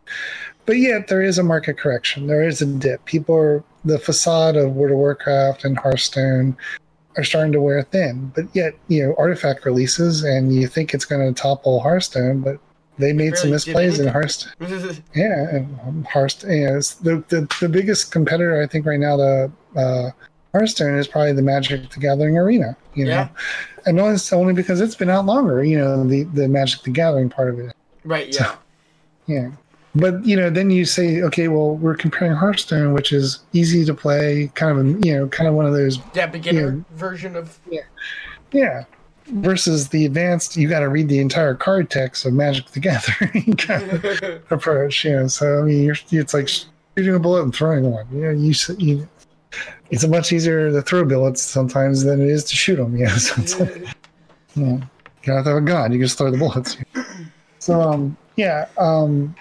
But 0.66 0.78
yet 0.78 1.08
there 1.08 1.22
is 1.22 1.38
a 1.38 1.42
market 1.42 1.76
correction. 1.78 2.26
There 2.26 2.42
is 2.42 2.62
a 2.62 2.66
dip. 2.66 3.04
People 3.04 3.34
are 3.34 3.64
the 3.84 3.98
facade 3.98 4.56
of 4.56 4.74
World 4.74 4.92
of 4.92 4.98
Warcraft 4.98 5.64
and 5.64 5.76
Hearthstone 5.78 6.56
are 7.16 7.24
starting 7.24 7.52
to 7.52 7.60
wear 7.60 7.82
thin. 7.82 8.32
But 8.34 8.44
yet, 8.54 8.74
you 8.88 9.04
know, 9.04 9.14
artifact 9.18 9.64
releases 9.64 10.22
and 10.22 10.54
you 10.54 10.66
think 10.68 10.94
it's 10.94 11.04
going 11.04 11.26
to 11.34 11.38
topple 11.40 11.80
Hearthstone, 11.80 12.40
but 12.40 12.58
they 12.98 13.12
made 13.12 13.36
some 13.36 13.50
misplays 13.50 13.98
in. 13.98 14.06
Hearthstone. 14.06 14.52
Yeah, 15.14 15.48
and 15.56 16.06
Hearthstone. 16.06 16.52
Yeah, 16.52 16.76
it's 16.76 16.94
the, 16.94 17.24
the 17.28 17.48
the 17.60 17.68
biggest 17.68 18.12
competitor 18.12 18.62
I 18.62 18.66
think 18.66 18.86
right 18.86 19.00
now 19.00 19.16
to 19.16 19.52
uh, 19.76 20.10
Hearthstone 20.52 20.96
is 20.96 21.08
probably 21.08 21.32
the 21.32 21.42
Magic 21.42 21.90
the 21.90 21.98
Gathering 22.00 22.38
arena. 22.38 22.76
You 22.94 23.06
know, 23.06 23.10
Yeah. 23.10 23.28
and 23.86 23.98
only, 23.98 24.18
only 24.32 24.52
because 24.54 24.80
it's 24.80 24.94
been 24.94 25.10
out 25.10 25.26
longer. 25.26 25.64
You 25.64 25.78
know, 25.78 26.04
the 26.06 26.22
the 26.24 26.46
Magic 26.48 26.82
the 26.82 26.90
Gathering 26.90 27.28
part 27.30 27.48
of 27.48 27.58
it. 27.58 27.74
right, 28.04 28.32
yeah. 28.34 28.54
Yeah. 29.26 29.50
But 29.94 30.24
you 30.24 30.36
know, 30.36 30.48
then 30.48 30.70
you 30.70 30.84
say, 30.86 31.20
okay, 31.22 31.48
well, 31.48 31.76
we're 31.76 31.94
comparing 31.96 32.32
Hearthstone, 32.32 32.94
which 32.94 33.12
is 33.12 33.40
easy 33.52 33.84
to 33.84 33.92
play, 33.92 34.50
kind 34.54 34.78
of 34.78 34.86
a 34.86 35.06
you 35.06 35.14
know, 35.16 35.28
kind 35.28 35.48
of 35.48 35.54
one 35.54 35.66
of 35.66 35.74
those, 35.74 35.98
Yeah, 36.14 36.26
beginner 36.26 36.76
Yeah. 36.76 36.96
version 36.96 37.36
of. 37.36 37.58
yeah, 38.52 38.84
versus 39.26 39.88
the 39.88 40.06
advanced. 40.06 40.56
You 40.56 40.66
got 40.68 40.80
to 40.80 40.88
read 40.88 41.08
the 41.08 41.18
entire 41.18 41.54
card 41.54 41.90
text 41.90 42.24
of 42.24 42.32
Magic 42.32 42.66
the 42.70 42.80
Gathering 42.80 43.54
kind 43.58 43.90
of 43.90 44.42
approach. 44.50 45.04
You 45.04 45.12
know, 45.12 45.26
so 45.26 45.58
I 45.60 45.62
mean, 45.62 45.82
you're, 45.82 45.96
it's 46.10 46.32
like 46.32 46.48
shooting 46.48 47.14
a 47.14 47.18
bullet 47.18 47.42
and 47.42 47.54
throwing 47.54 47.90
one. 47.90 48.06
You 48.10 48.20
know, 48.22 48.30
you, 48.30 48.54
you 48.78 49.08
it's 49.90 50.06
much 50.06 50.32
easier 50.32 50.70
to 50.72 50.80
throw 50.80 51.04
bullets 51.04 51.42
sometimes 51.42 52.02
than 52.02 52.22
it 52.22 52.28
is 52.28 52.44
to 52.44 52.56
shoot 52.56 52.76
them. 52.76 52.96
You 52.96 53.04
know, 53.08 53.16
so 53.16 53.42
it's 53.42 53.60
like, 53.60 53.76
you 54.54 54.64
know, 54.64 54.72
you 55.22 55.26
don't 55.26 55.36
have 55.36 55.44
to 55.44 55.50
have 55.50 55.58
a 55.58 55.60
gun. 55.66 55.92
You 55.92 55.98
just 55.98 56.16
throw 56.16 56.30
the 56.30 56.38
bullets. 56.38 56.78
So, 57.58 57.78
um, 57.82 58.16
yeah. 58.36 58.68
Um, 58.78 59.36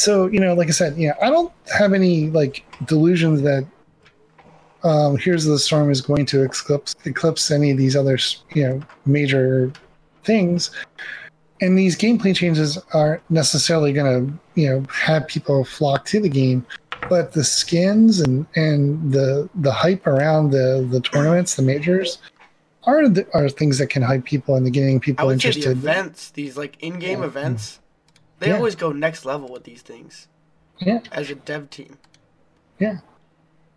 so 0.00 0.26
you 0.28 0.40
know, 0.40 0.54
like 0.54 0.68
I 0.68 0.70
said, 0.72 0.96
yeah, 0.96 1.12
I 1.20 1.28
don't 1.28 1.52
have 1.78 1.92
any 1.92 2.30
like 2.30 2.64
delusions 2.86 3.42
that 3.42 3.66
um, 4.82 5.18
Here's 5.18 5.44
the 5.44 5.58
Storm 5.58 5.90
is 5.90 6.00
going 6.00 6.24
to 6.26 6.42
eclipse 6.42 6.94
eclipse 7.04 7.50
any 7.50 7.70
of 7.70 7.76
these 7.76 7.94
other 7.96 8.18
you 8.54 8.66
know 8.66 8.82
major 9.04 9.70
things. 10.24 10.70
And 11.60 11.76
these 11.76 11.98
gameplay 11.98 12.34
changes 12.34 12.78
aren't 12.94 13.22
necessarily 13.30 13.92
going 13.92 14.10
to 14.26 14.60
you 14.60 14.70
know 14.70 14.86
have 14.90 15.28
people 15.28 15.64
flock 15.66 16.06
to 16.06 16.18
the 16.20 16.30
game, 16.30 16.64
but 17.10 17.32
the 17.32 17.44
skins 17.44 18.20
and 18.20 18.46
and 18.56 19.12
the 19.12 19.50
the 19.56 19.72
hype 19.72 20.06
around 20.06 20.50
the 20.50 20.88
the 20.90 21.00
tournaments, 21.00 21.56
the 21.56 21.62
majors, 21.62 22.18
are 22.84 23.06
the, 23.06 23.26
are 23.34 23.50
things 23.50 23.76
that 23.76 23.88
can 23.88 24.00
hype 24.00 24.24
people 24.24 24.56
and 24.56 24.72
getting 24.72 24.96
I 24.96 25.00
people 25.00 25.28
say 25.28 25.34
the 25.34 25.34
interested. 25.34 25.72
events, 25.72 26.30
these 26.30 26.56
like 26.56 26.82
in-game 26.82 27.20
Yeah. 27.20 27.26
events, 27.26 27.79
they 28.40 28.48
Yeah. 28.48 28.56
always 28.56 28.74
go 28.74 28.90
next 28.92 29.24
level 29.24 29.48
with 29.48 29.64
these 29.64 29.82
things. 29.82 30.26
Yeah. 30.78 31.00
As 31.12 31.30
a 31.30 31.34
dev 31.36 31.70
team. 31.70 31.98
Yeah. 32.78 32.98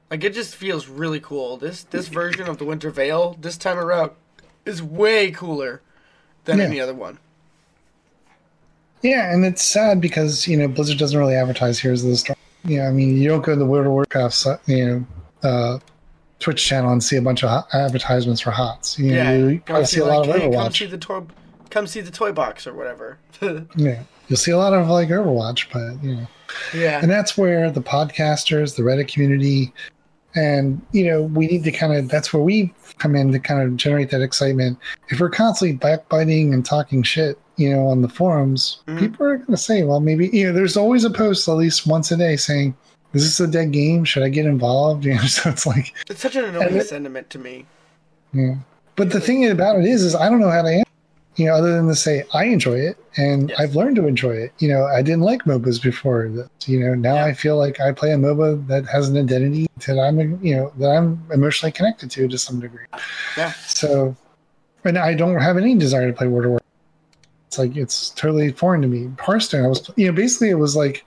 Like 0.09 0.23
it 0.23 0.33
just 0.33 0.55
feels 0.55 0.87
really 0.87 1.19
cool. 1.19 1.57
This 1.57 1.83
this 1.83 2.07
version 2.07 2.47
of 2.49 2.57
the 2.57 2.65
Winter 2.65 2.89
Veil 2.89 3.37
this 3.39 3.57
time 3.57 3.77
around 3.77 4.11
is 4.65 4.81
way 4.81 5.31
cooler 5.31 5.81
than 6.45 6.57
Yeah. 6.59 6.65
any 6.65 6.79
other 6.79 6.93
one. 6.93 7.19
Yeah, 9.01 9.33
and 9.33 9.43
it's 9.45 9.61
sad 9.63 9.99
because 9.99 10.47
you 10.47 10.55
know 10.57 10.67
Blizzard 10.67 10.97
doesn't 10.97 11.17
really 11.19 11.35
advertise 11.35 11.79
here 11.79 11.91
as 11.91 12.03
the. 12.03 12.35
You 12.65 12.77
know, 12.77 12.85
I 12.87 12.91
mean, 12.91 13.17
you 13.17 13.27
don't 13.27 13.41
go 13.43 13.51
to 13.53 13.59
the 13.59 13.65
World 13.65 13.85
of 13.87 13.91
Warcraft, 13.91 14.45
you 14.67 14.85
know, 14.85 15.49
uh, 15.49 15.79
Twitch 16.39 16.63
channel 16.65 16.93
and 16.93 17.03
see 17.03 17.17
a 17.17 17.21
bunch 17.21 17.43
of 17.43 17.49
hot 17.49 17.67
advertisements 17.73 18.39
for 18.39 18.51
HOTS. 18.51 18.97
You 18.99 19.07
know, 19.11 19.15
Yeah, 19.17 19.31
you 19.33 19.39
see, 19.39 19.45
see 19.45 19.49
like, 19.49 19.49
of 19.49 19.49
Overwatch. 19.49 19.49
Or 19.49 19.51
You 19.51 19.59
probably 19.65 19.85
see 19.85 19.95
see 19.95 19.99
a 19.99 20.05
lot 20.05 20.29
of 20.29 20.35
hey, 20.35 20.51
come 20.53 20.71
see 20.71 20.85
the 20.85 20.97
toy, 20.97 21.23
come 21.69 21.87
see 21.87 21.99
the 21.99 22.11
toy 22.11 22.31
box 22.31 22.65
or 22.65 22.73
whatever. 22.73 23.17
Yeah, 23.75 24.03
you'll 24.33 24.37
see 24.39 24.49
a 24.51 24.57
lot 24.57 24.73
of 24.73 24.87
like 24.89 25.09
Overwatch, 25.09 25.67
but 25.71 26.03
you 26.03 26.15
know, 26.15 26.27
yeah, 26.73 26.99
and 27.01 27.11
that's 27.11 27.37
where 27.37 27.69
the 27.69 27.81
podcasters, 27.81 28.75
the 28.75 28.81
Reddit 28.81 29.07
community, 29.13 29.71
and 30.35 30.81
you 30.91 31.05
know, 31.05 31.21
we 31.21 31.45
need 31.45 31.63
to 31.65 31.71
kind 31.71 31.93
of 31.93 32.09
that's 32.09 32.33
where 32.33 32.41
we 32.41 32.73
come 32.97 33.15
in 33.15 33.31
to 33.31 33.39
kind 33.39 33.61
of 33.61 33.75
generate 33.77 34.09
that 34.09 34.21
excitement. 34.21 34.79
If 35.09 35.19
we're 35.19 35.29
constantly 35.29 35.77
backbiting 35.77 36.51
and 36.53 36.65
talking 36.65 37.03
shit, 37.03 37.37
you 37.57 37.69
know, 37.69 37.85
on 37.87 38.01
the 38.01 38.09
forums, 38.09 38.79
Mhm. 38.87 38.99
people 38.99 39.25
are 39.27 39.37
going 39.37 39.51
to 39.51 39.57
say, 39.57 39.83
well, 39.83 39.99
maybe 39.99 40.29
you 40.33 40.47
know, 40.47 40.53
there's 40.53 40.77
always 40.77 41.03
a 41.03 41.11
post 41.11 41.47
at 41.47 41.53
least 41.53 41.85
once 41.85 42.11
a 42.11 42.17
day 42.17 42.35
saying. 42.35 42.75
Is 43.13 43.23
this 43.23 43.39
a 43.47 43.51
dead 43.51 43.71
game? 43.71 44.03
Should 44.05 44.23
I 44.23 44.29
get 44.29 44.47
involved? 44.47 45.05
You 45.05 45.13
know, 45.13 45.21
so 45.21 45.51
it's 45.51 45.67
like, 45.67 45.93
it's 46.09 46.19
such 46.21 46.35
an 46.35 46.45
annoying 46.45 46.75
it- 46.77 46.87
sentiment 46.87 47.29
to 47.29 47.37
me. 47.37 47.67
yeah. 48.33 48.55
But 48.95 49.11
the 49.11 49.19
thing 49.21 49.45
about 49.49 49.77
it 49.77 49.85
is, 49.85 50.01
is 50.03 50.15
I 50.15 50.29
don't 50.29 50.39
know 50.39 50.49
how 50.49 50.63
to 50.63 50.67
answer. 50.69 50.82
You 51.35 51.45
know, 51.47 51.55
other 51.55 51.75
than 51.75 51.87
to 51.87 51.95
say 51.95 52.23
I 52.33 52.45
enjoy 52.45 52.75
it 52.79 52.97
and 53.17 53.49
Yes. 53.49 53.59
I've 53.59 53.75
learned 53.75 53.95
to 53.95 54.07
enjoy 54.07 54.35
it. 54.35 54.53
You 54.59 54.69
know, 54.69 54.85
I 54.85 55.01
didn't 55.01 55.21
like 55.21 55.43
MOBAs 55.45 55.81
before. 55.81 56.25
You 56.65 56.79
know, 56.79 56.93
now 56.93 57.15
Yeah. 57.15 57.25
I 57.25 57.33
feel 57.33 57.57
like 57.57 57.79
I 57.79 57.91
play 57.91 58.11
a 58.11 58.17
MOBA 58.17 58.67
that 58.67 58.85
has 58.85 59.09
an 59.09 59.17
identity 59.17 59.67
that 59.87 59.99
I'm, 59.99 60.43
you 60.43 60.55
know, 60.55 60.71
that 60.77 60.89
I'm 60.89 61.23
emotionally 61.33 61.71
connected 61.71 62.11
to 62.11 62.27
to 62.27 62.37
some 62.37 62.59
degree. 62.59 62.85
Yeah. 63.35 63.51
So, 63.67 64.15
and 64.83 64.97
I 64.97 65.13
don't 65.15 65.39
have 65.39 65.57
any 65.57 65.75
desire 65.75 66.07
to 66.07 66.13
play 66.15 66.27
World 66.27 66.45
of 66.45 66.51
War. 66.51 66.59
It's 67.47 67.57
like 67.57 67.75
it's 67.77 68.09
totally 68.11 68.51
foreign 68.51 68.81
to 68.81 68.87
me. 68.87 69.09
Hearthstone, 69.19 69.65
I 69.65 69.67
was, 69.67 69.89
you 69.95 70.07
know, 70.07 70.13
basically 70.13 70.49
it 70.49 70.55
was 70.55 70.75
like, 70.75 71.05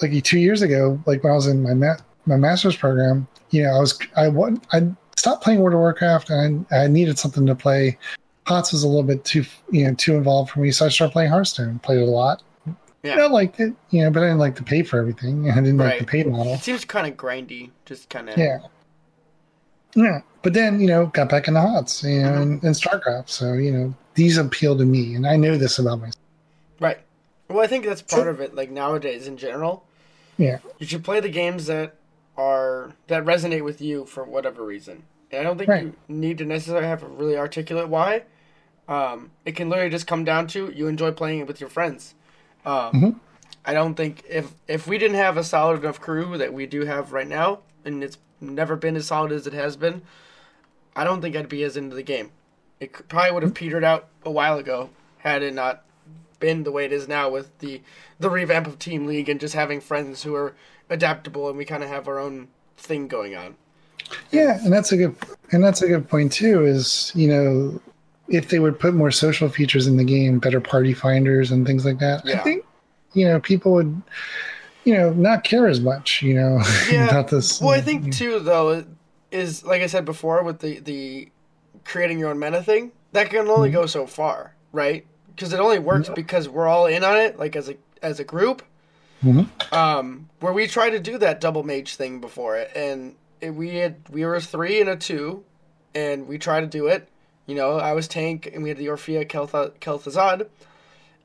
like 0.00 0.22
two 0.24 0.38
years 0.38 0.62
ago, 0.62 1.00
like 1.06 1.22
when 1.22 1.32
I 1.32 1.36
was 1.36 1.46
in 1.46 1.62
my 1.62 1.74
ma- 1.74 1.96
my 2.26 2.36
master's 2.36 2.76
program. 2.76 3.26
You 3.50 3.64
know, 3.64 3.70
I 3.70 3.78
was 3.80 3.98
I 4.16 4.28
I 4.72 4.88
stopped 5.16 5.42
playing 5.42 5.60
World 5.60 5.74
of 5.74 5.80
Warcraft 5.80 6.30
and 6.30 6.64
I, 6.70 6.84
I 6.84 6.86
needed 6.86 7.18
something 7.18 7.46
to 7.46 7.54
play. 7.54 7.98
HOTS 8.46 8.72
was 8.72 8.82
a 8.82 8.88
little 8.88 9.02
bit 9.02 9.24
too 9.24 9.44
you 9.70 9.84
know 9.86 9.94
too 9.94 10.14
involved 10.16 10.50
for 10.50 10.60
me, 10.60 10.70
so 10.70 10.86
I 10.86 10.88
started 10.88 11.12
playing 11.12 11.30
Hearthstone. 11.30 11.78
Played 11.80 11.98
it 12.00 12.08
a 12.08 12.10
lot. 12.10 12.42
Yeah. 13.02 13.12
You 13.12 13.16
know, 13.16 13.24
I 13.24 13.28
liked 13.28 13.60
it, 13.60 13.72
you 13.90 14.02
know, 14.02 14.10
but 14.10 14.22
I 14.22 14.26
didn't 14.26 14.40
like 14.40 14.56
to 14.56 14.62
pay 14.62 14.82
for 14.82 14.98
everything. 14.98 15.50
I 15.50 15.54
didn't 15.54 15.78
like 15.78 15.94
the 15.94 16.04
Right. 16.04 16.06
pay 16.06 16.24
model. 16.24 16.52
It 16.54 16.60
seems 16.60 16.84
kind 16.84 17.06
of 17.06 17.16
grindy, 17.16 17.70
just 17.86 18.10
kind 18.10 18.28
of. 18.28 18.36
Yeah. 18.36 18.58
Yeah. 19.94 20.20
But 20.42 20.52
then, 20.54 20.80
you 20.80 20.86
know, 20.86 21.06
got 21.06 21.28
back 21.30 21.48
into 21.48 21.60
HOTS, 21.60 22.04
you 22.04 22.22
know, 22.22 22.28
Mhm. 22.32 22.42
and, 22.42 22.62
and 22.62 22.74
StarCraft. 22.74 23.28
So, 23.30 23.54
you 23.54 23.72
know, 23.72 23.94
these 24.14 24.36
appeal 24.38 24.76
to 24.76 24.84
me. 24.84 25.14
And 25.14 25.26
I 25.26 25.36
know 25.36 25.56
this 25.56 25.78
about 25.78 26.00
myself. 26.00 26.16
Right. 26.78 26.98
Well, 27.48 27.60
I 27.60 27.66
think 27.66 27.84
that's 27.86 28.02
part 28.02 28.28
of 28.28 28.40
it. 28.40 28.54
Like 28.54 28.70
nowadays, 28.70 29.26
in 29.26 29.36
general, 29.38 29.84
Yeah. 30.38 30.58
you 30.78 30.86
should 30.86 31.02
play 31.02 31.20
the 31.20 31.28
games 31.30 31.66
that 31.66 31.94
are 32.36 32.92
that 33.08 33.24
resonate 33.24 33.64
with 33.64 33.80
you 33.80 34.04
for 34.04 34.24
whatever 34.24 34.62
reason. 34.64 35.02
I 35.32 35.42
don't 35.42 35.56
think 35.58 35.68
Right. 35.70 35.84
you 35.84 35.94
need 36.08 36.38
to 36.38 36.44
necessarily 36.44 36.86
have 36.86 37.02
a 37.02 37.06
really 37.08 37.36
articulate 37.36 37.88
why. 37.88 38.22
Um, 38.88 39.30
it 39.44 39.54
can 39.54 39.68
literally 39.68 39.90
just 39.90 40.06
come 40.06 40.24
down 40.24 40.46
to 40.48 40.72
you 40.74 40.88
enjoy 40.88 41.12
playing 41.12 41.40
it 41.40 41.46
with 41.46 41.60
your 41.60 41.70
friends. 41.70 42.14
Um, 42.64 42.92
Mhm. 42.92 43.20
I 43.64 43.72
don't 43.74 43.94
think 43.94 44.24
if 44.28 44.52
if 44.66 44.86
we 44.86 44.98
didn't 44.98 45.16
have 45.16 45.36
a 45.36 45.44
solid 45.44 45.80
enough 45.80 46.00
crew 46.00 46.36
that 46.38 46.52
we 46.52 46.66
do 46.66 46.84
have 46.86 47.12
right 47.12 47.28
now, 47.28 47.60
and 47.84 48.02
it's 48.02 48.18
never 48.40 48.74
been 48.74 48.96
as 48.96 49.06
solid 49.06 49.32
as 49.32 49.46
it 49.46 49.52
has 49.52 49.76
been, 49.76 50.02
I 50.96 51.04
don't 51.04 51.20
think 51.20 51.36
I'd 51.36 51.48
be 51.48 51.62
as 51.62 51.76
into 51.76 51.94
the 51.94 52.02
game. 52.02 52.30
It 52.80 53.08
probably 53.08 53.32
would 53.32 53.42
have 53.42 53.54
petered 53.54 53.84
out 53.84 54.08
a 54.24 54.30
while 54.30 54.58
ago 54.58 54.90
had 55.18 55.42
it 55.42 55.54
not 55.54 55.84
been 56.40 56.62
the 56.62 56.72
way 56.72 56.86
it 56.86 56.92
is 56.92 57.06
now 57.06 57.28
with 57.28 57.56
the 57.58 57.82
the 58.18 58.30
revamp 58.30 58.66
of 58.66 58.78
Team 58.78 59.06
League 59.06 59.28
and 59.28 59.38
just 59.38 59.54
having 59.54 59.80
friends 59.80 60.22
who 60.24 60.34
are 60.34 60.54
adaptable 60.88 61.48
and 61.48 61.56
we 61.56 61.64
kind 61.64 61.82
of 61.84 61.88
have 61.90 62.08
our 62.08 62.18
own 62.18 62.48
thing 62.76 63.06
going 63.06 63.36
on. 63.36 63.56
Yeah. 64.30 64.58
And 64.62 64.72
that's 64.72 64.92
a 64.92 64.96
good, 64.96 65.16
and 65.52 65.62
that's 65.62 65.82
a 65.82 65.88
good 65.88 66.08
point 66.08 66.32
too, 66.32 66.64
is, 66.64 67.12
you 67.14 67.28
know, 67.28 67.80
if 68.28 68.48
they 68.48 68.58
would 68.60 68.78
put 68.78 68.94
more 68.94 69.10
social 69.10 69.48
features 69.48 69.86
in 69.86 69.96
the 69.96 70.04
game, 70.04 70.38
better 70.38 70.60
party 70.60 70.94
finders 70.94 71.50
and 71.50 71.66
things 71.66 71.84
like 71.84 71.98
that, 71.98 72.22
I 72.26 72.36
think, 72.38 72.64
you 73.12 73.26
know, 73.26 73.40
people 73.40 73.72
would, 73.72 74.00
you 74.84 74.94
know, 74.94 75.12
not 75.12 75.42
care 75.44 75.66
as 75.66 75.80
much, 75.80 76.22
you 76.22 76.34
know, 76.34 76.60
Yeah. 76.90 77.08
about 77.08 77.28
this. 77.28 77.60
Well, 77.60 77.70
I 77.70 77.80
think 77.80 78.14
too 78.14 78.38
though 78.38 78.84
is 79.30 79.64
like 79.64 79.82
I 79.82 79.86
said 79.86 80.04
before 80.04 80.42
with 80.42 80.60
the 80.60 80.80
the 80.80 81.28
creating 81.84 82.18
your 82.18 82.30
own 82.30 82.38
meta 82.38 82.62
thing 82.62 82.92
that 83.12 83.30
can 83.30 83.48
only 83.48 83.70
go 83.70 83.86
so 83.86 84.06
far, 84.06 84.54
right? 84.72 85.04
Because 85.34 85.52
it 85.52 85.60
only 85.60 85.78
works 85.78 86.08
because 86.08 86.48
we're 86.48 86.68
all 86.68 86.86
in 86.86 87.02
on 87.02 87.16
it, 87.16 87.38
like 87.38 87.56
as 87.56 87.68
a 87.68 87.76
as 88.02 88.20
a 88.20 88.24
group. 88.24 88.62
Mhm. 89.24 89.48
Um, 89.72 90.28
where 90.40 90.52
we 90.52 90.66
tried 90.66 90.90
to 90.90 91.00
do 91.00 91.18
that 91.18 91.40
double 91.40 91.62
mage 91.62 91.96
thing 91.96 92.20
before 92.20 92.56
it, 92.56 92.70
and 92.74 93.14
we 93.42 93.76
had 93.76 93.96
we 94.10 94.24
were 94.24 94.34
a 94.34 94.40
three 94.40 94.80
and 94.80 94.88
a 94.90 94.96
two, 94.96 95.44
and 95.94 96.26
we 96.28 96.38
tried 96.38 96.60
to 96.62 96.66
do 96.66 96.86
it. 96.86 97.08
You 97.46 97.54
know, 97.54 97.78
I 97.78 97.92
was 97.92 98.06
tank, 98.06 98.48
and 98.52 98.62
we 98.62 98.68
had 98.68 98.78
the 98.78 98.86
Orphea 98.86 99.26
Kel'Tha- 99.28 99.72
Kel'Thuzad, 99.80 100.46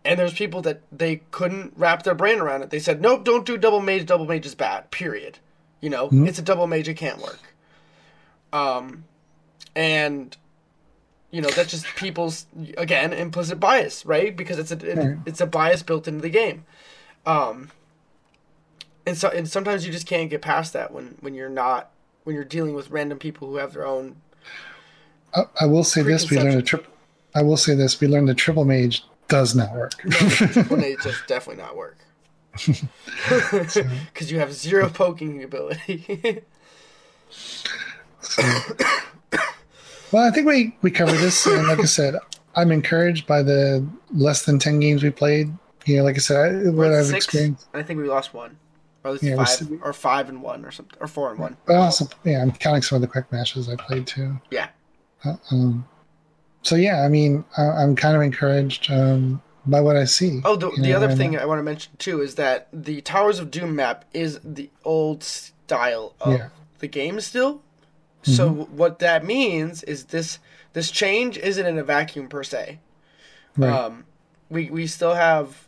and 0.03 0.19
there's 0.19 0.33
people 0.33 0.61
that 0.63 0.81
they 0.91 1.21
couldn't 1.31 1.73
wrap 1.75 2.03
their 2.03 2.15
brain 2.15 2.39
around 2.39 2.61
it. 2.63 2.69
They 2.69 2.79
said, 2.79 3.01
"Nope, 3.01 3.23
don't 3.25 3.45
do 3.45 3.57
double 3.57 3.79
mage. 3.81 4.05
Double 4.05 4.25
mage 4.25 4.45
is 4.45 4.55
bad. 4.55 4.89
Period." 4.91 5.39
You 5.81 5.89
know, 5.89 6.09
Mhm. 6.09 6.27
it's 6.27 6.39
a 6.39 6.41
double 6.41 6.65
mage. 6.67 6.87
It 6.87 6.95
can't 6.95 7.19
work. 7.21 7.39
Um, 8.53 9.03
and 9.75 10.35
you 11.31 11.41
know 11.41 11.49
that's 11.49 11.69
just 11.69 11.85
people's 11.97 12.45
again 12.77 13.11
implicit 13.13 13.59
bias, 13.59 14.05
right? 14.05 14.35
Because 14.35 14.57
it's 14.57 14.71
a 14.71 14.77
it, 14.91 15.17
it's 15.25 15.41
a 15.41 15.45
bias 15.45 15.83
built 15.83 16.07
into 16.07 16.21
the 16.21 16.29
game. 16.29 16.65
Um, 17.25 17.71
and 19.05 19.17
so 19.17 19.29
and 19.29 19.47
sometimes 19.49 19.85
you 19.85 19.91
just 19.91 20.07
can't 20.07 20.29
get 20.29 20.41
past 20.41 20.73
that 20.73 20.91
when 20.91 21.17
when 21.19 21.33
you're 21.33 21.49
not 21.49 21.91
when 22.25 22.35
you're 22.35 22.43
dealing 22.43 22.75
with 22.75 22.89
random 22.89 23.17
people 23.17 23.47
who 23.47 23.55
have 23.55 23.71
their 23.73 23.85
own. 23.85 24.17
I, 25.33 25.43
I 25.61 25.65
will 25.65 25.85
say 25.85 26.01
this: 26.01 26.29
we 26.29 26.37
learned 26.37 26.59
a 26.59 26.61
triple. 26.61 26.91
I 27.33 27.41
will 27.41 27.57
say 27.57 27.73
this: 27.73 28.01
we 28.01 28.07
learned 28.07 28.27
the 28.27 28.35
triple 28.35 28.65
mage 28.65 29.03
does 29.27 29.55
not 29.55 29.73
work. 29.73 29.93
when 30.67 30.81
they 30.81 30.95
just 31.01 31.25
definitely 31.27 31.63
not 31.63 31.77
work. 31.77 31.97
Because 33.29 34.31
you 34.31 34.39
have 34.39 34.53
zero 34.53 34.89
poking 34.89 35.43
ability. 35.43 36.41
well, 40.11 40.23
I 40.23 40.31
think 40.31 40.47
we 40.47 40.77
we 40.81 40.91
covered 40.91 41.17
this, 41.17 41.45
and 41.45 41.67
like 41.67 41.79
I 41.79 41.85
said, 41.85 42.15
I'm 42.55 42.71
encouraged 42.71 43.27
by 43.27 43.43
the 43.43 43.85
less 44.13 44.45
than 44.45 44.59
ten 44.59 44.79
games 44.79 45.03
we 45.03 45.09
played. 45.09 45.53
You 45.85 45.97
know, 45.97 46.03
like 46.03 46.15
I 46.15 46.19
said, 46.19 46.37
I, 46.37 46.69
what 46.69 46.93
I've 46.93 47.07
six. 47.07 47.25
experienced. 47.25 47.67
I 47.73 47.83
think 47.83 47.99
we 47.99 48.07
lost 48.07 48.33
one, 48.33 48.57
or 49.05 49.09
at 49.09 49.11
least 49.13 49.23
Yeah, 49.23 49.35
five, 49.43 49.79
or 49.83 49.93
five 49.93 50.29
and 50.29 50.41
one, 50.41 50.65
or 50.65 50.71
something, 50.71 50.97
or 50.99 51.07
four 51.07 51.29
and 51.29 51.39
one. 51.39 51.55
But 51.65 51.75
also, 51.75 52.07
yeah, 52.23 52.41
I'm 52.41 52.51
counting 52.51 52.81
some 52.81 52.95
of 52.97 53.01
the 53.01 53.07
quick 53.07 53.31
matches 53.31 53.69
I 53.69 53.75
played 53.75 54.07
too. 54.07 54.39
Yeah. 54.49 54.69
Uh, 55.23 55.35
um, 55.51 55.87
so 56.63 56.75
yeah, 56.75 57.03
I 57.03 57.07
mean, 57.07 57.45
I, 57.57 57.63
I'm 57.63 57.95
kind 57.95 58.15
of 58.15 58.21
encouraged 58.23 58.91
um, 58.91 59.41
by 59.67 59.79
what 59.81 59.95
I 59.95 60.05
see. 60.05 60.41
Oh, 60.43 60.55
the, 60.55 60.71
the 60.71 60.89
know, 60.89 60.95
other 60.97 61.11
thing 61.13 61.37
I 61.37 61.45
want 61.45 61.59
to 61.59 61.63
mention 61.63 61.93
too 61.99 62.21
is 62.21 62.35
that 62.35 62.67
the 62.73 63.01
Towers 63.01 63.39
of 63.39 63.51
Doom 63.51 63.75
map 63.75 64.05
is 64.13 64.39
the 64.43 64.69
old 64.83 65.23
style 65.23 66.15
of 66.19 66.33
Yeah. 66.33 66.49
the 66.79 66.87
game 66.87 67.21
still. 67.21 67.61
So 68.23 68.49
what 68.49 68.97
that 68.99 69.23
means 69.23 69.83
is 69.83 70.05
this 70.05 70.39
this 70.73 70.89
change 70.89 71.37
isn't 71.37 71.63
in 71.63 71.77
a 71.77 71.83
vacuum 71.83 72.27
per 72.27 72.43
se. 72.43 72.79
Right. 73.55 73.71
Um, 73.71 74.05
we 74.49 74.71
we 74.71 74.87
still 74.87 75.13
have 75.13 75.67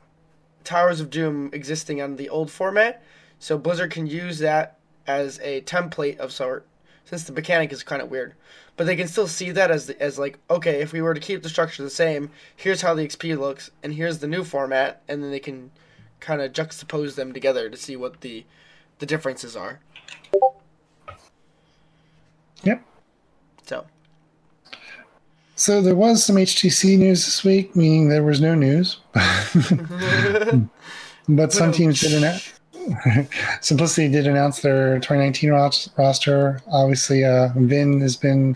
Towers 0.64 1.00
of 1.00 1.12
Doom 1.12 1.52
existing 1.54 2.02
on 2.02 2.16
the 2.16 2.30
old 2.30 2.50
format, 2.50 3.04
so 3.40 3.58
Blizzard 3.58 3.92
can 3.92 4.08
use 4.08 4.40
that 4.40 4.78
as 5.06 5.40
a 5.42 5.62
template 5.62 6.18
of 6.18 6.32
sort. 6.32 6.68
Since 7.06 7.24
the 7.24 7.32
mechanic 7.32 7.72
is 7.72 7.84
kind 7.84 8.02
of 8.02 8.12
weird, 8.12 8.34
but 8.76 8.86
they 8.86 8.98
can 8.98 9.08
still 9.08 9.28
see 9.28 9.52
that 9.52 9.72
as 9.72 9.88
the, 9.88 10.02
as 10.02 10.20
like 10.20 10.38
okay, 10.50 10.82
if 10.82 10.92
we 10.92 11.02
were 11.02 11.14
to 11.14 11.22
keep 11.22 11.42
the 11.42 11.50
structure 11.50 11.82
the 11.82 11.90
same, 11.90 12.30
here's 12.56 12.82
how 12.82 12.94
the 12.94 13.08
XP 13.08 13.38
looks, 13.40 13.72
and 13.82 13.94
here's 13.94 14.20
the 14.20 14.28
new 14.28 14.44
format, 14.44 15.02
and 15.08 15.24
then 15.24 15.32
they 15.32 15.40
can 15.40 15.72
kind 16.20 16.42
of 16.42 16.52
juxtapose 16.52 17.16
them 17.16 17.32
together 17.32 17.70
to 17.70 17.78
see 17.78 17.96
what 17.96 18.20
the 18.22 18.46
the 19.00 19.06
differences 19.06 19.56
are. 19.56 19.80
Yep. 22.64 22.84
So 23.64 23.86
So 25.56 25.82
there 25.82 25.96
was 25.96 26.26
some 26.26 26.36
HGC 26.36 26.98
news 26.98 27.26
this 27.26 27.46
week, 27.46 27.74
meaning 27.74 28.10
there 28.10 28.24
was 28.24 28.42
no 28.42 28.54
news. 28.54 29.00
but 31.30 31.54
some 31.54 31.72
teams 31.72 32.02
did 32.02 32.14
announce. 32.14 32.57
Simplicity 33.62 34.10
did 34.10 34.28
announce 34.28 34.62
their 34.62 34.96
2019 34.96 35.52
ros- 35.52 35.90
roster. 35.98 36.62
Obviously, 36.72 37.24
uh, 37.24 37.50
Vin 37.56 38.00
has 38.02 38.16
been 38.16 38.56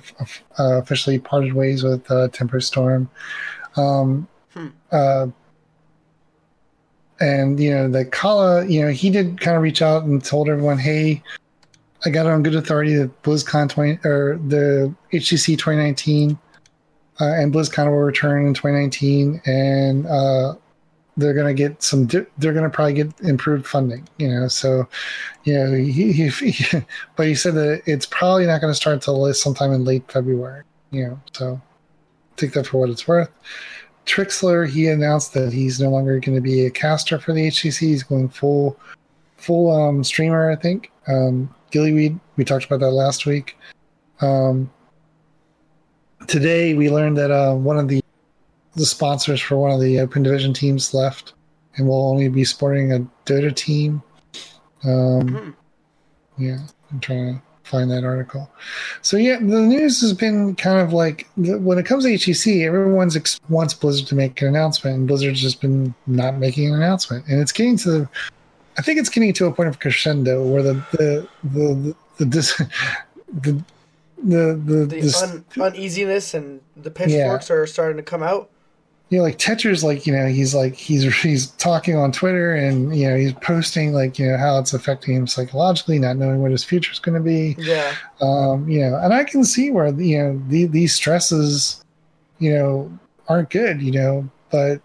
uh, 0.60 0.80
officially 0.80 1.20
parted 1.20 1.54
ways 1.54 1.84
with 1.84 2.10
uh, 2.12 2.28
Tempo 2.30 2.60
Storm. 2.60 3.10
Um, 3.76 4.28
Hmm. 4.54 4.68
uh, 4.92 5.28
and 7.22 7.58
you 7.58 7.74
know 7.74 7.88
the 7.90 8.04
Kala, 8.04 8.66
you 8.66 8.82
know 8.82 8.90
he 8.92 9.10
did 9.10 9.40
kind 9.40 9.56
of 9.56 9.64
reach 9.64 9.82
out 9.82 10.04
and 10.04 10.24
told 10.24 10.50
everyone, 10.50 10.78
"Hey, 10.78 11.24
I 12.06 12.10
got 12.10 12.26
it 12.26 12.30
on 12.32 12.44
good 12.44 12.56
authority 12.56 12.96
that 12.96 13.22
BlizzCon 13.24 13.70
20 13.70 14.00
or 14.04 14.40
the 14.48 14.94
HGC 15.14 15.58
2019 15.58 16.38
uh, 17.20 17.26
and 17.26 17.54
BlizzCon 17.54 17.86
will 17.88 18.00
return 18.00 18.46
in 18.48 18.54
2019, 18.54 19.42
and 19.46 20.06
uh, 20.08 20.56
they're 21.18 21.34
going 21.34 21.48
to 21.48 21.54
get 21.54 21.84
some 21.84 22.06
they're 22.06 22.54
going 22.54 22.64
to 22.64 22.70
probably 22.70 22.94
get 22.94 23.20
improved 23.22 23.68
funding 23.68 24.08
you 24.18 24.28
know 24.30 24.48
so 24.48 24.88
you 25.44 25.54
know 25.54 25.74
he, 25.74 26.12
he, 26.12 26.30
he 26.30 26.82
but 27.16 27.28
he 27.28 27.36
said 27.36 27.54
that 27.54 27.82
it's 27.86 28.06
probably 28.06 28.46
not 28.46 28.62
going 28.62 28.72
to 28.72 28.76
start 28.76 28.94
until 28.94 29.34
sometime 29.34 29.74
in 29.74 29.84
late 29.84 30.10
february 30.10 30.64
you 30.92 31.06
know 31.06 31.20
so 31.34 31.62
take 32.42 32.54
that 32.54 32.68
for 32.68 32.80
what 32.80 32.90
it's 32.90 33.08
worth. 33.08 33.30
Trikslyr 34.06 34.68
he 34.68 34.88
announced 34.88 35.34
that 35.34 35.54
he's 35.54 35.80
no 35.80 35.90
longer 35.90 36.20
going 36.20 36.36
to 36.36 36.42
be 36.42 36.66
a 36.66 36.72
caster 36.72 37.20
for 37.20 37.34
the 37.34 37.48
HGC 37.48 37.80
he's 37.80 38.04
going 38.04 38.30
full 38.30 38.78
full 39.38 39.72
um 39.72 40.04
streamer 40.04 40.52
i 40.52 40.56
think. 40.56 40.92
Um 41.08 41.54
gillyweed 41.72 42.20
we 42.36 42.44
talked 42.44 42.66
about 42.66 42.80
that 42.80 42.92
last 42.92 43.26
week. 43.26 43.58
Um 44.22 44.72
today 46.28 46.74
we 46.74 46.90
learned 46.90 47.18
that 47.18 47.32
uh, 47.32 47.56
one 47.56 47.78
of 47.78 47.88
the 47.88 48.01
the 48.76 48.86
sponsors 48.86 49.42
for 49.42 49.58
one 49.58 49.72
of 49.72 49.82
the 49.82 50.00
open 50.00 50.24
division 50.24 50.54
teams 50.54 50.94
left 50.94 51.34
and 51.78 51.88
we'll 51.88 52.08
only 52.10 52.28
be 52.30 52.44
sporting 52.44 52.92
a 52.94 53.00
dota 53.26 53.54
team 53.56 54.02
um 54.84 54.90
Mhm. 55.28 55.54
yeah 56.38 56.58
i'm 56.92 57.00
trying 57.00 57.36
to 57.36 57.42
find 57.64 57.90
that 57.92 58.04
article 58.04 58.50
so 59.02 59.18
yeah 59.18 59.38
the 59.38 59.62
news 59.62 60.02
has 60.02 60.14
been 60.14 60.56
kind 60.56 60.80
of 60.80 60.92
like 60.94 61.28
when 61.38 61.78
it 61.78 61.86
comes 61.86 62.04
to 62.04 62.10
HGC, 62.12 62.66
everyone's 62.66 63.16
ex- 63.16 63.40
wants 63.50 63.74
blizzard 63.74 64.08
to 64.08 64.16
make 64.16 64.42
an 64.42 64.48
announcement 64.50 64.98
and 64.98 65.08
blizzard's 65.08 65.40
just 65.42 65.62
been 65.62 65.94
not 66.08 66.38
making 66.38 66.68
an 66.68 66.74
announcement 66.76 67.26
and 67.28 67.40
it's 67.40 67.52
getting 67.52 67.78
to 67.78 67.92
the 67.92 68.10
i 68.78 68.82
think 68.82 69.00
it's 69.00 69.10
getting 69.10 69.32
to 69.34 69.46
a 69.46 69.52
point 69.54 69.70
of 69.70 69.80
crescendo 69.80 70.44
where 70.46 70.64
the 70.64 70.74
the 70.94 71.28
the 71.44 71.74
the, 71.84 71.96
the, 72.18 72.26
dis, 72.26 72.58
the 73.42 73.64
the 74.24 74.54
the, 74.54 74.86
The 74.86 75.44
un- 75.58 75.64
uneasiness 75.74 76.34
and 76.36 76.62
the 76.78 76.92
pitchforks 76.92 77.50
are 77.50 77.66
starting 77.66 77.98
to 77.98 78.04
come 78.04 78.22
out. 78.22 78.51
You 79.12 79.18
know, 79.18 79.24
like 79.26 79.38
Tetcher's 79.38 79.84
like, 79.84 80.08
you 80.08 80.14
know, 80.14 80.28
he's 80.28 80.56
like 80.56 80.74
he's 80.74 81.04
he's 81.22 81.48
talking 81.52 81.98
on 81.98 82.14
Twitter 82.14 82.56
and 82.56 82.96
you 82.96 83.10
know 83.10 83.18
he's 83.18 83.34
posting 83.34 83.92
like 83.92 84.18
you 84.18 84.32
know 84.32 84.38
how 84.38 84.58
it's 84.58 84.74
affecting 84.74 85.14
him 85.14 85.28
psychologically, 85.28 86.00
not 86.00 86.16
knowing 86.16 86.42
what 86.42 86.52
his 86.52 86.64
future 86.64 86.94
is 86.94 87.00
going 87.00 87.16
to 87.16 87.22
be. 87.22 87.58
Yeah. 87.60 87.94
Um, 88.22 88.70
you 88.70 88.80
know, 88.80 88.96
and 88.96 89.14
I 89.14 89.26
can 89.26 89.44
see 89.44 89.70
where 89.70 89.90
you 89.90 90.18
know 90.18 90.42
the, 90.48 90.66
these 90.66 90.94
stresses, 90.94 91.84
you 92.40 92.54
know, 92.54 93.00
aren't 93.28 93.50
good. 93.50 93.82
You 93.82 93.92
know, 93.92 94.30
but 94.50 94.82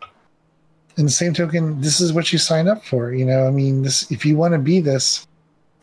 in 0.96 1.04
the 1.04 1.12
same 1.12 1.32
token, 1.32 1.80
this 1.80 2.00
is 2.00 2.12
what 2.12 2.32
you 2.32 2.40
sign 2.40 2.66
up 2.66 2.84
for. 2.84 3.14
You 3.14 3.26
know, 3.26 3.46
I 3.46 3.52
mean, 3.52 3.82
this 3.82 4.10
if 4.10 4.26
you 4.26 4.36
want 4.36 4.54
to 4.54 4.58
be 4.58 4.80
this, 4.80 5.24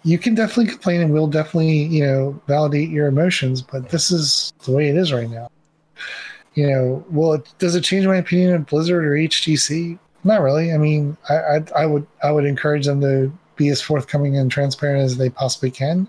you 0.04 0.20
can 0.20 0.36
definitely 0.36 0.70
complain 0.70 1.00
and 1.00 1.14
we'll 1.14 1.28
definitely 1.28 1.84
you 1.84 2.04
know 2.04 2.42
validate 2.48 2.90
your 2.90 3.08
emotions. 3.08 3.62
But 3.62 3.88
this 3.88 4.12
is 4.12 4.52
the 4.66 4.74
way 4.74 4.90
it 4.90 4.98
is 4.98 5.14
right 5.14 5.30
now 5.30 5.50
you 6.56 6.68
know, 6.68 7.04
well, 7.10 7.44
does 7.58 7.76
it 7.76 7.84
change 7.84 8.06
my 8.06 8.18
opinion 8.18 8.54
of 8.54 8.66
Blizzard 8.66 9.06
or 9.06 9.12
HGC? 9.12 9.98
Not 10.24 10.42
really. 10.42 10.72
I 10.72 10.78
mean, 10.78 11.18
I, 11.30 11.34
I, 11.34 11.64
I 11.78 11.86
would 11.86 12.08
I 12.24 12.32
would 12.32 12.46
encourage 12.46 12.86
them 12.86 13.02
to 13.02 13.32
be 13.56 13.70
as 13.70 13.82
forthcoming 13.82 14.38
and 14.38 14.50
transparent 14.50 15.04
as 15.04 15.18
they 15.18 15.30
possibly 15.30 15.72
can, 15.72 16.08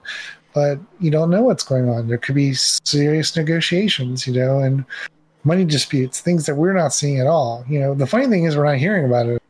but 0.55 0.79
you 1.01 1.11
don't 1.11 1.31
know 1.31 1.43
what's 1.43 1.65
going 1.65 1.89
on. 1.89 2.09
There 2.09 2.19
could 2.19 2.35
be 2.35 2.55
serious 2.55 3.37
negotiations, 3.37 4.27
you 4.27 4.35
know, 4.35 4.61
and 4.61 4.85
money 5.43 5.65
disputes, 5.65 6.21
things 6.21 6.47
that 6.47 6.55
we're 6.55 6.73
not 6.73 6.93
seeing 6.93 7.21
at 7.21 7.27
all. 7.27 7.65
You 7.69 7.81
know, 7.81 7.95
the 7.95 8.07
funny 8.07 8.27
thing 8.29 8.45
is 8.45 8.57
we're 8.57 8.65
not 8.65 8.79
hearing 8.79 9.05
about 9.05 9.27
it. 9.27 9.43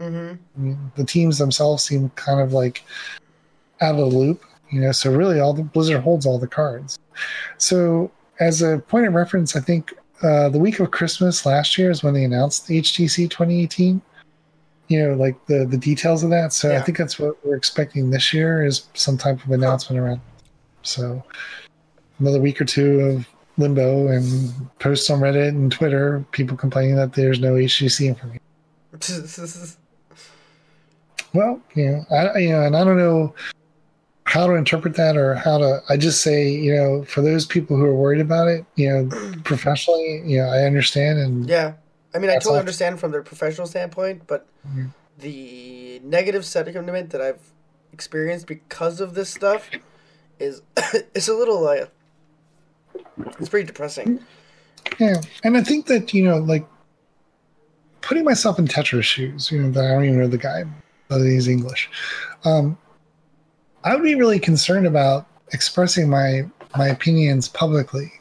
Mm-hmm. 0.00 0.34
I 0.56 0.60
mean, 0.60 0.92
the 0.96 1.04
teams 1.04 1.38
themselves 1.38 1.82
seem 1.82 2.10
kind 2.10 2.40
of 2.40 2.52
like 2.52 2.84
out 3.80 3.92
of 3.94 3.98
the 3.98 4.06
loop, 4.06 4.42
you 4.70 4.80
know. 4.80 4.92
So 4.92 5.12
really, 5.12 5.40
all 5.40 5.52
the 5.52 5.62
Blizzard 5.62 6.02
holds 6.02 6.24
all 6.24 6.38
the 6.38 6.48
cards. 6.48 6.98
So 7.58 8.10
as 8.40 8.62
a 8.62 8.78
point 8.78 9.06
of 9.06 9.14
reference, 9.14 9.56
I 9.56 9.60
think 9.60 9.92
uh, 10.22 10.48
the 10.48 10.58
week 10.58 10.80
of 10.80 10.90
Christmas 10.90 11.46
last 11.46 11.78
year 11.78 11.90
is 11.90 12.02
when 12.02 12.14
they 12.14 12.24
announced 12.24 12.66
the 12.66 12.80
HGC 12.80 13.30
2018. 13.30 14.00
You 14.88 15.02
know, 15.02 15.14
like 15.14 15.36
the 15.46 15.66
the 15.66 15.76
details 15.76 16.24
of 16.24 16.30
that. 16.30 16.52
So 16.52 16.74
I 16.74 16.80
think 16.80 16.96
that's 16.96 17.18
what 17.18 17.44
we're 17.44 17.56
expecting 17.56 18.10
this 18.10 18.32
year 18.32 18.64
is 18.64 18.86
some 18.94 19.18
type 19.18 19.44
of 19.44 19.50
announcement 19.50 20.00
around. 20.00 20.20
So 20.82 21.22
another 22.18 22.40
week 22.40 22.60
or 22.60 22.64
two 22.64 23.00
of 23.00 23.28
limbo 23.58 24.08
and 24.08 24.50
posts 24.78 25.10
on 25.10 25.20
Reddit 25.20 25.48
and 25.48 25.70
Twitter, 25.70 26.24
people 26.30 26.56
complaining 26.56 26.96
that 26.96 27.12
there's 27.12 27.38
no 27.38 27.54
HGC 27.54 28.08
information. 28.08 28.40
Well, 31.34 31.60
you 31.74 31.90
know, 31.90 32.04
I 32.10 32.38
you 32.38 32.48
know, 32.50 32.62
and 32.62 32.74
I 32.74 32.84
don't 32.84 32.96
know 32.96 33.34
how 34.28 34.46
to 34.46 34.52
interpret 34.52 34.94
that 34.96 35.16
or 35.16 35.34
how 35.34 35.56
to. 35.56 35.80
I 35.88 35.96
just 35.96 36.20
say, 36.22 36.50
you 36.50 36.74
know, 36.76 37.02
for 37.04 37.22
those 37.22 37.46
people 37.46 37.78
who 37.78 37.84
are 37.86 37.94
worried 37.94 38.20
about 38.20 38.46
it, 38.46 38.66
you 38.76 38.88
know, 38.90 39.32
professionally, 39.44 40.22
you 40.26 40.36
know, 40.38 40.48
I 40.48 40.64
understand, 40.64 41.18
and 41.18 41.48
yeah. 41.48 41.72
I 42.14 42.18
mean, 42.18 42.30
I 42.30 42.34
totally 42.34 42.58
understand 42.58 43.00
from 43.00 43.10
their 43.10 43.22
professional 43.22 43.66
standpoint, 43.66 44.26
but 44.26 44.46
Mhm. 44.68 44.90
the 45.18 46.00
negative 46.04 46.44
sentiment 46.44 47.10
that 47.10 47.20
I've 47.22 47.40
experienced 47.92 48.46
because 48.46 49.00
of 49.00 49.14
this 49.14 49.30
stuff 49.30 49.70
is 50.38 50.60
it's 51.14 51.28
a 51.28 51.34
little 51.34 51.66
uh, 51.66 51.86
it's 53.40 53.48
pretty 53.48 53.66
depressing. 53.66 54.20
yeah, 54.98 55.22
and 55.42 55.56
I 55.56 55.62
think 55.62 55.86
that 55.86 56.12
you 56.12 56.22
know, 56.24 56.36
like 56.36 56.66
putting 58.02 58.24
myself 58.24 58.58
in 58.58 58.66
Tetra's 58.68 59.06
shoes, 59.06 59.50
you 59.50 59.62
know, 59.62 59.70
that 59.70 59.84
I 59.84 59.88
don't 59.94 60.04
even 60.04 60.18
know 60.20 60.28
the 60.28 60.36
guy, 60.38 60.64
but 61.08 61.20
he's 61.22 61.48
English. 61.48 61.88
Um, 62.44 62.76
I 63.84 63.94
would 63.94 64.02
be 64.02 64.14
really 64.14 64.38
concerned 64.38 64.86
about 64.86 65.26
expressing 65.52 66.08
my 66.08 66.48
my 66.76 66.88
opinions 66.88 67.48
publicly, 67.48 68.12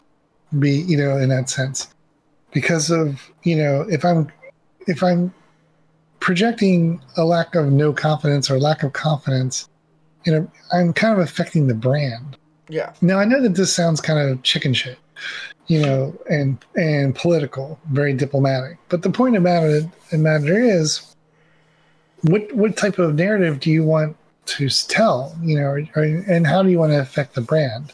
be 0.59 0.71
you 0.71 0.97
know, 0.97 1.17
in 1.17 1.29
that 1.29 1.49
sense, 1.49 1.87
because 2.51 2.89
of 2.89 3.29
you 3.43 3.55
know, 3.55 3.85
if 3.89 4.05
I'm 4.05 4.31
if 4.87 5.03
I'm 5.03 5.33
projecting 6.19 7.01
a 7.15 7.23
lack 7.23 7.55
of 7.55 7.71
no 7.71 7.93
confidence 7.93 8.49
or 8.49 8.59
lack 8.59 8.83
of 8.83 8.93
confidence, 8.93 9.69
you 10.25 10.31
know, 10.31 10.51
I'm 10.73 10.93
kind 10.93 11.13
of 11.13 11.19
affecting 11.19 11.67
the 11.67 11.73
brand. 11.73 12.37
Yeah. 12.69 12.93
Now 13.01 13.19
I 13.19 13.25
know 13.25 13.41
that 13.41 13.55
this 13.55 13.73
sounds 13.73 14.01
kind 14.01 14.19
of 14.19 14.43
chicken 14.43 14.73
shit, 14.73 14.97
you 15.67 15.81
know, 15.81 16.13
and 16.29 16.57
and 16.75 17.15
political, 17.15 17.79
very 17.91 18.13
diplomatic. 18.13 18.77
But 18.89 19.03
the 19.03 19.09
point 19.09 19.37
about 19.37 19.63
it, 19.69 19.85
the 20.11 20.17
matter 20.17 20.59
is, 20.59 21.15
what 22.23 22.51
what 22.53 22.75
type 22.75 22.99
of 22.99 23.15
narrative 23.15 23.59
do 23.59 23.71
you 23.71 23.83
want 23.83 24.16
to 24.47 24.69
tell? 24.87 25.35
You 25.41 25.57
know, 25.59 25.65
or, 25.67 25.79
or, 25.95 26.03
and 26.03 26.45
how 26.47 26.63
do 26.63 26.69
you 26.69 26.79
want 26.79 26.91
to 26.93 26.99
affect 26.99 27.35
the 27.35 27.41
brand? 27.41 27.93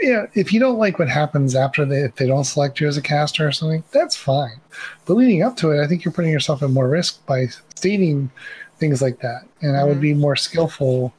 You 0.00 0.12
know, 0.14 0.26
if 0.34 0.52
you 0.52 0.60
don't 0.60 0.78
like 0.78 0.98
what 0.98 1.08
happens 1.08 1.54
after 1.54 1.84
they 1.84 2.00
if 2.00 2.16
they 2.16 2.26
don't 2.26 2.44
select 2.44 2.80
you 2.80 2.88
as 2.88 2.96
a 2.96 3.02
caster 3.02 3.46
or 3.46 3.52
something, 3.52 3.84
that's 3.92 4.16
fine. 4.16 4.60
But 5.06 5.14
leading 5.14 5.42
up 5.42 5.56
to 5.58 5.70
it, 5.72 5.82
I 5.82 5.86
think 5.86 6.04
you're 6.04 6.12
putting 6.12 6.32
yourself 6.32 6.62
at 6.62 6.70
more 6.70 6.88
risk 6.88 7.24
by 7.26 7.46
stating 7.74 8.30
things 8.78 9.02
like 9.02 9.20
that. 9.20 9.42
And 9.60 9.76
I 9.76 9.84
would 9.84 9.98
Mhm. 9.98 10.00
be 10.02 10.14
more 10.14 10.36
skillful 10.36 11.12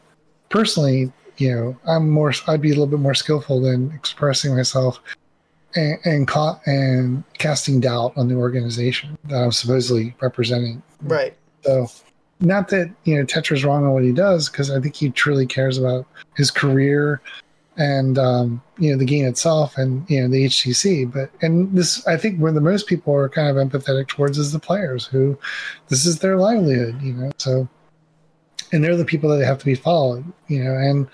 personally 0.50 1.12
you 1.38 1.50
know 1.50 1.78
i'm 1.88 2.10
more 2.10 2.34
i'd 2.48 2.60
be 2.62 2.68
a 2.70 2.74
little 2.74 2.86
bit 2.86 3.00
more 3.00 3.14
skillful 3.14 3.62
than 3.62 3.90
expressing 3.94 4.54
myself 4.54 5.00
and 5.76 5.98
and, 6.04 6.28
ca- 6.28 6.60
and 6.66 7.24
casting 7.38 7.80
doubt 7.80 8.12
on 8.18 8.28
the 8.28 8.36
organization 8.36 9.18
that 9.30 9.38
i'm 9.42 9.52
supposedly 9.54 10.14
representing 10.22 10.84
Right. 11.02 11.34
so 11.64 11.88
not 12.42 12.70
that 12.70 12.92
you 13.04 13.16
know 13.16 13.26
tetra's 13.26 13.64
wrong 13.64 13.86
on 13.86 13.94
what 13.94 14.04
he 14.04 14.12
does 14.12 14.50
because 14.50 14.72
i 14.72 14.80
think 14.80 14.96
he 14.96 15.10
truly 15.10 15.46
cares 15.46 15.78
about 15.78 16.06
his 16.36 16.52
career 16.52 17.22
and 17.78 18.20
um, 18.20 18.62
you 18.80 18.92
know 18.92 18.98
the 18.98 19.06
game 19.06 19.26
itself 19.26 19.78
and 19.78 20.08
you 20.10 20.22
know 20.22 20.28
the 20.28 20.46
HGC 20.46 21.12
but 21.12 21.32
and 21.42 21.74
this 21.76 22.06
i 22.06 22.18
think 22.18 22.38
where 22.38 22.52
the 22.52 22.62
most 22.62 22.86
people 22.86 23.14
are 23.14 23.30
kind 23.30 23.50
of 23.50 23.56
empathetic 23.56 24.08
towards 24.08 24.38
is 24.38 24.52
the 24.52 24.60
players 24.60 25.06
who 25.06 25.38
this 25.88 26.06
is 26.06 26.20
their 26.20 26.38
livelihood 26.38 27.02
you 27.02 27.14
know 27.14 27.32
so 27.38 27.68
and 28.74 28.84
they're 28.84 28.96
the 28.96 29.06
people 29.06 29.30
that 29.30 29.46
have 29.46 29.58
to 29.58 29.66
be 29.66 29.76
followed 29.76 30.24
you 30.48 30.64
know 30.64 30.74
and 30.74 31.08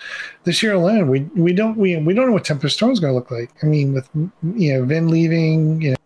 this 0.46 0.64
year 0.64 0.74
alone 0.74 1.08
we 1.08 1.22
we 1.36 1.54
don't 1.54 1.78
we, 1.78 1.96
we 1.98 2.14
don't 2.14 2.28
know 2.28 2.34
what 2.34 2.46
tempo 2.46 2.68
storm's 2.68 3.00
going 3.00 3.12
to 3.12 3.16
look 3.16 3.32
like. 3.32 3.52
I 3.62 3.68
mean 3.68 3.94
with 3.94 4.10
you 4.56 4.74
know 4.74 4.86
vin 4.86 5.10
leaving 5.10 5.82
you 5.82 5.92
know 5.92 5.98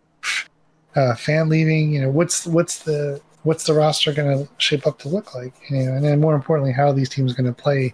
uh, 0.94 1.14
fan 1.14 1.48
leaving 1.48 1.92
you 1.92 2.00
know 2.00 2.10
what's 2.10 2.46
what's 2.46 2.80
the 2.80 3.20
what's 3.44 3.64
the 3.64 3.72
roster 3.74 4.12
going 4.12 4.38
to 4.46 4.48
shape 4.58 4.86
up 4.86 4.98
to 5.00 5.08
look 5.08 5.34
like 5.34 5.52
you 5.70 5.78
know 5.84 5.92
and 5.94 6.04
then 6.04 6.20
more 6.20 6.34
importantly 6.34 6.72
how 6.72 6.88
are 6.88 6.92
these 6.92 7.08
teams 7.08 7.32
going 7.34 7.46
to 7.52 7.62
play 7.62 7.92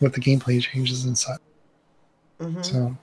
with 0.00 0.12
the 0.14 0.20
gameplay 0.20 0.60
changes 0.60 1.04
and 1.04 1.16
such 1.16 1.40
hmm 2.40 2.60
so 2.62 2.96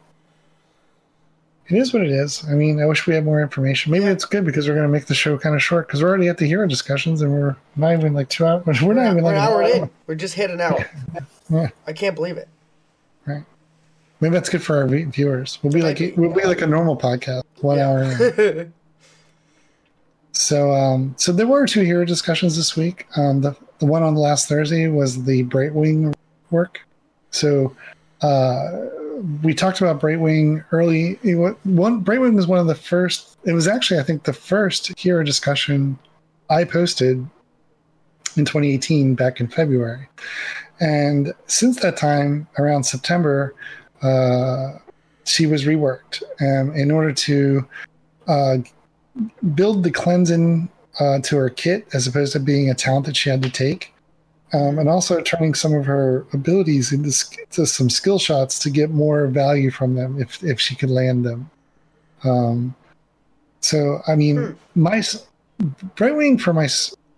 it 1.71 1.77
is 1.77 1.93
what 1.93 2.01
it 2.01 2.09
is. 2.09 2.43
I 2.49 2.53
mean, 2.55 2.81
I 2.81 2.87
wish 2.87 3.05
we 3.05 3.13
had 3.13 3.23
more 3.23 3.43
information. 3.43 3.91
Maybe 3.91 4.05
Yeah. 4.05 4.09
it's 4.09 4.25
good 4.25 4.43
because 4.43 4.67
we're 4.67 4.73
going 4.73 4.87
to 4.87 4.91
make 4.91 5.05
the 5.05 5.13
show 5.13 5.37
kind 5.37 5.53
of 5.53 5.61
short 5.61 5.85
because 5.85 6.01
we're 6.01 6.09
already 6.09 6.27
at 6.27 6.39
the 6.39 6.47
hero 6.47 6.65
discussions 6.67 7.21
and 7.21 7.31
we're 7.31 7.55
not 7.75 7.93
even 7.93 8.15
like 8.15 8.27
two 8.27 8.43
hours. 8.47 8.63
We're 8.81 8.93
not 8.95 9.05
even 9.11 9.17
We're 9.23 9.33
like 9.33 9.35
an 9.35 9.41
an 9.43 9.47
hour 9.47 9.61
hour. 9.63 9.69
in. 9.83 9.89
We're 10.07 10.15
just 10.15 10.33
hit 10.33 10.49
an 10.49 10.61
hour. 10.61 10.83
Yeah. 11.47 11.67
I 11.85 11.93
can't 11.93 12.15
believe 12.15 12.37
it. 12.37 12.47
Right. 13.27 13.43
Maybe 14.19 14.33
that's 14.33 14.49
good 14.49 14.63
for 14.63 14.77
our 14.77 14.87
viewers. 14.87 15.59
We'll 15.61 15.71
be 15.71 15.83
like 15.83 15.99
we'll 16.17 16.33
be 16.33 16.41
like 16.43 16.61
a 16.61 16.65
normal 16.67 16.97
podcast, 16.97 17.43
one 17.61 17.77
Yeah. 17.77 17.87
hour. 17.87 18.71
So, 20.31 20.71
um, 20.71 21.15
so 21.17 21.31
there 21.31 21.47
were 21.47 21.65
two 21.65 21.81
hero 21.81 22.05
discussions 22.05 22.55
this 22.55 22.75
week. 22.75 23.07
Um, 23.15 23.41
the 23.41 23.55
the 23.79 23.85
one 23.85 24.03
on 24.03 24.13
the 24.13 24.19
last 24.19 24.49
Thursday 24.49 24.87
was 24.87 25.23
the 25.23 25.45
Brightwing 25.45 26.13
work. 26.51 26.81
So, 27.31 27.75
uh, 28.21 28.87
we 29.43 29.53
talked 29.53 29.81
about 29.81 30.01
Brightwing 30.01 30.63
early. 30.71 31.19
it 31.23 31.35
One 31.63 32.03
Brightwing 32.03 32.35
was 32.35 32.47
one 32.47 32.59
of 32.59 32.67
the 32.67 32.75
first. 32.75 33.37
It 33.45 33.53
was 33.53 33.67
actually, 33.67 33.99
I 33.99 34.03
think, 34.03 34.23
the 34.23 34.33
first 34.33 34.97
hero 34.97 35.23
discussion 35.23 35.97
I 36.49 36.63
posted 36.63 37.25
in 38.35 38.45
2018, 38.45 39.15
back 39.15 39.39
in 39.39 39.47
February. 39.47 40.07
And 40.79 41.33
since 41.47 41.79
that 41.81 41.97
time, 41.97 42.47
around 42.57 42.83
September, 42.83 43.55
uh, 44.01 44.77
she 45.25 45.45
was 45.45 45.65
reworked 45.65 46.23
um, 46.41 46.73
in 46.75 46.91
order 46.91 47.11
to 47.11 47.67
uh, 48.27 48.57
build 49.55 49.83
the 49.83 49.91
cleansing 49.91 50.69
uh, 50.99 51.19
to 51.19 51.37
her 51.37 51.49
kit 51.49 51.87
as 51.93 52.07
opposed 52.07 52.33
to 52.33 52.39
being 52.39 52.69
a 52.69 52.75
talent 52.75 53.05
that 53.05 53.15
she 53.15 53.29
had 53.29 53.41
to 53.43 53.49
take. 53.49 53.93
Um, 54.51 54.79
and 54.79 54.89
also 54.89 55.21
turning 55.21 55.53
some 55.53 55.75
of 55.75 55.85
her 55.85 56.25
abilities 56.33 56.91
into, 56.91 57.13
into, 57.39 57.67
some 57.67 57.87
skill 57.87 58.17
shots 58.17 58.57
to 58.59 58.71
get 58.71 58.89
more 58.89 59.27
value 59.27 59.69
from 59.69 59.93
them 59.93 60.19
if, 60.19 60.43
if 60.43 60.59
she 60.59 60.75
could 60.75 60.89
land 60.89 61.23
them. 61.23 61.51
Um, 62.23 62.75
so, 63.61 64.01
I 64.07 64.15
mean, 64.15 64.37
hmm. 64.37 64.81
my 64.81 65.03
Brightwing 65.95 66.39
for 66.39 66.53
my 66.53 66.67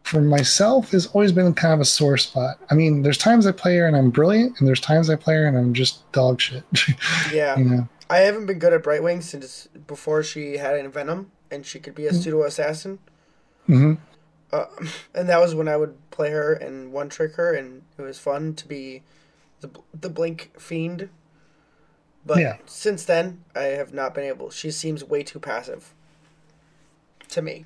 for 0.03 0.21
myself 0.21 0.91
has 0.91 1.07
always 1.07 1.31
been 1.31 1.53
kind 1.53 1.73
of 1.73 1.79
a 1.79 1.85
sore 1.85 2.17
spot. 2.17 2.57
I 2.69 2.73
mean, 2.73 3.03
there's 3.03 3.17
times 3.17 3.47
I 3.47 3.51
play 3.51 3.77
her 3.77 3.87
and 3.87 3.95
I'm 3.95 4.09
brilliant, 4.09 4.59
and 4.59 4.67
there's 4.67 4.81
times 4.81 5.09
I 5.09 5.15
play 5.15 5.35
her 5.35 5.45
and 5.45 5.57
I'm 5.57 5.73
just 5.73 6.11
dog 6.11 6.41
shit. 6.41 6.63
yeah, 7.33 7.57
you 7.57 7.65
know. 7.65 7.87
I 8.09 8.19
haven't 8.19 8.47
been 8.47 8.59
good 8.59 8.73
at 8.73 8.83
Brightwing 8.83 9.23
since 9.23 9.69
before 9.87 10.21
she 10.21 10.57
had 10.57 10.91
Venom 10.91 11.31
and 11.51 11.65
she 11.65 11.79
could 11.79 11.93
be 11.93 12.07
a 12.07 12.11
mm-hmm. 12.11 12.21
pseudo 12.21 12.43
assassin. 12.43 12.99
Mm-hmm. 13.67 13.93
Uh, 14.51 14.65
and 15.15 15.29
that 15.29 15.39
was 15.39 15.53
when 15.53 15.67
I 15.67 15.77
would 15.77 15.95
play 16.11 16.31
her 16.31 16.53
and 16.53 16.91
one 16.91 17.09
trick 17.09 17.35
her, 17.35 17.53
and 17.53 17.83
it 17.97 18.01
was 18.01 18.19
fun 18.19 18.55
to 18.55 18.67
be 18.67 19.03
the 19.59 19.69
the 19.93 20.09
blink 20.09 20.51
fiend. 20.57 21.09
But 22.25 22.39
yeah. 22.39 22.57
since 22.65 23.03
then, 23.05 23.43
I 23.55 23.63
have 23.63 23.93
not 23.93 24.13
been 24.13 24.25
able. 24.25 24.51
She 24.51 24.69
seems 24.69 25.03
way 25.03 25.23
too 25.23 25.39
passive 25.39 25.93
to 27.29 27.41
me. 27.41 27.65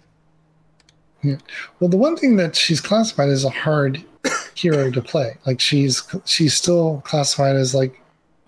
Yeah. 1.22 1.38
Well, 1.80 1.90
the 1.90 1.98
one 1.98 2.16
thing 2.16 2.38
that 2.38 2.56
she's 2.56 2.80
classified 2.80 3.30
as 3.30 3.44
a 3.44 3.49
hard 3.49 4.03
hero 4.56 4.91
to 4.91 5.02
play, 5.02 5.38
like 5.45 5.60
she's 5.60 6.03
she's 6.26 6.53
still 6.53 7.02
classified 7.06 7.56
as 7.56 7.74
like 7.76 8.02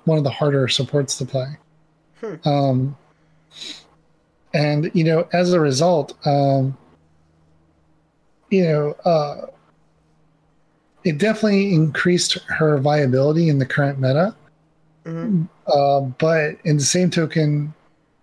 one 0.05 0.18
of 0.18 0.23
the 0.23 0.30
harder 0.30 0.68
supports 0.68 1.18
to 1.18 1.26
play. 1.26 1.57
Hmm. 2.22 2.47
Um, 2.47 2.97
and 4.53 4.91
you 4.93 5.03
know, 5.03 5.27
as 5.33 5.53
a 5.53 5.59
result, 5.59 6.13
um, 6.25 6.77
you 8.49 8.63
know, 8.63 8.91
uh, 9.05 9.47
it 11.03 11.17
definitely 11.17 11.73
increased 11.73 12.33
her 12.47 12.77
viability 12.77 13.49
in 13.49 13.59
the 13.59 13.65
current 13.65 13.99
meta. 13.99 14.35
Mm-hmm. 15.05 15.43
Uh, 15.67 16.01
but 16.17 16.57
in 16.65 16.77
the 16.77 16.83
same 16.83 17.09
token, 17.09 17.73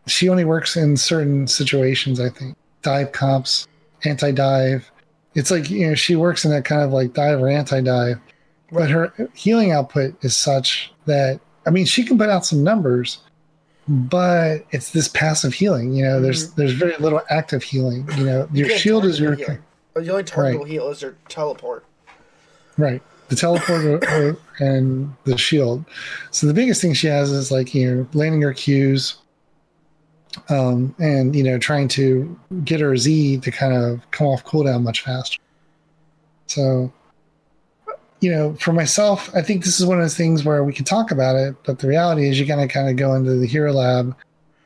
she 0.07 0.29
only 0.29 0.45
works 0.45 0.77
in 0.77 0.97
certain 0.97 1.47
situations. 1.47 2.21
I 2.21 2.29
think 2.29 2.57
dive 2.83 3.13
comps, 3.13 3.67
anti 4.05 4.31
dive. 4.33 4.91
It's 5.35 5.51
like 5.51 5.71
you 5.71 5.89
know 5.89 5.95
she 5.95 6.17
works 6.17 6.45
in 6.45 6.51
that 6.53 6.65
kind 6.65 6.83
of 6.83 6.93
like 6.93 7.15
dive 7.15 7.41
or 7.41 7.49
anti 7.49 7.81
dive, 7.81 8.19
but 8.71 8.91
her 8.91 9.13
healing 9.35 9.73
output 9.73 10.23
is 10.23 10.37
such 10.37 10.93
that 11.07 11.41
I 11.67 11.71
mean 11.71 11.87
she 11.87 12.05
can 12.05 12.19
put 12.19 12.29
out 12.29 12.47
some 12.47 12.63
numbers, 12.63 13.19
but 13.87 14.65
it's 14.71 14.91
this 14.91 15.09
passive 15.09 15.55
healing. 15.55 15.93
You 15.93 16.05
know, 16.05 16.21
there's 16.21 16.49
mm-hmm. 16.49 16.61
there's 16.61 16.73
very 16.73 16.97
little 16.97 17.21
active 17.31 17.63
healing. 17.63 18.09
You 18.17 18.25
know, 18.25 18.49
your 18.53 18.69
you 18.69 18.79
shield 18.79 19.05
is 19.05 19.21
your 19.21 19.35
healing. 19.35 19.63
the 19.95 20.11
only 20.11 20.25
target 20.25 20.61
right. 20.61 20.69
heal 20.69 20.89
is 20.89 21.03
your 21.03 21.17
teleport. 21.29 21.85
Right, 22.77 23.03
the 23.29 23.37
teleport 23.37 24.05
and 24.59 25.15
the 25.25 25.39
shield. 25.39 25.85
So 26.31 26.47
the 26.47 26.55
biggest 26.55 26.81
thing 26.81 26.95
she 26.95 27.07
has 27.09 27.31
is 27.31 27.51
like 27.51 27.75
you 27.75 27.95
know 27.95 28.09
landing 28.15 28.43
her 28.43 28.55
Qs, 28.55 29.17
um, 30.49 30.95
and 30.99 31.37
you 31.37 31.43
know 31.43 31.59
trying 31.59 31.89
to 31.89 32.39
get 32.65 32.81
her 32.81 32.97
Z 32.97 33.39
to 33.39 33.51
kind 33.51 33.75
of 33.75 34.01
come 34.11 34.27
off 34.27 34.45
cooldown 34.45 34.83
much 34.83 35.03
faster. 35.03 35.41
So 36.47 36.93
you 38.25 38.31
know, 38.31 38.55
for 38.55 38.73
myself, 38.73 39.29
I 39.35 39.43
think 39.43 39.65
this 39.65 39.79
is 39.79 39.85
one 39.85 39.99
of 39.99 40.05
those 40.05 40.17
things 40.17 40.45
where 40.45 40.65
we 40.65 40.73
can 40.73 40.87
talk 40.87 41.11
about 41.11 41.37
it, 41.37 41.55
but 41.67 41.79
the 41.79 41.89
reality 41.89 42.27
is 42.27 42.39
you're 42.39 42.49
going 42.49 42.67
to 42.67 42.73
kind 42.73 42.89
of 42.89 42.97
go 42.97 43.15
into 43.15 43.35
the 43.35 43.47
hero 43.47 43.71
lab 43.71 44.17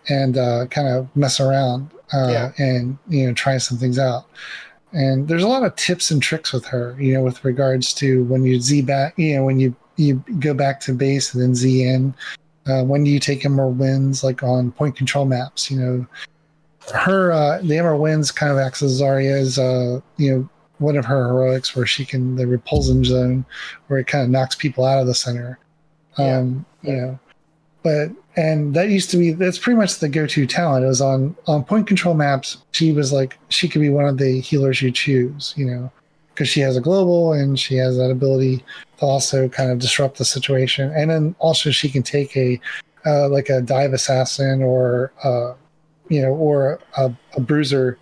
and 0.08 0.38
uh, 0.38 0.66
kind 0.66 0.86
of 0.86 1.08
mess 1.16 1.40
around 1.40 1.90
uh, 2.14 2.28
yeah. 2.28 2.52
and 2.58 2.96
you 3.08 3.26
know 3.26 3.34
try 3.34 3.58
some 3.58 3.76
things 3.76 3.98
out. 3.98 4.26
And 4.92 5.26
there's 5.26 5.42
a 5.42 5.48
lot 5.48 5.64
of 5.64 5.74
tips 5.74 6.12
and 6.12 6.22
tricks 6.22 6.52
with 6.52 6.64
her, 6.66 6.96
you 7.00 7.12
know, 7.14 7.22
with 7.22 7.44
regards 7.44 7.92
to 7.94 8.22
when 8.24 8.44
you 8.44 8.60
Z 8.60 8.82
back, 8.82 9.18
you 9.18 9.34
know, 9.34 9.44
when 9.44 9.58
you 9.58 9.74
you 9.96 10.22
go 10.38 10.54
back 10.54 10.78
to 10.82 10.94
base 10.94 11.34
and 11.34 11.42
then 11.42 11.56
Z 11.56 11.82
in. 11.82 12.14
Uh, 12.64 12.84
when 12.84 13.02
do 13.02 13.10
you 13.10 13.18
take 13.18 13.44
Emerald 13.44 13.76
Winds, 13.76 14.22
like 14.22 14.44
on 14.44 14.70
point 14.70 14.94
control 14.94 15.24
maps? 15.24 15.68
You 15.68 15.80
know, 15.80 16.06
her 16.94 17.32
uh, 17.32 17.58
the 17.60 17.76
Emerald 17.76 18.02
Winds 18.02 18.30
kind 18.30 18.52
of 18.52 18.58
acts 18.58 18.84
as 18.84 19.00
Zarya's, 19.00 19.58
uh, 19.58 20.00
you 20.16 20.32
know, 20.32 20.48
one 20.78 20.96
of 20.96 21.04
her 21.04 21.28
heroics 21.28 21.74
where 21.74 21.86
she 21.86 22.04
can 22.04 22.36
the 22.36 22.46
repulsion 22.46 23.04
zone 23.04 23.44
where 23.86 23.98
it 23.98 24.06
kind 24.06 24.24
of 24.24 24.30
knocks 24.30 24.54
people 24.54 24.84
out 24.84 25.00
of 25.00 25.06
the 25.06 25.14
center. 25.14 25.58
Um, 26.16 26.64
yeah. 26.82 26.90
You 26.90 26.96
know, 26.96 27.18
but 27.82 28.10
and 28.36 28.74
that 28.74 28.90
used 28.90 29.10
to 29.10 29.16
be 29.16 29.32
that's 29.32 29.58
pretty 29.58 29.78
much 29.78 29.98
the 29.98 30.08
go-to 30.08 30.46
talent. 30.46 30.84
It 30.84 30.88
was 30.88 31.00
on 31.00 31.36
on 31.46 31.64
point 31.64 31.86
control 31.86 32.14
maps. 32.14 32.58
She 32.72 32.92
was 32.92 33.12
like 33.12 33.38
she 33.48 33.68
could 33.68 33.80
be 33.80 33.90
one 33.90 34.06
of 34.06 34.18
the 34.18 34.40
healers 34.40 34.82
you 34.82 34.90
choose. 34.90 35.54
You 35.56 35.66
know, 35.66 35.92
because 36.38 36.48
she 36.48 36.60
has 36.60 36.76
a 36.76 36.80
global 36.80 37.32
and 37.32 37.58
she 37.58 37.74
has 37.76 37.96
that 37.96 38.10
ability 38.10 38.64
to 38.98 39.04
also 39.04 39.48
kind 39.48 39.70
of 39.70 39.78
disrupt 39.78 40.18
the 40.18 40.24
situation. 40.24 40.92
And 40.94 41.10
then 41.10 41.34
also 41.38 41.70
she 41.70 41.88
can 41.88 42.02
take 42.02 42.36
a 42.36 42.60
uh, 43.06 43.28
like 43.28 43.48
a 43.48 43.60
dive 43.60 43.92
assassin 43.92 44.62
or 44.62 45.12
uh, 45.24 45.54
you 46.08 46.22
know 46.22 46.28
or 46.28 46.80
a, 46.96 47.12
a 47.36 47.40
bruiser 47.40 47.98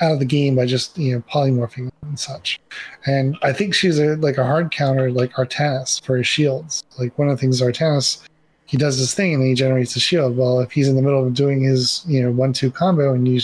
out 0.00 0.12
of 0.12 0.18
the 0.18 0.24
game 0.24 0.56
by 0.56 0.66
just 0.66 0.96
you 0.98 1.14
know 1.14 1.22
polymorphing 1.30 1.90
and 2.02 2.18
such. 2.18 2.60
And 3.06 3.36
I 3.42 3.52
think 3.52 3.74
she's 3.74 3.98
a 3.98 4.16
like 4.16 4.38
a 4.38 4.44
hard 4.44 4.70
counter 4.70 5.10
like 5.10 5.32
Artanis 5.32 6.02
for 6.02 6.16
his 6.16 6.26
shields. 6.26 6.84
Like 6.98 7.18
one 7.18 7.28
of 7.28 7.36
the 7.36 7.40
things 7.40 7.60
Artanis 7.60 8.22
he 8.70 8.76
does 8.76 9.00
this 9.00 9.12
thing 9.12 9.34
and 9.34 9.42
he 9.42 9.54
generates 9.54 9.96
a 9.96 10.00
shield. 10.00 10.36
Well, 10.36 10.60
if 10.60 10.70
he's 10.70 10.86
in 10.86 10.94
the 10.94 11.02
middle 11.02 11.26
of 11.26 11.34
doing 11.34 11.60
his 11.60 12.04
you 12.06 12.22
know 12.22 12.30
one 12.30 12.52
two 12.52 12.70
combo 12.70 13.12
and 13.12 13.26
you 13.26 13.40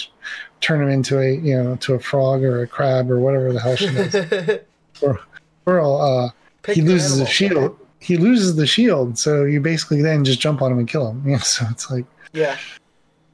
turn 0.61 0.81
him 0.81 0.89
into 0.89 1.19
a 1.19 1.33
you 1.33 1.61
know 1.61 1.75
to 1.77 1.95
a 1.95 1.99
frog 1.99 2.45
or 2.45 2.63
a 2.63 2.67
crab 2.69 3.11
or 3.11 3.19
whatever 3.19 3.53
the 3.53 3.61
hell 3.61 3.75
she 3.75 3.87
is, 3.87 4.61
or 5.67 5.81
uh, 5.81 6.29
he 6.73 6.81
loses 6.81 7.19
the 7.19 7.27
shield. 7.27 7.77
He 7.99 8.17
loses 8.17 8.55
the 8.55 8.69
shield, 8.69 9.19
so 9.19 9.43
you 9.43 9.61
basically 9.61 10.01
then 10.01 10.25
just 10.25 10.39
jump 10.39 10.63
on 10.63 10.71
him 10.71 10.79
and 10.79 10.89
kill 10.89 11.11
him. 11.11 11.25
Yeah, 11.27 11.39
so 11.39 11.67
it's 11.73 11.91
like 11.91 12.05
yeah, 12.33 12.57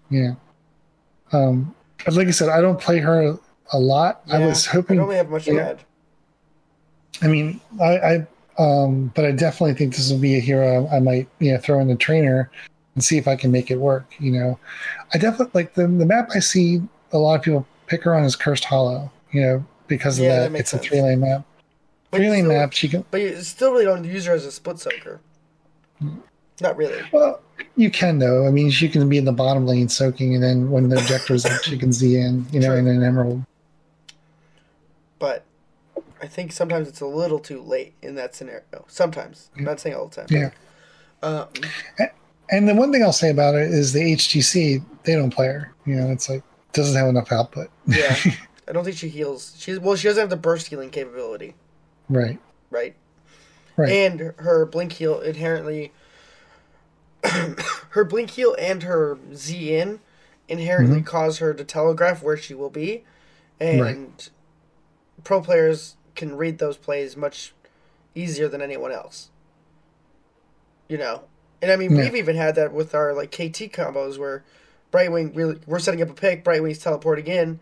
yeah. 0.09 0.33
Um, 1.33 1.75
like 2.11 2.29
I 2.29 2.31
said, 2.31 2.49
I 2.49 2.61
don't 2.61 2.81
play 2.81 2.99
her 2.99 3.39
a 3.73 3.79
lot. 3.79 4.23
Yeah, 4.27 4.37
I 4.37 4.47
was 4.47 4.67
hoping. 4.67 4.99
I 4.99 5.03
don't 5.03 5.15
have 5.15 5.31
much 5.31 5.45
to 5.47 5.59
add. 5.59 5.85
I 7.21 7.29
mean, 7.29 7.61
I, 7.81 7.99
I, 7.99 8.27
um, 8.59 9.13
but 9.15 9.25
I 9.25 9.33
definitely 9.33 9.75
think 9.75 9.95
this 9.95 10.11
will 10.11 10.19
be 10.19 10.37
a 10.37 10.41
hero 10.41 10.89
I 10.89 11.01
might, 11.01 11.29
you 11.39 11.53
know, 11.53 11.59
throw 11.59 11.79
in 11.81 11.89
the 11.89 11.97
trainer 11.97 12.51
and 12.95 13.05
see 13.05 13.17
if 13.19 13.29
I 13.29 13.37
can 13.37 13.51
make 13.51 13.71
it 13.71 13.77
work. 13.77 14.13
You 14.19 14.33
know, 14.33 14.59
I 15.15 15.19
definitely 15.19 15.51
like 15.55 15.75
the 15.75 15.87
the 15.87 16.07
map 16.07 16.31
I 16.35 16.41
see 16.41 16.83
a 17.13 17.19
lot 17.19 17.37
of 17.37 17.43
people 17.43 17.67
pick 17.87 18.03
her 18.05 18.15
on 18.15 18.25
is 18.25 18.37
Cursed 18.37 18.65
Hollow. 18.65 19.11
You 19.31 19.41
know, 19.41 19.67
because 19.87 20.19
of 20.19 20.25
yeah, 20.25 20.41
that, 20.41 20.53
that 20.53 20.61
it's 20.61 20.71
sense. 20.71 20.85
a 20.85 20.89
three 20.89 21.03
lane 21.03 21.21
map. 21.21 21.45
Three 22.13 22.29
lane 22.29 22.49
map. 22.49 22.73
She 22.73 22.89
can, 22.89 23.05
but 23.11 23.21
you 23.21 23.41
still 23.41 23.73
really 23.73 23.85
don't 23.85 24.05
use 24.05 24.27
her 24.27 24.35
as 24.35 24.45
a 24.45 24.53
split 24.53 24.79
soaker. 24.79 25.21
Not 26.61 26.77
really. 26.77 27.03
Well, 27.13 27.41
you 27.77 27.91
can 27.91 28.19
though. 28.19 28.47
I 28.47 28.51
mean, 28.51 28.71
she 28.71 28.89
can 28.89 29.09
be 29.09 29.19
in 29.19 29.25
the 29.25 29.33
bottom 29.33 29.67
lane 29.67 29.89
soaking, 29.89 30.35
and 30.35 30.43
then 30.43 30.71
when 30.71 30.89
the 30.89 30.99
objector's 30.99 31.45
up, 31.45 31.63
she 31.63 31.79
can 31.79 31.93
Z 31.93 32.17
in, 32.17 32.47
you 32.53 32.61
know, 32.61 32.69
sure. 32.69 32.79
in 32.79 32.87
an 32.87 33.03
emerald. 33.03 33.45
But 35.19 35.45
I 36.21 36.27
think 36.27 36.53
sometimes 36.53 36.89
it's 36.89 37.01
a 37.01 37.07
little 37.07 37.39
too 37.39 37.61
late 37.61 37.95
in 38.03 38.15
that 38.17 38.35
scenario. 38.35 38.85
Sometimes, 38.89 39.51
I'm 39.57 39.65
not 39.65 39.81
saying 39.81 39.97
all 39.97 40.09
the 40.09 40.17
time. 40.23 40.27
Yeah. 40.31 40.51
Um, 41.23 41.49
and 42.51 42.69
the 42.69 42.75
one 42.75 42.93
thing 42.93 43.03
I'll 43.03 43.13
say 43.13 43.31
about 43.31 43.55
it 43.55 43.71
is 43.71 43.93
the 43.93 44.01
HGC 44.01 44.85
they 45.05 45.15
don't 45.15 45.33
play 45.33 45.47
her. 45.47 45.75
You 45.87 45.97
know, 45.97 46.11
it's 46.11 46.29
like 46.29 46.43
doesn't 46.73 46.97
have 46.97 47.09
enough 47.09 47.33
output. 47.33 47.71
yeah, 47.87 48.17
I 48.69 48.73
don't 48.73 48.85
think 48.85 48.97
she 48.97 49.09
heals. 49.09 49.55
She's 49.59 49.79
well, 49.79 49.97
she 49.97 50.09
doesn't 50.09 50.21
have 50.21 50.31
the 50.31 50.37
burst 50.37 50.69
healing 50.69 50.91
capability. 50.91 51.55
Right. 52.09 52.39
Right. 52.71 52.95
Right. 53.77 53.91
And 53.91 54.35
her 54.37 54.67
blink 54.67 54.93
heal 54.93 55.21
inherently 55.21 55.93
her 57.91 58.05
blink 58.05 58.31
heal 58.31 58.55
and 58.59 58.83
her 58.83 59.19
Z 59.35 59.75
in 59.75 60.01
inherently 60.49 60.99
mm-hmm. 60.99 61.07
cause 61.07 61.39
her 61.39 61.55
to 61.55 61.65
telegraph 61.65 62.23
where 62.23 62.37
she 62.37 62.55
will 62.55 62.71
be, 62.71 63.05
and 63.61 63.81
right. 63.81 64.31
pro 65.25 65.41
players 65.41 65.97
can 66.15 66.37
read 66.37 66.59
those 66.59 66.77
plays 66.77 67.17
much 67.17 67.55
easier 68.15 68.49
than 68.49 68.61
anyone 68.61 68.93
else. 68.93 69.31
You 70.89 70.99
know, 70.99 71.23
and 71.61 71.71
I 71.71 71.77
mean 71.77 71.95
yeah. 71.97 72.03
we've 72.03 72.17
even 72.17 72.37
had 72.37 72.55
that 72.57 72.73
with 72.73 72.95
our 72.95 73.15
like 73.15 73.31
KT 73.31 73.73
combos 73.73 74.19
where 74.19 74.45
Brightwing 74.93 75.35
really 75.35 75.59
we're 75.67 75.79
setting 75.79 76.03
up 76.03 76.11
a 76.11 76.15
pick, 76.15 76.45
Brightwing's 76.45 76.79
teleporting 76.79 77.27
in, 77.27 77.61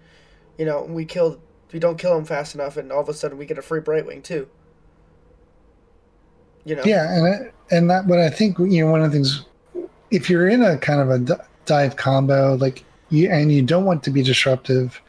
you 0.59 0.65
know, 0.65 0.83
we 0.83 1.05
kill 1.05 1.41
we 1.73 1.79
don't 1.79 1.99
kill 1.99 2.17
him 2.17 2.25
fast 2.25 2.55
enough, 2.55 2.77
and 2.77 2.91
all 2.91 3.01
of 3.01 3.09
a 3.09 3.15
sudden 3.15 3.39
we 3.39 3.47
get 3.47 3.59
a 3.59 3.63
free 3.63 3.81
Brightwing 3.81 4.23
too. 4.23 4.49
You 6.65 6.77
know. 6.77 6.83
Yeah, 6.85 7.15
and 7.15 7.53
and 7.71 7.91
that, 7.91 8.09
but 8.09 8.19
I 8.19 8.31
think 8.31 8.59
you 8.59 8.85
know 8.85 8.91
one 8.91 9.03
of 9.03 9.11
the 9.11 9.17
things 9.17 9.45
if 10.11 10.29
you're 10.31 10.49
in 10.49 10.63
a 10.63 10.77
kind 10.79 11.01
of 11.01 11.11
a 11.11 11.41
dive 11.67 11.97
combo, 11.97 12.55
like 12.57 12.85
you 13.11 13.31
and 13.31 13.53
you 13.53 13.63
don't 13.63 13.85
want 13.85 14.03
to 14.05 14.11
be 14.11 14.23
disruptive, 14.23 15.01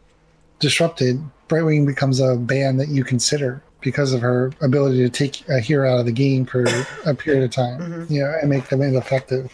disrupted, 0.59 1.21
Brightwing 1.49 1.85
becomes 1.85 2.19
a 2.19 2.35
band 2.35 2.79
that 2.79 2.87
you 2.89 3.03
consider. 3.03 3.61
because 3.83 4.13
of 4.13 4.21
her 4.21 4.51
ability 4.61 4.97
to 4.99 5.09
take 5.09 5.43
a 5.49 5.59
hero 5.59 5.91
out 5.91 5.99
of 6.01 6.05
the 6.05 6.11
game 6.11 6.45
for 6.45 6.63
a 7.07 7.15
period 7.15 7.43
of 7.43 7.49
time, 7.49 7.79
Mhm. 7.81 8.11
you 8.11 8.19
know, 8.21 8.31
and 8.39 8.47
make 8.47 8.69
them 8.69 8.79
ineffective. 8.79 9.51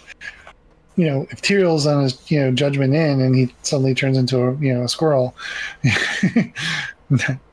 You 0.97 1.05
know, 1.09 1.27
if 1.29 1.41
Tyrael's 1.41 1.87
on 1.87 2.03
his 2.03 2.19
you 2.29 2.41
know 2.41 2.51
judgment 2.51 2.93
in 2.93 3.21
and 3.21 3.33
he 3.33 3.55
suddenly 3.63 3.95
turns 3.95 4.17
into 4.17 4.37
a 4.41 4.53
you 4.57 4.73
know 4.73 4.83
a 4.83 4.89
squirrel, 4.89 5.33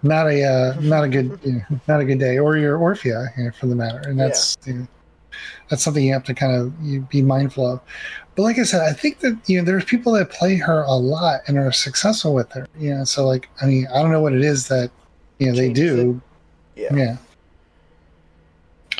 not 0.03 0.27
a 0.27 0.43
uh, 0.45 0.81
not 0.81 1.05
a 1.05 1.09
good 1.09 1.39
you 1.45 1.53
know, 1.53 1.81
not 1.87 2.01
a 2.01 2.05
good 2.05 2.19
day, 2.19 2.39
or 2.39 2.57
your 2.57 2.77
Orphea 2.77 3.29
you 3.39 3.45
know, 3.45 3.51
for 3.53 3.67
the 3.67 3.77
matter, 3.77 4.01
and 4.09 4.19
that's 4.19 4.57
you 4.67 4.73
know, 4.75 4.87
that's 5.69 5.83
something 5.83 6.05
you 6.05 6.13
have 6.13 6.25
to 6.25 6.35
kind 6.35 6.55
of 6.55 6.73
you 6.83 7.01
be 7.03 7.23
mindful 7.23 7.67
of. 7.73 7.81
But 8.37 8.43
like 8.43 8.59
I 8.59 8.65
said, 8.65 8.81
I 8.81 8.93
think 8.93 9.21
that 9.21 9.39
you 9.47 9.59
know 9.59 9.65
there's 9.65 9.85
people 9.85 10.13
that 10.13 10.31
play 10.31 10.57
her 10.57 10.83
a 10.83 10.95
lot 10.95 11.41
and 11.47 11.59
are 11.59 11.73
successful 11.73 12.35
with 12.35 12.51
her. 12.53 12.67
You 12.79 12.95
know, 12.95 13.05
so 13.05 13.27
like 13.27 13.49
I 13.63 13.67
mean 13.67 13.87
I 13.93 14.03
don't 14.03 14.11
know 14.11 14.23
what 14.23 14.33
it 14.33 14.43
is 14.43 14.69
that 14.69 14.91
you 15.39 15.47
know 15.51 15.57
they 15.57 15.73
do. 15.73 16.21
Yeah. 16.77 16.95
Yeah, 16.95 17.17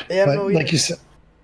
Yeah, 0.09 0.25
but 0.25 0.35
no, 0.35 0.47
like 0.47 0.71
you 0.71 0.77
said, 0.77 0.97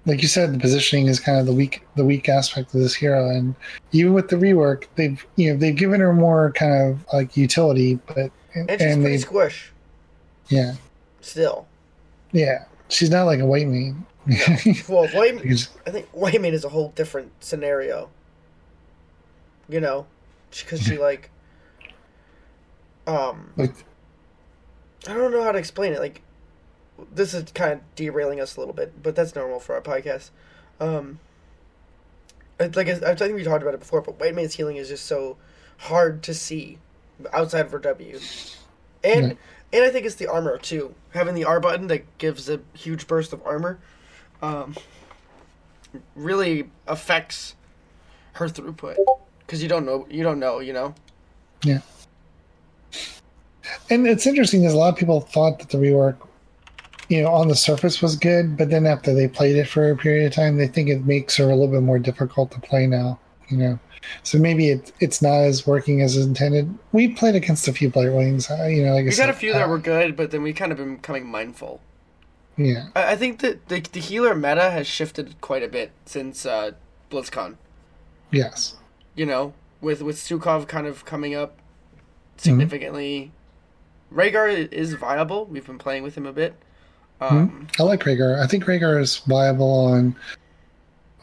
like 0.06 0.22
you 0.22 0.30
said, 0.30 0.54
the 0.54 0.60
positioning 0.60 1.08
is 1.08 1.20
kind 1.20 1.40
of 1.40 1.46
the 1.46 1.54
weak 1.54 1.86
the 1.96 2.06
weak 2.06 2.30
aspect 2.30 2.74
of 2.74 2.80
this 2.80 2.96
hero, 2.96 3.30
and 3.30 3.54
even 3.92 4.14
with 4.14 4.30
the 4.30 4.38
rework, 4.38 4.86
they've 4.96 5.26
you 5.36 5.52
know 5.52 5.60
they've 5.60 5.76
given 5.76 6.00
her 6.00 6.14
more 6.14 6.54
kind 6.54 6.90
of 6.90 7.06
like 7.14 7.36
utility, 7.36 8.00
but 8.08 8.32
and, 8.54 8.70
and 8.70 8.82
she's 8.82 8.96
pretty 8.96 9.02
they 9.02 9.18
squish 9.18 9.72
yeah 10.52 10.74
still. 11.22 11.66
yeah 12.32 12.66
she's 12.90 13.10
not 13.10 13.24
like 13.24 13.40
a 13.40 13.44
Whitemane. 13.44 14.04
Well, 14.90 15.08
White, 15.10 15.42
Because- 15.42 15.70
I 15.86 15.92
think 15.92 16.12
Whitemane 16.14 16.54
is 16.54 16.64
a 16.64 16.70
whole 16.70 16.90
different 16.96 17.32
scenario. 17.44 18.10
You 19.70 19.80
know, 19.80 20.06
because 20.52 20.82
she 20.82 20.98
like, 21.10 21.30
um, 23.08 23.52
like 23.58 23.74
I 25.08 25.14
don't 25.14 25.32
know 25.32 25.44
how 25.44 25.52
to 25.52 25.58
explain 25.58 25.94
it. 25.94 26.00
Like, 26.00 26.22
this 27.14 27.34
is 27.34 27.52
kind 27.52 27.74
of 27.74 27.80
derailing 27.96 28.40
us 28.40 28.56
a 28.56 28.60
little 28.60 28.74
bit, 28.74 29.02
but 29.02 29.16
that's 29.16 29.36
normal 29.36 29.60
for 29.60 29.76
our 29.76 29.82
podcast. 29.82 30.30
Um, 30.80 31.20
it's 32.60 32.76
like 32.76 32.88
I, 32.88 33.12
I 33.12 33.16
think 33.16 33.36
we 33.36 33.44
talked 33.44 33.62
about 33.64 33.74
it 33.74 33.80
before, 33.80 34.02
but 34.02 34.20
Whitemane's 34.20 34.56
healing 34.56 34.76
is 34.78 34.90
just 34.90 35.06
so 35.06 35.38
hard 35.78 36.22
to 36.24 36.34
see 36.34 36.78
outside 37.34 37.66
of 37.66 37.72
her 37.72 37.80
W, 37.80 38.20
and 39.04 39.28
Yeah. 39.32 39.34
and 39.74 39.84
I 39.86 39.90
think 39.90 40.06
it's 40.06 40.16
the 40.16 40.28
armor 40.28 40.58
too. 40.58 40.94
Having 41.14 41.36
the 41.36 41.46
R 41.46 41.60
button 41.60 41.88
that 41.88 42.18
gives 42.18 42.50
a 42.50 42.60
huge 42.74 43.08
burst 43.08 43.32
of 43.34 43.42
armor, 43.46 43.80
um, 44.42 44.76
really 46.16 46.70
affects 46.88 47.56
her 48.34 48.48
throughput 48.48 48.98
because 49.40 49.62
you 49.62 49.70
don't 49.70 49.86
know 49.86 50.08
you 50.10 50.24
don't 50.24 50.40
know 50.40 50.60
you 50.60 50.74
know. 50.74 50.96
Yeah 51.64 51.80
and 53.90 54.08
it's 54.08 54.26
interesting 54.26 54.62
because 54.62 54.74
a 54.74 54.78
lot 54.78 54.90
of 54.90 54.96
people 54.98 55.22
thought 55.22 55.60
that 55.60 55.70
the 55.70 55.78
rework, 55.78 56.18
you 57.10 57.22
know, 57.22 57.30
on 57.30 57.48
the 57.48 57.56
surface 57.56 58.02
was 58.02 58.16
good, 58.16 58.58
but 58.58 58.70
then 58.70 58.86
after 58.86 59.14
they 59.14 59.28
played 59.28 59.56
it 59.56 59.68
for 59.68 59.92
a 59.92 59.98
period 59.98 60.28
of 60.28 60.34
time, 60.34 60.58
they 60.58 60.68
think 60.68 60.90
it 60.90 61.06
makes 61.06 61.36
her 61.38 61.46
a 61.46 61.56
little 61.56 61.68
bit 61.68 61.82
more 61.82 62.00
difficult 62.00 62.52
to 62.52 62.60
play 62.60 62.88
now. 62.88 63.20
You 63.50 63.58
know, 63.58 63.80
so 64.24 64.38
maybe 64.38 64.70
it, 64.70 64.94
it's 65.02 65.22
not 65.22 65.40
as 65.42 65.68
working 65.68 66.02
as 66.02 66.16
intended. 66.16 66.74
We 66.94 67.10
played 67.10 67.36
against 67.36 67.68
a 67.68 67.74
few 67.74 67.90
Brightwings, 67.92 68.50
uh, 68.50 68.68
you 68.68 68.86
know, 68.86 68.94
like 68.94 69.02
I 69.02 69.06
We 69.06 69.12
said, 69.12 69.26
got 69.26 69.36
a 69.36 69.38
few 69.38 69.52
that 69.52 69.66
uh, 69.66 69.70
were 69.70 69.78
good, 69.78 70.16
but 70.16 70.32
then 70.32 70.42
we 70.42 70.54
kind 70.54 70.72
of 70.72 70.78
been 70.78 70.96
becoming 70.96 71.30
mindful. 71.30 71.82
Yeah, 72.66 72.88
I, 72.96 73.14
I 73.14 73.16
think 73.16 73.40
that 73.40 73.68
the, 73.68 73.80
the 73.82 74.00
healer 74.00 74.36
meta 74.36 74.72
has 74.72 74.88
shifted 74.88 75.40
quite 75.42 75.64
a 75.64 75.68
bit 75.68 75.92
since 76.06 76.46
uh, 76.46 76.72
BlizzCon. 77.10 77.56
yes, 78.32 78.76
You 79.16 79.26
know, 79.26 79.54
with 79.82 80.02
with 80.02 80.18
Stukov 80.18 80.68
kind 80.68 80.88
of 80.88 81.06
coming 81.06 81.34
up 81.36 81.58
significantly. 82.38 83.32
Rehgar 84.14 84.72
is 84.74 84.94
viable. 84.94 85.46
We've 85.46 85.66
been 85.66 85.78
playing 85.78 86.04
with 86.04 86.16
him 86.16 86.26
a 86.26 86.34
bit. 86.34 86.56
Um, 87.22 87.68
I 87.80 87.84
like 87.84 88.02
Rehgar. 88.04 88.40
I 88.44 88.48
think 88.48 88.66
Rehgar 88.66 89.00
is 89.00 89.18
viable 89.20 89.86
on 89.86 90.16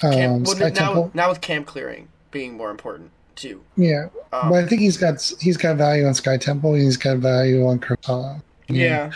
um, 0.02 0.12
camp, 0.12 0.46
well, 0.46 0.56
Sky 0.56 0.68
now, 0.70 0.74
Temple. 0.74 1.10
now 1.12 1.28
with 1.28 1.40
camp 1.40 1.66
clearing 1.66 2.08
being 2.30 2.56
more 2.56 2.70
important 2.70 3.10
too. 3.34 3.62
Yeah, 3.76 4.08
Um, 4.32 4.50
but 4.50 4.64
I 4.64 4.66
think 4.66 4.80
he's 4.80 4.96
got 4.96 5.20
he's 5.40 5.56
got 5.56 5.76
value 5.76 6.06
on 6.06 6.14
Sky 6.14 6.36
Temple. 6.38 6.74
and 6.74 6.82
He's 6.82 6.96
got 6.96 7.18
value 7.18 7.66
on 7.66 7.78
Cursed 7.78 8.04
Hollow. 8.06 8.40
yeah. 8.68 9.12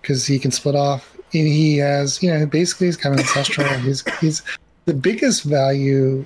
because 0.00 0.26
he 0.26 0.38
can 0.38 0.50
split 0.52 0.76
off. 0.76 1.15
And 1.34 1.46
he 1.46 1.76
has, 1.78 2.22
you 2.22 2.30
know, 2.32 2.46
basically 2.46 2.86
he's 2.86 2.96
kind 2.96 3.14
of 3.14 3.20
ancestral. 3.20 3.66
he's 3.80 4.04
he's 4.20 4.42
the 4.84 4.94
biggest 4.94 5.42
value 5.44 6.24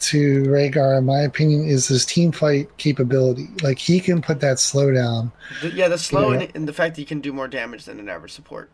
to 0.00 0.42
Rehgar, 0.44 0.96
in 0.98 1.04
my 1.04 1.20
opinion, 1.20 1.66
is 1.66 1.86
his 1.88 2.06
team 2.06 2.32
fight 2.32 2.74
capability. 2.78 3.48
Like 3.62 3.78
he 3.78 4.00
can 4.00 4.22
put 4.22 4.40
that 4.40 4.58
slow 4.58 4.92
down. 4.92 5.30
Yeah, 5.74 5.88
the 5.88 5.98
slow 5.98 6.32
Yeah. 6.32 6.40
and, 6.40 6.56
and 6.56 6.68
the 6.68 6.72
fact 6.72 6.94
that 6.94 7.00
you 7.02 7.06
can 7.06 7.20
do 7.20 7.32
more 7.32 7.48
damage 7.48 7.84
than 7.84 7.98
an 8.00 8.08
average 8.08 8.32
support. 8.32 8.70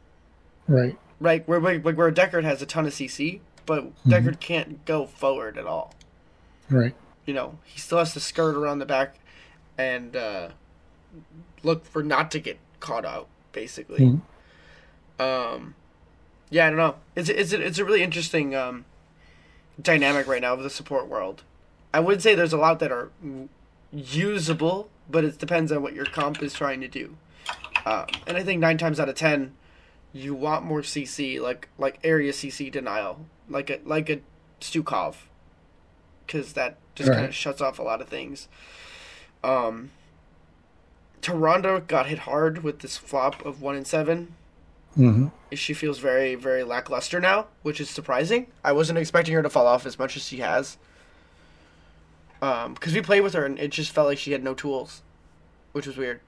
Right. 0.69 0.97
Right, 1.19 1.49
where 1.49 1.59
where, 1.61 1.78
where 1.81 2.12
Deckard 2.12 2.45
has 2.45 2.61
a 2.62 2.66
ton 2.66 2.87
of 2.87 2.93
CC, 2.93 3.41
but 3.65 3.85
Mm-hmm. 3.85 4.12
Deckard 4.12 4.39
can't 4.41 4.85
go 4.85 5.07
forward 5.07 5.57
at 5.59 5.66
all. 5.66 5.95
Right. 6.70 6.95
You 7.24 7.35
know, 7.35 7.59
he 7.65 7.81
still 7.81 7.99
has 7.99 8.12
to 8.12 8.20
skirt 8.20 8.55
around 8.55 8.78
the 8.81 8.87
back 8.87 9.16
and 9.78 10.15
uh, 10.15 10.51
look 11.62 11.85
for 11.87 12.03
not 12.03 12.31
to 12.33 12.39
get 12.39 12.59
caught 12.78 13.05
out, 13.05 13.27
basically. 13.53 13.99
Mhm. 14.01 14.20
Um, 15.18 15.74
yeah, 16.51 16.66
I 16.66 16.70
don't 16.70 16.78
know. 16.78 16.97
It's 17.14 17.28
it's 17.28 17.52
it's 17.52 17.78
a 17.78 17.84
really 17.84 18.02
interesting 18.02 18.55
um, 18.55 18.84
dynamic 19.80 20.26
right 20.26 20.43
now 20.43 20.55
of 20.55 20.62
the 20.62 20.70
support 20.70 21.09
world. 21.09 21.43
I 21.93 22.01
would 22.01 22.22
say 22.22 22.34
there's 22.34 22.52
a 22.52 22.59
lot 22.59 22.78
that 22.80 22.93
are 22.93 23.10
usable, 23.93 24.88
but 25.09 25.24
it 25.24 25.38
depends 25.38 25.72
on 25.72 25.82
what 25.82 25.94
your 25.94 26.05
comp 26.05 26.43
is 26.43 26.52
trying 26.55 26.80
to 26.82 26.88
do. 26.88 27.16
Um, 27.84 28.06
and 28.26 28.36
I 28.36 28.43
think 28.43 28.60
nine 28.60 28.78
times 28.78 29.01
out 29.01 29.09
of 29.09 29.14
ten, 29.14 29.55
you 30.12 30.34
want 30.34 30.64
more 30.64 30.82
CC, 30.82 31.40
like 31.40 31.68
like 31.78 31.98
area 32.05 32.32
CC 32.32 32.70
denial, 32.70 33.26
like 33.48 33.70
a 33.70 33.80
like 33.84 34.10
a 34.10 34.20
Stukov, 34.60 35.16
because 36.26 36.52
that 36.55 36.76
just 36.94 37.12
kind 37.12 37.26
of 37.26 37.34
shuts 37.34 37.60
off 37.60 37.78
a 37.78 37.82
lot 37.82 38.01
of 38.01 38.09
things. 38.09 38.48
Um, 39.44 39.90
Toronto 41.20 41.80
got 41.80 42.06
hit 42.06 42.20
hard 42.20 42.62
with 42.62 42.80
this 42.80 42.97
flop 42.97 43.44
of 43.44 43.60
one 43.60 43.76
and 43.76 43.86
seven. 43.86 44.34
Hmm 44.97 45.28
She 45.52 45.74
feels 45.74 45.98
very 45.98 46.35
very 46.35 46.64
lackluster 46.64 47.20
now, 47.20 47.47
which 47.62 47.81
is 47.81 47.89
surprising. 47.89 48.48
I 48.64 48.73
wasn't 48.73 48.98
expecting 48.98 49.35
her 49.35 49.43
to 49.43 49.51
fall 49.51 49.66
off 49.66 49.86
as 49.86 49.98
much 49.98 50.16
as 50.16 50.24
she 50.24 50.39
has. 50.39 50.78
Um, 52.43 52.74
because 52.74 52.93
we 52.93 53.01
played 53.01 53.20
with 53.23 53.35
her 53.35 53.47
and 53.47 53.59
it 53.59 53.70
just 53.70 53.93
felt 53.93 54.09
like 54.09 54.18
she 54.18 54.32
had 54.32 54.43
no 54.43 54.55
tools, 54.55 55.02
which 55.73 55.86
was 55.86 55.97
weird. 55.97 56.20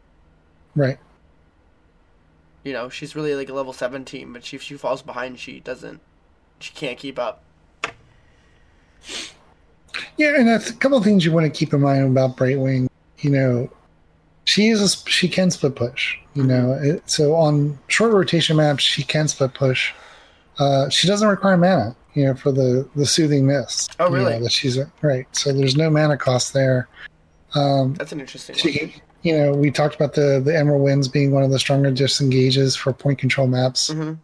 Right. 0.74 0.98
You 2.64 2.72
know, 2.72 2.88
she's 2.88 3.16
really 3.16 3.34
like 3.34 3.48
a 3.48 3.54
level 3.54 3.72
seven 3.72 4.04
team, 4.04 4.32
but 4.32 4.44
she, 4.44 4.56
if 4.56 4.62
she 4.62 4.76
falls 4.76 5.02
behind, 5.02 5.38
she 5.38 5.60
doesn't, 5.60 6.00
she 6.60 6.72
can't 6.72 6.98
keep 6.98 7.18
up. 7.18 7.42
Yeah, 10.16 10.34
and 10.36 10.48
that's 10.48 10.70
a 10.70 10.74
couple 10.74 10.98
of 10.98 11.04
things 11.04 11.24
you 11.24 11.32
want 11.32 11.44
to 11.46 11.50
keep 11.50 11.72
in 11.72 11.80
mind 11.80 12.04
about 12.04 12.36
Brightwing. 12.36 12.88
You 13.20 13.30
know, 13.30 13.70
she 14.48 14.68
is 14.68 15.04
she 15.06 15.28
can 15.28 15.50
split 15.50 15.74
push. 15.76 16.16
You 16.34 16.44
know, 16.44 16.72
it, 16.80 17.02
so 17.10 17.34
on 17.34 17.78
short 17.88 18.12
rotation 18.12 18.56
maps 18.56 18.82
she 18.82 19.02
can 19.02 19.28
split 19.28 19.52
push. 19.52 19.92
Uh, 20.58 20.88
she 20.88 21.06
doesn't 21.06 21.28
require 21.28 21.56
mana. 21.58 21.94
You 22.14 22.24
know, 22.26 22.34
for 22.34 22.50
the 22.50 22.88
the 22.96 23.04
soothing 23.04 23.46
mist. 23.46 23.94
Oh, 24.00 24.06
you 24.06 24.10
know, 24.16 24.16
really? 24.30 24.42
that 24.42 24.52
she's 24.52 24.78
right. 25.02 25.26
So 25.36 25.52
there's 25.52 25.76
no 25.76 25.90
mana 25.90 26.16
cost 26.16 26.52
there. 26.54 26.88
Um, 27.54 27.94
That's 27.94 28.12
an 28.12 28.20
interesting 28.20 28.56
she, 28.56 28.78
one. 28.80 28.92
you 29.22 29.36
know, 29.38 29.52
we 29.52 29.70
talked 29.70 29.94
about 29.94 30.14
the 30.14 30.40
the 30.42 30.56
Emerald 30.56 30.82
Winds 30.82 31.08
being 31.08 31.30
one 31.32 31.42
of 31.42 31.50
the 31.50 31.58
stronger 31.58 31.90
disengages 31.90 32.74
for 32.74 32.92
point 32.92 33.18
control 33.18 33.46
maps. 33.48 33.90
hmm 33.90 34.14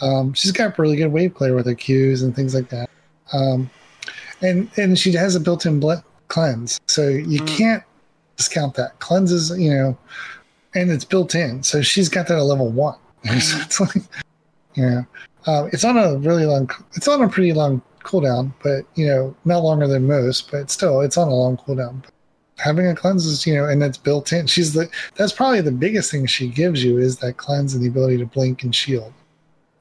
Um, 0.00 0.32
she's 0.34 0.52
got 0.52 0.76
really 0.78 0.96
good 0.96 1.12
wave 1.12 1.34
clear 1.34 1.54
with 1.54 1.66
her 1.66 1.74
Qs 1.74 2.22
and 2.24 2.34
things 2.34 2.54
like 2.54 2.68
that. 2.70 2.90
Um, 3.32 3.70
and 4.42 4.68
and 4.76 4.98
she 4.98 5.12
has 5.12 5.34
a 5.36 5.40
built-in 5.40 5.78
ble- 5.80 6.04
cleanse, 6.28 6.80
so 6.86 7.08
you 7.08 7.40
Mm. 7.40 7.48
can't 7.56 7.82
discount 8.38 8.74
that. 8.76 8.98
Cleanses, 9.00 9.50
you 9.58 9.70
know, 9.70 9.98
and 10.74 10.90
it's 10.90 11.04
built 11.04 11.34
in, 11.34 11.62
so 11.62 11.82
she's 11.82 12.08
got 12.08 12.26
that 12.28 12.38
at 12.38 12.44
level 12.44 12.70
one. 12.70 12.96
so 13.40 13.58
it's 13.60 13.80
like, 13.80 14.02
you 14.74 14.82
know, 14.82 15.06
um, 15.46 15.68
it's 15.72 15.84
on 15.84 15.98
a 15.98 16.16
really 16.18 16.46
long, 16.46 16.70
it's 16.94 17.08
on 17.08 17.22
a 17.22 17.28
pretty 17.28 17.52
long 17.52 17.82
cooldown, 18.02 18.52
but 18.62 18.86
you 18.94 19.06
know, 19.06 19.36
not 19.44 19.62
longer 19.62 19.86
than 19.86 20.06
most, 20.06 20.50
but 20.50 20.70
still, 20.70 21.00
it's 21.02 21.18
on 21.18 21.28
a 21.28 21.34
long 21.34 21.56
cooldown. 21.58 22.02
But 22.02 22.12
having 22.58 22.86
a 22.86 22.94
cleanse 22.94 23.26
is, 23.26 23.46
you 23.46 23.54
know, 23.54 23.66
and 23.66 23.82
that's 23.82 23.98
built 23.98 24.32
in. 24.32 24.46
She's 24.46 24.72
the 24.72 24.88
that's 25.16 25.32
probably 25.32 25.60
the 25.60 25.72
biggest 25.72 26.10
thing 26.10 26.26
she 26.26 26.48
gives 26.48 26.82
you 26.82 26.98
is 26.98 27.18
that 27.18 27.36
cleanse 27.36 27.74
and 27.74 27.82
the 27.82 27.88
ability 27.88 28.18
to 28.18 28.26
blink 28.26 28.62
and 28.62 28.74
shield. 28.74 29.12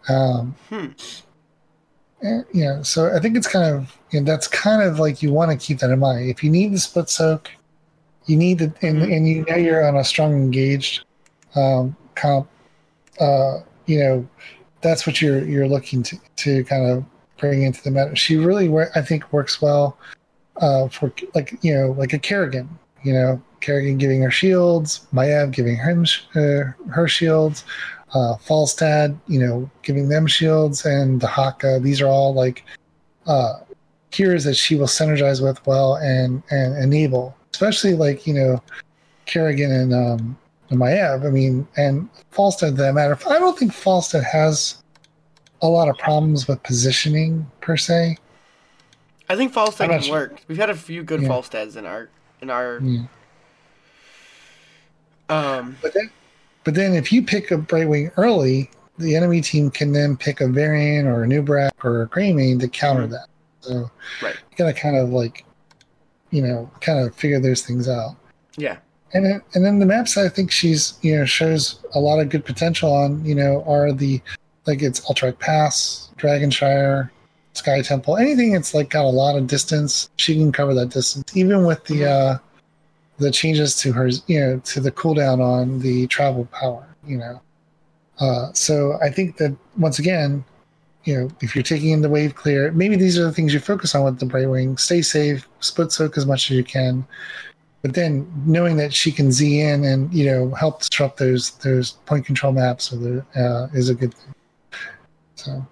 Um, 0.09 0.55
Hmm. 0.69 0.87
and, 2.21 2.45
you 2.53 2.63
know, 2.63 2.81
so 2.81 3.13
I 3.13 3.19
think 3.19 3.35
it's 3.35 3.47
kind 3.47 3.75
of 3.75 3.97
you 4.11 4.21
know, 4.21 4.25
that's 4.25 4.47
kind 4.47 4.81
of 4.81 4.99
like 4.99 5.21
you 5.21 5.31
want 5.33 5.51
to 5.51 5.57
keep 5.65 5.79
that 5.79 5.91
in 5.91 5.99
mind. 5.99 6.29
If 6.29 6.43
you 6.43 6.49
need 6.49 6.73
the 6.73 6.79
split 6.79 7.09
soak, 7.09 7.51
you 8.27 8.37
need 8.37 8.59
the 8.59 8.71
and, 8.81 9.01
Mhm. 9.01 9.15
and 9.15 9.27
you 9.27 9.45
know 9.49 9.55
you're 9.55 9.85
on 9.87 9.95
a 9.97 10.03
strong 10.03 10.33
engaged 10.33 11.05
um, 11.55 11.95
comp. 12.15 12.47
Uh, 13.19 13.59
you 13.87 13.99
know, 13.99 14.27
that's 14.81 15.07
what 15.07 15.21
you're 15.21 15.43
you're 15.43 15.67
looking 15.67 16.03
to 16.03 16.17
to 16.37 16.63
kind 16.65 16.85
of 16.89 17.03
bring 17.39 17.63
into 17.63 17.81
the 17.83 17.91
meta. 17.91 18.15
She 18.15 18.35
really, 18.37 18.69
I 18.95 19.01
think, 19.01 19.31
works 19.33 19.61
well 19.61 19.97
uh, 20.57 20.87
for 20.89 21.11
like 21.33 21.57
you 21.61 21.73
know 21.73 21.91
like 21.97 22.13
a 22.13 22.19
Kerrigan. 22.19 22.69
You 23.03 23.13
know, 23.13 23.41
Kerrigan 23.61 23.97
giving 23.97 24.21
her 24.21 24.31
shields, 24.31 25.07
Maiev 25.13 25.51
giving 25.51 25.77
him 25.77 26.03
sh- 26.03 26.21
uh, 26.35 26.73
her 26.89 27.07
shields, 27.07 27.63
uh, 28.13 28.35
Falstad, 28.45 29.17
you 29.27 29.39
know, 29.39 29.69
giving 29.83 30.09
them 30.09 30.27
shields, 30.27 30.85
and 30.85 31.21
the 31.21 31.27
Haka. 31.27 31.79
These 31.81 32.01
are 32.01 32.07
all 32.07 32.33
like 32.33 32.65
uh, 33.27 33.59
heroes 34.11 34.43
that 34.45 34.55
she 34.55 34.75
will 34.75 34.87
synergize 34.87 35.41
with 35.41 35.65
well 35.65 35.95
and 35.97 36.43
and 36.51 36.75
enable, 36.83 37.35
especially 37.57 37.95
like 37.95 38.27
you 38.27 38.33
know 38.35 38.61
Kerrigan 39.25 39.71
and 39.71 39.93
um, 39.93 40.37
and 40.69 40.79
Maiev. 40.79 41.25
I 41.25 41.29
mean, 41.31 41.67
and 41.75 42.07
Falstad. 42.31 42.77
That 42.77 42.93
matter. 42.93 43.17
I 43.27 43.39
don't 43.39 43.57
think 43.57 43.71
Falstad 43.71 44.23
has 44.23 44.83
a 45.63 45.67
lot 45.67 45.89
of 45.89 45.97
problems 45.97 46.47
with 46.47 46.61
positioning 46.61 47.49
per 47.61 47.75
se. 47.75 48.17
I 49.29 49.35
think 49.35 49.53
not 49.89 49.95
can 49.95 50.01
sure. 50.03 50.13
work. 50.13 50.43
We've 50.47 50.57
had 50.57 50.69
a 50.69 50.75
few 50.75 51.03
good 51.03 51.21
Yeah. 51.23 51.27
Falstads 51.29 51.75
in 51.75 51.85
our 51.85 52.09
in 52.41 52.51
our 52.51 52.79
Yeah. 52.79 53.05
um 55.29 55.75
But 55.81 55.93
then, 55.95 56.11
but 56.63 56.75
then 56.75 56.93
if 56.93 57.11
you 57.11 57.23
pick 57.23 57.49
a 57.49 57.57
Brightwing 57.57 58.11
early, 58.17 58.69
the 58.99 59.15
enemy 59.15 59.41
team 59.41 59.71
can 59.71 59.91
then 59.91 60.15
pick 60.15 60.41
a 60.41 60.47
Varian 60.47 61.07
or 61.07 61.23
a 61.23 61.27
Anub'arak 61.27 61.71
or 61.83 62.03
a 62.03 62.07
Greymane 62.07 62.59
to 62.59 62.67
counter 62.67 63.07
that. 63.07 63.27
So 63.61 63.89
Right. 64.21 64.35
you 64.35 64.57
gotta 64.57 64.73
kind 64.73 64.95
of 64.95 65.09
like, 65.09 65.43
you 66.37 66.43
know, 66.45 66.69
kind 66.81 66.99
of 66.99 67.15
figure 67.15 67.39
those 67.39 67.61
things 67.67 67.87
out. 67.89 68.15
yeah. 68.57 68.77
And 69.13 69.25
then, 69.25 69.41
and 69.53 69.63
then 69.65 69.79
the 69.79 69.85
maps 69.85 70.17
I 70.17 70.27
think 70.35 70.51
she's 70.51 70.99
you 71.01 71.15
know 71.15 71.25
shows 71.25 71.79
a 71.95 71.99
lot 72.07 72.19
of 72.19 72.27
good 72.29 72.43
potential 72.43 72.91
on 72.93 73.23
you 73.29 73.35
know 73.35 73.63
are 73.65 73.93
the 73.93 74.21
like 74.67 74.81
it's 74.81 74.99
Alterac 75.07 75.39
Pass, 75.39 76.11
Dragonshire, 76.17 77.09
Sky 77.53 77.81
Temple, 77.81 78.17
anything 78.17 78.51
that's 78.51 78.73
like 78.73 78.89
got 78.89 79.05
a 79.05 79.15
lot 79.23 79.37
of 79.37 79.47
distance, 79.47 80.09
she 80.17 80.35
can 80.35 80.51
cover 80.51 80.73
that 80.73 80.89
distance. 80.89 81.25
Even 81.35 81.65
with 81.65 81.81
the 81.85 81.99
uh 82.05 82.37
the 83.17 83.31
changes 83.31 83.77
to 83.81 83.93
her 83.93 84.07
you 84.27 84.39
know 84.41 84.59
to 84.71 84.81
the 84.81 84.91
cooldown 84.91 85.39
on 85.39 85.79
the 85.79 86.05
travel 86.07 86.45
power, 86.51 86.85
you 87.05 87.17
know. 87.17 87.41
Uh 88.19 88.51
so 88.51 88.99
I 89.01 89.09
think 89.09 89.37
that 89.37 89.55
once 89.77 89.99
again, 89.99 90.43
you 91.07 91.13
know, 91.17 91.29
if 91.41 91.55
you're 91.55 91.63
taking 91.63 91.91
in 91.91 92.01
the 92.01 92.09
wave 92.09 92.35
clear, 92.35 92.71
maybe 92.73 92.95
these 92.97 93.17
are 93.17 93.23
the 93.23 93.31
things 93.31 93.53
you 93.53 93.59
focus 93.59 93.95
on 93.95 94.03
with 94.03 94.19
the 94.19 94.25
Brightwing. 94.25 94.77
Stay 94.79 95.01
safe, 95.01 95.47
split 95.61 95.91
soak 95.91 96.17
as 96.17 96.25
much 96.25 96.51
as 96.51 96.57
you 96.57 96.63
can 96.63 97.05
but 97.83 97.93
then 97.93 98.27
knowing 98.45 98.75
that 98.75 98.91
she 98.91 99.11
can 99.11 99.31
z 99.31 99.61
in 99.61 99.83
and 99.85 100.11
you 100.11 100.25
know 100.25 100.49
help 100.55 100.79
disrupt 100.81 101.17
those 101.19 101.51
those 101.59 101.91
point 102.07 102.25
control 102.25 102.51
maps 102.51 102.91
or 102.91 102.97
the, 102.97 103.25
uh, 103.35 103.67
is 103.77 103.87
a 103.89 103.93
good 103.93 104.13
thing 104.15 104.33
so 105.35 105.51
like 105.51 105.65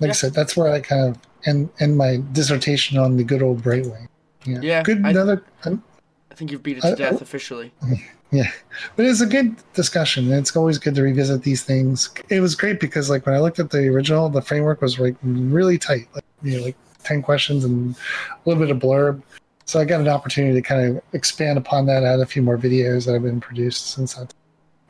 Yeah. 0.00 0.08
i 0.10 0.12
said 0.12 0.32
that's 0.32 0.56
where 0.56 0.70
i 0.72 0.80
kind 0.80 1.08
of 1.08 1.18
end, 1.44 1.68
end 1.80 1.96
my 1.98 2.20
dissertation 2.32 2.98
on 2.98 3.16
the 3.16 3.24
good 3.24 3.42
old 3.42 3.62
brightwing 3.62 4.06
yeah, 4.46 4.60
Yeah, 4.62 4.82
good 4.84 5.04
I- 5.04 5.10
another 5.10 5.42
um, 5.64 5.82
I 6.30 6.34
think 6.36 6.52
you've 6.52 6.62
beat 6.62 6.78
it 6.78 6.82
to 6.82 6.92
I- 6.92 6.94
death 6.94 7.20
officially. 7.20 7.72
yeah. 8.34 8.50
But 8.96 9.06
it's 9.06 9.20
a 9.20 9.26
good 9.26 9.56
discussion 9.74 10.32
it's 10.32 10.54
always 10.56 10.78
good 10.78 10.94
to 10.96 11.02
revisit 11.02 11.42
these 11.42 11.62
things. 11.62 12.12
It 12.28 12.40
was 12.40 12.54
great 12.54 12.80
because 12.80 13.08
like 13.08 13.24
when 13.26 13.34
i 13.34 13.38
looked 13.38 13.58
at 13.58 13.70
the 13.70 13.86
original 13.88 14.28
the 14.28 14.42
framework 14.42 14.82
was 14.82 14.98
like 14.98 15.16
really 15.22 15.78
tight. 15.78 16.08
Like 16.14 16.24
you 16.42 16.58
know 16.58 16.64
like 16.64 16.76
10 17.04 17.22
questions 17.22 17.64
and 17.64 17.94
a 17.94 18.48
little 18.48 18.62
bit 18.62 18.74
of 18.74 18.82
blurb. 18.82 19.22
So 19.66 19.80
i 19.80 19.84
got 19.84 20.00
an 20.00 20.08
opportunity 20.08 20.54
to 20.54 20.62
kind 20.62 20.96
of 20.96 21.02
expand 21.12 21.58
upon 21.58 21.86
that 21.86 22.02
add 22.02 22.20
a 22.20 22.26
few 22.26 22.42
more 22.42 22.58
videos 22.58 23.06
that 23.06 23.12
have 23.12 23.22
been 23.22 23.40
produced 23.40 23.92
since 23.92 24.14
that 24.14 24.34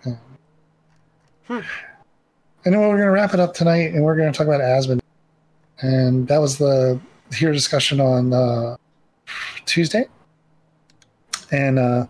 time. 0.02 0.18
Hmm. 1.46 1.60
and 2.64 2.72
then 2.72 2.80
we're 2.80 2.96
going 2.96 3.00
to 3.00 3.10
wrap 3.10 3.34
it 3.34 3.40
up 3.40 3.52
tonight 3.52 3.92
and 3.92 4.02
we're 4.02 4.16
going 4.16 4.32
to 4.32 4.36
talk 4.36 4.46
about 4.46 4.62
Azmodan. 4.62 5.02
And 5.82 6.26
that 6.28 6.38
was 6.38 6.56
the 6.56 6.98
here 7.34 7.52
discussion 7.52 8.00
on 8.00 8.32
uh, 8.32 8.76
tuesday. 9.66 10.06
And 11.52 11.78
uh 11.78 12.06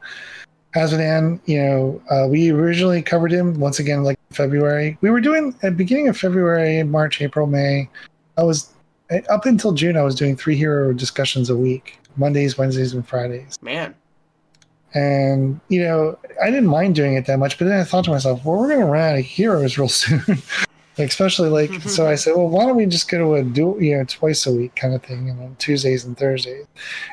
Azmodan, 0.75 1.41
you 1.47 1.63
know, 1.63 2.03
uh, 2.11 2.27
we 2.29 2.51
originally 2.51 3.01
covered 3.01 3.33
him 3.33 3.59
once 3.61 3.79
again, 3.79 4.03
like 4.03 4.19
February. 4.31 4.99
We 5.01 5.11
were 5.11 5.21
doing 5.21 5.55
at 5.57 5.61
the 5.61 5.71
beginning 5.71 6.09
of 6.09 6.17
February, 6.17 6.83
March, 6.83 7.23
April, 7.23 7.47
May. 7.47 7.89
I 8.37 8.43
was 8.43 8.71
up 9.29 9.47
until 9.47 9.73
June. 9.73 9.97
I 9.97 10.03
was 10.03 10.15
doing 10.15 10.37
three 10.37 10.57
hero 10.57 10.93
discussions 10.93 11.49
a 11.49 11.57
week, 11.57 11.99
Mondays, 12.17 12.59
Wednesdays, 12.59 12.93
and 12.93 13.07
Fridays. 13.07 13.57
Man. 13.63 13.95
And 14.95 15.61
you 15.69 15.83
know, 15.83 16.19
I 16.43 16.51
didn't 16.51 16.69
mind 16.69 16.95
doing 16.95 17.15
it 17.15 17.27
that 17.27 17.39
much, 17.39 17.59
but 17.59 17.67
then 17.67 17.79
I 17.79 17.85
thought 17.85 18.05
to 18.05 18.11
myself, 18.11 18.45
well, 18.45 18.59
we're 18.59 18.69
going 18.69 18.81
to 18.81 18.87
run 18.87 19.13
out 19.13 19.19
of 19.19 19.25
heroes 19.25 19.79
real 19.79 19.89
soon. 19.89 20.21
Especially 20.97 21.49
like, 21.49 21.73
so 21.83 22.07
I 22.07 22.15
said, 22.15 22.37
well, 22.37 22.49
why 22.49 22.67
don't 22.67 22.77
we 22.77 22.87
just 22.87 23.11
go 23.11 23.19
to 23.19 23.35
a 23.35 23.43
do, 23.43 23.77
you 23.81 23.97
know, 23.97 24.05
twice 24.05 24.47
a 24.47 24.53
week 24.53 24.77
kind 24.77 24.95
of 24.95 25.03
thing, 25.03 25.29
and 25.29 25.41
on 25.41 25.57
Tuesdays 25.57 26.05
and 26.05 26.17
Thursdays, 26.17 26.67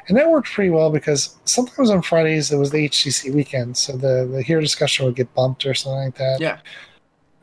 and 0.07 0.17
that 0.17 0.29
worked 0.29 0.49
pretty 0.49 0.69
well 0.69 0.91
because 0.91 1.35
sometimes 1.45 1.89
on 1.89 2.01
Fridays 2.01 2.51
it 2.51 2.57
was 2.57 2.71
the 2.71 2.87
HGC 2.87 3.33
weekend, 3.33 3.77
so 3.77 3.93
the 3.93 4.29
the 4.31 4.43
hero 4.43 4.61
discussion 4.61 5.05
would 5.05 5.15
get 5.15 5.33
bumped 5.33 5.65
or 5.65 5.73
something 5.73 6.05
like 6.05 6.15
that. 6.15 6.39
Yeah. 6.39 6.59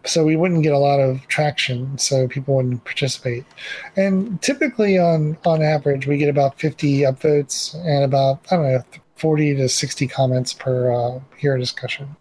So 0.04 0.24
we 0.24 0.36
wouldn't 0.36 0.62
get 0.62 0.72
a 0.72 0.78
lot 0.78 1.00
of 1.00 1.26
traction, 1.26 1.98
so 1.98 2.28
people 2.28 2.54
wouldn't 2.54 2.84
participate. 2.84 3.44
And 3.96 4.40
typically, 4.40 4.96
on 4.96 5.36
on 5.44 5.60
average, 5.60 6.06
we 6.06 6.18
get 6.18 6.28
about 6.28 6.58
fifty 6.58 7.00
upvotes 7.00 7.74
and 7.84 8.04
about 8.04 8.40
I 8.50 8.56
don't 8.56 8.72
know 8.72 8.84
forty 9.16 9.54
to 9.56 9.68
sixty 9.68 10.06
comments 10.06 10.52
per 10.52 10.92
uh, 10.92 11.20
hero 11.36 11.58
discussion. 11.58 12.16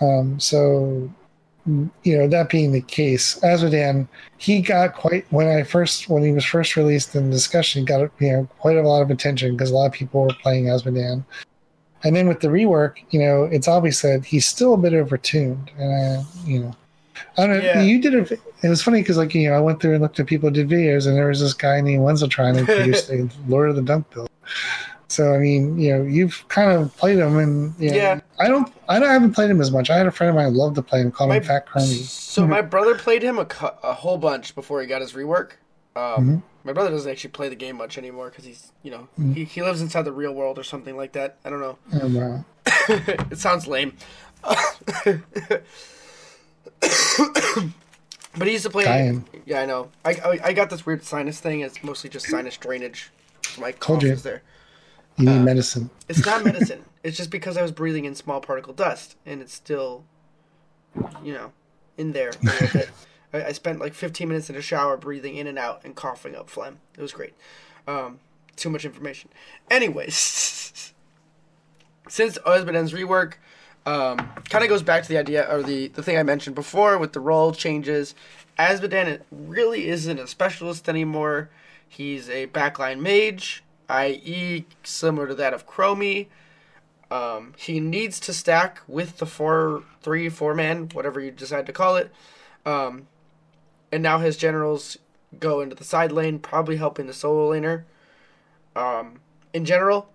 Um, 0.00 0.38
so 0.38 1.10
you 1.66 2.16
know 2.16 2.28
that 2.28 2.48
being 2.48 2.72
the 2.72 2.80
case, 2.80 3.38
Azmodan 3.40 4.08
he 4.38 4.60
got 4.60 4.94
quite 4.94 5.26
when 5.30 5.48
I 5.48 5.62
first 5.62 6.08
when 6.08 6.22
he 6.22 6.32
was 6.32 6.44
first 6.44 6.76
released 6.76 7.14
in 7.14 7.30
discussion, 7.30 7.82
he 7.82 7.86
got 7.86 8.10
you 8.18 8.32
know 8.32 8.48
quite 8.58 8.76
a 8.76 8.82
lot 8.82 9.02
of 9.02 9.10
attention 9.10 9.52
because 9.52 9.70
a 9.70 9.74
lot 9.74 9.86
of 9.86 9.92
people 9.92 10.22
were 10.22 10.34
playing 10.42 10.66
Azmodan. 10.66 11.24
And 12.04 12.14
then 12.14 12.28
with 12.28 12.40
the 12.40 12.48
rework, 12.48 12.98
you 13.10 13.18
know, 13.18 13.44
it's 13.44 13.66
obvious 13.66 14.02
that 14.02 14.24
he's 14.24 14.46
still 14.46 14.74
a 14.74 14.78
bit 14.78 14.92
overtuned, 14.92 15.68
and 15.78 16.18
uh, 16.18 16.22
you 16.44 16.60
know, 16.60 16.76
I 17.36 17.46
don't 17.46 17.58
know. 17.58 17.64
Yeah. 17.64 17.82
You 17.82 18.00
did 18.00 18.14
it. 18.14 18.40
It 18.62 18.68
was 18.68 18.82
funny 18.82 19.00
because 19.00 19.16
like 19.16 19.34
you 19.34 19.48
know, 19.48 19.56
I 19.56 19.60
went 19.60 19.80
through 19.80 19.94
and 19.94 20.02
looked 20.02 20.20
at 20.20 20.26
people 20.26 20.48
who 20.48 20.54
did 20.54 20.68
videos, 20.68 21.06
and 21.06 21.16
there 21.16 21.28
was 21.28 21.40
this 21.40 21.54
guy 21.54 21.80
named 21.80 22.02
Wenzeltron 22.02 22.58
who 22.58 22.64
produced 22.76 23.08
the 23.08 23.30
Lord 23.48 23.70
of 23.70 23.76
the 23.76 23.82
Dunk 23.82 24.08
build. 24.10 24.30
So 25.08 25.32
I 25.34 25.38
mean, 25.38 25.78
you 25.78 25.96
know, 25.96 26.02
you've 26.02 26.44
kind 26.48 26.72
of 26.72 26.96
played 26.96 27.18
him, 27.18 27.38
and 27.38 27.74
you 27.78 27.90
know, 27.90 27.96
Yeah. 27.96 28.20
I 28.40 28.48
don't, 28.48 28.72
I 28.88 28.98
don't, 28.98 29.08
I 29.08 29.12
haven't 29.12 29.32
played 29.34 29.50
him 29.50 29.60
as 29.60 29.70
much. 29.70 29.88
I 29.88 29.96
had 29.96 30.06
a 30.06 30.10
friend 30.10 30.30
of 30.30 30.34
mine 30.36 30.52
who 30.52 30.58
loved 30.58 30.74
to 30.76 30.82
play 30.82 31.00
him, 31.00 31.12
called 31.12 31.28
My- 31.30 31.36
him 31.36 31.44
Fat 31.44 31.66
Chromie. 31.68 32.02
So 32.02 32.46
my 32.46 32.60
brother 32.60 32.96
played 32.96 33.22
him 33.22 33.38
a, 33.38 33.46
a 33.82 33.94
whole 33.94 34.18
bunch 34.18 34.54
before 34.54 34.80
he 34.80 34.86
got 34.86 35.00
his 35.00 35.12
rework. 35.12 35.52
Um, 35.94 36.02
Mhm. 36.28 36.42
My 36.64 36.72
brother 36.72 36.90
doesn't 36.90 37.10
actually 37.10 37.30
play 37.30 37.48
the 37.48 37.54
game 37.54 37.76
much 37.76 37.96
anymore 37.96 38.28
because 38.30 38.44
he's, 38.44 38.72
you 38.82 38.90
know, 38.90 39.06
Mhm. 39.18 39.34
he, 39.36 39.44
he 39.44 39.62
lives 39.62 39.80
inside 39.80 40.02
the 40.02 40.10
real 40.12 40.32
world 40.34 40.58
or 40.58 40.64
something 40.64 40.96
like 40.96 41.12
that. 41.12 41.36
I 41.44 41.50
don't 41.50 41.60
know. 41.60 41.78
Oh, 41.94 42.08
wow. 42.08 42.44
it 43.30 43.38
sounds 43.38 43.68
lame. 43.68 43.92
but 48.36 48.46
he 48.46 48.52
used 48.52 48.64
to 48.64 48.70
play. 48.70 48.84
Dying. 48.84 49.24
Yeah, 49.46 49.60
I 49.60 49.66
know. 49.66 49.90
I, 50.04 50.10
I 50.12 50.40
I 50.44 50.52
got 50.52 50.70
this 50.70 50.84
weird 50.84 51.04
sinus 51.04 51.40
thing. 51.40 51.60
It's 51.60 51.82
mostly 51.82 52.10
just 52.10 52.26
sinus 52.28 52.56
drainage. 52.56 53.10
My 53.58 53.72
cough 53.72 54.02
is 54.04 54.22
there. 54.22 54.42
You 55.18 55.26
need 55.26 55.38
Uh, 55.38 55.42
medicine. 55.44 55.90
It's 56.08 56.24
not 56.26 56.44
medicine. 56.44 56.84
it's 57.02 57.16
just 57.16 57.30
because 57.30 57.56
I 57.56 57.62
was 57.62 57.72
breathing 57.72 58.04
in 58.04 58.14
small 58.14 58.40
particle 58.40 58.72
dust, 58.74 59.16
and 59.24 59.40
it's 59.40 59.54
still, 59.54 60.04
you 61.24 61.32
know, 61.32 61.52
in 61.96 62.12
there 62.12 62.30
a 62.30 62.44
little 62.44 62.68
bit. 62.72 62.90
I, 63.32 63.44
I 63.46 63.52
spent 63.52 63.78
like 63.80 63.94
15 63.94 64.28
minutes 64.28 64.50
in 64.50 64.56
a 64.56 64.60
shower 64.62 64.96
breathing 64.96 65.36
in 65.36 65.46
and 65.46 65.58
out 65.58 65.82
and 65.84 65.94
coughing 65.94 66.34
up 66.36 66.48
phlegm. 66.50 66.78
It 66.96 67.02
was 67.02 67.12
great. 67.12 67.34
Um, 67.88 68.18
too 68.56 68.70
much 68.70 68.84
information. 68.84 69.30
Anyways, 69.70 70.14
since 72.08 72.38
Azmodan's 72.38 72.92
rework, 72.92 73.34
um, 73.84 74.18
kind 74.48 74.64
of 74.64 74.68
goes 74.68 74.82
back 74.82 75.02
to 75.02 75.08
the 75.08 75.18
idea 75.18 75.46
or 75.50 75.62
the 75.62 75.88
the 75.88 76.02
thing 76.02 76.18
I 76.18 76.22
mentioned 76.22 76.54
before 76.56 76.98
with 76.98 77.12
the 77.12 77.20
role 77.20 77.52
changes. 77.52 78.14
Azmodan 78.58 79.20
really 79.30 79.88
isn't 79.88 80.18
a 80.18 80.26
specialist 80.26 80.88
anymore. 80.88 81.50
He's 81.88 82.28
a 82.30 82.46
backline 82.48 83.00
mage, 83.00 83.62
i.e., 83.88 84.64
similar 84.82 85.26
to 85.28 85.34
that 85.34 85.54
of 85.54 85.66
Chromie. 85.66 86.28
Um, 87.10 87.54
he 87.56 87.78
needs 87.78 88.18
to 88.20 88.32
stack 88.32 88.80
with 88.88 89.18
the 89.18 89.26
four, 89.26 89.84
three, 90.02 90.28
four 90.28 90.54
man, 90.54 90.88
whatever 90.92 91.20
you 91.20 91.30
decide 91.30 91.66
to 91.66 91.72
call 91.72 91.96
it. 91.96 92.10
Um, 92.64 93.06
and 93.92 94.02
now 94.02 94.18
his 94.18 94.36
generals 94.36 94.98
go 95.38 95.60
into 95.60 95.76
the 95.76 95.84
side 95.84 96.10
lane, 96.10 96.38
probably 96.38 96.76
helping 96.76 97.06
the 97.06 97.12
solo 97.12 97.52
laner. 97.52 97.84
Um, 98.74 99.20
in 99.52 99.64
general, 99.64 100.10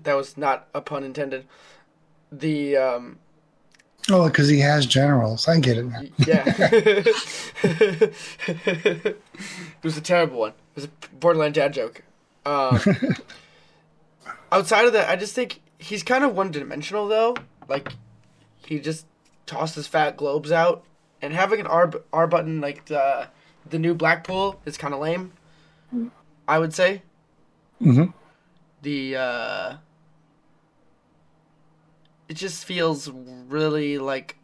that 0.00 0.14
was 0.14 0.36
not 0.36 0.68
a 0.74 0.80
pun 0.80 1.02
intended. 1.02 1.46
The 2.30 2.76
um, 2.76 3.18
Oh, 4.10 4.28
because 4.28 4.48
he 4.48 4.60
has 4.60 4.86
generals. 4.86 5.46
I 5.48 5.60
get 5.60 5.76
it 5.76 5.84
now. 5.84 6.00
yeah, 6.18 6.44
it 7.62 9.20
was 9.82 9.96
a 9.98 10.00
terrible 10.00 10.38
one. 10.38 10.50
It 10.52 10.76
was 10.76 10.84
a 10.84 10.90
borderline 11.16 11.52
dad 11.52 11.74
joke. 11.74 12.02
Um, 12.46 12.80
outside 14.52 14.86
of 14.86 14.92
that, 14.92 15.08
I 15.08 15.16
just 15.16 15.34
think 15.34 15.60
he's 15.78 16.02
kind 16.02 16.24
of 16.24 16.34
one 16.34 16.50
dimensional 16.50 17.08
though. 17.08 17.36
Like 17.68 17.92
he 18.66 18.78
just 18.78 19.06
tosses 19.46 19.86
fat 19.86 20.16
globes 20.16 20.52
out, 20.52 20.84
and 21.22 21.32
having 21.32 21.60
an 21.60 21.66
R 21.66 21.90
R 22.12 22.26
button 22.26 22.60
like 22.60 22.86
the 22.86 23.28
the 23.68 23.78
new 23.78 23.94
Blackpool 23.94 24.60
is 24.64 24.76
kind 24.76 24.94
of 24.94 25.00
lame. 25.00 25.32
I 26.46 26.58
would 26.58 26.72
say 26.72 27.02
hmm 27.78 28.06
the 28.82 29.16
uh, 29.16 29.76
it 32.28 32.34
just 32.34 32.64
feels 32.64 33.10
really 33.10 33.98
like, 33.98 34.36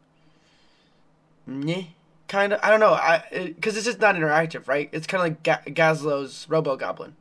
meh, 1.47 1.85
kind 2.29 2.53
of. 2.53 2.61
I 2.63 2.71
don't 2.71 2.81
know, 2.81 2.93
I 2.95 3.25
because 3.31 3.75
it, 3.75 3.79
it's 3.79 3.87
just 3.87 4.01
not 4.01 4.17
interactive, 4.17 4.67
right? 4.69 4.89
It's 4.93 5.07
kind 5.07 5.21
of 5.21 5.25
like 5.31 5.43
Ga- 5.43 5.73
Gazlowe's 5.73 6.47
Robo 6.49 6.77
Goblin. 6.77 7.17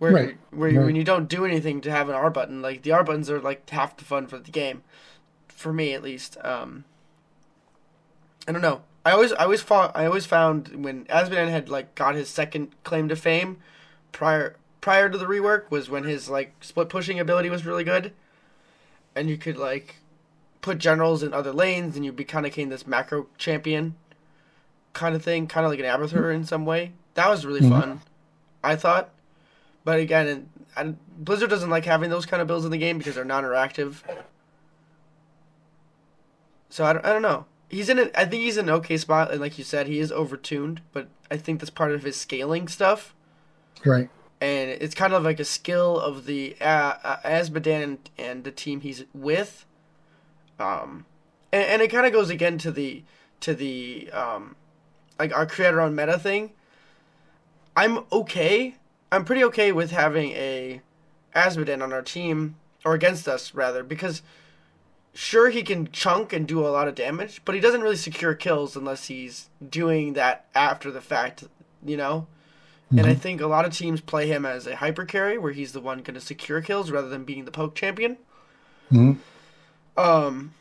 Where, 0.00 0.12
Right, 0.12 0.36
where 0.50 0.70
right. 0.72 0.86
when 0.86 0.96
you 0.96 1.04
don't 1.04 1.28
do 1.28 1.44
anything 1.44 1.82
to 1.82 1.90
have 1.90 2.08
an 2.08 2.14
R 2.14 2.30
button, 2.30 2.62
like 2.62 2.80
the 2.82 2.90
R 2.92 3.04
buttons 3.04 3.28
are 3.28 3.38
like 3.38 3.68
half 3.68 3.98
the 3.98 4.04
fun 4.04 4.26
for 4.26 4.38
the 4.38 4.50
game, 4.50 4.82
for 5.48 5.74
me 5.74 5.92
at 5.92 6.02
least. 6.02 6.38
Um, 6.42 6.84
I 8.48 8.52
don't 8.52 8.62
know. 8.62 8.80
I 9.04 9.10
always, 9.12 9.32
I 9.34 9.44
always 9.44 9.60
found, 9.60 9.92
I 9.94 10.06
always 10.06 10.24
found 10.24 10.82
when 10.82 11.04
Azmodan 11.04 11.50
had 11.50 11.68
like 11.68 11.94
got 11.94 12.14
his 12.14 12.30
second 12.30 12.74
claim 12.82 13.08
to 13.10 13.14
fame, 13.16 13.58
prior 14.10 14.56
prior 14.80 15.10
to 15.10 15.18
the 15.18 15.26
rework 15.26 15.70
was 15.70 15.90
when 15.90 16.04
his 16.04 16.30
like 16.30 16.54
split 16.62 16.88
pushing 16.88 17.20
ability 17.20 17.50
was 17.50 17.66
really 17.66 17.84
good, 17.84 18.14
and 19.14 19.28
you 19.28 19.36
could 19.36 19.58
like 19.58 19.96
put 20.62 20.78
generals 20.78 21.22
in 21.22 21.34
other 21.34 21.52
lanes, 21.52 21.94
and 21.94 22.06
you'd 22.06 22.16
be 22.16 22.24
kind 22.24 22.46
of 22.46 22.52
became 22.52 22.70
this 22.70 22.86
macro 22.86 23.26
champion, 23.36 23.96
kind 24.94 25.14
of 25.14 25.22
thing, 25.22 25.46
kind 25.46 25.66
of 25.66 25.70
like 25.70 25.78
an 25.80 25.84
Abathur 25.84 26.34
in 26.34 26.44
some 26.46 26.64
way. 26.64 26.92
That 27.14 27.28
was 27.28 27.44
really 27.44 27.60
Mhm. 27.60 27.68
fun, 27.68 28.00
I 28.64 28.76
thought. 28.76 29.10
But 29.90 29.98
again, 29.98 30.46
and, 30.76 30.96
Blizzard 31.18 31.50
doesn't 31.50 31.68
like 31.68 31.84
having 31.84 32.10
those 32.10 32.26
kind 32.26 32.40
of 32.40 32.46
builds 32.46 32.64
in 32.64 32.70
the 32.70 32.78
game 32.78 32.96
because 32.98 33.16
they're 33.16 33.24
non-interactive. 33.24 33.96
So 36.68 36.84
I 36.84 36.92
don't, 36.92 37.04
I 37.04 37.12
don't 37.12 37.22
know. 37.22 37.46
He's 37.68 37.88
in 37.88 37.98
it. 37.98 38.12
I 38.16 38.24
think 38.24 38.44
he's 38.44 38.56
in 38.56 38.68
an 38.68 38.74
okay 38.76 38.96
spot, 38.96 39.32
and 39.32 39.40
like 39.40 39.58
you 39.58 39.64
said, 39.64 39.88
he 39.88 39.98
is 39.98 40.12
overtuned. 40.12 40.78
But 40.92 41.08
I 41.28 41.36
think 41.38 41.58
that's 41.58 41.70
part 41.70 41.90
of 41.90 42.04
his 42.04 42.16
scaling 42.16 42.68
stuff, 42.68 43.16
Right. 43.84 44.08
and 44.40 44.70
it's 44.70 44.94
kind 44.94 45.12
of 45.12 45.24
like 45.24 45.40
a 45.40 45.44
skill 45.44 45.98
of 45.98 46.24
the 46.26 46.54
uh, 46.60 46.94
uh, 47.02 47.16
Azmodan 47.24 47.82
and, 47.82 48.10
and 48.16 48.44
the 48.44 48.52
team 48.52 48.82
he's 48.82 49.02
with. 49.12 49.66
Um, 50.60 51.04
and, 51.52 51.64
and 51.64 51.82
it 51.82 51.88
kind 51.88 52.06
of 52.06 52.12
goes 52.12 52.30
again 52.30 52.58
to 52.58 52.70
the 52.70 53.02
to 53.40 53.54
the 53.54 54.08
um, 54.12 54.54
like 55.18 55.34
our 55.36 55.46
creator 55.46 55.80
own 55.80 55.96
meta 55.96 56.16
thing. 56.16 56.52
I'm 57.76 58.04
okay. 58.12 58.76
I'm 59.12 59.24
pretty 59.24 59.44
okay 59.44 59.72
with 59.72 59.90
having 59.90 60.30
a 60.32 60.80
Azmodan 61.34 61.82
on 61.82 61.92
our 61.92 62.02
team 62.02 62.56
or 62.84 62.94
against 62.94 63.28
us 63.28 63.54
rather 63.54 63.82
because 63.82 64.22
sure 65.12 65.50
he 65.50 65.62
can 65.62 65.90
chunk 65.90 66.32
and 66.32 66.46
do 66.46 66.64
a 66.64 66.68
lot 66.70 66.88
of 66.88 66.94
damage, 66.94 67.42
but 67.44 67.54
he 67.54 67.60
doesn't 67.60 67.82
really 67.82 67.96
secure 67.96 68.34
kills 68.34 68.76
unless 68.76 69.06
he's 69.06 69.50
doing 69.68 70.12
that 70.14 70.46
after 70.54 70.90
the 70.90 71.00
fact, 71.00 71.44
you 71.84 71.96
know. 71.96 72.26
And 72.90 73.06
I 73.06 73.14
think 73.14 73.40
a 73.40 73.46
lot 73.46 73.64
of 73.64 73.72
teams 73.72 74.00
play 74.00 74.26
him 74.26 74.44
as 74.44 74.66
a 74.66 74.74
hyper 74.74 75.04
carry 75.04 75.38
where 75.38 75.52
he's 75.52 75.70
the 75.70 75.80
one 75.80 75.98
going 75.98 76.14
to 76.14 76.20
secure 76.20 76.60
kills 76.60 76.90
rather 76.90 77.08
than 77.08 77.22
being 77.22 77.44
the 77.44 77.52
poke 77.52 77.76
champion. 77.76 78.16
Mhm. 78.90 79.18
Um, 79.96 80.54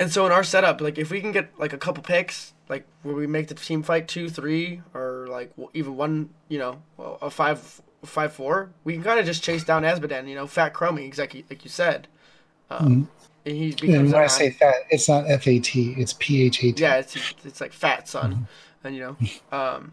and 0.00 0.12
so 0.12 0.26
in 0.26 0.32
our 0.32 0.44
setup, 0.44 0.80
like 0.80 0.98
if 0.98 1.10
we 1.10 1.20
can 1.20 1.32
get 1.32 1.50
like 1.58 1.72
a 1.72 1.78
couple 1.78 2.02
picks, 2.02 2.54
like 2.68 2.84
where 3.02 3.14
we 3.14 3.26
make 3.26 3.48
the 3.48 3.54
team 3.54 3.82
fight 3.82 4.08
two, 4.08 4.28
three, 4.28 4.82
or 4.94 5.26
like 5.28 5.52
even 5.74 5.96
one, 5.96 6.30
you 6.48 6.58
know, 6.58 6.82
a 6.98 7.30
five, 7.30 7.82
five, 8.04 8.32
four, 8.32 8.70
we 8.84 8.94
can 8.94 9.02
kind 9.02 9.18
of 9.18 9.26
just 9.26 9.42
chase 9.42 9.64
down 9.64 9.82
Azmodan, 9.82 10.28
you 10.28 10.34
know, 10.34 10.46
fat 10.46 10.74
Chromie, 10.74 11.06
exactly 11.06 11.44
like 11.50 11.64
you 11.64 11.70
said. 11.70 12.08
Um, 12.70 13.08
and 13.44 13.56
he 13.56 13.70
becomes 13.70 13.94
And 13.94 14.12
when 14.12 14.22
I 14.22 14.26
say 14.26 14.50
fat, 14.50 14.74
it's 14.90 15.08
not 15.08 15.28
F 15.28 15.46
A 15.46 15.58
T, 15.58 15.94
it's 15.96 16.12
P 16.12 16.44
H 16.44 16.58
A 16.64 16.72
T. 16.72 16.82
yeah, 16.82 16.96
it's 16.96 17.16
it's 17.44 17.60
like 17.60 17.72
fat 17.72 18.08
son, 18.08 18.46
and 18.84 18.94
you 18.94 19.00
know, 19.00 19.16
um, 19.56 19.92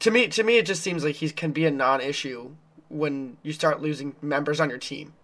to 0.00 0.10
me 0.10 0.28
to 0.28 0.42
me 0.42 0.58
it 0.58 0.66
just 0.66 0.82
seems 0.82 1.04
like 1.04 1.16
he 1.16 1.30
can 1.30 1.52
be 1.52 1.64
a 1.66 1.70
non-issue 1.70 2.50
when 2.88 3.36
you 3.42 3.52
start 3.52 3.80
losing 3.80 4.14
members 4.20 4.60
on 4.60 4.68
your 4.68 4.78
team. 4.78 5.14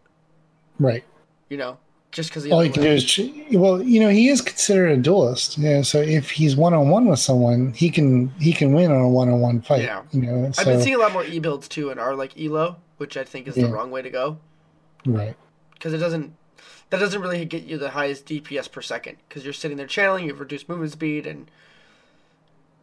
Right. 0.78 1.04
You 1.48 1.56
know, 1.56 1.78
just 2.16 2.30
because 2.30 2.50
All 2.50 2.64
you 2.64 2.72
can 2.72 2.82
do 2.82 2.88
is, 2.88 3.20
well, 3.52 3.82
you 3.82 4.00
know, 4.00 4.08
he 4.08 4.30
is 4.30 4.40
considered 4.40 4.88
a 4.90 4.96
duelist. 4.96 5.58
Yeah. 5.58 5.82
So 5.82 6.00
if 6.00 6.30
he's 6.30 6.56
one 6.56 6.72
on 6.72 6.88
one 6.88 7.04
with 7.04 7.18
someone, 7.18 7.74
he 7.74 7.90
can 7.90 8.28
he 8.40 8.54
can 8.54 8.72
win 8.72 8.90
on 8.90 9.02
a 9.02 9.08
one 9.08 9.28
on 9.28 9.38
one 9.42 9.60
fight. 9.60 9.82
Yeah. 9.82 10.02
You 10.12 10.22
know. 10.22 10.52
I've 10.56 10.64
been 10.64 10.80
seeing 10.80 10.96
a 10.96 10.98
lot 10.98 11.12
more 11.12 11.24
e 11.24 11.38
builds 11.38 11.68
too 11.68 11.90
in 11.90 11.98
our 11.98 12.16
like 12.16 12.32
elo, 12.40 12.76
which 12.96 13.18
I 13.18 13.24
think 13.24 13.46
is 13.46 13.54
Yeah. 13.54 13.66
the 13.66 13.72
wrong 13.74 13.90
way 13.90 14.00
to 14.00 14.08
go 14.08 14.38
right. 15.04 15.36
because 15.74 15.92
it 15.92 15.98
doesn't 15.98 16.34
that 16.88 17.00
doesn't 17.00 17.20
really 17.20 17.44
get 17.44 17.64
you 17.64 17.76
the 17.76 17.90
highest 17.90 18.24
DPS 18.24 18.72
per 18.72 18.80
second 18.80 19.18
because 19.28 19.44
you're 19.44 19.52
sitting 19.52 19.76
there 19.76 19.86
channeling, 19.86 20.24
you've 20.24 20.40
reduced 20.40 20.70
movement 20.70 20.92
speed, 20.92 21.26
and 21.26 21.50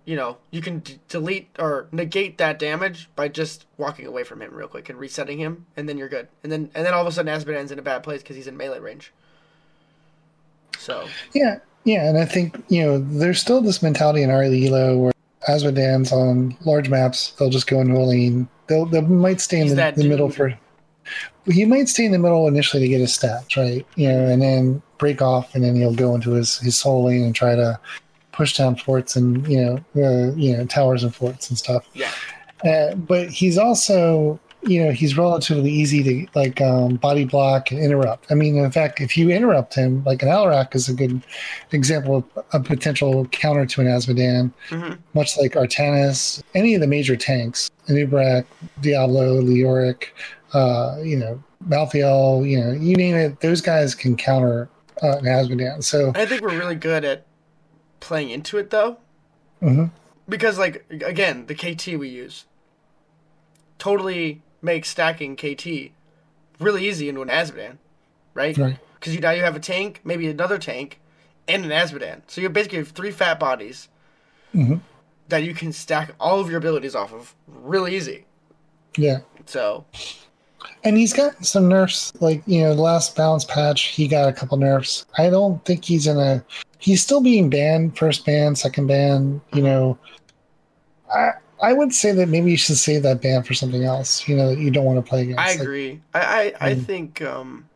you 0.05 0.15
know 0.15 0.37
you 0.51 0.61
can 0.61 0.77
d- 0.79 0.99
delete 1.09 1.49
or 1.57 1.87
negate 1.91 2.37
that 2.37 2.59
damage 2.59 3.09
by 3.15 3.27
just 3.29 3.65
walking 3.77 4.05
away 4.05 4.23
from 4.23 4.43
him 4.43 4.53
real 4.53 4.67
quick 4.67 4.89
and 4.89 4.99
resetting 4.99 5.39
him, 5.39 5.65
and 5.75 5.89
then 5.89 5.97
you're 5.97 6.07
good. 6.09 6.27
And 6.43 6.51
then 6.51 6.69
and 6.75 6.85
then 6.85 6.93
all 6.93 7.01
of 7.01 7.07
a 7.07 7.11
sudden 7.11 7.33
Azmodan's 7.33 7.71
in 7.71 7.79
a 7.79 7.81
bad 7.81 8.03
place 8.03 8.21
because 8.21 8.35
he's 8.35 8.45
in 8.45 8.55
melee 8.57 8.79
range. 8.79 9.11
So 10.77 11.07
Yeah. 11.33 11.59
Yeah. 11.83 12.07
And 12.07 12.17
I 12.17 12.25
think 12.25 12.63
you 12.69 12.83
know 12.83 12.99
there's 12.99 13.39
still 13.39 13.61
this 13.61 13.81
mentality 13.81 14.23
in 14.23 14.29
our 14.29 14.43
Elo 14.43 14.97
where 14.97 15.13
Azmodan's 15.47 16.11
on 16.11 16.55
large 16.65 16.89
maps, 16.89 17.31
they'll 17.37 17.49
just 17.49 17.67
go 17.67 17.81
into 17.81 17.95
a 17.95 18.03
lane. 18.03 18.47
They'll 18.67 18.85
they 18.85 19.01
might 19.01 19.41
stay 19.41 19.59
in 19.59 19.67
the, 19.67 19.93
the 19.95 20.07
middle 20.07 20.29
for. 20.29 20.57
He 21.51 21.65
might 21.65 21.89
stay 21.89 22.05
in 22.05 22.13
the 22.13 22.19
middle 22.19 22.47
initially 22.47 22.81
to 22.83 22.87
get 22.87 23.01
his 23.01 23.11
stats, 23.11 23.57
right? 23.57 23.85
You 23.95 24.07
know, 24.07 24.25
and 24.27 24.41
then 24.41 24.81
break 24.97 25.21
off, 25.21 25.53
and 25.53 25.63
then 25.63 25.75
he'll 25.75 25.93
go 25.93 26.15
into 26.15 26.31
his 26.31 26.59
his 26.59 26.77
soul 26.77 27.05
lane 27.05 27.23
and 27.23 27.35
try 27.35 27.55
to 27.55 27.77
push 28.31 28.57
down 28.57 28.75
forts 28.75 29.15
and 29.15 29.45
you 29.47 29.61
know 29.61 29.75
uh, 30.01 30.33
you 30.35 30.55
know 30.55 30.65
towers 30.65 31.03
and 31.03 31.13
forts 31.13 31.49
and 31.49 31.57
stuff. 31.57 31.85
yeah, 31.93 32.11
Uh, 32.63 32.95
but 32.95 33.29
he's 33.29 33.57
also, 33.57 34.39
you 34.65 34.83
know, 34.83 34.91
he's 34.91 35.17
relatively 35.17 35.69
easy 35.71 36.03
to 36.03 36.27
like 36.35 36.61
um, 36.61 36.95
body 36.95 37.25
block 37.25 37.71
and 37.71 37.79
interrupt. 37.83 38.31
I 38.31 38.35
mean, 38.35 38.57
in 38.57 38.71
fact, 38.71 39.01
if 39.01 39.17
you 39.17 39.29
interrupt 39.29 39.73
him, 39.75 40.03
like 40.05 40.21
an 40.21 40.29
Alarak 40.29 40.73
is 40.75 40.87
a 40.89 40.93
good 40.93 41.21
example 41.71 42.17
of 42.17 42.45
a 42.53 42.59
potential 42.59 43.25
counter 43.27 43.65
to 43.65 43.81
an 43.81 43.87
Azmodan, 43.87 44.51
Mhm. 44.69 44.97
much 45.13 45.37
like 45.37 45.53
Artanis, 45.53 46.41
any 46.55 46.75
of 46.75 46.81
the 46.81 46.87
major 46.87 47.15
tanks, 47.15 47.69
Anub'arak, 47.89 48.45
Diablo, 48.81 49.41
Leoric, 49.41 50.05
uh, 50.53 50.97
you 51.03 51.17
know, 51.17 51.43
Malthael, 51.67 52.47
you 52.49 52.59
know, 52.59 52.71
you 52.71 52.95
name 52.95 53.15
it, 53.15 53.39
those 53.41 53.61
guys 53.61 53.93
can 53.95 54.15
counter 54.15 54.69
uh, 55.01 55.17
an 55.17 55.25
Azmodan. 55.25 55.83
So, 55.83 56.11
I 56.15 56.25
think 56.25 56.41
we're 56.41 56.57
really 56.57 56.75
good 56.75 57.03
at 57.03 57.25
playing 57.99 58.29
into 58.29 58.57
it 58.57 58.69
though. 58.69 58.97
mhm. 59.61 59.89
because 60.29 60.57
like 60.57 60.85
again 61.05 61.45
the 61.47 61.55
kt 61.55 61.87
we 61.97 62.07
use 62.07 62.45
totally 63.77 64.41
makes 64.63 64.89
stacking 64.89 65.35
kt 65.35 65.91
really 66.59 66.87
easy 66.87 67.09
into 67.09 67.21
an 67.21 67.27
Azmodan 67.29 67.77
right 68.33 68.57
Right. 68.57 68.79
because 68.95 69.13
you 69.13 69.21
now 69.21 69.31
you 69.31 69.43
have 69.43 69.55
a 69.55 69.59
tank 69.59 70.01
maybe 70.03 70.27
another 70.27 70.57
tank 70.57 70.99
and 71.47 71.65
an 71.65 71.71
Azmodan 71.71 72.21
so 72.27 72.41
you 72.41 72.49
basically 72.49 72.77
have 72.79 72.89
three 72.89 73.11
fat 73.11 73.39
bodies 73.39 73.89
Mhm. 74.55 74.81
that 75.29 75.43
you 75.43 75.53
can 75.53 75.71
stack 75.73 76.13
all 76.19 76.39
of 76.39 76.49
your 76.49 76.57
abilities 76.59 76.95
off 76.95 77.13
of 77.13 77.35
really 77.47 77.95
easy 77.95 78.25
yeah. 78.97 79.19
so 79.45 79.85
And 80.85 80.97
he's 80.97 81.11
got 81.11 81.43
some 81.45 81.67
nerfs, 81.67 82.13
like 82.21 82.41
you 82.45 82.61
know, 82.61 82.73
the 82.73 82.81
last 82.81 83.17
balance 83.17 83.43
patch, 83.43 83.81
he 83.87 84.07
got 84.07 84.29
a 84.29 84.33
couple 84.33 84.57
nerfs. 84.57 85.05
I 85.17 85.29
don't 85.29 85.63
think 85.65 85.83
he's 85.83 86.07
in 86.07 86.17
a. 86.17 86.41
He's 86.77 87.01
still 87.03 87.19
being 87.21 87.49
banned, 87.49 87.97
first 87.97 88.25
ban, 88.25 88.55
second 88.55 88.87
ban. 88.87 89.41
You 89.53 89.61
know, 89.61 89.97
I 91.13 91.33
I 91.63 91.73
would 91.73 91.93
say 91.93 92.11
that 92.11 92.27
maybe 92.27 92.51
you 92.51 92.57
should 92.57 92.77
save 92.77 93.03
that 93.03 93.21
ban 93.21 93.41
for 93.43 93.53
something 93.53 93.83
else. 93.83 94.27
You 94.27 94.35
know, 94.35 94.49
that 94.49 94.59
you 94.59 94.69
don't 94.69 94.85
want 94.85 95.03
to 95.03 95.09
play 95.09 95.21
against. 95.23 95.39
i 95.39 95.49
Like, 95.51 95.61
agree 95.61 96.01
i 96.13 96.19
i, 96.59 96.67
I 96.69 96.73
Mm. 96.75 96.85
think 96.85 97.21
um 97.21 97.69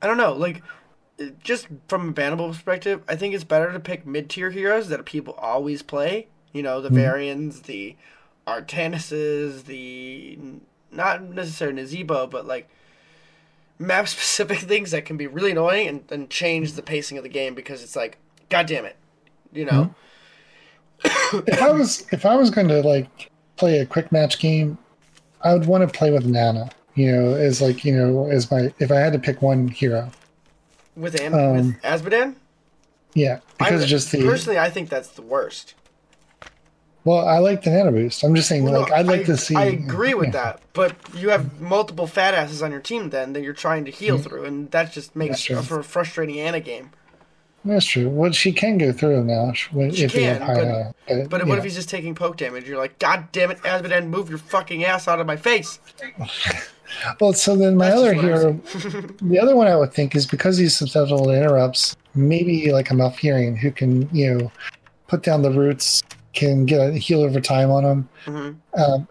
i 0.00 0.06
don't 0.06 0.16
know 0.16 0.32
like 0.32 0.62
just 1.42 1.66
from 1.88 2.10
a 2.10 2.12
bannable 2.12 2.50
perspective 2.52 3.02
i 3.08 3.16
think 3.16 3.34
it's 3.34 3.44
better 3.44 3.72
to 3.72 3.80
pick 3.80 4.06
mid-tier 4.06 4.50
heroes 4.50 4.88
that 4.88 5.04
people 5.06 5.34
always 5.34 5.82
play 5.82 6.28
you 6.52 6.62
know 6.62 6.80
the 6.80 6.88
Mhm. 6.90 6.94
varians 6.94 7.62
the 7.62 7.96
artanises 8.46 9.64
the 9.64 10.38
not 10.92 11.22
necessarily 11.22 11.82
Nazeebo, 11.82 12.30
but 12.30 12.46
like 12.46 12.68
map 13.78 14.08
specific 14.16 14.58
things 14.58 14.90
that 14.92 15.04
can 15.04 15.16
be 15.16 15.26
really 15.26 15.50
annoying 15.50 15.88
and, 15.88 16.04
and 16.10 16.30
change 16.30 16.72
the 16.72 16.82
pacing 16.82 17.16
of 17.18 17.24
the 17.24 17.28
game 17.28 17.54
because 17.54 17.82
it's 17.82 17.96
like 17.96 18.18
god 18.48 18.66
damn 18.66 18.84
it 18.84 18.96
you 19.52 19.64
know 19.64 19.94
if 21.46 21.62
I 21.62 21.70
was 21.70 22.06
if 22.12 22.26
I 22.26 22.36
was 22.36 22.50
going 22.50 22.68
to 22.68 22.80
like 22.82 23.30
play 23.56 23.78
a 23.78 23.86
quick 23.86 24.12
match 24.12 24.38
game, 24.38 24.78
I 25.42 25.52
would 25.52 25.66
want 25.66 25.90
to 25.90 25.98
play 25.98 26.10
with 26.10 26.26
Nana. 26.26 26.70
You 26.94 27.12
know, 27.12 27.34
as 27.34 27.60
like 27.60 27.84
you 27.84 27.94
know, 27.96 28.28
as 28.30 28.50
my 28.50 28.72
if 28.78 28.90
I 28.90 28.96
had 28.96 29.12
to 29.12 29.18
pick 29.18 29.42
one 29.42 29.68
hero, 29.68 30.10
with 30.96 31.20
Am- 31.20 31.34
Um, 31.34 31.56
with 31.56 31.82
Azmodan 31.82 32.36
yeah, 33.14 33.40
because 33.58 33.82
I, 33.82 33.86
just 33.86 34.12
the 34.12 34.22
personally 34.22 34.58
I 34.58 34.68
think 34.68 34.88
that's 34.90 35.08
the 35.08 35.22
worst 35.22 35.74
well, 37.06 37.24
I 37.24 37.38
like 37.38 37.62
the 37.62 37.70
Nana 37.70 37.92
boost. 37.92 38.24
I'm 38.24 38.34
just 38.34 38.48
saying, 38.48 38.64
Well, 38.64 38.80
like 38.80 38.90
no, 38.90 38.96
I'd 38.96 39.06
like 39.06 39.20
I, 39.20 39.24
to 39.24 39.36
see. 39.36 39.54
I 39.54 39.66
agree 39.66 40.12
with 40.12 40.34
yeah. 40.34 40.42
that, 40.42 40.60
but 40.72 40.96
you 41.14 41.30
have 41.30 41.60
multiple 41.60 42.08
fat 42.08 42.34
asses 42.34 42.64
on 42.64 42.72
your 42.72 42.80
team 42.80 43.10
then 43.10 43.32
that 43.32 43.42
you're 43.42 43.52
trying 43.52 43.84
to 43.84 43.92
heal 43.92 44.18
through, 44.18 44.44
and 44.44 44.68
that 44.72 44.90
just 44.90 45.14
makes 45.14 45.44
for 45.44 45.78
a 45.78 45.84
frustrating 45.84 46.40
Ana 46.40 46.58
game. 46.58 46.90
That's 47.66 47.84
true. 47.84 48.08
Well, 48.08 48.30
she 48.32 48.52
can 48.52 48.78
go 48.78 48.92
through 48.92 49.16
him 49.20 49.26
now 49.26 49.52
sh- 49.52 49.68
She 49.92 50.04
if 50.04 50.12
can, 50.12 50.40
high. 50.40 50.54
but- 50.54 50.64
uh, 50.66 50.92
but, 51.08 51.30
But 51.30 51.40
yeah. 51.42 51.48
what 51.48 51.58
if 51.58 51.64
he's 51.64 51.74
just 51.74 51.88
taking 51.90 52.14
poke 52.14 52.36
damage? 52.36 52.66
You're 52.68 52.78
like, 52.78 52.98
God 52.98 53.26
damn 53.32 53.50
it, 53.50 53.58
Azmodan, 53.58 54.08
move 54.08 54.28
your 54.28 54.38
fucking 54.38 54.84
ass 54.84 55.08
out 55.08 55.20
of 55.20 55.26
my 55.26 55.36
face. 55.36 55.78
Well, 57.20 57.32
so 57.32 57.56
then 57.56 57.76
my 57.76 57.86
That's 57.90 57.98
other 58.00 58.14
just 58.14 58.24
what 58.24 58.32
I'm 58.32 58.92
hero, 59.02 59.12
the 59.22 59.40
other 59.40 59.56
one 59.56 59.66
I 59.66 59.74
would 59.74 59.92
think 59.92 60.14
is 60.14 60.24
because 60.24 60.56
he's 60.56 60.76
susceptible 60.76 61.24
to 61.24 61.30
interrupts, 61.32 61.96
maybe 62.14 62.70
like 62.70 62.90
a 62.92 62.94
Malfurion 62.94 63.58
who 63.58 63.72
can, 63.72 64.08
you 64.12 64.32
know, 64.38 64.52
put 65.08 65.24
down 65.24 65.42
the 65.42 65.50
roots, 65.50 66.04
can 66.32 66.64
get 66.64 66.80
a 66.80 66.92
heal 66.92 67.22
over 67.22 67.40
time 67.40 67.72
on 67.72 67.84
him. 67.84 68.08
hmm 68.24 68.50
Um, 68.80 69.08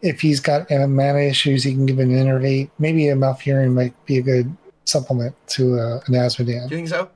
if 0.00 0.22
he's 0.22 0.40
got 0.40 0.72
uh, 0.72 0.86
mana 0.86 1.18
issues, 1.20 1.62
he 1.62 1.72
can 1.72 1.84
give 1.84 1.98
an 1.98 2.10
innervate. 2.10 2.70
Maybe 2.78 3.08
a 3.08 3.14
Malfurion 3.14 3.74
might 3.74 3.92
be 4.06 4.16
a 4.16 4.22
good 4.22 4.56
supplement 4.86 5.34
to 5.48 5.78
uh, 5.78 6.00
an 6.06 6.14
Azmodan. 6.14 6.68
Do 6.70 6.74
you 6.74 6.86
think 6.86 6.88
so? 6.88 7.10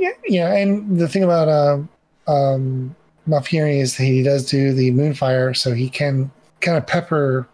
Yeah, 0.00 0.12
yeah, 0.26 0.54
and 0.54 0.98
the 0.98 1.06
thing 1.06 1.22
about 1.22 1.50
um, 1.50 1.88
um, 2.26 2.96
Malfurion 3.28 3.80
is 3.80 3.98
that 3.98 4.04
he 4.04 4.22
does 4.22 4.48
do 4.48 4.72
the 4.72 4.90
Moonfire, 4.92 5.54
so 5.54 5.74
he 5.74 5.90
can 5.90 6.30
kind 6.60 6.78
of 6.78 6.86
pepper 6.86 7.46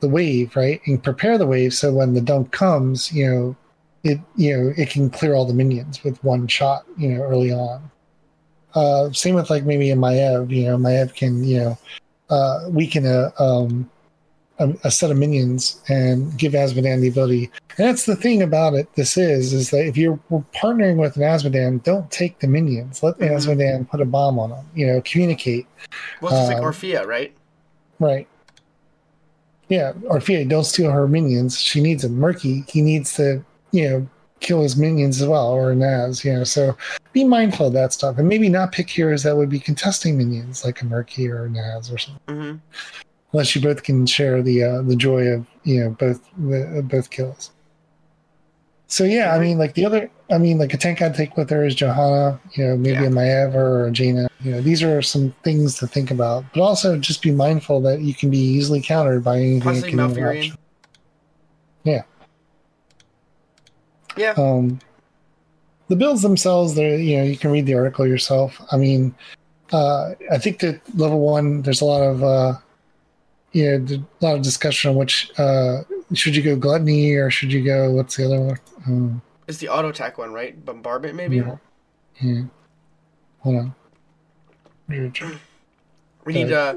the 0.00 0.08
wave, 0.08 0.56
right, 0.56 0.80
and 0.86 1.02
prepare 1.02 1.36
the 1.36 1.46
wave, 1.46 1.74
so 1.74 1.92
when 1.92 2.14
the 2.14 2.22
dump 2.22 2.50
comes, 2.50 3.12
you 3.12 3.30
know, 3.30 3.56
it 4.04 4.18
you 4.36 4.56
know 4.56 4.72
it 4.78 4.88
can 4.88 5.10
clear 5.10 5.34
all 5.34 5.44
the 5.44 5.52
minions 5.52 6.02
with 6.02 6.22
one 6.24 6.46
shot, 6.46 6.86
you 6.96 7.10
know, 7.10 7.22
early 7.22 7.52
on. 7.52 7.90
Uh, 8.74 9.12
same 9.12 9.34
with 9.34 9.50
like 9.50 9.64
maybe 9.64 9.90
a 9.90 9.96
Maiev, 9.96 10.48
you 10.50 10.64
know, 10.64 10.78
Maiev 10.78 11.14
can 11.14 11.44
you 11.44 11.58
know 11.58 11.78
uh, 12.30 12.68
weaken 12.70 13.04
a 13.04 13.32
um, 13.38 13.90
a, 14.58 14.72
a 14.84 14.90
set 14.90 15.10
of 15.10 15.16
minions 15.16 15.82
and 15.88 16.36
give 16.38 16.52
Azmodan 16.54 17.00
the 17.00 17.08
ability 17.08 17.50
and 17.78 17.86
that's 17.86 18.06
the 18.06 18.16
thing 18.16 18.40
about 18.42 18.72
it. 18.74 18.88
This 18.94 19.18
is 19.18 19.52
is 19.52 19.70
that 19.70 19.86
if 19.86 19.96
you're 19.98 20.18
partnering 20.54 20.96
with 20.96 21.16
an 21.16 21.22
Azmodan, 21.22 21.82
don't 21.82 22.10
take 22.10 22.38
the 22.38 22.46
minions. 22.48 23.02
Let 23.02 23.18
the 23.18 23.26
Mhm. 23.26 23.36
Azmodan 23.36 23.90
put 23.90 24.00
a 24.00 24.06
bomb 24.06 24.38
on 24.38 24.50
them. 24.50 24.64
You 24.74 24.86
know, 24.86 25.02
communicate. 25.04 25.66
Well, 26.22 26.32
it's 26.32 26.40
just 26.40 26.52
like 26.52 26.62
Um, 26.62 26.64
Orphea, 26.64 27.06
right? 27.06 27.34
Right. 28.00 28.26
Yeah, 29.68 29.92
Orphea, 30.04 30.48
don't 30.48 30.64
steal 30.64 30.90
her 30.90 31.06
minions. 31.06 31.60
She 31.60 31.82
needs 31.82 32.04
a 32.04 32.08
Murky. 32.08 32.64
He 32.68 32.80
needs 32.80 33.14
to, 33.16 33.44
you 33.72 33.88
know, 33.88 34.06
kill 34.40 34.62
his 34.62 34.76
minions 34.76 35.20
as 35.20 35.28
well, 35.28 35.48
or 35.48 35.74
Naz. 35.74 36.24
You 36.24 36.32
know, 36.34 36.44
so 36.44 36.76
be 37.12 37.24
mindful 37.24 37.66
of 37.66 37.72
that 37.74 37.92
stuff, 37.92 38.16
and 38.18 38.28
maybe 38.28 38.48
not 38.48 38.72
pick 38.72 38.88
heroes 38.88 39.22
that 39.24 39.36
would 39.36 39.50
be 39.50 39.58
contesting 39.58 40.16
minions 40.16 40.64
like 40.64 40.80
a 40.80 40.84
Murky 40.86 41.28
or 41.28 41.44
a 41.44 41.50
Naz 41.50 41.90
or 41.90 41.98
something. 41.98 42.20
hmm 42.34 42.54
Unless 43.32 43.54
you 43.54 43.62
both 43.62 43.82
can 43.82 44.06
share 44.06 44.42
the 44.42 44.62
uh, 44.62 44.82
the 44.82 44.96
joy 44.96 45.22
of 45.28 45.46
you 45.64 45.80
know 45.80 45.90
both 45.90 46.20
the, 46.38 46.82
both 46.84 47.10
kills. 47.10 47.50
So 48.88 49.02
yeah, 49.04 49.34
I 49.34 49.40
mean, 49.40 49.58
like 49.58 49.74
the 49.74 49.84
other, 49.84 50.08
I 50.30 50.38
mean, 50.38 50.58
like 50.58 50.72
a 50.72 50.76
tank 50.76 51.02
I'd 51.02 51.14
take 51.14 51.36
with 51.36 51.50
her 51.50 51.64
is 51.64 51.74
Johanna. 51.74 52.40
You 52.52 52.66
know, 52.68 52.76
maybe 52.76 53.02
Yeah. 53.02 53.08
a 53.08 53.10
Maeva 53.10 53.54
or 53.54 53.86
a 53.88 53.90
Jaina. 53.90 54.28
You 54.44 54.52
know, 54.52 54.60
these 54.60 54.80
are 54.82 55.02
some 55.02 55.34
things 55.42 55.76
to 55.78 55.88
think 55.88 56.12
about, 56.12 56.44
but 56.54 56.60
also 56.62 56.96
just 56.96 57.20
be 57.20 57.32
mindful 57.32 57.80
that 57.80 58.00
you 58.00 58.14
can 58.14 58.30
be 58.30 58.38
easily 58.38 58.80
countered 58.80 59.24
by 59.24 59.38
anything. 59.38 59.58
that 59.58 59.64
Possibly 59.64 59.90
can. 59.90 59.98
Malfurion. 59.98 60.56
Yeah. 61.82 62.02
Yeah. 64.16 64.34
Um, 64.36 64.78
the 65.88 65.96
builds 65.96 66.22
themselves, 66.22 66.74
they're 66.74 66.96
you 66.96 67.16
know 67.18 67.24
you 67.24 67.36
can 67.36 67.50
read 67.50 67.66
the 67.66 67.74
article 67.74 68.06
yourself. 68.06 68.60
I 68.70 68.76
mean, 68.76 69.14
uh, 69.72 70.12
I 70.30 70.38
think 70.38 70.60
that 70.60 70.80
level 70.96 71.20
one, 71.20 71.62
there's 71.62 71.80
a 71.80 71.84
lot 71.84 72.02
of 72.02 72.22
uh, 72.22 72.54
know 73.64 73.86
a 74.20 74.24
lot 74.24 74.36
of 74.36 74.42
discussion 74.42 74.90
on 74.90 74.96
which 74.96 75.30
uh, 75.38 75.82
should 76.14 76.36
you 76.36 76.42
go 76.42 76.56
gluttony 76.56 77.14
or 77.14 77.30
should 77.30 77.52
you 77.52 77.64
go 77.64 77.90
what's 77.90 78.16
the 78.16 78.24
other 78.26 78.40
one? 78.40 78.58
Um, 78.86 79.22
It's 79.48 79.58
the 79.58 79.68
auto 79.68 79.88
attack 79.88 80.18
one, 80.18 80.32
right? 80.32 80.62
Bombardment, 80.64 81.14
maybe? 81.14 81.36
Yeah. 81.36 81.56
yeah. 82.20 82.42
Hold 83.40 83.56
on. 83.56 83.74
We 86.24 86.32
need, 86.32 86.50
uh, 86.50 86.74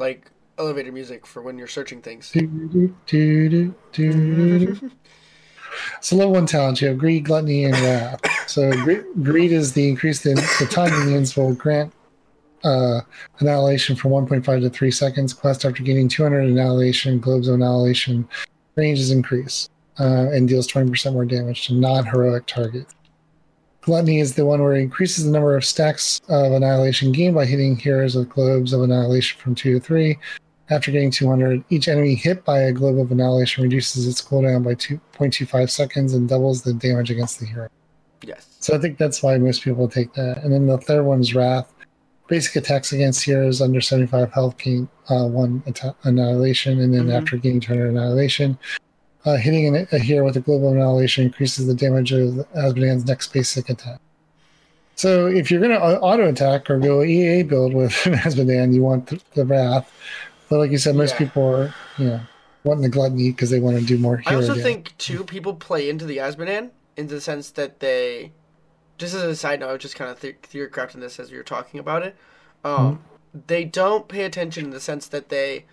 like, 0.00 0.28
elevator 0.58 0.90
music 0.90 1.24
for 1.24 1.40
when 1.40 1.56
you're 1.56 1.68
searching 1.68 2.02
things. 2.02 2.32
do, 2.32 2.48
do, 2.48 3.48
do, 3.48 3.74
do, 3.92 4.66
do. 4.66 4.90
So 6.00 6.16
level 6.16 6.34
one 6.34 6.46
talent, 6.46 6.80
you 6.82 6.88
have 6.88 6.98
greed, 6.98 7.24
gluttony, 7.24 7.64
and 7.64 7.74
wrath. 7.74 8.20
So 8.48 8.72
greed, 8.72 9.04
greed 9.22 9.52
is 9.52 9.72
the 9.72 9.88
increase 9.88 10.26
in 10.26 10.34
the 10.34 10.68
time 10.68 10.90
minions 10.90 11.36
will 11.36 11.54
grant 11.54 11.92
uh, 12.64 13.00
annihilation 13.38 13.96
from 13.96 14.10
1.5 14.10 14.60
to 14.60 14.70
3 14.70 14.90
seconds. 14.90 15.32
Quest 15.32 15.64
after 15.64 15.82
gaining 15.82 16.08
200 16.08 16.42
annihilation, 16.42 17.20
globes 17.20 17.48
of 17.48 17.54
annihilation 17.54 18.28
range 18.76 18.98
is 18.98 19.10
increased 19.10 19.70
uh, 20.00 20.30
and 20.30 20.48
deals 20.48 20.68
20% 20.68 21.12
more 21.12 21.24
damage 21.24 21.66
to 21.66 21.74
non-heroic 21.74 22.46
targets. 22.46 22.94
Gluttony 23.82 24.20
is 24.20 24.34
the 24.34 24.46
one 24.46 24.62
where 24.62 24.74
it 24.74 24.80
increases 24.80 25.24
the 25.24 25.30
number 25.30 25.56
of 25.56 25.64
stacks 25.64 26.20
of 26.28 26.52
annihilation 26.52 27.10
gained 27.10 27.34
by 27.34 27.44
hitting 27.44 27.76
heroes 27.76 28.14
with 28.14 28.28
globes 28.28 28.72
of 28.72 28.82
annihilation 28.82 29.40
from 29.40 29.54
2 29.56 29.74
to 29.74 29.80
3. 29.80 30.18
After 30.70 30.92
getting 30.92 31.10
200, 31.10 31.64
each 31.68 31.88
enemy 31.88 32.14
hit 32.14 32.44
by 32.44 32.60
a 32.60 32.72
globe 32.72 32.98
of 32.98 33.10
annihilation 33.10 33.64
reduces 33.64 34.06
its 34.06 34.22
cooldown 34.22 34.64
by 34.64 34.76
2.25 34.76 35.68
seconds 35.68 36.14
and 36.14 36.28
doubles 36.28 36.62
the 36.62 36.72
damage 36.72 37.10
against 37.10 37.40
the 37.40 37.46
hero. 37.46 37.68
Yes. 38.24 38.56
So 38.60 38.74
I 38.74 38.78
think 38.78 38.98
that's 38.98 39.22
why 39.22 39.36
most 39.38 39.62
people 39.62 39.88
take 39.88 40.14
that. 40.14 40.44
And 40.44 40.52
then 40.52 40.68
the 40.68 40.78
third 40.78 41.02
one 41.02 41.20
is 41.20 41.34
Wrath. 41.34 41.72
Basic 42.28 42.56
attacks 42.56 42.92
against 42.92 43.24
heroes 43.24 43.60
under 43.60 43.80
75 43.80 44.32
health 44.32 44.56
gain 44.58 44.88
uh, 45.10 45.26
one 45.26 45.62
atta- 45.66 45.94
annihilation, 46.04 46.80
and 46.80 46.94
then 46.94 47.06
Mhm. 47.08 47.14
after 47.20 47.36
gaining 47.36 47.60
200 47.60 47.88
annihilation, 47.90 48.56
uh, 49.24 49.36
hitting 49.36 49.66
an, 49.76 49.86
a 49.92 49.98
hero 49.98 50.24
with 50.24 50.36
a 50.36 50.40
global 50.40 50.72
annihilation 50.72 51.24
increases 51.24 51.66
the 51.66 51.74
damage 51.74 52.12
of 52.12 52.34
Azmodan's 52.54 53.04
next 53.06 53.32
basic 53.32 53.68
attack. 53.68 53.98
So 54.94 55.26
if 55.26 55.50
you're 55.50 55.60
going 55.60 55.72
to 55.72 55.80
auto 55.82 56.28
attack 56.28 56.70
or 56.70 56.78
go 56.78 57.02
EA 57.02 57.42
build 57.42 57.74
with 57.74 57.92
Azmodan, 58.04 58.72
you 58.72 58.82
want 58.82 59.08
the, 59.08 59.20
the 59.34 59.44
Wrath. 59.44 59.90
But 60.48 60.58
like 60.58 60.70
you 60.70 60.78
said, 60.78 60.94
most 60.96 61.12
Yeah. 61.12 61.18
people 61.18 61.42
are, 61.44 61.74
you 61.98 62.06
know, 62.06 62.20
wanting 62.64 62.82
the 62.82 62.88
gluttony 62.88 63.30
because 63.32 63.50
they 63.50 63.58
want 63.60 63.78
to 63.78 63.84
do 63.84 63.98
more 63.98 64.22
I 64.26 64.34
also 64.36 64.54
think, 64.54 64.96
too, 64.98 65.24
people 65.24 65.54
play 65.54 65.88
into 65.90 66.04
the 66.04 66.18
Azmodan 66.18 66.70
in 66.96 67.08
the 67.08 67.20
sense 67.20 67.50
that 67.50 67.80
they. 67.80 68.32
Just 69.02 69.16
as 69.16 69.22
a 69.24 69.34
side 69.34 69.58
note, 69.58 69.68
I 69.68 69.72
was 69.72 69.82
just 69.82 69.96
kind 69.96 70.12
of 70.12 70.20
the- 70.20 70.34
theorycrafting 70.34 71.00
this 71.00 71.18
as 71.18 71.32
you 71.32 71.36
were 71.36 71.42
talking 71.42 71.80
about 71.80 72.04
it. 72.04 72.14
Um, 72.62 73.02
They 73.34 73.64
don't 73.64 74.06
pay 74.06 74.22
attention 74.22 74.66
in 74.66 74.70
the 74.70 74.78
sense 74.78 75.08
that 75.08 75.28
they 75.28 75.64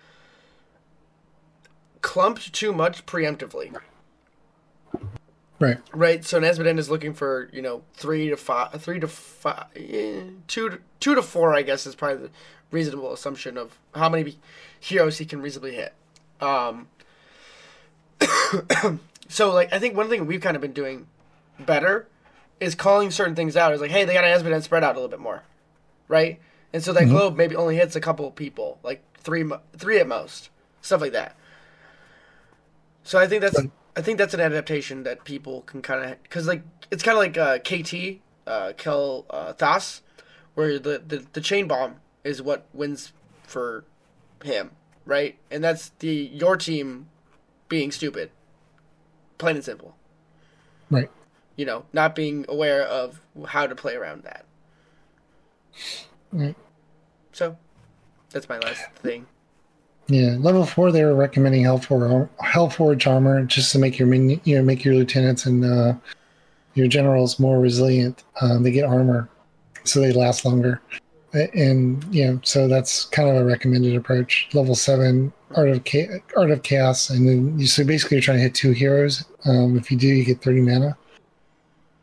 clumped 2.00 2.52
too 2.52 2.72
much 2.72 3.06
preemptively. 3.06 3.72
Right. 5.60 5.78
Right, 5.92 6.24
so 6.24 6.40
Azmodan 6.40 6.76
is 6.76 6.90
looking 6.90 7.14
for 7.14 7.48
you 7.52 7.62
know 7.62 7.82
three 7.94 8.30
to 8.30 8.36
five, 8.36 8.82
three 8.82 8.98
to 8.98 9.06
five, 9.06 9.66
eh, 9.76 10.22
two 10.48 10.70
to 10.70 10.78
two 10.98 11.14
to 11.14 11.22
four. 11.22 11.54
I 11.54 11.62
guess 11.62 11.86
is 11.86 11.94
probably 11.94 12.26
the 12.26 12.30
reasonable 12.72 13.12
assumption 13.12 13.56
of 13.56 13.78
how 13.94 14.08
many 14.08 14.38
heroes 14.80 15.18
he 15.18 15.24
can 15.24 15.40
reasonably 15.40 15.76
hit. 15.76 15.94
Um, 16.40 16.88
so 19.28 19.52
like 19.52 19.72
I 19.72 19.78
think 19.78 19.96
one 19.96 20.08
thing 20.08 20.26
we've 20.26 20.40
kind 20.40 20.56
of 20.56 20.62
been 20.62 20.72
doing 20.72 21.06
better 21.60 22.08
is 22.60 22.74
calling 22.74 23.10
certain 23.10 23.34
things 23.34 23.56
out. 23.56 23.72
Is 23.72 23.80
like, 23.80 23.90
hey, 23.90 24.04
they 24.04 24.12
got 24.12 24.24
an 24.24 24.38
Azmodan 24.38 24.62
spread 24.62 24.84
out 24.84 24.94
a 24.94 24.98
little 24.98 25.08
bit 25.08 25.20
more, 25.20 25.42
right? 26.08 26.38
And 26.72 26.82
so 26.82 26.92
that 26.92 27.04
Mhm. 27.06 27.10
globe 27.10 27.36
maybe 27.36 27.56
only 27.56 27.76
hits 27.76 27.96
a 27.96 28.00
couple 28.00 28.26
of 28.28 28.36
people, 28.36 28.78
like 28.82 29.02
three, 29.18 29.44
three 29.76 29.98
at 29.98 30.06
most, 30.06 30.50
stuff 30.82 31.00
like 31.00 31.12
that. 31.12 31.34
So 33.02 33.18
I 33.18 33.26
think 33.26 33.42
that's. 33.42 33.60
I 33.96 34.02
think 34.02 34.18
that's 34.18 34.34
an 34.34 34.40
adaptation 34.40 35.02
that 35.02 35.24
people 35.24 35.62
can 35.62 35.82
kind 35.82 36.04
of 36.12 36.22
because 36.22 36.46
like 36.46 36.62
it's 36.92 37.02
kind 37.02 37.16
of 37.16 37.18
like 37.18 37.36
uh, 37.36 37.58
KT 37.58 38.20
uh, 38.46 38.72
Kel 38.76 39.26
uh, 39.28 39.52
Thas, 39.52 40.02
where 40.54 40.78
the, 40.78 41.02
the 41.04 41.26
the 41.32 41.40
chain 41.40 41.66
bomb 41.66 41.96
is 42.22 42.40
what 42.40 42.66
wins 42.72 43.12
for 43.42 43.84
him, 44.44 44.70
right? 45.04 45.36
And 45.50 45.62
that's 45.62 45.88
the 45.98 46.12
your 46.32 46.56
team 46.56 47.08
being 47.68 47.90
stupid, 47.90 48.30
plain 49.38 49.56
and 49.56 49.64
simple. 49.64 49.96
Right. 50.88 51.10
You 51.60 51.66
know, 51.66 51.84
not 51.92 52.14
being 52.14 52.46
aware 52.48 52.84
of 52.84 53.20
how 53.46 53.66
to 53.66 53.74
play 53.74 53.94
around 53.94 54.22
that. 54.22 54.46
Right. 56.32 56.56
So, 57.32 57.54
that's 58.30 58.48
my 58.48 58.58
last 58.60 58.90
thing. 58.94 59.26
Yeah, 60.08 60.36
level 60.38 60.64
four. 60.64 60.90
They 60.90 61.04
were 61.04 61.14
recommending 61.14 61.64
Hellforge, 61.64 62.30
Hellforge 62.42 63.06
armor 63.06 63.44
just 63.44 63.72
to 63.72 63.78
make 63.78 63.98
your 63.98 64.10
you 64.14 64.40
know, 64.56 64.62
make 64.62 64.86
your 64.86 64.94
lieutenants 64.94 65.44
and 65.44 65.62
uh, 65.62 65.92
your 66.72 66.88
generals 66.88 67.38
more 67.38 67.60
resilient. 67.60 68.24
Um, 68.40 68.62
they 68.62 68.70
get 68.70 68.86
armor, 68.86 69.28
so 69.84 70.00
they 70.00 70.14
last 70.14 70.46
longer. 70.46 70.80
And 71.34 72.02
you 72.10 72.24
know, 72.24 72.40
so 72.42 72.68
that's 72.68 73.04
kind 73.04 73.28
of 73.28 73.36
a 73.36 73.44
recommended 73.44 73.94
approach. 73.96 74.48
Level 74.54 74.74
seven, 74.74 75.30
Art 75.54 75.68
of 75.68 75.84
Cha- 75.84 76.20
Art 76.38 76.52
of 76.52 76.62
Chaos, 76.62 77.10
and 77.10 77.28
then 77.28 77.58
you 77.58 77.66
so 77.66 77.84
basically 77.84 78.16
you're 78.16 78.22
trying 78.22 78.38
to 78.38 78.44
hit 78.44 78.54
two 78.54 78.72
heroes. 78.72 79.26
Um, 79.44 79.76
if 79.76 79.90
you 79.90 79.98
do, 79.98 80.06
you 80.08 80.24
get 80.24 80.40
thirty 80.40 80.62
mana. 80.62 80.96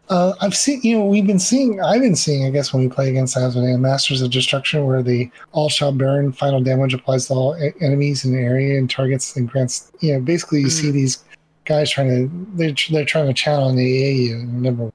Uh, 0.10 0.34
I've 0.40 0.56
seen, 0.56 0.80
you 0.84 0.98
know, 0.98 1.06
we've 1.06 1.28
been 1.28 1.40
seeing, 1.40 1.82
I've 1.82 2.00
been 2.02 2.16
seeing, 2.16 2.46
I 2.46 2.50
guess, 2.50 2.72
when 2.74 2.82
we 2.84 2.90
play 2.90 3.10
against 3.10 3.36
Azmodan 3.36 3.80
Masters 3.82 4.22
of 4.22 4.32
Destruction, 4.32 4.86
where 4.86 5.04
the 5.04 5.30
all 5.52 5.68
shall 5.68 5.92
burn 5.92 6.32
final 6.32 6.62
damage 6.62 6.94
applies 6.94 7.28
to 7.28 7.34
all 7.34 7.58
e- 7.62 7.72
enemies 7.82 8.24
in 8.24 8.32
the 8.32 8.40
area 8.40 8.78
and 8.78 8.90
targets 8.90 9.36
and 9.36 9.50
grants, 9.50 9.92
you 10.00 10.14
know, 10.14 10.22
basically 10.22 10.62
you 10.62 10.70
see 10.70 10.92
these 10.92 11.26
guys 11.66 11.92
trying 11.92 12.08
to, 12.08 12.32
they're, 12.56 12.74
they're 12.90 13.04
trying 13.06 13.28
to 13.28 13.34
channel 13.34 13.68
an 13.68 13.76
AAU. 13.76 14.48
Number 14.48 14.92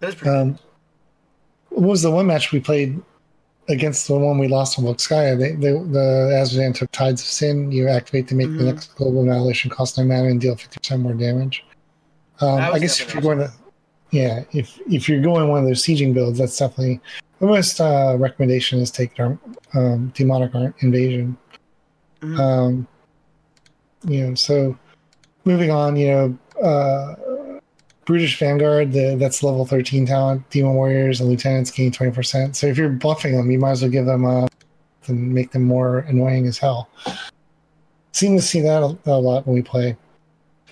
That 0.00 0.08
is 0.10 0.14
pretty. 0.16 0.36
Um, 0.36 0.58
what 1.70 1.88
was 1.88 2.02
the 2.02 2.10
one 2.10 2.26
match 2.26 2.52
we 2.52 2.60
played 2.60 3.00
against 3.70 4.08
the 4.08 4.14
one 4.18 4.36
we 4.38 4.46
lost 4.48 4.78
on 4.78 4.84
Volskaya? 4.84 5.38
They, 5.38 5.52
they, 5.52 5.72
the 5.72 6.32
Azmodan 6.38 6.74
took 6.74 6.92
Tides 6.92 7.22
of 7.22 7.28
Sin. 7.28 7.72
You 7.72 7.88
activate 7.88 8.28
to 8.28 8.34
make 8.34 8.48
the 8.48 8.64
Mhm. 8.64 8.74
next 8.74 8.94
global 8.96 9.22
annihilation 9.22 9.70
cost 9.70 9.96
no 9.96 10.04
mana 10.04 10.28
and 10.28 10.38
deal 10.38 10.54
50% 10.54 11.00
more 11.00 11.14
damage. 11.14 11.64
Um, 12.42 12.60
I 12.60 12.78
guess 12.78 13.00
if 13.00 13.14
you're 13.14 13.22
going 13.22 13.38
to, 13.38 13.52
yeah, 14.10 14.44
if 14.52 14.78
if 14.90 15.08
you're 15.08 15.20
going 15.20 15.48
one 15.48 15.60
of 15.60 15.66
those 15.66 15.82
sieging 15.82 16.12
builds, 16.12 16.38
that's 16.38 16.58
definitely 16.58 17.00
the 17.38 17.46
most 17.46 17.80
uh, 17.80 18.16
recommendation 18.18 18.80
is 18.80 18.90
take 18.90 19.18
um, 19.18 19.38
um, 19.74 20.12
demonic 20.14 20.52
invasion. 20.80 21.36
Mhm. 22.20 22.38
Um, 22.38 22.86
you 24.04 24.26
know, 24.26 24.34
so 24.34 24.76
moving 25.44 25.70
on, 25.70 25.96
you 25.96 26.06
know, 26.08 26.38
uh, 26.62 27.14
Brutish 28.04 28.38
Vanguard, 28.38 28.92
the, 28.92 29.16
that's 29.18 29.42
level 29.42 29.64
13 29.64 30.06
talent. 30.06 30.48
Demon 30.50 30.74
Warriors 30.74 31.20
and 31.20 31.28
Lieutenants 31.28 31.70
gain 31.70 31.92
20%. 31.92 32.56
So 32.56 32.66
if 32.66 32.76
you're 32.76 32.90
buffing 32.90 33.32
them, 33.36 33.50
you 33.50 33.58
might 33.58 33.72
as 33.72 33.82
well 33.82 33.90
give 33.90 34.06
them 34.06 34.24
uh, 34.24 34.46
and 35.06 35.32
make 35.32 35.52
them 35.52 35.62
more 35.64 36.00
annoying 36.00 36.46
as 36.46 36.58
hell. 36.58 36.88
Seem 38.12 38.36
to 38.36 38.42
see 38.42 38.60
that 38.60 38.82
a, 38.82 38.98
a 39.10 39.16
lot 39.16 39.46
when 39.46 39.54
we 39.54 39.62
play. 39.62 39.96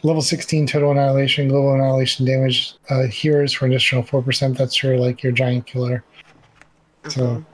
Level 0.03 0.23
16 0.23 0.67
total 0.67 0.93
annihilation, 0.93 1.49
global 1.49 1.75
annihilation 1.75 2.25
damage, 2.25 2.75
uh, 2.89 3.03
heroes 3.07 3.53
for 3.53 3.67
an 3.67 3.73
additional 3.73 4.03
4%. 4.03 4.57
That's 4.57 4.83
your 4.83 4.97
like 4.97 5.23
your 5.23 5.33
giant 5.33 5.67
killer. 5.67 6.03
So, 7.09 7.21
Mhm. 7.21 7.45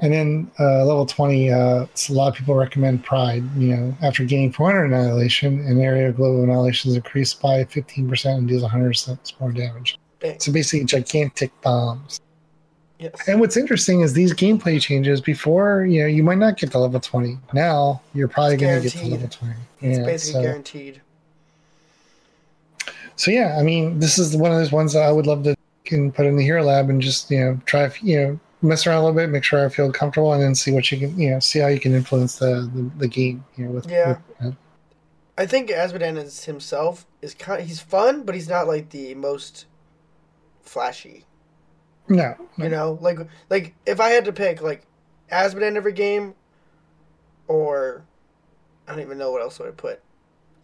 and 0.00 0.12
then 0.12 0.50
uh, 0.58 0.84
level 0.86 1.04
20, 1.04 1.50
uh, 1.50 1.86
a 2.08 2.12
lot 2.12 2.28
of 2.28 2.34
people 2.36 2.54
recommend 2.54 3.04
Pride. 3.04 3.44
You 3.56 3.76
know, 3.76 3.96
after 4.00 4.24
gaining 4.24 4.52
400 4.52 4.84
annihilation, 4.86 5.60
an 5.66 5.80
area 5.80 6.08
of 6.08 6.16
global 6.16 6.42
annihilation 6.42 6.90
is 6.90 6.96
increased 6.96 7.40
by 7.42 7.64
15% 7.64 8.38
and 8.38 8.48
deals 8.48 8.62
100% 8.62 9.34
more 9.40 9.52
damage. 9.52 9.98
Dang. 10.20 10.40
So 10.40 10.50
basically, 10.52 10.84
gigantic 10.86 11.52
bombs. 11.60 12.20
Yes. 12.98 13.12
And 13.28 13.38
what's 13.40 13.56
interesting 13.56 14.00
is 14.00 14.14
these 14.14 14.34
gameplay 14.34 14.80
changes. 14.80 15.20
Before, 15.20 15.84
you 15.84 16.00
know, 16.00 16.06
you 16.06 16.24
might 16.24 16.38
not 16.38 16.56
get 16.56 16.72
to 16.72 16.78
level 16.78 16.98
20. 16.98 17.38
Now, 17.52 18.00
you're 18.12 18.26
probably 18.26 18.56
going 18.56 18.76
to 18.76 18.82
get 18.82 18.92
to 18.98 19.06
level 19.06 19.28
20. 19.28 19.54
It's 19.82 19.98
Yeah, 19.98 20.04
basically 20.04 20.32
so, 20.32 20.42
guaranteed. 20.42 21.00
So 23.18 23.32
yeah, 23.32 23.56
I 23.58 23.62
mean, 23.64 23.98
this 23.98 24.16
is 24.16 24.36
one 24.36 24.52
of 24.52 24.58
those 24.58 24.70
ones 24.72 24.92
that 24.92 25.02
I 25.02 25.10
would 25.10 25.26
love 25.26 25.42
to 25.42 25.54
can 25.84 26.12
put 26.12 26.24
in 26.26 26.36
the 26.36 26.44
Hero 26.44 26.62
Lab 26.62 26.88
and 26.88 27.02
just 27.02 27.30
you 27.30 27.40
know 27.40 27.60
try 27.66 27.90
you 28.00 28.16
know 28.20 28.40
mess 28.62 28.86
around 28.86 28.98
a 28.98 29.00
little 29.06 29.16
bit, 29.16 29.28
make 29.28 29.42
sure 29.44 29.64
I 29.64 29.68
feel 29.68 29.90
comfortable, 29.92 30.32
and 30.32 30.42
then 30.42 30.54
see 30.54 30.70
what 30.72 30.90
you 30.92 30.98
can 30.98 31.18
you 31.18 31.30
know 31.30 31.40
see 31.40 31.58
how 31.58 31.66
you 31.66 31.80
can 31.80 31.94
influence 31.94 32.38
the 32.38 32.70
the, 32.72 32.90
the 32.98 33.08
game. 33.08 33.44
You 33.56 33.66
know, 33.66 33.70
with 33.72 33.90
Yeah. 33.90 34.18
with, 34.40 34.52
uh, 34.52 34.56
I 35.36 35.46
think 35.46 35.70
Azmodan 35.70 36.16
is 36.16 36.44
himself 36.44 37.06
is 37.20 37.34
kind. 37.34 37.62
he's 37.62 37.80
fun, 37.80 38.22
but 38.22 38.34
he's 38.36 38.48
not 38.48 38.68
like 38.68 38.90
the 38.90 39.14
most 39.16 39.66
flashy. 40.62 41.24
no, 42.08 42.36
You 42.56 42.68
know, 42.68 42.98
like 43.00 43.18
like 43.50 43.74
if 43.84 43.98
I 44.00 44.10
had 44.10 44.24
to 44.26 44.32
pick 44.32 44.62
like 44.62 44.86
Azmodan 45.32 45.74
every 45.76 45.92
game, 45.92 46.34
or 47.48 48.04
I 48.86 48.92
don't 48.92 49.00
even 49.00 49.18
know 49.18 49.32
what 49.32 49.42
else 49.42 49.60
I 49.60 49.64
would 49.64 49.76
put 49.76 50.00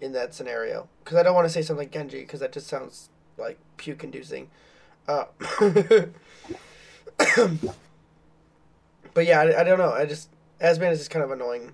in 0.01 0.13
that 0.13 0.35
scenario 0.35 0.89
because 1.03 1.17
I 1.19 1.23
don't 1.23 1.35
want 1.35 1.47
to 1.47 1.53
say 1.53 1.63
something 1.63 1.87
like 1.87 1.93
Genji 1.93 2.21
because 2.21 2.41
that 2.41 2.53
just 2.53 2.67
sounds 2.67 3.09
like 3.39 3.59
puke 3.77 4.05
inducing. 4.05 4.51
Uh, 5.07 5.25
but 9.15 9.27
yeah, 9.27 9.41
I, 9.41 9.61
I 9.61 9.65
don't 9.65 9.79
know. 9.79 9.93
I 9.93 10.07
just 10.07 10.29
Azmodan 10.61 10.93
is 10.93 10.99
just 10.99 11.11
kind 11.11 11.25
of 11.25 11.31
annoying 11.31 11.73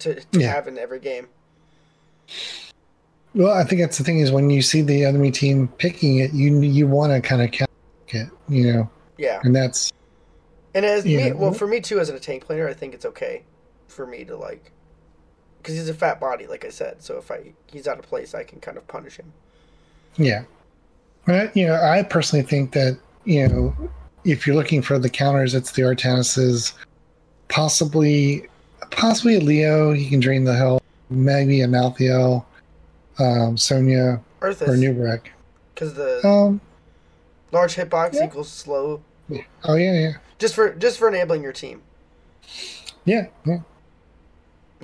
to, 0.00 0.14
to 0.14 0.40
Yeah. 0.40 0.52
have 0.52 0.68
in 0.68 0.78
every 0.78 0.98
game. 0.98 1.28
Well, 3.34 3.52
I 3.52 3.64
think 3.64 3.80
that's 3.80 3.98
the 3.98 4.04
thing 4.04 4.20
is 4.20 4.30
when 4.30 4.48
you 4.50 4.62
see 4.62 4.80
the 4.82 5.04
enemy 5.04 5.30
team 5.30 5.68
picking 5.78 6.18
it, 6.18 6.32
you 6.32 6.60
you 6.60 6.86
want 6.86 7.12
to 7.12 7.20
kind 7.26 7.42
of 7.42 7.50
count 7.50 7.70
it, 8.08 8.28
you 8.48 8.72
know, 8.72 8.90
Yeah. 9.18 9.40
and 9.42 9.54
that's 9.54 9.92
And 10.74 10.84
as 10.84 11.04
me, 11.04 11.32
well, 11.32 11.52
for 11.52 11.66
me 11.66 11.80
too, 11.80 11.98
as 12.00 12.08
a 12.08 12.18
tank 12.20 12.44
player, 12.46 12.68
I 12.68 12.74
think 12.74 12.94
it's 12.94 13.04
okay 13.04 13.42
for 13.88 14.06
me 14.06 14.24
to 14.24 14.36
like, 14.36 14.70
because 15.64 15.76
he's 15.78 15.88
a 15.88 15.94
fat 15.94 16.20
body, 16.20 16.46
like 16.46 16.66
I 16.66 16.68
said. 16.68 17.02
So 17.02 17.16
if 17.16 17.30
I 17.30 17.52
he's 17.72 17.88
out 17.88 17.98
of 17.98 18.04
place, 18.04 18.34
I 18.34 18.44
can 18.44 18.60
kind 18.60 18.76
of 18.76 18.86
punish 18.86 19.16
him. 19.16 19.32
yeah. 20.16 20.44
But 21.26 21.56
you 21.56 21.66
know, 21.66 21.74
I 21.82 22.02
personally 22.02 22.44
think 22.44 22.72
that 22.72 22.98
you 23.24 23.48
know 23.48 23.74
if 24.24 24.46
you're 24.46 24.54
looking 24.56 24.82
for 24.82 24.98
the 24.98 25.08
counters, 25.08 25.54
it's 25.54 25.72
the 25.72 25.84
Artanis's, 25.84 26.74
possibly 27.48 28.46
possibly 28.90 29.36
a 29.36 29.40
Leo. 29.40 29.92
He 29.92 30.08
can 30.08 30.20
drain 30.20 30.44
the 30.44 30.54
hell. 30.54 30.82
Maybe 31.08 31.62
a 31.62 31.66
Malthael, 31.66 32.44
um, 33.18 33.56
Sonya, 33.56 34.20
or 34.42 34.50
Arthas, 34.50 34.78
Nubrek. 34.78 35.28
because 35.74 35.94
the 35.94 36.26
Um. 36.26 36.60
large 37.52 37.74
hitbox 37.76 38.14
yeah. 38.14 38.26
equals 38.26 38.50
slow, 38.50 39.00
Oh 39.64 39.76
yeah, 39.76 39.92
yeah, 39.92 40.12
just 40.38 40.54
for 40.54 40.74
just 40.74 40.98
for 40.98 41.08
enabling 41.08 41.42
your 41.42 41.52
team. 41.52 41.80
yeah, 43.06 43.28
yeah. 43.46 43.60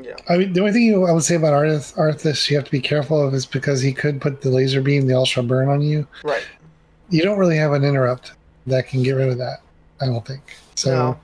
Yeah, 0.05 0.17
I 0.29 0.37
mean, 0.39 0.53
the 0.53 0.61
only 0.61 0.73
thing 0.73 0.83
you, 0.83 1.07
I 1.07 1.13
would 1.13 1.23
say 1.25 1.35
about 1.37 1.53
Arthas, 1.53 1.95
Arthas, 1.97 2.49
you 2.51 2.57
have 2.57 2.65
to 2.65 2.71
be 2.71 2.81
careful 2.81 3.21
of 3.27 3.35
is 3.35 3.47
because 3.47 3.81
he 3.81 3.93
could 3.93 4.21
put 4.21 4.41
the 4.41 4.51
laser 4.51 4.81
beam, 4.81 5.07
the 5.07 5.15
ultra 5.15 5.43
burn 5.43 5.69
on 5.69 5.83
you. 5.83 6.07
right. 6.25 6.43
You 7.11 7.23
don't 7.23 7.39
really 7.39 7.57
have 7.57 7.73
an 7.73 7.83
interrupt 7.85 8.33
that 8.69 8.87
can 8.89 9.03
get 9.03 9.13
rid 9.13 9.29
of 9.29 9.39
that. 9.39 9.63
I 10.01 10.07
don't 10.07 10.25
think 10.25 10.43
so. 10.77 10.91
No. 10.95 11.21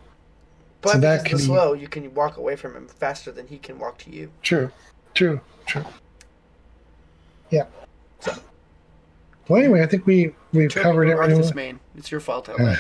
But 0.83 0.93
so 0.93 0.99
that 0.99 1.25
can 1.25 1.37
the 1.37 1.43
be- 1.43 1.47
slow, 1.47 1.73
you 1.75 1.89
can 1.89 2.13
walk 2.15 2.37
away 2.37 2.57
from 2.57 2.75
him 2.77 2.89
faster 2.89 3.31
than 3.33 3.47
he 3.47 3.59
can 3.59 3.79
walk 3.79 3.99
to 3.99 4.11
you. 4.11 4.31
True, 4.43 4.71
true, 5.15 5.41
true. 5.67 5.85
Yeah. 7.51 7.67
So- 8.21 8.35
Well, 9.49 9.61
anyway, 9.63 9.83
I 9.83 9.87
think 9.87 10.07
we 10.07 10.35
we've 10.53 10.71
Turned 10.71 10.83
covered 10.85 11.07
me 11.07 11.13
into 11.13 11.23
everything. 11.23 11.45
Arthas 11.45 11.55
main. 11.55 11.81
It's 11.97 12.11
your 12.11 12.21
fault, 12.21 12.49
LA. 12.59 12.77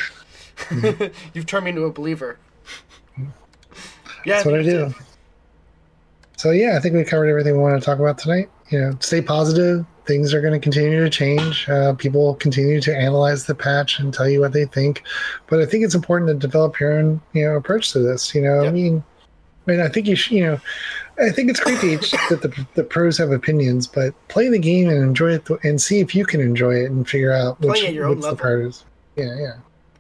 You've 1.32 1.47
turned 1.47 1.64
me 1.64 1.70
into 1.70 1.85
a 1.85 1.93
believer. 1.93 2.39
Yeah, 3.16 3.24
That's 4.27 4.47
what 4.47 4.59
I 4.59 4.62
do. 4.62 4.86
it. 4.86 4.93
So 6.37 6.51
yeah, 6.51 6.77
I 6.77 6.81
think 6.81 6.95
we 6.95 7.05
covered 7.05 7.29
everything 7.29 7.55
we 7.55 7.63
want 7.63 7.81
to 7.81 7.85
talk 7.85 7.99
about 7.99 8.19
tonight. 8.19 8.51
You 8.69 8.81
know, 8.81 8.97
stay 9.01 9.23
positive. 9.23 9.85
Things 10.07 10.33
are 10.33 10.41
going 10.41 10.53
to 10.53 10.61
continue 10.61 11.03
to 11.03 11.11
change. 11.11 11.69
Uh, 11.69 11.95
people 11.95 12.23
will 12.25 12.35
continue 12.35 12.81
to 12.81 12.97
analyze 12.97 13.47
the 13.47 13.55
patch 13.55 13.99
and 13.99 14.15
tell 14.15 14.29
you 14.29 14.41
what 14.41 14.53
they 14.53 14.67
think. 14.67 15.03
But 15.49 15.61
I 15.61 15.67
think 15.67 15.85
it's 15.85 15.95
important 15.95 16.29
to 16.29 16.35
develop 16.35 16.79
your 16.79 16.93
own, 16.93 17.21
you 17.33 17.45
know, 17.45 17.57
approach 17.57 17.91
to 17.93 17.99
this. 17.99 18.35
You 18.35 18.43
know, 18.43 18.67
I 18.67 18.71
mean, 18.71 19.03
I 19.67 19.71
mean, 19.71 19.81
I 19.81 19.89
think 19.89 20.07
you 20.07 20.15
should, 20.15 20.33
you 20.33 20.45
know, 20.45 20.61
I 21.19 21.31
think 21.31 21.51
it's 21.51 21.59
great 21.59 21.81
that, 21.81 21.87
each, 21.87 22.11
that 22.29 22.43
the 22.43 22.67
the 22.75 22.85
pros 22.85 23.19
have 23.19 23.33
opinions, 23.33 23.87
but 23.87 24.15
play 24.29 24.49
the 24.49 24.59
game 24.59 24.89
and 24.89 25.03
enjoy 25.03 25.33
it, 25.35 25.49
and 25.65 25.81
see 25.81 26.01
if 26.01 26.15
you 26.15 26.27
can 26.27 26.41
enjoy 26.41 26.75
it 26.75 26.91
and 26.91 27.09
figure 27.09 27.33
out 27.33 27.59
which 27.61 27.81
Play 27.81 27.87
at 27.87 27.95
your 27.95 28.07
own 28.07 28.17
what's 28.17 28.29
the 28.29 28.37
part 28.37 28.61
is. 28.61 28.85
Yeah, 29.17 29.35
yeah, 29.39 29.55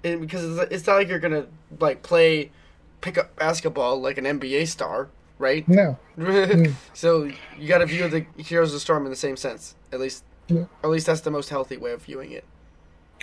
And 0.04 0.20
because 0.20 0.58
it's, 0.58 0.72
it's 0.72 0.86
not 0.86 0.96
like 0.96 1.08
you're 1.08 1.18
gonna 1.18 1.46
like 1.80 2.02
play 2.02 2.52
pick 3.00 3.16
up 3.16 3.34
basketball 3.36 4.00
like 4.00 4.18
an 4.18 4.24
NBA 4.24 4.68
star, 4.68 5.08
right? 5.38 5.66
no, 5.68 5.96
mm. 6.18 6.72
so 6.94 7.24
you 7.58 7.68
got 7.68 7.78
to 7.78 7.86
view 7.86 8.08
the 8.08 8.24
Heroes 8.42 8.70
of 8.70 8.74
the 8.74 8.80
Storm 8.80 9.04
in 9.04 9.10
the 9.10 9.16
same 9.16 9.36
sense. 9.36 9.74
At 9.92 10.00
least, 10.00 10.24
Yeah. 10.48 10.64
at 10.82 10.90
least 10.90 11.06
that's 11.06 11.20
the 11.20 11.30
most 11.30 11.48
healthy 11.48 11.76
way 11.76 11.92
of 11.92 12.02
viewing 12.02 12.32
it. 12.32 12.44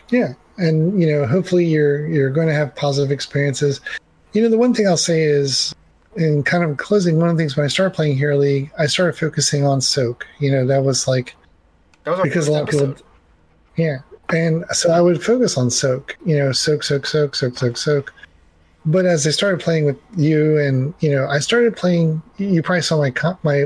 Yeah, 0.10 0.34
and 0.58 1.00
you 1.00 1.08
know, 1.12 1.26
hopefully 1.26 1.66
you're 1.66 2.08
you're 2.08 2.30
going 2.30 2.48
to 2.48 2.54
have 2.54 2.76
positive 2.76 3.12
experiences. 3.12 3.80
You 4.34 4.42
know, 4.42 4.50
the 4.50 4.58
one 4.58 4.74
thing 4.74 4.88
I'll 4.88 4.98
say 4.98 5.24
is, 5.24 5.74
in 6.16 6.44
kind 6.44 6.64
of 6.64 6.78
closing, 6.78 7.18
one 7.20 7.30
of 7.30 7.38
the 7.38 7.42
things 7.42 7.56
when 7.56 7.66
I 7.66 7.70
started 7.70 7.96
playing 7.96 8.18
Hero 8.18 8.38
League, 8.38 8.72
I 8.78 8.86
started 8.88 9.18
focusing 9.18 9.66
on 9.66 9.80
soak. 9.82 10.26
You 10.40 10.52
know, 10.52 10.66
that 10.68 10.84
was 10.84 11.08
like, 11.08 11.36
That 12.04 12.12
was 12.12 12.20
our 12.20 12.24
Because 12.26 12.46
first 12.46 12.50
a 12.50 12.52
lot 12.52 12.64
of 12.64 12.70
people- 12.70 12.90
episode. 12.90 13.06
yeah, 13.78 13.98
and 14.30 14.66
so 14.72 14.92
I 14.92 15.00
would 15.02 15.24
focus 15.24 15.58
on 15.58 15.70
soak. 15.70 16.18
You 16.26 16.38
know, 16.38 16.52
soak, 16.52 16.84
soak, 16.84 17.06
soak, 17.06 17.36
soak, 17.36 17.58
soak, 17.58 17.78
soak. 17.78 18.14
But 18.86 19.06
as 19.06 19.26
I 19.26 19.32
started 19.32 19.60
playing 19.62 19.86
with 19.86 19.98
you, 20.18 20.58
and 20.58 20.94
you 21.00 21.12
know, 21.12 21.28
I 21.28 21.40
started 21.40 21.76
playing. 21.76 22.22
You 22.38 22.62
probably 22.62 22.82
saw 22.82 22.98
my 22.98 23.14
my 23.44 23.66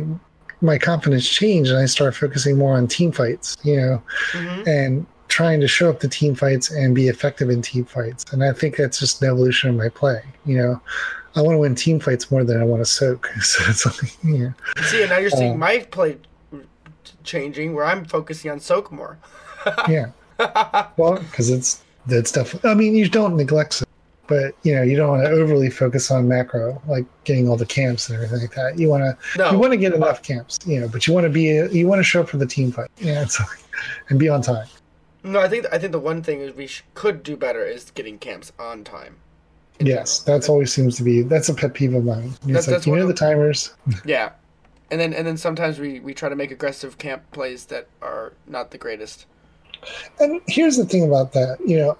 my 0.61 0.77
confidence 0.77 1.27
change, 1.27 1.69
and 1.69 1.77
I 1.79 1.85
started 1.85 2.13
focusing 2.17 2.57
more 2.57 2.75
on 2.77 2.87
team 2.87 3.11
fights. 3.11 3.57
You 3.63 3.77
know, 3.81 4.01
Mhm. 4.33 4.67
and 4.67 5.05
trying 5.27 5.59
to 5.59 5.67
show 5.67 5.89
up 5.89 5.99
to 5.99 6.07
team 6.07 6.35
fights 6.35 6.71
and 6.71 6.95
be 6.95 7.07
effective 7.09 7.49
in 7.49 7.61
team 7.61 7.83
fights. 7.85 8.25
And 8.31 8.43
I 8.43 8.53
think 8.53 8.77
that's 8.77 8.99
just 8.99 9.21
an 9.21 9.27
evolution 9.29 9.69
of 9.69 9.75
my 9.75 9.89
play. 9.89 10.21
You 10.45 10.57
know, 10.57 10.81
I 11.35 11.41
want 11.41 11.55
to 11.55 11.59
win 11.59 11.75
team 11.75 11.99
fights 11.99 12.31
more 12.31 12.43
than 12.45 12.61
I 12.61 12.63
want 12.63 12.81
to 12.81 12.85
soak. 12.85 13.29
So 13.41 13.63
it's 13.67 13.85
like, 13.85 14.15
yeah, 14.23 14.51
See, 14.85 15.01
and 15.01 15.09
now 15.09 15.17
you're 15.17 15.29
seeing 15.29 15.53
Uh, 15.53 15.57
my 15.57 15.79
play 15.79 16.17
changing, 17.23 17.73
where 17.73 17.85
I'm 17.85 18.05
focusing 18.05 18.51
on 18.51 18.59
soak 18.59 18.91
more. 18.91 19.17
yeah. 19.89 20.07
Well, 20.97 21.19
because 21.29 21.49
it's 21.49 21.81
that's 22.05 22.31
definitely. 22.31 22.69
I 22.69 22.73
mean, 22.73 22.95
you 22.95 23.09
don't 23.09 23.35
neglect 23.35 23.83
but 24.27 24.53
you 24.63 24.75
know, 24.75 24.81
you 24.83 24.95
don't 24.97 25.09
want 25.09 25.23
to 25.23 25.29
overly 25.29 25.69
focus 25.69 26.11
on 26.11 26.27
macro, 26.27 26.81
like 26.87 27.05
getting 27.23 27.47
all 27.49 27.55
the 27.57 27.65
camps 27.65 28.09
and 28.09 28.15
everything 28.15 28.41
like 28.41 28.55
that. 28.55 28.77
You 28.77 28.89
want 28.89 29.03
to 29.03 29.37
No, 29.37 29.51
you 29.51 29.57
want 29.59 29.71
to 29.73 29.77
get 29.77 29.93
enough 29.93 30.21
camps, 30.21 30.57
you 30.65 30.79
know, 30.79 30.87
but 30.87 31.07
you 31.07 31.13
want 31.13 31.23
to 31.25 31.29
be 31.29 31.45
you 31.71 31.87
want 31.87 31.99
to 31.99 32.03
show 32.03 32.21
up 32.21 32.29
for 32.29 32.37
the 32.37 32.45
team 32.45 32.71
fight. 32.71 32.89
Yeah, 32.97 33.21
it's 33.23 33.39
like, 33.39 33.49
and 34.09 34.19
be 34.19 34.29
on 34.29 34.41
time. 34.41 34.67
no. 35.23 35.39
I 35.39 35.47
think 35.47 35.65
I 35.71 35.77
think 35.77 35.91
the 35.91 35.99
one 35.99 36.21
thing 36.21 36.53
we 36.55 36.67
sh- 36.67 36.83
could 36.93 37.23
do 37.23 37.35
better 37.37 37.65
is 37.65 37.91
getting 37.91 38.17
camps 38.19 38.51
on 38.59 38.83
time. 38.83 39.15
Yes, 39.79 40.19
general. 40.19 40.39
that's 40.39 40.49
always 40.49 40.73
seems 40.73 40.95
to 40.97 41.03
be 41.03 41.21
that's 41.21 41.49
a 41.49 41.53
pet 41.53 41.73
peeve 41.73 41.93
of 41.93 42.03
mine. 42.03 42.29
It's 42.29 42.37
That's- 42.45 42.67
like 42.67 42.75
that's 42.77 42.87
you 42.87 42.95
know 42.95 43.07
the 43.07 43.13
timers. 43.13 43.73
Yeah, 44.05 44.31
and 44.91 44.99
then 44.99 45.13
and 45.13 45.25
then 45.27 45.37
sometimes 45.37 45.79
we 45.79 45.99
we 45.99 46.13
try 46.13 46.29
to 46.29 46.35
make 46.35 46.51
aggressive 46.51 46.97
camp 46.97 47.23
plays 47.31 47.65
that 47.65 47.87
are 48.01 48.33
not 48.47 48.71
the 48.71 48.77
greatest. 48.77 49.25
And 50.19 50.41
here's 50.47 50.77
the 50.77 50.85
thing 50.85 51.03
about 51.05 51.33
that, 51.33 51.57
you 51.65 51.77
know, 51.77 51.97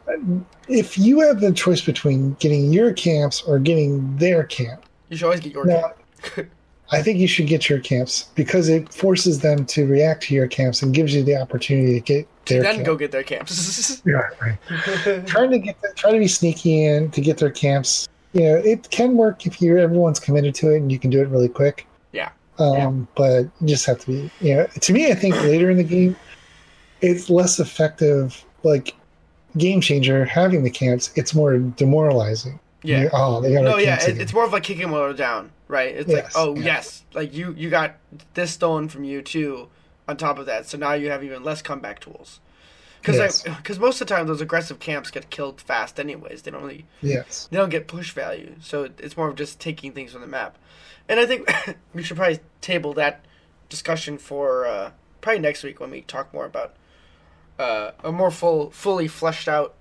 if 0.67 0.97
you 0.97 1.19
have 1.21 1.39
the 1.39 1.51
choice 1.53 1.81
between 1.81 2.33
getting 2.39 2.71
your 2.73 2.93
camps 2.93 3.41
or 3.43 3.59
getting 3.59 4.15
their 4.17 4.43
camp, 4.43 4.83
You 5.09 5.17
should 5.17 5.25
always 5.25 5.39
get 5.39 5.53
your 5.53 5.65
Now- 5.65 5.93
camp. 6.21 6.49
I 6.89 7.01
think 7.01 7.19
you 7.19 7.27
should 7.27 7.47
get 7.47 7.67
your 7.67 7.79
camps 7.79 8.29
because 8.35 8.69
it 8.69 8.93
forces 8.93 9.39
them 9.41 9.65
to 9.65 9.85
react 9.85 10.23
to 10.23 10.33
your 10.33 10.47
camps 10.47 10.81
and 10.81 10.93
gives 10.93 11.13
you 11.13 11.21
the 11.21 11.35
opportunity 11.35 11.95
to 11.95 11.99
get 11.99 12.27
their 12.45 12.61
then 12.61 12.75
camp. 12.75 12.85
go 12.85 12.95
get 12.95 13.11
their 13.11 13.23
camps. 13.23 14.01
Yeah, 14.05 14.21
right. 14.41 15.27
trying 15.27 15.51
to 15.51 15.59
get 15.59 15.81
the, 15.81 15.89
try 15.95 16.11
to 16.13 16.17
be 16.17 16.29
sneaky 16.29 16.85
in 16.85 17.11
to 17.11 17.19
get 17.19 17.39
their 17.39 17.49
camps. 17.51 18.07
You 18.31 18.41
know, 18.43 18.55
it 18.55 18.89
can 18.89 19.17
work 19.17 19.45
if 19.45 19.61
you 19.61 19.77
everyone's 19.77 20.19
committed 20.21 20.55
to 20.55 20.73
it 20.73 20.77
and 20.77 20.89
you 20.89 20.97
can 20.97 21.09
do 21.09 21.21
it 21.21 21.27
really 21.27 21.49
quick. 21.49 21.85
Yeah. 22.13 22.29
Um, 22.57 23.07
but 23.15 23.41
you 23.59 23.67
just 23.67 23.85
have 23.85 23.99
to 23.99 24.07
be. 24.07 24.31
You 24.39 24.55
know, 24.55 24.67
to 24.79 24.93
me, 24.93 25.11
I 25.11 25.15
think 25.15 25.35
later 25.43 25.69
in 25.69 25.75
the 25.77 25.83
game, 25.83 26.15
it's 27.01 27.29
less 27.29 27.59
effective. 27.59 28.43
Like 28.63 28.95
game 29.57 29.81
changer 29.81 30.25
having 30.25 30.63
the 30.63 30.69
camps, 30.69 31.11
it's 31.15 31.33
more 31.33 31.57
demoralizing. 31.57 32.59
yeah. 32.83 33.09
Oh, 33.13 33.41
they 33.41 33.53
got 33.53 33.63
No, 33.63 33.77
yeah, 33.77 34.03
it, 34.03 34.19
it's 34.19 34.33
more 34.33 34.45
of 34.45 34.53
like 34.53 34.63
kicking 34.63 34.83
them 34.83 34.93
all 34.93 35.13
down, 35.13 35.51
right? 35.67 35.95
It's 35.95 36.09
Yes, 36.09 36.23
like, 36.23 36.33
oh 36.35 36.55
yes. 36.55 36.65
yes, 36.65 37.03
like 37.13 37.33
you 37.33 37.53
you 37.57 37.69
got 37.69 37.95
this 38.33 38.51
stolen 38.51 38.89
from 38.89 39.03
you 39.03 39.21
too. 39.21 39.69
On 40.09 40.15
top 40.15 40.39
of 40.39 40.45
that, 40.45 40.65
so 40.65 40.77
now 40.77 40.93
you 40.93 41.09
have 41.09 41.21
even 41.21 41.43
less 41.43 41.61
comeback 41.61 41.99
tools. 41.99 42.39
Because 43.01 43.43
Yes. 43.45 43.77
most 43.77 43.99
of 44.01 44.07
the 44.07 44.15
time 44.15 44.25
those 44.25 44.39
aggressive 44.39 44.79
camps 44.79 45.11
get 45.11 45.29
killed 45.29 45.59
fast 45.59 45.99
anyways. 45.99 46.43
They 46.43 46.51
don't 46.51 46.61
really 46.63 46.85
yes. 47.01 47.49
they 47.51 47.57
don't 47.57 47.69
get 47.69 47.87
push 47.87 48.11
value, 48.13 48.55
so 48.61 48.89
it's 48.99 49.17
more 49.17 49.27
of 49.27 49.35
just 49.35 49.59
taking 49.59 49.91
things 49.91 50.13
from 50.13 50.21
the 50.21 50.27
map. 50.27 50.57
And 51.09 51.19
I 51.19 51.25
think 51.25 51.49
we 51.93 52.03
should 52.03 52.15
probably 52.15 52.39
table 52.61 52.93
that 52.93 53.25
discussion 53.67 54.17
for 54.17 54.65
uh, 54.65 54.91
probably 55.19 55.39
next 55.41 55.63
week 55.63 55.79
when 55.81 55.91
we 55.91 56.01
talk 56.03 56.33
more 56.33 56.45
about 56.45 56.73
uh, 57.59 57.91
a 58.03 58.11
more 58.11 58.31
full, 58.31 58.69
fully 58.71 59.07
fleshed 59.07 59.47
out 59.47 59.73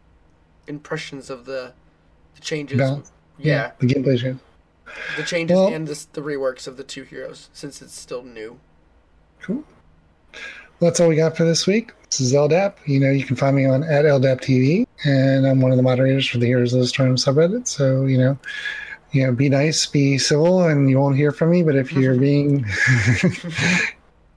impressions 0.66 1.30
of 1.30 1.44
the, 1.44 1.72
the 2.34 2.40
changes. 2.40 2.78
Balance. 2.78 3.12
Yeah, 3.38 3.72
The 3.78 3.86
gameplay 3.86 4.18
change. 4.18 4.38
the 5.16 5.22
changes 5.22 5.56
Well- 5.56 5.68
and 5.68 5.86
this, 5.86 6.04
the 6.06 6.22
reworks 6.22 6.66
of 6.66 6.76
the 6.76 6.84
two 6.84 7.02
heroes 7.02 7.50
since 7.52 7.82
it's 7.82 7.94
still 7.94 8.22
new. 8.22 8.58
Cool. 9.42 9.64
Well, 10.32 10.90
That's 10.90 11.00
all 11.00 11.08
we 11.08 11.16
got 11.16 11.36
for 11.36 11.44
this 11.44 11.66
week. 11.66 11.92
This 12.10 12.20
is 12.20 12.32
LDAP. 12.32 12.74
You 12.86 13.00
know, 13.00 13.10
you 13.10 13.24
can 13.24 13.36
find 13.36 13.54
me 13.56 13.66
on 13.66 13.82
at 13.82 14.04
LDAP 14.04 14.40
TV, 14.40 14.86
and 15.04 15.46
I'm 15.46 15.60
one 15.60 15.70
of 15.70 15.76
the 15.76 15.82
moderators 15.82 16.26
for 16.26 16.38
the 16.38 16.46
Heroes 16.46 16.72
of 16.72 16.80
the 16.80 16.86
Storm 16.86 17.16
subreddit. 17.16 17.66
So, 17.66 18.06
you 18.06 18.16
know, 18.18 18.38
you 19.12 19.24
know, 19.26 19.32
be 19.32 19.48
nice, 19.48 19.84
be 19.86 20.16
civil, 20.18 20.64
and 20.64 20.88
you 20.88 20.98
won't 20.98 21.16
hear 21.16 21.32
from 21.32 21.50
me. 21.50 21.62
But 21.62 21.76
if 21.76 21.92
you're 21.92 22.14
being 22.18 22.64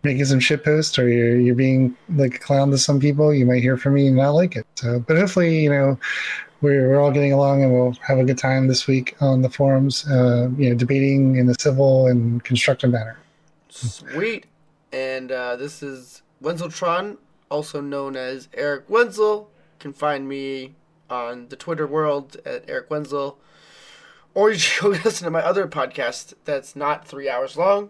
making 0.03 0.25
some 0.25 0.39
shit 0.39 0.63
posts 0.63 0.97
or 0.97 1.09
you're, 1.09 1.37
you're 1.39 1.55
being 1.55 1.95
like 2.15 2.35
a 2.35 2.39
clown 2.39 2.71
to 2.71 2.77
some 2.77 2.99
people, 2.99 3.33
you 3.33 3.45
might 3.45 3.61
hear 3.61 3.77
from 3.77 3.95
me 3.95 4.07
and 4.07 4.15
not 4.15 4.31
like 4.31 4.55
it. 4.55 4.65
So, 4.75 4.99
but 4.99 5.17
hopefully, 5.17 5.63
you 5.63 5.69
know, 5.69 5.99
we're, 6.61 6.89
we're 6.89 6.99
all 6.99 7.11
getting 7.11 7.33
along 7.33 7.63
and 7.63 7.73
we'll 7.73 7.93
have 8.05 8.17
a 8.17 8.23
good 8.23 8.37
time 8.37 8.67
this 8.67 8.87
week 8.87 9.15
on 9.21 9.41
the 9.41 9.49
forums, 9.49 10.07
uh, 10.09 10.49
you 10.57 10.69
know, 10.69 10.75
debating 10.75 11.35
in 11.37 11.49
a 11.49 11.55
civil 11.59 12.07
and 12.07 12.43
constructive 12.43 12.91
manner. 12.91 13.19
Sweet. 13.69 14.45
And 14.91 15.31
uh, 15.31 15.55
this 15.55 15.83
is 15.83 16.21
Wenzeltron, 16.41 17.17
also 17.49 17.81
known 17.81 18.15
as 18.15 18.49
Eric 18.53 18.89
Wenzel. 18.89 19.49
You 19.51 19.79
can 19.79 19.93
find 19.93 20.27
me 20.27 20.75
on 21.09 21.47
the 21.49 21.55
Twitter 21.55 21.87
world 21.87 22.37
at 22.45 22.65
Eric 22.67 22.89
Wenzel. 22.89 23.37
Or 24.33 24.51
you 24.51 24.57
should 24.57 24.81
go 24.81 24.89
listen 25.03 25.25
to 25.25 25.31
my 25.31 25.41
other 25.41 25.67
podcast 25.67 26.33
that's 26.45 26.75
not 26.75 27.07
three 27.07 27.29
hours 27.29 27.57
long. 27.57 27.89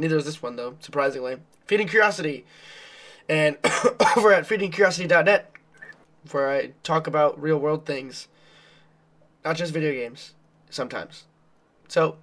Neither 0.00 0.16
is 0.16 0.24
this 0.24 0.42
one, 0.42 0.56
though, 0.56 0.74
surprisingly. 0.80 1.38
Feeding 1.66 1.88
Curiosity. 1.88 2.44
And 3.28 3.56
over 4.16 4.32
at 4.32 4.46
feedingcuriosity.net, 4.46 5.52
where 6.30 6.50
I 6.50 6.72
talk 6.82 7.06
about 7.06 7.40
real 7.40 7.58
world 7.58 7.84
things, 7.86 8.28
not 9.44 9.56
just 9.56 9.72
video 9.72 9.92
games, 9.92 10.34
sometimes. 10.70 11.24
So, 11.88 12.16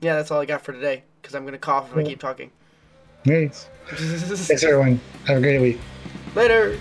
yeah, 0.00 0.14
that's 0.14 0.30
all 0.30 0.40
I 0.40 0.46
got 0.46 0.62
for 0.62 0.72
today, 0.72 1.04
because 1.20 1.34
I'm 1.34 1.42
going 1.42 1.52
to 1.52 1.58
cough 1.58 1.90
if 1.90 1.96
I 1.96 2.02
keep 2.04 2.20
talking. 2.20 2.50
Thanks. 3.24 3.68
Thanks, 3.88 4.62
everyone. 4.62 5.00
Have 5.26 5.38
a 5.38 5.40
great 5.40 5.60
week. 5.60 5.80
Later. 6.34 6.78